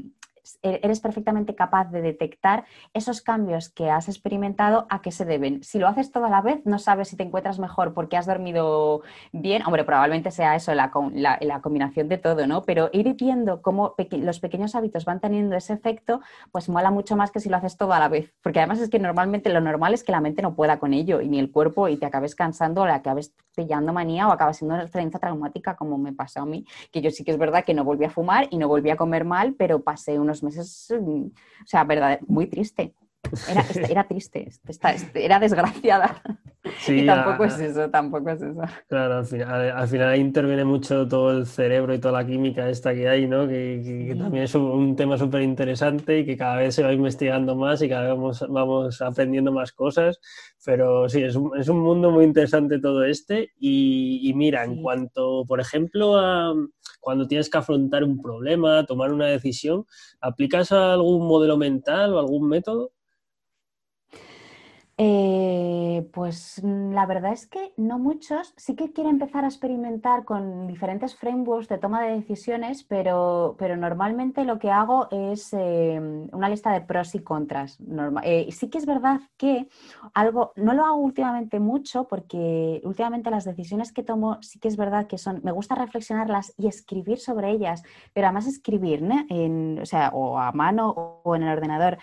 eres 0.62 1.00
perfectamente 1.00 1.56
capaz 1.56 1.92
de 1.92 2.02
detectar 2.02 2.66
esos 2.94 3.22
cambios 3.22 3.70
que 3.70 3.90
has 3.90 4.10
experimentado 4.10 4.86
a 4.90 5.02
qué 5.02 5.12
se 5.12 5.26
deben. 5.26 5.64
Si 5.64 5.80
lo 5.80 5.88
haces 5.88 6.12
toda 6.12 6.30
la 6.30 6.42
vez, 6.42 6.66
no 6.66 6.80
sabes 6.80 7.10
si 7.10 7.16
te 7.16 7.24
encuentras 7.24 7.60
mejor 7.60 7.94
porque 7.94 8.18
has 8.18 8.26
dormido 8.26 9.02
bien. 9.32 9.64
Hombre, 9.66 9.84
probablemente 9.84 10.32
sea 10.32 10.56
eso, 10.56 10.74
la, 10.74 10.92
la, 11.14 11.62
combinación 11.62 12.10
de 12.10 12.18
todo, 12.18 12.46
¿no? 12.48 12.64
Pero 12.64 12.90
ir 12.94 13.14
viendo 13.16 13.62
cómo 13.62 13.96
los 14.12 14.40
pequeños 14.40 14.76
hábitos 14.76 15.06
van 15.06 15.20
teniendo 15.20 15.56
ese 15.56 15.74
efecto, 15.74 16.22
pues 16.52 16.70
mola 16.70 16.92
mucho 16.92 17.16
más 17.16 17.32
que 17.32 17.40
si 17.40 17.50
lo 17.50 17.58
haces 17.58 17.78
todo 17.78 17.94
a 17.94 18.00
la 18.00 18.10
vez. 18.10 18.34
Porque 18.42 18.60
además 18.60 18.80
es 18.80 18.90
que 18.90 19.00
normalmente 19.00 19.50
lo 19.50 19.62
normal 19.62 19.94
es 19.94 20.04
que 20.04 20.12
la 20.12 20.22
mente 20.22 20.42
no 20.42 20.56
pueda 20.56 20.80
con 20.80 20.94
ello 20.94 21.22
y 21.22 21.30
ni 21.30 21.40
el 21.40 21.52
cuerpo 21.52 21.88
y 21.88 21.98
te 21.98 22.06
acabes 22.06 22.36
cansando 22.36 22.82
o 22.82 22.86
le 22.86 22.94
acabes 22.94 23.34
pillando 23.56 23.94
manía 23.94 24.28
o 24.28 24.32
acabas 24.32 24.58
siendo 24.58 24.76
una 24.76 24.84
experiencia 24.84 25.20
traumática 25.20 25.76
como 25.76 25.98
me 25.98 26.14
pasó 26.14 26.42
a 26.42 26.46
mí, 26.46 26.66
que 26.92 27.02
yo 27.02 27.12
sí 27.12 27.24
que 27.24 27.32
es 27.32 27.38
verdad 27.38 27.64
que 27.64 27.74
no 27.74 27.84
volví 27.84 28.06
a 28.06 28.10
fumar 28.10 28.48
y 28.50 28.58
no 28.58 28.68
volví 28.68 28.90
a 28.90 28.98
comer 28.98 29.26
mal, 29.26 29.56
pero 29.58 29.84
pasé 29.84 30.20
unos 30.20 30.33
meses, 30.42 30.88
mm, 31.00 31.26
o 31.26 31.68
sea, 31.68 31.84
verdad, 31.84 32.20
muy 32.28 32.48
triste. 32.48 32.94
Era, 33.50 33.66
era 33.90 34.08
triste, 34.08 34.48
era 35.14 35.40
desgraciada. 35.40 36.22
y 36.88 37.06
tampoco 37.06 37.46
es 37.46 37.60
eso, 37.60 37.90
tampoco 37.90 38.30
es 38.30 38.42
eso. 38.42 38.62
Claro, 38.88 39.18
al 39.18 39.26
final, 39.26 39.72
al 39.72 39.88
final 39.88 40.18
interviene 40.18 40.66
mucho 40.66 41.08
todo 41.08 41.32
el 41.32 41.46
cerebro 41.46 41.94
y 41.94 42.00
toda 42.00 42.22
la 42.22 42.28
química 42.28 42.70
esta 42.70 42.94
que 42.94 43.08
hay, 43.08 43.28
¿no? 43.28 43.48
Que, 43.48 44.16
también 44.18 44.44
es 44.44 44.56
un 44.56 44.96
tema 44.96 45.18
súper 45.18 45.42
interesante 45.42 46.20
y 46.20 46.26
que 46.26 46.38
cada 46.38 46.58
vez 46.58 46.76
se 46.76 46.84
va 46.84 46.94
investigando 46.94 47.56
más 47.56 47.82
y 47.82 47.90
cada 47.90 48.14
vez 48.14 48.40
vamos, 48.50 49.02
aprendiendo 49.02 49.52
más 49.52 49.72
cosas. 49.72 50.20
Pero 50.66 51.10
sí, 51.10 51.24
es 51.24 51.36
un, 51.36 51.58
es 51.60 51.68
un 51.68 51.80
mundo 51.80 52.12
muy 52.12 52.26
interesante 52.26 52.80
todo 52.80 53.04
este. 53.04 53.52
Y, 53.60 54.32
mira, 54.36 54.64
en 54.64 54.82
cuanto, 54.82 55.44
por 55.46 55.60
ejemplo, 55.60 56.18
a 56.18 56.54
cuando 57.04 57.28
tienes 57.28 57.50
que 57.50 57.58
afrontar 57.58 58.06
un 58.06 58.22
problema, 58.22 58.86
tomar 58.86 59.12
una 59.12 59.26
decisión, 59.26 59.86
¿aplicas 60.22 60.72
algún 60.72 61.28
modelo 61.28 61.58
mental 61.58 62.14
o 62.14 62.20
algún 62.20 62.48
método? 62.48 62.93
Eh, 64.96 66.08
pues 66.14 66.62
mm, 66.64 66.92
la 66.94 67.08
verdad 67.08 67.34
es 67.34 67.48
que 67.48 67.74
no 67.78 67.98
muchos. 67.98 68.54
Sí 68.58 68.76
que 68.76 68.94
quiero 68.94 69.10
empezar 69.10 69.44
a 69.44 69.48
experimentar 69.48 70.24
con 70.24 70.68
diferentes 70.68 71.16
frameworks 71.16 71.68
de 71.68 71.80
toma 71.80 72.04
de 72.04 72.14
decisiones, 72.14 72.84
pero, 72.84 73.56
pero 73.58 73.76
normalmente 73.76 74.46
lo 74.46 74.60
que 74.60 74.70
hago 74.70 75.08
es 75.12 75.52
em, 75.54 76.28
una 76.32 76.48
lista 76.48 76.72
de 76.72 76.82
pros 76.82 77.16
y 77.16 77.20
contras. 77.20 77.80
Eh, 78.24 78.50
sí 78.52 78.70
que 78.70 78.78
es 78.78 78.86
verdad 78.86 79.22
que 79.38 79.68
algo, 80.14 80.54
no 80.58 80.74
lo 80.74 80.86
hago 80.86 80.98
últimamente 80.98 81.60
mucho 81.60 82.08
porque 82.08 82.82
últimamente 82.84 83.32
las 83.32 83.46
decisiones 83.46 83.92
que 83.92 84.04
tomo 84.04 84.38
sí 84.42 84.60
que 84.60 84.68
es 84.68 84.78
verdad 84.78 85.08
que 85.08 85.18
son, 85.18 85.42
me 85.44 85.52
gusta 85.52 85.74
reflexionarlas 85.76 86.54
y 86.58 86.68
escribir 86.68 87.20
sobre 87.20 87.50
ellas, 87.52 87.84
pero 88.14 88.28
además 88.28 88.48
escribir, 88.48 89.04
En, 89.30 89.80
o 89.82 89.86
sea, 89.86 90.10
o 90.14 90.38
a 90.38 90.52
mano 90.52 90.90
o 91.24 91.36
en 91.36 91.44
el 91.44 91.50
ordenador. 91.50 91.98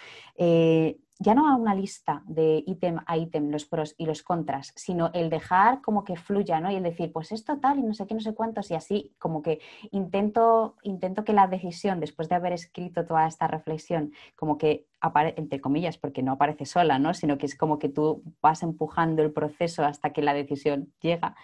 Ya 1.22 1.34
no 1.34 1.48
a 1.48 1.54
una 1.54 1.74
lista 1.74 2.22
de 2.26 2.64
ítem 2.66 2.96
a 3.06 3.18
ítem, 3.18 3.50
los 3.50 3.66
pros 3.66 3.94
y 3.98 4.06
los 4.06 4.22
contras, 4.22 4.72
sino 4.74 5.10
el 5.12 5.28
dejar 5.28 5.82
como 5.82 6.02
que 6.02 6.16
fluya, 6.16 6.60
¿no? 6.60 6.70
Y 6.70 6.76
el 6.76 6.82
decir, 6.82 7.12
pues 7.12 7.30
esto 7.30 7.58
tal 7.60 7.78
y 7.78 7.82
no 7.82 7.92
sé 7.92 8.06
qué, 8.06 8.14
no 8.14 8.20
sé 8.20 8.34
cuántos, 8.34 8.70
y 8.70 8.74
así 8.74 9.12
como 9.18 9.42
que 9.42 9.60
intento, 9.90 10.76
intento 10.82 11.22
que 11.22 11.34
la 11.34 11.46
decisión, 11.46 12.00
después 12.00 12.30
de 12.30 12.36
haber 12.36 12.54
escrito 12.54 13.04
toda 13.04 13.26
esta 13.26 13.46
reflexión, 13.46 14.12
como 14.34 14.56
que 14.56 14.86
entre 15.36 15.60
comillas, 15.60 15.98
porque 15.98 16.22
no 16.22 16.32
aparece 16.32 16.66
sola, 16.66 16.98
¿no? 16.98 17.14
sino 17.14 17.38
que 17.38 17.46
es 17.46 17.56
como 17.56 17.78
que 17.78 17.88
tú 17.88 18.22
vas 18.42 18.62
empujando 18.62 19.22
el 19.22 19.32
proceso 19.32 19.84
hasta 19.84 20.12
que 20.12 20.22
la 20.22 20.34
decisión 20.34 20.92
llega. 21.00 21.34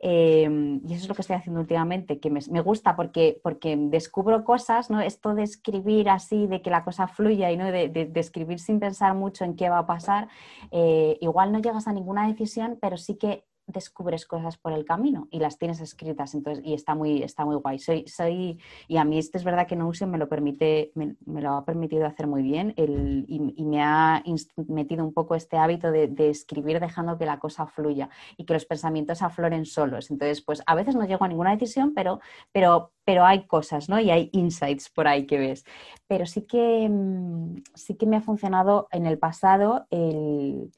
Em, 0.00 0.80
y 0.86 0.94
eso 0.94 1.02
es 1.02 1.08
lo 1.08 1.14
que 1.14 1.22
estoy 1.22 1.36
haciendo 1.36 1.60
últimamente, 1.60 2.20
que 2.20 2.30
me, 2.30 2.60
gusta 2.60 2.94
porque, 2.96 3.40
porque 3.42 3.76
descubro 3.76 4.44
cosas, 4.44 4.90
¿no? 4.90 5.00
esto 5.00 5.34
de 5.34 5.42
escribir 5.42 6.08
así, 6.08 6.46
de 6.46 6.62
que 6.62 6.70
la 6.70 6.84
cosa 6.84 7.08
fluya 7.08 7.50
y 7.50 7.56
¿no? 7.56 7.64
de, 7.70 8.10
escribir 8.14 8.60
sin 8.60 8.78
pensar 8.78 9.14
mucho 9.14 9.44
en 9.44 9.56
qué 9.56 9.68
va 9.68 9.78
a 9.78 9.86
pasar, 9.86 10.28
eh, 10.70 11.18
igual 11.20 11.52
no 11.52 11.58
llegas 11.60 11.88
a 11.88 11.92
ninguna 11.92 12.28
decisión, 12.28 12.78
pero 12.80 12.96
sí 12.96 13.16
que 13.16 13.44
descubres 13.72 14.26
cosas 14.26 14.56
por 14.56 14.72
el 14.72 14.84
camino 14.84 15.28
y 15.30 15.38
las 15.38 15.58
tienes 15.58 15.80
escritas, 15.80 16.34
entonces, 16.34 16.64
y 16.64 16.74
está 16.74 16.94
muy, 16.94 17.22
está 17.22 17.44
muy 17.44 17.56
guay. 17.56 17.78
Soy, 17.78 18.06
soy, 18.06 18.58
y 18.88 18.96
a 18.96 19.04
mí 19.04 19.18
este 19.18 19.38
es 19.38 19.44
verdad 19.44 19.66
que 19.66 19.76
Notion 19.76 20.10
me 20.10 20.18
lo 20.18 20.28
permite, 20.28 20.92
me, 20.94 21.16
lo 21.26 21.52
ha 21.52 21.64
permitido 21.64 22.06
hacer 22.06 22.26
muy 22.26 22.42
bien 22.42 22.74
el, 22.76 23.24
y, 23.28 23.64
me 23.64 23.82
ha 23.82 24.22
metido 24.68 25.04
un 25.04 25.12
poco 25.12 25.34
este 25.34 25.56
hábito 25.56 25.90
de, 25.90 26.10
escribir 26.30 26.80
dejando 26.80 27.18
que 27.18 27.26
la 27.26 27.38
cosa 27.38 27.66
fluya 27.66 28.08
y 28.36 28.44
que 28.44 28.54
los 28.54 28.64
pensamientos 28.64 29.22
afloren 29.22 29.64
solos. 29.64 30.10
Entonces, 30.10 30.42
pues 30.42 30.62
a 30.66 30.74
veces 30.74 30.94
no 30.94 31.06
llego 31.06 31.24
a 31.24 31.28
ninguna 31.28 31.52
decisión, 31.52 31.94
pero, 31.94 32.20
pero, 32.52 32.92
pero 33.04 33.24
hay 33.24 33.46
cosas, 33.46 33.88
¿no? 33.88 34.00
Y 34.00 34.10
hay 34.10 34.30
insights 34.32 34.90
por 34.90 35.08
ahí 35.08 35.26
que 35.26 35.38
ves. 35.38 35.64
Pero 36.06 36.26
sí 36.26 36.42
que, 36.42 36.88
mm, 36.88 37.62
sí 37.74 37.94
que 37.94 38.06
me 38.06 38.16
ha 38.16 38.20
funcionado 38.20 38.88
en 38.90 39.06
el 39.06 39.18
pasado 39.18 39.86
el 39.90 40.70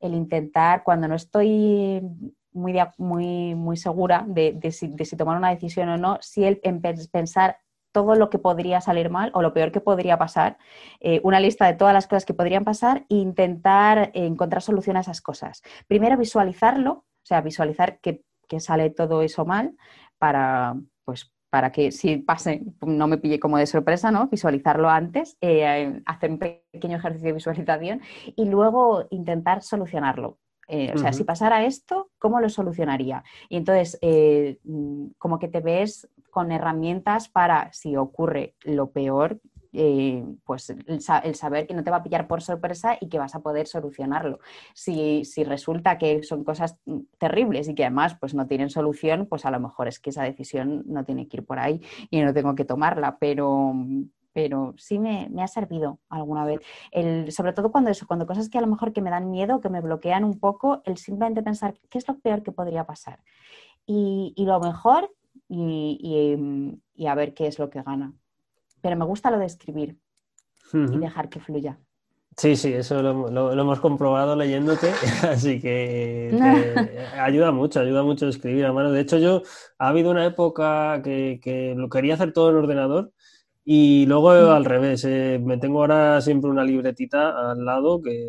el 0.00 0.14
intentar, 0.14 0.82
cuando 0.82 1.06
no 1.08 1.14
estoy 1.14 2.00
muy, 2.52 2.74
muy, 2.98 3.54
muy 3.54 3.76
segura 3.76 4.24
de, 4.26 4.58
si, 4.72 4.88
tomar 5.16 5.36
una 5.36 5.50
decisión 5.50 5.88
o 5.88 5.96
no, 5.96 6.18
si 6.20 6.44
el 6.44 6.60
pensar 7.12 7.58
todo 7.92 8.14
lo 8.14 8.30
que 8.30 8.38
podría 8.38 8.80
salir 8.80 9.10
mal 9.10 9.30
o 9.34 9.42
lo 9.42 9.52
peor 9.52 9.72
que 9.72 9.80
podría 9.80 10.18
pasar, 10.18 10.58
eh, 11.00 11.20
una 11.24 11.40
lista 11.40 11.66
de 11.66 11.74
todas 11.74 11.94
las 11.94 12.06
cosas 12.06 12.24
que 12.24 12.34
podrían 12.34 12.64
pasar 12.64 13.04
e 13.08 13.16
intentar 13.16 14.10
encontrar 14.14 14.62
solución 14.62 14.96
a 14.96 15.00
esas 15.00 15.20
cosas. 15.20 15.62
Primero 15.88 16.16
visualizarlo, 16.16 16.92
o 16.92 17.24
sea, 17.24 17.40
visualizar 17.40 17.98
que, 18.00 18.22
que 18.48 18.60
sale 18.60 18.90
todo 18.90 19.22
eso 19.22 19.44
mal 19.44 19.76
para, 20.18 20.76
pues, 21.04 21.32
para 21.50 21.72
que 21.72 21.90
si 21.90 22.18
pase 22.18 22.62
no 22.86 23.08
me 23.08 23.18
pille 23.18 23.40
como 23.40 23.58
de 23.58 23.66
sorpresa, 23.66 24.10
¿no? 24.10 24.28
Visualizarlo 24.28 24.88
antes, 24.88 25.36
eh, 25.40 26.00
hacer 26.06 26.30
un 26.30 26.38
pequeño 26.38 26.96
ejercicio 26.96 27.28
de 27.28 27.34
visualización 27.34 28.00
y 28.36 28.44
luego 28.44 29.06
intentar 29.10 29.62
solucionarlo. 29.62 30.38
Eh, 30.72 30.92
o 30.94 30.98
sea, 30.98 31.12
si 31.12 31.24
pasara 31.24 31.64
esto, 31.64 32.10
¿cómo 32.20 32.38
lo 32.38 32.48
solucionaría? 32.48 33.24
Y 33.48 33.56
entonces, 33.56 33.98
eh, 34.02 34.60
como 35.18 35.40
que 35.40 35.48
te 35.48 35.58
ves 35.58 36.08
con 36.30 36.52
herramientas 36.52 37.28
para, 37.28 37.72
si 37.72 37.96
ocurre 37.96 38.54
lo 38.62 38.90
peor, 38.90 39.40
eh, 39.72 40.24
pues 40.44 40.70
el, 40.70 41.00
saber 41.34 41.66
que 41.66 41.74
no 41.74 41.82
te 41.82 41.90
va 41.90 41.96
a 41.96 42.02
pillar 42.04 42.28
por 42.28 42.40
sorpresa 42.40 42.96
y 43.00 43.08
que 43.08 43.18
vas 43.18 43.34
a 43.34 43.40
poder 43.40 43.66
solucionarlo. 43.66 44.38
Si, 44.72 45.24
resulta 45.44 45.98
que 45.98 46.22
son 46.22 46.44
cosas 46.44 46.76
terribles 47.18 47.68
y 47.68 47.74
que 47.74 47.84
además 47.84 48.16
pues 48.20 48.32
no 48.32 48.46
tienen 48.46 48.70
solución, 48.70 49.26
pues 49.26 49.44
a 49.44 49.50
lo 49.50 49.58
mejor 49.58 49.88
es 49.88 49.98
que 49.98 50.10
esa 50.10 50.22
decisión 50.22 50.84
no 50.86 51.04
tiene 51.04 51.26
que 51.26 51.38
ir 51.38 51.44
por 51.44 51.58
ahí 51.58 51.80
y 52.10 52.20
no 52.20 52.32
tengo 52.32 52.54
que 52.54 52.64
tomarla, 52.64 53.18
pero, 53.18 53.74
pero 54.32 54.74
sí 54.76 54.98
me, 54.98 55.28
ha 55.42 55.48
servido 55.48 55.98
alguna 56.08 56.44
vez. 56.44 56.60
El, 56.90 57.32
sobre 57.32 57.52
todo 57.52 57.72
cuando 57.72 57.90
eso, 57.90 58.06
cuando 58.06 58.26
cosas 58.26 58.48
que 58.48 58.58
a 58.58 58.60
lo 58.60 58.66
mejor 58.66 58.92
que 58.92 59.02
me 59.02 59.10
dan 59.10 59.30
miedo, 59.30 59.60
que 59.60 59.68
me 59.68 59.80
bloquean 59.80 60.24
un 60.24 60.38
poco, 60.38 60.82
el 60.84 60.96
simplemente 60.96 61.42
pensar 61.42 61.74
qué 61.88 61.98
es 61.98 62.08
lo 62.08 62.18
peor 62.18 62.42
que 62.42 62.52
podría 62.52 62.84
pasar. 62.84 63.20
Y, 63.86 64.34
lo 64.38 64.60
mejor 64.60 65.12
y, 65.48 66.78
a 67.06 67.14
ver 67.14 67.34
qué 67.34 67.46
es 67.48 67.58
lo 67.58 67.70
que 67.70 67.82
gana 67.82 68.14
pero 68.80 68.96
me 68.96 69.04
gusta 69.04 69.30
lo 69.30 69.38
de 69.38 69.46
escribir 69.46 69.96
y 70.72 70.98
dejar 70.98 71.28
que 71.28 71.40
fluya. 71.40 71.78
Sí, 72.36 72.54
sí, 72.54 72.72
eso 72.72 73.02
lo, 73.02 73.52
hemos 73.52 73.80
comprobado 73.80 74.36
leyéndote, 74.36 74.92
así 75.28 75.60
que 75.60 76.30
ayuda 77.18 77.50
mucho, 77.50 77.80
ayuda 77.80 78.02
mucho 78.02 78.28
escribir 78.28 78.64
a 78.66 78.72
mano. 78.72 78.92
De 78.92 79.00
hecho, 79.00 79.18
yo 79.18 79.42
ha 79.78 79.88
habido 79.88 80.10
una 80.10 80.24
época 80.24 81.02
que, 81.02 81.74
lo 81.76 81.88
quería 81.88 82.14
hacer 82.14 82.32
todo 82.32 82.50
en 82.50 82.56
ordenador 82.56 83.12
y 83.72 84.04
luego 84.06 84.30
al 84.30 84.64
revés, 84.64 85.04
eh, 85.04 85.40
me 85.40 85.56
tengo 85.56 85.78
ahora 85.78 86.20
siempre 86.20 86.50
una 86.50 86.64
libretita 86.64 87.52
al 87.52 87.64
lado 87.64 88.02
que, 88.02 88.26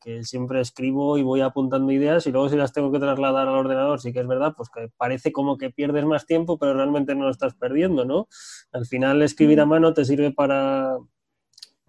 que 0.00 0.24
siempre 0.24 0.62
escribo 0.62 1.18
y 1.18 1.22
voy 1.22 1.42
apuntando 1.42 1.92
ideas 1.92 2.26
y 2.26 2.32
luego 2.32 2.48
si 2.48 2.56
las 2.56 2.72
tengo 2.72 2.90
que 2.90 2.98
trasladar 2.98 3.46
al 3.46 3.56
ordenador, 3.56 4.00
sí 4.00 4.10
que 4.14 4.20
es 4.20 4.26
verdad, 4.26 4.54
pues 4.56 4.70
que 4.70 4.88
parece 4.96 5.32
como 5.32 5.58
que 5.58 5.68
pierdes 5.68 6.06
más 6.06 6.24
tiempo, 6.24 6.56
pero 6.56 6.72
realmente 6.72 7.14
no 7.14 7.24
lo 7.24 7.30
estás 7.30 7.54
perdiendo, 7.56 8.06
¿no? 8.06 8.26
Al 8.72 8.86
final 8.86 9.20
escribir 9.20 9.60
a 9.60 9.66
mano 9.66 9.92
te 9.92 10.06
sirve 10.06 10.32
para, 10.32 10.96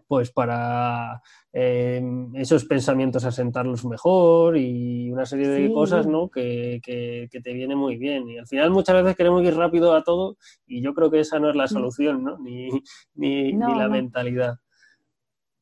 pues 0.10 0.30
para 0.30 1.22
em, 1.54 2.34
esos 2.36 2.66
pensamientos 2.66 3.26
asentarlos 3.26 3.86
mejor 3.86 4.58
y 4.58 5.12
una 5.12 5.26
serie 5.26 5.47
de 5.47 5.72
cosas, 5.72 6.08
¿no? 6.08 6.30
Que, 6.30 6.80
que, 6.84 7.41
te 7.41 7.54
viene 7.54 7.76
muy 7.76 7.97
bien. 7.97 8.30
Y 8.30 8.38
al 8.38 8.47
final 8.47 8.72
muchas 8.72 8.95
veces 9.02 9.16
queremos 9.16 9.43
ir 9.43 9.56
rápido 9.56 9.93
a 9.93 10.04
todo 10.04 10.38
y 10.68 10.82
yo 10.82 10.93
creo 10.93 11.12
que 11.12 11.20
esa 11.20 11.39
no 11.39 11.49
es 11.49 11.56
la 11.56 11.66
mm. 11.66 11.70
solución, 11.70 12.24
¿no? 12.24 12.38
Ni, 12.39 12.70
ni, 13.16 13.54
ni 13.54 13.76
la 13.76 13.88
mentalidad. 13.89 14.56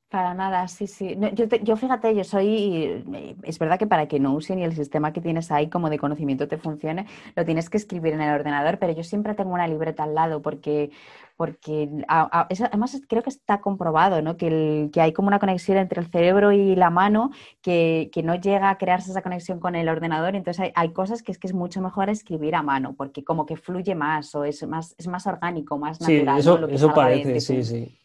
Para 0.09 0.33
nada, 0.33 0.67
sí, 0.67 0.87
sí. 0.87 1.15
yo, 1.35 1.45
yo, 1.45 1.75
fíjate, 1.75 2.15
yo 2.15 2.23
soy, 2.23 3.05
es 3.43 3.59
verdad 3.59 3.77
que 3.77 3.85
para 3.85 4.07
que 4.07 4.19
no 4.19 4.33
usen 4.33 4.57
y 4.57 4.63
el 4.63 4.75
sistema 4.75 5.13
que 5.13 5.21
tienes 5.21 5.51
ahí 5.51 5.69
como 5.69 5.91
de 5.91 5.99
conocimiento 5.99 6.47
te 6.47 6.57
funcione, 6.57 7.05
lo 7.35 7.45
tienes 7.45 7.69
que 7.69 7.77
escribir 7.77 8.13
en 8.13 8.21
el 8.21 8.33
ordenador, 8.33 8.79
pero 8.79 8.91
yo 8.93 9.03
siempre 9.03 9.35
tengo 9.35 9.53
una 9.53 9.67
libreta 9.67 10.05
al 10.05 10.15
lado 10.15 10.41
porque, 10.41 10.89
porque 11.37 11.89
además 12.07 12.99
creo 13.07 13.21
que 13.21 13.29
está 13.29 13.61
comprobado, 13.61 14.23
¿no? 14.23 14.35
Que, 14.35 14.47
el, 14.47 14.89
que 14.91 14.99
hay 14.99 15.13
como 15.13 15.27
una 15.27 15.37
conexión 15.37 15.77
entre 15.77 16.01
el 16.01 16.07
cerebro 16.07 16.51
y 16.53 16.75
la 16.75 16.89
mano 16.89 17.29
que, 17.61 18.09
que, 18.11 18.23
no 18.23 18.33
llega 18.33 18.71
a 18.71 18.79
crearse 18.79 19.11
esa 19.11 19.21
conexión 19.21 19.59
con 19.59 19.75
el 19.75 19.87
ordenador, 19.89 20.35
entonces 20.35 20.59
hay, 20.59 20.71
hay, 20.73 20.91
cosas 20.91 21.21
que 21.21 21.31
es 21.31 21.37
que 21.37 21.45
es 21.45 21.53
mucho 21.53 21.81
mejor 21.81 22.09
escribir 22.09 22.55
a 22.55 22.63
mano 22.63 22.95
porque 22.97 23.23
como 23.23 23.45
que 23.45 23.57
fluye 23.57 23.93
más 23.93 24.33
o 24.33 24.43
es 24.43 24.65
más, 24.65 24.95
es 24.97 25.07
más 25.07 25.27
orgánico, 25.27 25.77
más 25.77 26.01
natural. 26.01 26.41
Sí, 26.41 26.49
eso, 26.49 26.67
eso 26.67 26.93
parece, 26.95 27.39
sí, 27.41 27.63
sí. 27.63 27.95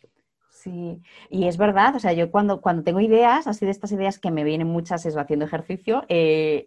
Sí, 0.65 1.03
y 1.29 1.47
es 1.47 1.59
verdad, 1.59 1.95
o 1.95 1.99
sea, 1.99 2.15
yo 2.15 2.31
cuando, 2.31 2.63
cuando 2.63 2.83
tengo 2.85 2.99
ideas, 3.01 3.47
así 3.47 3.67
de 3.67 3.71
estas 3.71 3.93
ideas 3.93 4.19
que 4.19 4.31
me 4.31 4.45
vienen 4.45 4.67
muchas 4.67 5.05
es 5.05 5.15
haciendo 5.15 5.45
ejercicio, 5.45 6.05
eh, 6.09 6.65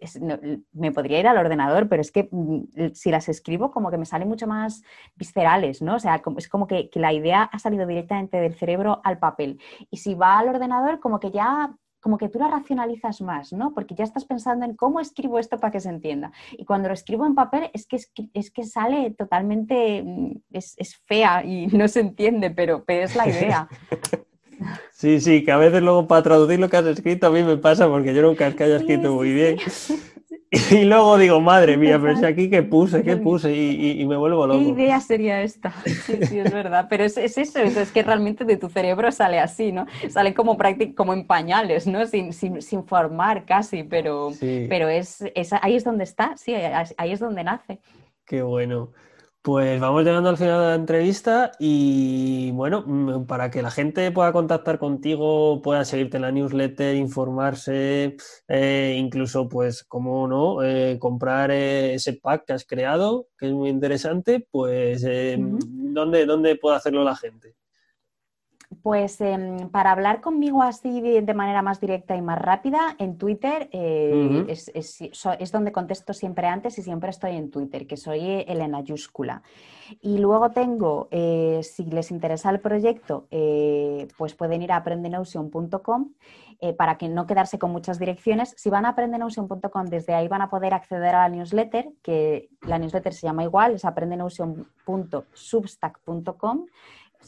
me 0.72 0.92
podría 0.92 1.18
ir 1.18 1.26
al 1.26 1.36
ordenador, 1.36 1.88
pero 1.88 2.00
es 2.00 2.12
que 2.12 2.28
mm, 2.30 2.92
si 2.94 3.10
las 3.10 3.28
escribo 3.28 3.72
como 3.72 3.90
que 3.90 3.98
me 3.98 4.06
salen 4.06 4.28
mucho 4.28 4.46
más 4.46 4.84
viscerales, 5.16 5.82
¿no? 5.82 5.96
O 5.96 5.98
sea, 5.98 6.22
es 6.36 6.48
como 6.48 6.68
que, 6.68 6.90
que 6.90 7.00
la 7.00 7.12
idea 7.12 7.42
ha 7.42 7.58
salido 7.58 7.86
directamente 7.88 8.36
del 8.36 8.54
cerebro 8.54 9.00
al 9.02 9.18
papel. 9.18 9.58
Y 9.90 9.96
si 9.96 10.14
va 10.14 10.38
al 10.38 10.48
ordenador, 10.48 11.00
como 11.00 11.18
que 11.18 11.32
ya 11.32 11.74
como 12.00 12.18
que 12.18 12.28
tú 12.28 12.38
la 12.38 12.48
racionalizas 12.48 13.20
más, 13.20 13.52
¿no? 13.52 13.74
Porque 13.74 13.94
ya 13.94 14.04
estás 14.04 14.24
pensando 14.24 14.64
en 14.64 14.74
cómo 14.74 15.00
escribo 15.00 15.38
esto 15.38 15.58
para 15.58 15.70
que 15.70 15.80
se 15.80 15.88
entienda. 15.88 16.32
Y 16.52 16.64
cuando 16.64 16.88
lo 16.88 16.94
escribo 16.94 17.26
en 17.26 17.34
papel 17.34 17.70
es 17.72 17.86
que, 17.86 17.98
es 18.34 18.50
que, 18.50 18.64
sale 18.64 19.10
totalmente, 19.10 20.02
mm, 20.02 20.32
es, 20.52 20.76
fea 21.06 21.44
y 21.44 21.66
no 21.76 21.88
se 21.88 22.00
entiende, 22.00 22.50
pero, 22.50 22.84
pero 22.84 23.04
es 23.04 23.16
la 23.16 23.28
idea. 23.28 23.68
Sí, 24.90 25.20
sí, 25.20 25.44
que 25.44 25.52
a 25.52 25.56
veces 25.56 25.80
luego 25.82 26.08
para 26.08 26.24
traducir 26.24 26.58
lo 26.58 26.68
que 26.68 26.76
has 26.76 26.86
escrito 26.86 27.28
a 27.28 27.30
mí 27.30 27.44
me 27.44 27.58
pasa 27.58 27.86
porque 27.86 28.12
yo 28.12 28.22
nunca 28.22 28.48
es 28.48 28.56
que 28.56 28.64
haya 28.64 28.78
escrito 28.78 29.14
muy 29.14 29.32
bien. 29.32 29.56
Y 30.70 30.84
luego 30.84 31.18
digo, 31.18 31.40
madre 31.40 31.76
mía, 31.76 31.98
pero 32.00 32.16
si 32.16 32.24
aquí 32.24 32.48
que 32.48 32.62
puse, 32.62 33.02
qué 33.02 33.16
puse 33.16 33.54
y, 33.54 34.04
me 34.06 34.16
vuelvo 34.16 34.46
loco. 34.46 34.58
¿Qué 34.58 34.70
idea 34.70 35.00
sería 35.00 35.42
esta? 35.42 35.72
Sí, 35.84 36.18
sí, 36.24 36.38
es 36.38 36.52
verdad. 36.52 36.86
Pero 36.88 37.04
es, 37.04 37.18
es 37.18 37.36
eso, 37.36 37.58
es 37.60 37.92
que 37.92 38.02
realmente 38.02 38.44
de 38.44 38.56
tu 38.56 38.68
cerebro 38.68 39.12
sale 39.12 39.38
así, 39.38 39.72
¿no? 39.72 39.86
Sale 40.08 40.32
como, 40.32 40.56
como 40.94 41.12
en 41.12 41.26
pañales, 41.26 41.86
¿no? 41.86 42.06
Sin, 42.06 42.32
sin, 42.32 42.62
sin 42.62 42.84
formar 42.84 43.44
casi, 43.44 43.82
pero, 43.82 44.30
pero 44.40 44.88
es, 44.88 45.22
es, 45.34 45.52
ahí 45.52 45.76
es 45.76 45.84
donde 45.84 46.04
está, 46.04 46.36
sí, 46.36 46.54
ahí 46.54 47.12
es 47.12 47.20
donde 47.20 47.44
nace. 47.44 47.80
Qué 48.24 48.42
bueno. 48.42 48.90
Pues 49.48 49.80
vamos 49.80 50.04
llegando 50.04 50.28
al 50.28 50.36
final 50.36 50.60
de 50.60 50.66
la 50.66 50.74
entrevista 50.74 51.52
y 51.58 52.50
bueno, 52.50 52.84
mm, 52.86 53.24
para 53.24 53.50
que 53.50 53.62
la 53.62 53.70
gente 53.70 54.12
pueda 54.12 54.30
contactar 54.30 54.78
contigo, 54.78 55.62
pueda 55.62 55.86
seguirte 55.86 56.18
en 56.18 56.22
la 56.24 56.30
newsletter, 56.30 56.94
informarse, 56.94 58.18
eh, 58.46 58.96
incluso 58.98 59.48
pues, 59.48 59.84
como 59.84 60.28
no, 60.28 60.62
eh, 60.62 60.98
comprar 60.98 61.50
eh, 61.50 61.94
ese 61.94 62.12
pack 62.12 62.44
que 62.44 62.52
has 62.52 62.66
creado, 62.66 63.28
que 63.38 63.46
es 63.46 63.52
muy 63.54 63.70
interesante, 63.70 64.46
pues 64.50 65.00
¿dónde, 65.02 66.26
¿dónde 66.26 66.56
puede 66.56 66.76
hacerlo 66.76 67.02
la 67.02 67.16
gente? 67.16 67.54
Pues 68.82 69.22
em, 69.22 69.70
para 69.70 69.92
hablar 69.92 70.20
conmigo 70.20 70.62
así 70.62 71.00
de, 71.00 71.22
manera 71.32 71.62
más 71.62 71.80
directa 71.80 72.14
y 72.16 72.20
más 72.20 72.38
rápida, 72.38 72.96
en 72.98 73.16
Twitter 73.16 73.70
eh, 73.72 74.44
es, 74.46 75.52
donde 75.52 75.72
contesto 75.72 76.12
siempre 76.12 76.48
antes 76.48 76.76
y 76.78 76.82
siempre 76.82 77.08
estoy 77.08 77.36
en 77.36 77.50
Twitter, 77.50 77.86
que 77.86 77.96
soy 77.96 78.44
Elena 78.46 78.82
Yúscula. 78.82 79.42
Y 80.02 80.18
luego 80.18 80.50
tengo, 80.50 81.08
eh, 81.10 81.60
si 81.62 81.86
les 81.86 82.10
interesa 82.10 82.50
el 82.50 82.60
proyecto, 82.60 83.26
eh, 83.30 84.06
pues 84.18 84.34
pueden 84.34 84.60
ir 84.60 84.72
a 84.72 84.76
aprendenotion.com 84.76 86.12
para 86.76 86.98
que 86.98 87.08
no 87.08 87.24
quedarse 87.26 87.58
con 87.58 87.70
muchas 87.70 87.98
direcciones. 88.00 88.52
Si 88.56 88.68
van 88.68 88.84
a 88.84 88.88
aprendenotion.com, 88.90 89.86
desde 89.86 90.12
ahí 90.12 90.28
van 90.28 90.42
a 90.42 90.50
poder 90.50 90.74
acceder 90.74 91.14
a 91.14 91.26
la 91.28 91.34
newsletter, 91.34 91.88
que 92.02 92.50
la 92.62 92.78
newsletter 92.80 93.14
se 93.14 93.28
llama 93.28 93.44
igual, 93.44 93.74
es 93.74 93.84
aprendenotion.substack.com 93.84 96.66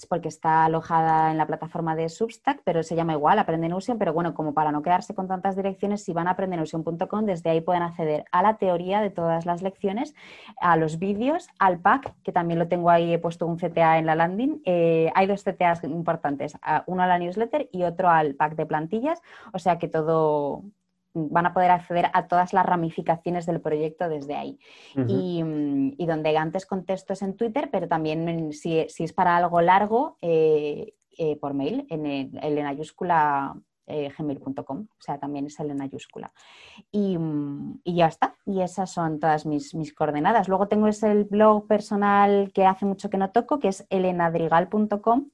porque 0.07 0.29
está 0.29 0.65
alojada 0.65 1.31
en 1.31 1.39
la 1.39 1.47
plataforma 1.47 1.97
de 1.97 2.09
Substack, 2.09 2.63
pero 2.65 2.83
se 2.83 2.97
llama 2.97 3.13
igual, 3.13 3.39
Aprende 3.39 3.71
pero 3.99 4.13
bueno, 4.13 4.35
como 4.35 4.55
para 4.55 4.73
no 4.73 4.83
quedarse 4.83 5.15
con 5.15 5.29
tantas 5.29 5.57
direcciones, 5.57 6.03
si 6.05 6.13
van 6.13 6.27
a 6.27 6.33
aprendenusion.com, 6.33 7.25
desde 7.25 7.51
ahí 7.51 7.61
pueden 7.61 7.83
acceder 7.83 8.25
a 8.33 8.43
la 8.43 8.57
teoría 8.57 9.01
de 9.01 9.11
todas 9.11 9.47
las 9.47 9.63
lecciones, 9.63 10.15
a 10.61 10.77
los 10.77 10.99
vídeos, 10.99 11.49
al 11.59 11.81
pack, 11.81 12.15
que 12.23 12.33
también 12.33 12.59
lo 12.59 12.69
tengo 12.69 12.91
ahí, 12.91 13.15
he 13.15 13.19
puesto 13.19 13.47
un 13.47 13.57
CTA 13.57 13.99
en 13.99 14.07
la 14.07 14.15
landing. 14.15 14.63
Eh, 14.65 15.11
hay 15.15 15.27
dos 15.27 15.45
CTAs 15.45 15.85
importantes, 15.85 16.57
uno 16.87 17.03
a 17.03 17.07
la 17.07 17.19
newsletter 17.19 17.69
y 17.73 17.85
otro 17.85 18.09
al 18.09 18.35
pack 18.35 18.55
de 18.57 18.67
plantillas, 18.67 19.23
o 19.53 19.59
sea 19.59 19.79
que 19.79 19.89
todo, 19.89 20.65
van 21.15 21.47
a 21.47 21.53
poder 21.53 21.71
acceder 21.71 22.11
a 22.13 22.29
todas 22.29 22.53
las 22.53 22.67
ramificaciones 22.67 23.47
del 23.47 23.61
proyecto 23.61 24.09
desde 24.09 24.37
ahí. 24.37 24.59
y, 25.09 26.07
donde 26.07 26.37
antes 26.37 26.67
contesto 26.67 27.13
es 27.13 27.23
en 27.23 27.37
Twitter, 27.37 27.69
pero 27.71 27.87
también 27.87 28.53
si, 28.53 28.79
es 28.79 29.13
para 29.13 29.37
algo 29.37 29.61
largo, 29.61 30.17
eh, 30.21 30.95
eh, 31.19 31.37
por 31.37 31.55
mail, 31.55 31.87
en, 31.91 32.07
el, 32.07 32.59
en 32.59 32.65
mayúscula 32.65 33.55
eh, 33.87 34.09
gmail.com, 34.17 34.87
o 34.89 35.03
sea, 35.03 35.19
también 35.19 35.47
es 35.47 35.59
el 35.59 35.71
en 35.71 35.77
mayúscula. 35.77 36.33
Y, 36.93 37.19
ya 37.85 38.07
está, 38.07 38.37
y 38.47 38.61
esas 38.61 38.91
son 38.93 39.19
todas 39.19 39.47
mis, 39.47 39.75
mis, 39.75 39.93
coordenadas. 39.93 40.49
Luego 40.49 40.69
tengo 40.69 40.87
ese 40.87 41.11
el 41.11 41.25
blog 41.25 41.67
personal 41.67 42.53
que 42.55 42.67
hace 42.67 42.87
mucho 42.87 43.11
que 43.11 43.19
no 43.19 43.31
toco, 43.31 43.59
que 43.59 43.69
es 43.69 43.87
elenadrigal.com 43.91 45.31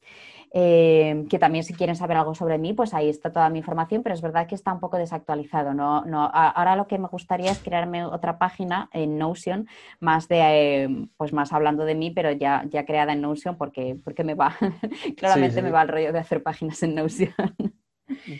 Eh, 0.58 1.26
que 1.28 1.38
también 1.38 1.64
si 1.64 1.74
quieren 1.74 1.96
saber 1.96 2.16
algo 2.16 2.34
sobre 2.34 2.56
mí, 2.56 2.72
pues 2.72 2.94
ahí 2.94 3.10
está 3.10 3.30
toda 3.30 3.50
mi 3.50 3.58
información, 3.58 4.02
pero 4.02 4.14
es 4.14 4.22
verdad 4.22 4.46
que 4.46 4.54
está 4.54 4.72
un 4.72 4.80
poco 4.80 4.96
desactualizado. 4.96 5.74
No, 5.74 6.06
no, 6.06 6.30
ahora 6.32 6.76
lo 6.76 6.86
que 6.86 6.96
me 6.96 7.08
gustaría 7.08 7.50
es 7.50 7.58
crearme 7.58 8.06
otra 8.06 8.38
página 8.38 8.88
en 8.94 9.18
Notion, 9.18 9.68
más 10.00 10.28
de, 10.28 10.38
eh, 10.84 10.88
pues 11.18 11.34
más 11.34 11.52
hablando 11.52 11.84
de 11.84 11.94
mí, 11.94 12.10
pero 12.10 12.32
ya, 12.32 12.64
ya 12.70 12.86
creada 12.86 13.12
en 13.12 13.20
Notion 13.20 13.58
porque, 13.58 13.98
porque 14.02 14.24
me 14.24 14.32
va, 14.32 14.56
claramente 15.18 15.60
me 15.60 15.70
va 15.70 15.82
el 15.82 15.88
rollo 15.88 16.12
de 16.14 16.20
hacer 16.20 16.42
páginas 16.42 16.82
en 16.82 16.94
Notion. 16.94 17.34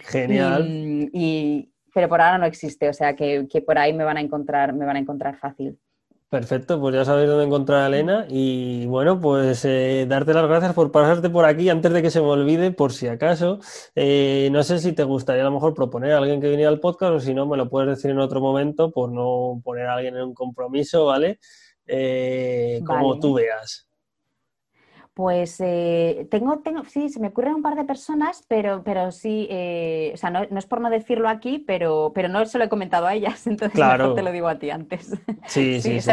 Genial. 0.04 1.10
Y, 1.12 1.70
pero 1.92 2.08
por 2.08 2.22
ahora 2.22 2.38
no 2.38 2.46
existe, 2.46 2.88
o 2.88 2.94
sea 2.94 3.14
que, 3.14 3.46
que 3.46 3.60
por 3.60 3.76
ahí 3.76 3.92
me 3.92 4.04
van 4.04 4.16
a 4.16 4.22
encontrar, 4.22 4.72
me 4.72 4.86
van 4.86 4.96
a 4.96 5.00
encontrar 5.00 5.36
fácil. 5.36 5.78
Perfecto, 6.28 6.80
pues 6.80 6.92
ya 6.92 7.04
sabéis 7.04 7.28
dónde 7.28 7.44
encontrar 7.44 7.82
a 7.82 7.86
Elena 7.86 8.26
y 8.28 8.84
bueno, 8.86 9.20
pues 9.20 9.64
eh, 9.64 10.06
darte 10.08 10.34
las 10.34 10.48
gracias 10.48 10.74
por 10.74 10.90
pasarte 10.90 11.30
por 11.30 11.44
aquí 11.44 11.68
antes 11.68 11.92
de 11.92 12.02
que 12.02 12.10
se 12.10 12.20
me 12.20 12.26
olvide, 12.26 12.72
por 12.72 12.92
si 12.92 13.06
acaso. 13.06 13.60
Eh, 13.94 14.48
no 14.50 14.64
sé 14.64 14.80
si 14.80 14.92
te 14.92 15.04
gustaría 15.04 15.42
a 15.42 15.44
lo 15.44 15.52
mejor 15.52 15.72
proponer 15.72 16.12
a 16.12 16.18
alguien 16.18 16.40
que 16.40 16.48
viniera 16.50 16.68
al 16.68 16.80
podcast 16.80 17.12
o 17.12 17.20
si 17.20 17.32
no, 17.32 17.46
me 17.46 17.56
lo 17.56 17.68
puedes 17.68 17.90
decir 17.90 18.10
en 18.10 18.18
otro 18.18 18.40
momento 18.40 18.90
por 18.90 19.12
no 19.12 19.60
poner 19.62 19.86
a 19.86 19.94
alguien 19.94 20.16
en 20.16 20.22
un 20.24 20.34
compromiso, 20.34 21.06
¿vale? 21.06 21.38
Eh, 21.86 22.80
como 22.84 23.20
tú 23.20 23.34
veas. 23.34 23.85
Pues 25.16 25.56
eh, 25.60 26.28
tengo, 26.30 26.58
tengo, 26.58 26.84
sí, 26.84 27.08
se 27.08 27.20
me 27.20 27.28
ocurren 27.28 27.54
un 27.54 27.62
par 27.62 27.74
de 27.74 27.84
personas, 27.84 28.44
pero, 28.48 28.82
pero 28.84 29.10
sí, 29.10 29.48
eh, 29.48 30.10
o 30.12 30.16
sea, 30.18 30.28
no, 30.28 30.42
es 30.42 30.66
por 30.66 30.82
no 30.82 30.90
decirlo 30.90 31.30
aquí, 31.30 31.58
pero, 31.58 32.12
pero 32.14 32.28
no 32.28 32.44
se 32.44 32.58
lo 32.58 32.64
he 32.64 32.68
comentado 32.68 33.06
a 33.06 33.14
ellas, 33.14 33.46
entonces 33.46 33.80
mejor 33.80 34.14
te 34.14 34.20
lo 34.20 34.30
digo 34.30 34.46
a 34.46 34.58
ti 34.58 34.68
antes. 34.68 35.14
Sí, 35.46 35.80
sí, 35.80 36.00
sí, 36.00 36.10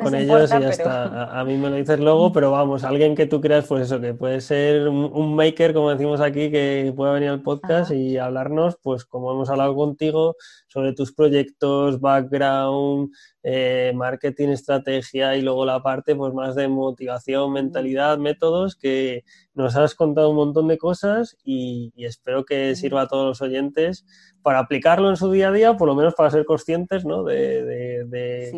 con 0.00 0.14
ellos 0.14 0.48
y 0.48 0.60
ya 0.60 0.68
está. 0.68 1.38
A, 1.38 1.44
mí 1.44 1.56
me 1.56 1.68
lo 1.68 1.76
dices 1.76 1.98
luego, 2.00 2.32
pero 2.32 2.52
vamos, 2.52 2.84
alguien 2.84 3.16
que 3.16 3.26
tú 3.26 3.40
creas, 3.40 3.66
pues 3.66 3.82
eso, 3.82 4.00
que 4.00 4.14
puede 4.14 4.40
ser 4.40 4.88
un, 4.88 5.34
maker, 5.34 5.74
como 5.74 5.90
decimos 5.90 6.20
aquí, 6.20 6.50
que 6.50 6.94
pueda 6.96 7.12
venir 7.12 7.30
al 7.30 7.42
podcast 7.42 7.90
y 7.90 8.16
hablarnos, 8.16 8.78
pues 8.80 9.04
como 9.04 9.32
hemos 9.32 9.50
hablado 9.50 9.74
contigo, 9.74 10.36
sobre 10.76 10.92
tus 10.92 11.10
proyectos, 11.10 11.98
background, 12.02 13.10
eh, 13.42 13.92
marketing, 13.94 14.48
estrategia 14.50 15.34
y 15.34 15.40
luego 15.40 15.64
la 15.64 15.82
parte 15.82 16.14
pues 16.14 16.34
más 16.34 16.54
de 16.54 16.68
motivación, 16.68 17.50
mentalidad, 17.54 18.18
métodos, 18.18 18.76
que 18.76 19.24
nos 19.54 19.74
has 19.74 19.94
contado 19.94 20.28
un 20.28 20.36
montón 20.36 20.68
de 20.68 20.76
cosas 20.76 21.34
y, 21.42 21.94
espero 21.96 22.44
que 22.44 22.76
sirva 22.76 23.00
a 23.00 23.08
todos 23.08 23.24
los 23.24 23.40
oyentes 23.40 24.04
para 24.42 24.58
aplicarlo 24.58 25.08
en 25.08 25.16
su 25.16 25.32
día 25.32 25.48
a 25.48 25.52
día, 25.52 25.78
por 25.78 25.88
lo 25.88 25.94
menos 25.94 26.14
para 26.14 26.28
ser 26.28 26.44
conscientes 26.44 27.06
¿no? 27.06 27.24
de, 27.24 28.06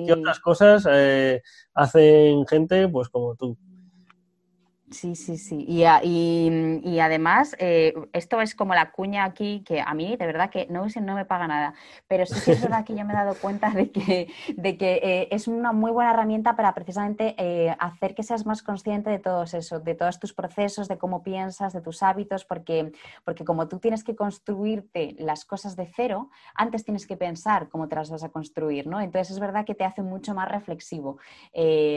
qué 0.05 0.12
otras 0.12 0.41
cosas 0.41 0.89
eh, 0.91 1.41
hacen 1.73 2.45
gente 2.49 2.89
pues 2.89 3.09
como 3.11 3.37
tú. 3.37 3.57
Sí, 4.91 5.16
sí, 5.16 5.36
sí. 5.36 5.66
Y, 5.68 5.82
y, 5.82 7.01
además, 7.01 7.55
eh, 7.59 7.93
esto 8.14 8.41
es 8.41 8.55
como 8.55 8.74
la 8.74 8.91
cuña 8.91 9.24
aquí, 9.24 9.62
que 9.66 9.82
a 9.82 9.93
mí 9.93 10.16
de 10.16 10.26
verdad 10.26 10.49
que 10.49 10.66
no, 10.70 10.86
no 11.03 11.14
me 11.14 11.26
paga 11.26 11.47
nada, 11.47 11.74
pero 12.07 12.24
sí 12.24 12.41
que 12.43 12.53
es 12.53 12.62
verdad 12.62 12.86
que 12.86 12.97
yo 12.97 13.05
me 13.05 13.12
he 13.12 13.16
dado 13.16 13.34
cuenta 13.34 13.70
de 13.70 13.91
que, 13.91 14.28
de 14.57 14.78
que 14.78 15.01
eh, 15.03 15.28
es 15.30 15.47
una 15.47 15.72
muy 15.72 15.91
buena 15.91 16.12
herramienta 16.12 16.57
para 16.57 16.74
precisamente 16.74 17.34
eh, 17.36 17.76
hacer 17.78 18.14
que 18.14 18.22
seas 18.22 18.47
más 18.47 18.62
consciente 18.62 19.11
de 19.11 19.18
todo 19.18 19.43
eso, 19.43 19.80
de 19.80 19.95
todos 19.95 20.18
tus 20.18 20.32
procesos, 20.32 20.89
de 20.89 20.97
cómo 20.97 21.22
piensas, 21.22 21.74
de 21.74 21.82
tus 21.82 22.03
hábitos, 22.03 22.47
porque, 22.47 22.93
porque 23.24 23.45
como 23.45 23.68
tú 23.68 23.80
tienes 23.80 24.05
que 24.05 24.16
construirte 24.16 25.16
las 25.18 25.45
cosas 25.45 25.76
de 25.76 25.86
cero, 25.95 26.30
antes 26.55 26.84
tienes 26.84 27.07
que 27.07 27.18
pensar 27.18 27.68
cómo 27.68 27.89
te 27.89 27.97
las 27.97 28.11
vas 28.11 28.24
a 28.24 28.30
construir, 28.30 28.86
¿no? 28.86 29.03
Entonces 29.03 29.32
es 29.34 29.41
verdad 29.41 29.66
que 29.66 29.74
te 29.74 29.84
hace 29.84 30.03
mucho 30.03 30.34
más 30.34 30.49
reflexivo. 30.49 31.18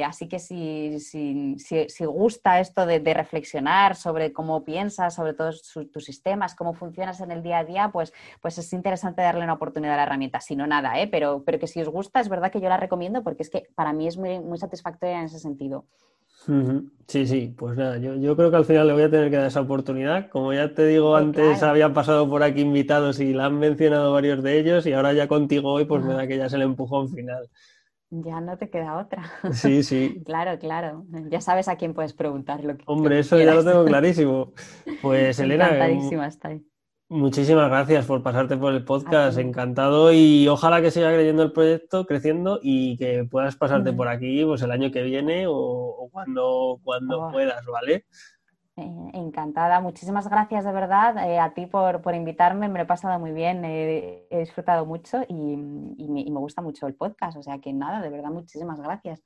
así 0.06 0.28
que 0.28 0.40
si, 0.40 1.00
si, 1.00 1.56
si 1.58 2.06
gusta 2.06 2.60
esto, 2.60 2.81
de, 2.86 3.14
reflexionar 3.14 3.96
sobre 3.96 4.34
cómo 4.34 4.64
piensas, 4.64 5.16
sobre 5.16 5.34
todos 5.34 5.74
tus 5.92 6.06
sistemas, 6.06 6.56
cómo 6.56 6.74
funcionas 6.74 7.22
en 7.22 7.32
el 7.32 7.44
día 7.44 7.60
a 7.60 7.64
día, 7.64 7.90
pues, 7.92 8.14
pues 8.42 8.58
es 8.58 8.72
interesante 8.74 9.22
darle 9.22 9.44
una 9.44 9.54
oportunidad 9.54 9.94
a 9.94 9.98
la 9.98 10.04
herramienta. 10.04 10.40
Si 10.40 10.56
no, 10.56 10.68
nada, 10.68 11.00
¿eh? 11.00 11.08
pero, 11.08 11.44
pero 11.46 11.60
que 11.60 11.68
si 11.68 11.82
os 11.82 11.90
gusta, 11.90 12.20
es 12.20 12.30
verdad 12.30 12.52
que 12.52 12.62
yo 12.62 12.70
la 12.70 12.78
recomiendo 12.78 13.24
porque 13.24 13.44
es 13.44 13.50
que 13.50 13.68
para 13.76 13.94
mí 13.94 14.08
es 14.08 14.18
muy, 14.18 14.40
muy 14.40 14.58
satisfactoria 14.58 15.20
en 15.20 15.26
ese 15.26 15.40
sentido. 15.40 15.86
Sí, 17.08 17.28
sí, 17.28 17.54
pues 17.56 17.78
nada, 17.78 17.98
yo, 17.98 18.36
creo 18.36 18.50
que 18.50 18.58
al 18.58 18.66
final 18.66 18.88
le 18.88 18.94
voy 18.94 19.04
a 19.04 19.12
tener 19.12 19.30
que 19.30 19.38
dar 19.38 19.46
esa 19.46 19.62
oportunidad. 19.62 20.30
Como 20.30 20.54
ya 20.54 20.74
te 20.74 20.88
digo, 20.88 21.16
antes 21.16 21.62
habían 21.62 21.94
pasado 21.94 22.28
por 22.28 22.42
aquí 22.42 22.62
invitados 22.62 23.20
y 23.20 23.34
la 23.34 23.46
han 23.46 23.60
mencionado 23.60 24.12
varios 24.14 24.42
de 24.42 24.58
ellos 24.58 24.88
y 24.88 24.94
ahora 24.94 25.14
ya 25.14 25.28
contigo 25.28 25.72
hoy, 25.72 25.86
pues 25.86 26.04
me 26.04 26.14
da 26.14 26.26
que 26.26 26.38
ya 26.38 26.48
es 26.48 26.54
el 26.54 26.64
empujón 26.64 27.10
final. 27.10 27.48
Ya 28.14 28.42
no 28.42 28.58
te 28.58 28.70
queda 28.70 28.98
otra. 28.98 29.24
Sí, 29.54 29.84
sí. 29.84 30.22
claro, 30.26 30.60
claro. 30.60 31.06
Ya 31.30 31.40
sabes 31.40 31.70
a 31.70 31.78
quién 31.78 31.94
puedes 31.94 32.14
preguntar 32.14 32.64
lo 32.64 32.78
que 32.78 32.84
Hombre, 32.86 33.20
eso 33.20 33.40
ya 33.40 33.56
lo 33.56 33.64
tengo 33.64 33.86
clarísimo. 33.86 34.52
Pues 35.02 35.40
Elena. 35.40 35.70
Encantadísima 35.70 36.28
está 36.28 36.50
ahí. 36.50 36.62
Muchísimas 37.08 37.68
gracias 37.70 38.06
por 38.06 38.24
pasarte 38.24 38.56
por 38.56 38.74
el 38.74 38.86
podcast, 38.86 39.38
encantado 39.38 40.14
y 40.14 40.48
ojalá 40.48 40.82
que 40.82 40.92
siga 40.92 41.14
creyendo 41.14 41.44
el 41.44 41.52
proyecto, 41.52 42.06
creciendo 42.06 42.62
y 42.64 42.96
que 42.96 43.26
puedas 43.30 43.58
pasarte 43.58 43.92
por 43.92 44.08
aquí 44.08 44.46
pues 44.46 44.62
el 44.62 44.72
año 44.72 44.92
que 44.92 45.04
viene 45.04 45.44
o, 45.46 46.08
cuando, 46.10 46.80
cuando 46.82 47.24
oh. 47.24 47.32
puedas, 47.32 47.66
¿vale? 47.66 48.06
Eh, 48.82 49.12
encantada, 49.14 49.80
muchísimas 49.80 50.28
gracias 50.28 50.66
de 50.66 50.72
verdad 50.72 51.16
eh, 51.30 51.38
a 51.38 51.54
ti 51.54 51.68
por, 51.68 52.02
invitarme, 52.16 52.68
me 52.68 52.80
lo 52.80 52.84
he 52.86 52.88
pasado 52.88 53.20
muy 53.20 53.32
bien, 53.32 53.64
he 53.64 54.26
disfrutado 54.32 54.88
mucho 54.88 55.22
y, 55.28 55.56
me, 55.56 56.40
gusta 56.40 56.64
mucho 56.64 56.88
el 56.88 56.96
podcast, 56.96 57.38
o 57.38 57.44
sea 57.44 57.60
que 57.60 57.74
nada, 57.74 58.02
de 58.02 58.10
verdad, 58.10 58.30
muchísimas 58.30 58.82
gracias. 58.82 59.22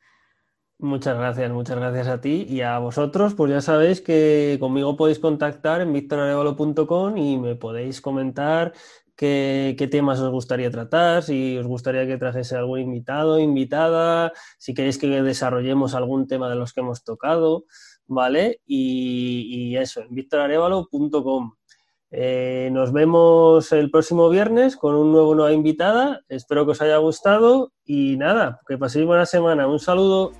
Muchas 0.77 1.17
gracias, 1.17 1.51
muchas 1.53 1.77
gracias 1.77 2.07
a 2.07 2.19
ti 2.19 2.45
y 2.49 2.61
a 2.61 2.79
vosotros, 2.79 3.33
pues 3.33 3.49
ya 3.49 3.61
sabéis 3.61 4.01
que 4.01 4.57
conmigo 4.59 4.97
podéis 4.97 5.19
contactar 5.19 5.79
en 5.79 5.93
victorarevalo.com 5.93 7.17
y 7.17 7.37
me 7.37 7.55
podéis 7.55 8.01
comentar 8.01 8.73
qué, 9.15 9.75
qué, 9.77 9.87
temas 9.87 10.19
os 10.19 10.31
gustaría 10.31 10.69
tratar, 10.69 11.23
si 11.23 11.57
os 11.57 11.65
gustaría 11.65 12.05
que 12.05 12.17
trajese 12.17 12.57
algún 12.57 12.79
invitado, 12.81 13.39
invitada, 13.39 14.33
si 14.57 14.73
queréis 14.73 14.97
que 14.97 15.07
desarrollemos 15.07 15.95
algún 15.95 16.27
tema 16.27 16.49
de 16.49 16.55
los 16.55 16.73
que 16.73 16.81
hemos 16.81 17.05
tocado. 17.05 17.63
¿Vale? 18.07 18.61
Y, 18.65 19.75
eso, 19.77 20.01
en 20.01 20.13
victorarevalo.com. 20.13 21.53
Eh, 22.11 22.69
nos 22.71 22.93
vemos 22.93 23.71
el 23.73 23.91
próximo 23.91 24.29
viernes 24.29 24.77
con 24.77 24.95
un 24.95 25.11
nuevo 25.11 25.35
nueva 25.35 25.53
invitada. 25.53 26.21
Espero 26.29 26.65
que 26.65 26.71
os 26.71 26.81
haya 26.81 26.97
gustado 26.97 27.73
y 27.83 28.15
nada, 28.17 28.61
que 28.67 28.77
paséis 28.77 29.05
buena 29.05 29.25
semana. 29.25 29.67
Un 29.67 29.79
saludo. 29.79 30.31